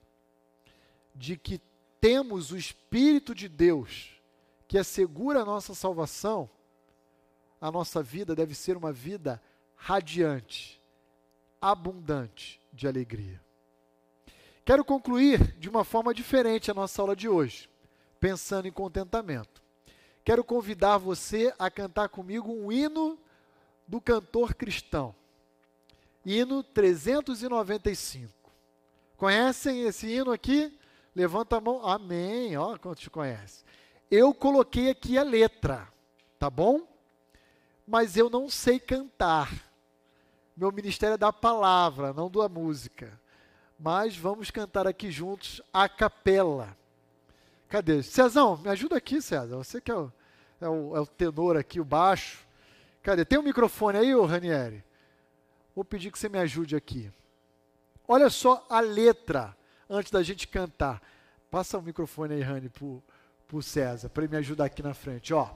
de 1.15 1.37
que 1.37 1.61
temos 2.01 2.51
o 2.51 2.57
Espírito 2.57 3.35
de 3.35 3.49
Deus 3.49 4.21
que 4.67 4.77
assegura 4.77 5.43
a 5.43 5.45
nossa 5.45 5.75
salvação, 5.75 6.51
a 7.61 7.71
nossa 7.71 8.03
vida 8.03 8.35
deve 8.35 8.55
ser 8.55 8.77
uma 8.77 8.93
vida 8.93 9.41
radiante, 9.77 10.83
abundante 11.61 12.61
de 12.73 12.89
alegria. 12.89 13.44
Quero 14.65 14.83
concluir 14.83 15.55
de 15.59 15.69
uma 15.69 15.85
forma 15.85 16.15
diferente 16.15 16.71
a 16.71 16.75
nossa 16.75 17.03
aula 17.03 17.15
de 17.15 17.29
hoje, 17.29 17.69
pensando 18.19 18.67
em 18.67 18.73
contentamento. 18.73 19.63
Quero 20.25 20.43
convidar 20.43 20.97
você 20.97 21.53
a 21.59 21.71
cantar 21.71 22.09
comigo 22.09 22.51
um 22.51 22.73
hino 22.73 23.19
do 23.87 24.01
cantor 24.01 24.55
cristão. 24.55 25.15
Hino 26.25 26.63
395. 26.63 28.33
Conhecem 29.19 29.83
esse 29.83 30.07
hino 30.07 30.33
aqui? 30.33 30.75
Levanta 31.15 31.59
a 31.59 31.61
mão. 31.61 31.87
Amém. 31.87 32.57
Ó, 32.57 32.79
quantos 32.79 33.07
conhecem? 33.09 33.67
Eu 34.11 34.33
coloquei 34.33 34.89
aqui 34.89 35.19
a 35.19 35.23
letra, 35.23 35.87
tá 36.39 36.49
bom? 36.49 36.89
Mas 37.87 38.17
eu 38.17 38.31
não 38.31 38.49
sei 38.49 38.81
cantar. 38.81 39.53
Meu 40.57 40.73
ministério 40.73 41.15
é 41.15 41.19
da 41.19 41.31
palavra, 41.31 42.15
não 42.15 42.31
da 42.31 42.49
música. 42.49 43.21
Mas 43.79 44.17
vamos 44.17 44.51
cantar 44.51 44.87
aqui 44.87 45.11
juntos 45.11 45.61
a 45.73 45.89
capela. 45.89 46.77
Cadê? 47.69 48.03
Cezão, 48.03 48.57
me 48.57 48.69
ajuda 48.69 48.97
aqui, 48.97 49.21
César. 49.21 49.57
Você 49.57 49.81
que 49.81 49.91
é 49.91 49.95
o, 49.95 50.13
é 50.61 50.69
o, 50.69 50.97
é 50.97 51.01
o 51.01 51.07
tenor 51.07 51.57
aqui, 51.57 51.81
o 51.81 51.85
baixo. 51.85 52.47
Cadê? 53.03 53.25
Tem 53.25 53.39
um 53.39 53.43
microfone 53.43 53.99
aí, 53.99 54.15
ô 54.15 54.25
Ranieri? 54.25 54.85
Vou 55.75 55.85
pedir 55.85 56.11
que 56.11 56.19
você 56.19 56.29
me 56.29 56.39
ajude 56.39 56.77
aqui. 56.77 57.11
Olha 58.07 58.31
só 58.31 58.65
a 58.69 58.81
letra 58.81 59.57
antes 59.91 60.13
da 60.13 60.23
gente 60.23 60.47
cantar. 60.47 61.03
Passa 61.51 61.79
o 61.79 61.83
microfone 61.83 62.35
aí, 62.35 62.43
Rani, 62.43 62.69
para 62.69 63.57
o 63.57 63.63
César, 63.63 64.09
para 64.09 64.25
ele 64.25 64.33
me 64.33 64.39
ajudar 64.39 64.67
aqui 64.67 64.83
na 64.83 64.95
frente. 64.95 65.35
Ó. 65.35 65.49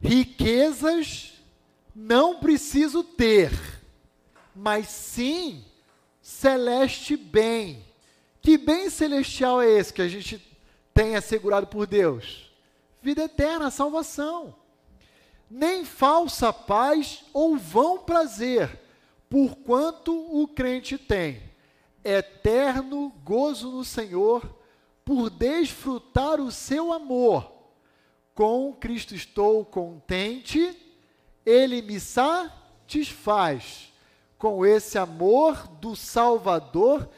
Riquezas 0.00 1.42
não 1.94 2.40
preciso 2.40 3.04
ter, 3.04 3.52
mas 4.54 4.88
sim 4.88 5.64
celeste 6.24 7.18
bem. 7.18 7.84
Que 8.40 8.56
bem 8.56 8.88
celestial 8.88 9.60
é 9.60 9.70
esse 9.70 9.92
que 9.92 10.00
a 10.00 10.08
gente 10.08 10.42
tem 10.94 11.14
assegurado 11.14 11.66
por 11.66 11.86
Deus? 11.86 12.50
Vida 13.02 13.24
eterna, 13.24 13.70
salvação. 13.70 14.56
Nem 15.50 15.84
falsa 15.84 16.50
paz 16.50 17.22
ou 17.34 17.58
vão 17.58 17.98
prazer, 17.98 18.80
porquanto 19.28 20.12
o 20.12 20.48
crente 20.48 20.96
tem 20.96 21.54
eterno 22.04 23.10
gozo 23.24 23.70
no 23.70 23.84
Senhor, 23.84 24.58
por 25.04 25.30
desfrutar 25.30 26.40
o 26.40 26.52
seu 26.52 26.92
amor. 26.92 27.50
Com 28.34 28.74
Cristo 28.74 29.14
estou 29.14 29.64
contente, 29.64 30.76
ele 31.44 31.80
me 31.80 31.98
satisfaz. 31.98 33.92
Com 34.44 34.66
esse 34.66 34.98
amor 34.98 35.66
do 35.80 35.96
Salvador, 35.96 37.08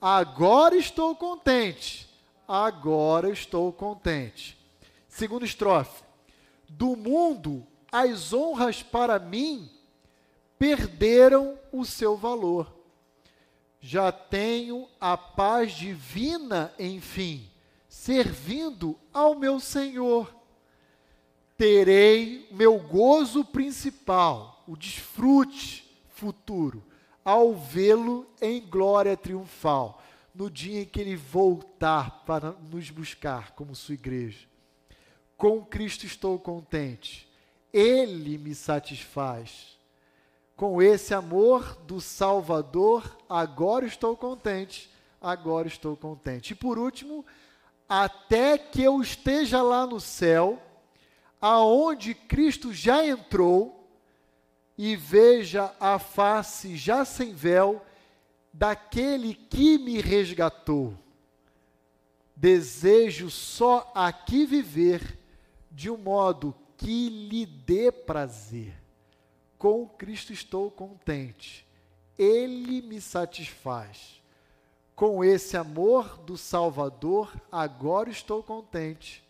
agora 0.00 0.76
estou 0.76 1.16
contente. 1.16 2.08
Agora 2.46 3.28
estou 3.28 3.72
contente. 3.72 4.56
Segunda 5.08 5.44
estrofe. 5.44 6.04
Do 6.68 6.94
mundo, 6.94 7.66
as 7.90 8.32
honras 8.32 8.84
para 8.84 9.18
mim 9.18 9.68
perderam 10.60 11.58
o 11.72 11.84
seu 11.84 12.16
valor 12.16 12.72
já 13.80 14.12
tenho 14.12 14.88
a 15.00 15.16
paz 15.16 15.72
divina, 15.72 16.72
enfim, 16.78 17.50
servindo 17.88 18.96
ao 19.12 19.34
meu 19.34 19.58
Senhor. 19.58 20.32
Terei 21.58 22.46
meu 22.52 22.78
gozo 22.78 23.44
principal, 23.44 24.62
o 24.68 24.76
desfrute 24.76 25.85
futuro, 26.16 26.82
ao 27.24 27.54
vê-lo 27.54 28.26
em 28.40 28.60
glória 28.60 29.16
triunfal, 29.16 30.02
no 30.34 30.50
dia 30.50 30.82
em 30.82 30.84
que 30.84 31.00
ele 31.00 31.16
voltar 31.16 32.24
para 32.24 32.52
nos 32.52 32.90
buscar 32.90 33.52
como 33.52 33.74
sua 33.74 33.94
igreja. 33.94 34.46
Com 35.36 35.64
Cristo 35.64 36.04
estou 36.04 36.38
contente, 36.38 37.28
ele 37.72 38.38
me 38.38 38.54
satisfaz 38.54 39.76
com 40.56 40.80
esse 40.80 41.12
amor 41.12 41.76
do 41.86 42.00
Salvador, 42.00 43.18
agora 43.28 43.84
estou 43.84 44.16
contente, 44.16 44.90
agora 45.20 45.68
estou 45.68 45.94
contente. 45.94 46.52
E 46.52 46.56
por 46.56 46.78
último, 46.78 47.24
até 47.86 48.56
que 48.56 48.82
eu 48.82 49.02
esteja 49.02 49.60
lá 49.62 49.86
no 49.86 50.00
céu, 50.00 50.58
aonde 51.38 52.14
Cristo 52.14 52.72
já 52.72 53.06
entrou, 53.06 53.75
e 54.76 54.94
veja 54.94 55.74
a 55.80 55.98
face 55.98 56.76
já 56.76 57.04
sem 57.04 57.34
véu 57.34 57.84
daquele 58.52 59.34
que 59.34 59.78
me 59.78 60.00
resgatou. 60.00 60.96
Desejo 62.34 63.30
só 63.30 63.90
aqui 63.94 64.44
viver 64.44 65.18
de 65.70 65.90
um 65.90 65.96
modo 65.96 66.54
que 66.76 67.08
lhe 67.08 67.46
dê 67.46 67.90
prazer 67.90 68.86
com 69.58 69.88
Cristo 69.88 70.32
estou 70.32 70.70
contente. 70.70 71.66
Ele 72.18 72.80
me 72.82 73.00
satisfaz. 73.00 74.22
Com 74.94 75.22
esse 75.22 75.56
amor 75.56 76.18
do 76.18 76.38
Salvador, 76.38 77.34
agora 77.50 78.08
estou 78.08 78.42
contente. 78.42 79.22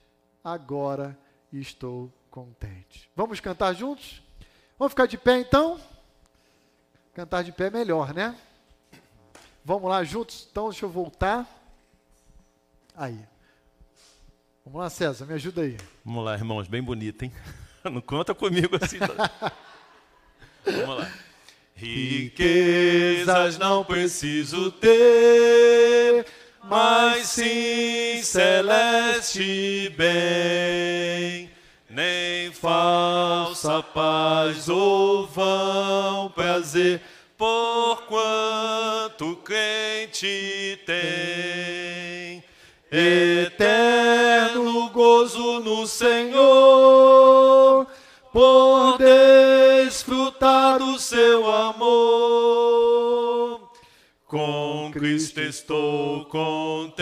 Agora 0.45 1.19
estou 1.53 2.13
contente. 2.31 3.11
Vamos 3.17 3.41
cantar 3.41 3.73
juntos? 3.73 4.23
Vamos 4.79 4.93
ficar 4.93 5.07
de 5.07 5.17
pé 5.17 5.39
então? 5.39 5.81
Cantar 7.15 7.43
de 7.43 7.51
pé 7.51 7.69
é 7.69 7.71
melhor, 7.71 8.13
né? 8.13 8.37
Vamos 9.65 9.89
lá 9.89 10.05
juntos? 10.05 10.47
Então, 10.51 10.69
deixa 10.69 10.85
eu 10.85 10.91
voltar. 10.91 11.47
Aí. 12.95 13.19
Vamos 14.65 14.81
lá, 14.81 14.91
César, 14.91 15.25
me 15.25 15.33
ajuda 15.35 15.63
aí. 15.63 15.77
Vamos 16.05 16.25
lá, 16.25 16.35
irmãos, 16.35 16.69
bem 16.69 16.83
bonito, 16.83 17.23
hein? 17.23 17.33
Não 17.85 18.01
conta 18.01 18.35
comigo 18.35 18.77
assim. 18.83 18.99
Vamos 20.65 20.99
lá. 20.99 21.11
Riquezas 21.77 23.59
não 23.59 23.85
preciso 23.85 24.73
ter, 24.73 26.27
mas 26.65 27.29
sim 27.29 28.23
celeste 28.23 29.91
bem. 29.97 31.51
Nem 31.89 32.51
falsa 33.67 33.83
paz 33.83 34.69
ou 34.69 35.27
vão 35.27 36.31
prazer, 36.31 37.01
por 37.37 38.03
quanto 38.07 39.35
crente 39.37 40.79
tem. 40.87 42.45
Eterno 42.91 44.89
gozo 44.91 45.59
no 45.61 45.87
Senhor, 45.87 46.37
por 48.33 48.99
desfrutar 48.99 50.79
do 50.79 50.97
seu 50.99 51.51
amor. 51.51 52.47
Com 54.27 54.91
Cristo 54.93 55.41
estou 55.41 56.25
contente, 56.27 56.95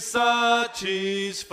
Satisfaz. 0.00 1.50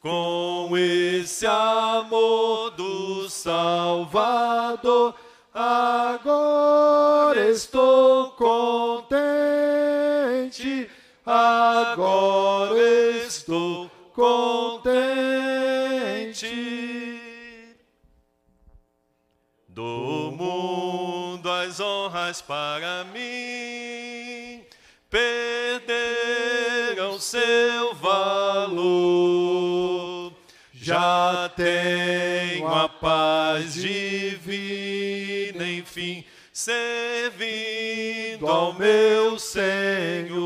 Com 0.00 0.76
esse 0.76 1.46
amor 1.46 2.70
do 2.72 3.28
Salvador, 3.30 5.14
agora 5.52 7.50
estou 7.50 8.30
contente, 8.32 9.10
agora 11.24 12.78
estou 13.24 13.90
contente. 14.12 14.84
Do 19.68 20.14
faz 22.24 22.40
para 22.40 23.04
mim 23.12 23.33
tenho 31.56 32.66
a 32.66 32.88
paz 32.88 33.74
divina, 33.74 35.64
enfim, 35.68 36.24
servindo 36.52 38.46
ao 38.46 38.72
meu 38.74 39.38
Senhor. 39.38 40.44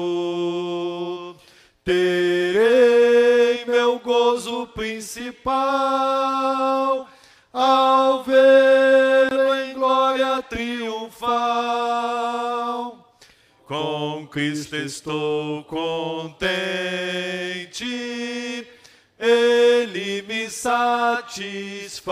Terei 1.84 3.64
meu 3.66 3.98
gozo 3.98 4.66
principal 4.68 5.48
ao 7.52 8.22
vê-lo 8.24 9.54
em 9.54 9.72
glória 9.74 10.42
triunfal. 10.42 11.78
Com 13.66 14.26
Cristo 14.30 14.76
estou 14.76 15.64
contente, 15.64 16.46
Ele 19.18 20.17
satisfaz. 20.58 22.02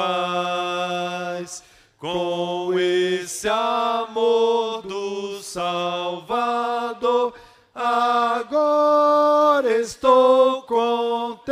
Com 1.99 2.79
esse 2.79 3.49
amor 3.49 4.83
do 4.83 5.43
Salvador, 5.43 7.35
agora 7.75 9.81
estou 9.81 10.63
contente, 10.63 11.47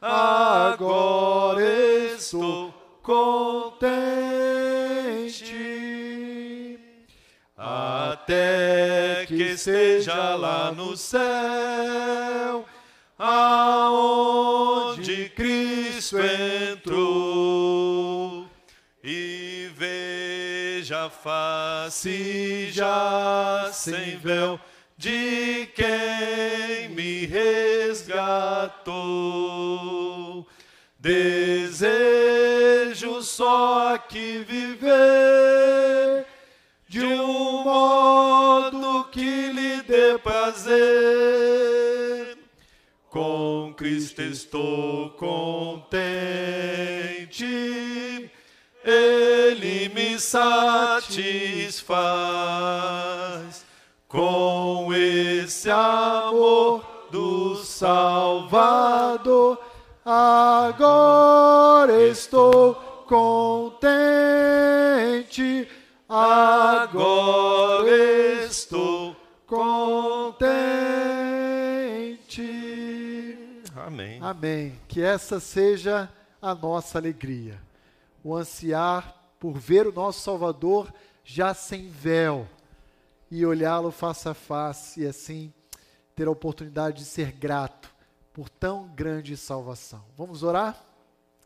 agora 0.00 1.64
estou 2.14 2.72
contente. 3.02 3.66
Até 7.56 9.24
que 9.26 9.42
esteja 9.42 10.36
lá 10.36 10.70
no 10.70 10.96
céu, 10.96 12.64
aonde 13.18 13.75
Cristo 16.06 16.18
entrou, 16.70 18.46
e 19.02 19.68
veja 19.74 21.06
a 21.06 21.10
face 21.10 22.70
já 22.70 23.70
sem 23.72 24.16
véu 24.18 24.60
de 24.96 25.68
quem 25.74 26.90
me 26.90 27.26
resgatou. 27.26 28.06
Desejo 30.96 31.90
só 33.22 33.94
aqui 33.94 34.44
viver 34.46 36.24
de 36.88 37.04
um 37.04 37.64
modo 37.64 39.08
que 39.10 39.48
lhe 39.48 39.82
dê 39.82 40.16
prazer. 40.18 41.55
Estou 44.36 45.08
contente, 45.12 45.90
Ele 48.84 49.88
me 49.88 50.20
satisfaz. 50.20 51.06
Com 54.06 54.92
esse 54.92 55.70
amor 55.70 56.84
do 57.10 57.56
Salvador, 57.64 59.58
agora 60.04 62.02
estou 62.06 62.74
contente, 63.08 63.45
Amém. 74.26 74.76
Que 74.88 75.02
essa 75.02 75.38
seja 75.38 76.12
a 76.42 76.52
nossa 76.52 76.98
alegria. 76.98 77.62
O 78.24 78.34
ansiar 78.34 79.14
por 79.38 79.56
ver 79.56 79.86
o 79.86 79.92
nosso 79.92 80.20
Salvador 80.20 80.92
já 81.22 81.54
sem 81.54 81.88
véu 81.88 82.48
e 83.30 83.46
olhá-lo 83.46 83.92
face 83.92 84.28
a 84.28 84.34
face 84.34 85.02
e 85.02 85.06
assim 85.06 85.54
ter 86.16 86.26
a 86.26 86.30
oportunidade 86.32 86.98
de 86.98 87.04
ser 87.04 87.30
grato 87.30 87.88
por 88.32 88.48
tão 88.48 88.88
grande 88.88 89.36
salvação. 89.36 90.04
Vamos 90.16 90.42
orar? 90.42 90.84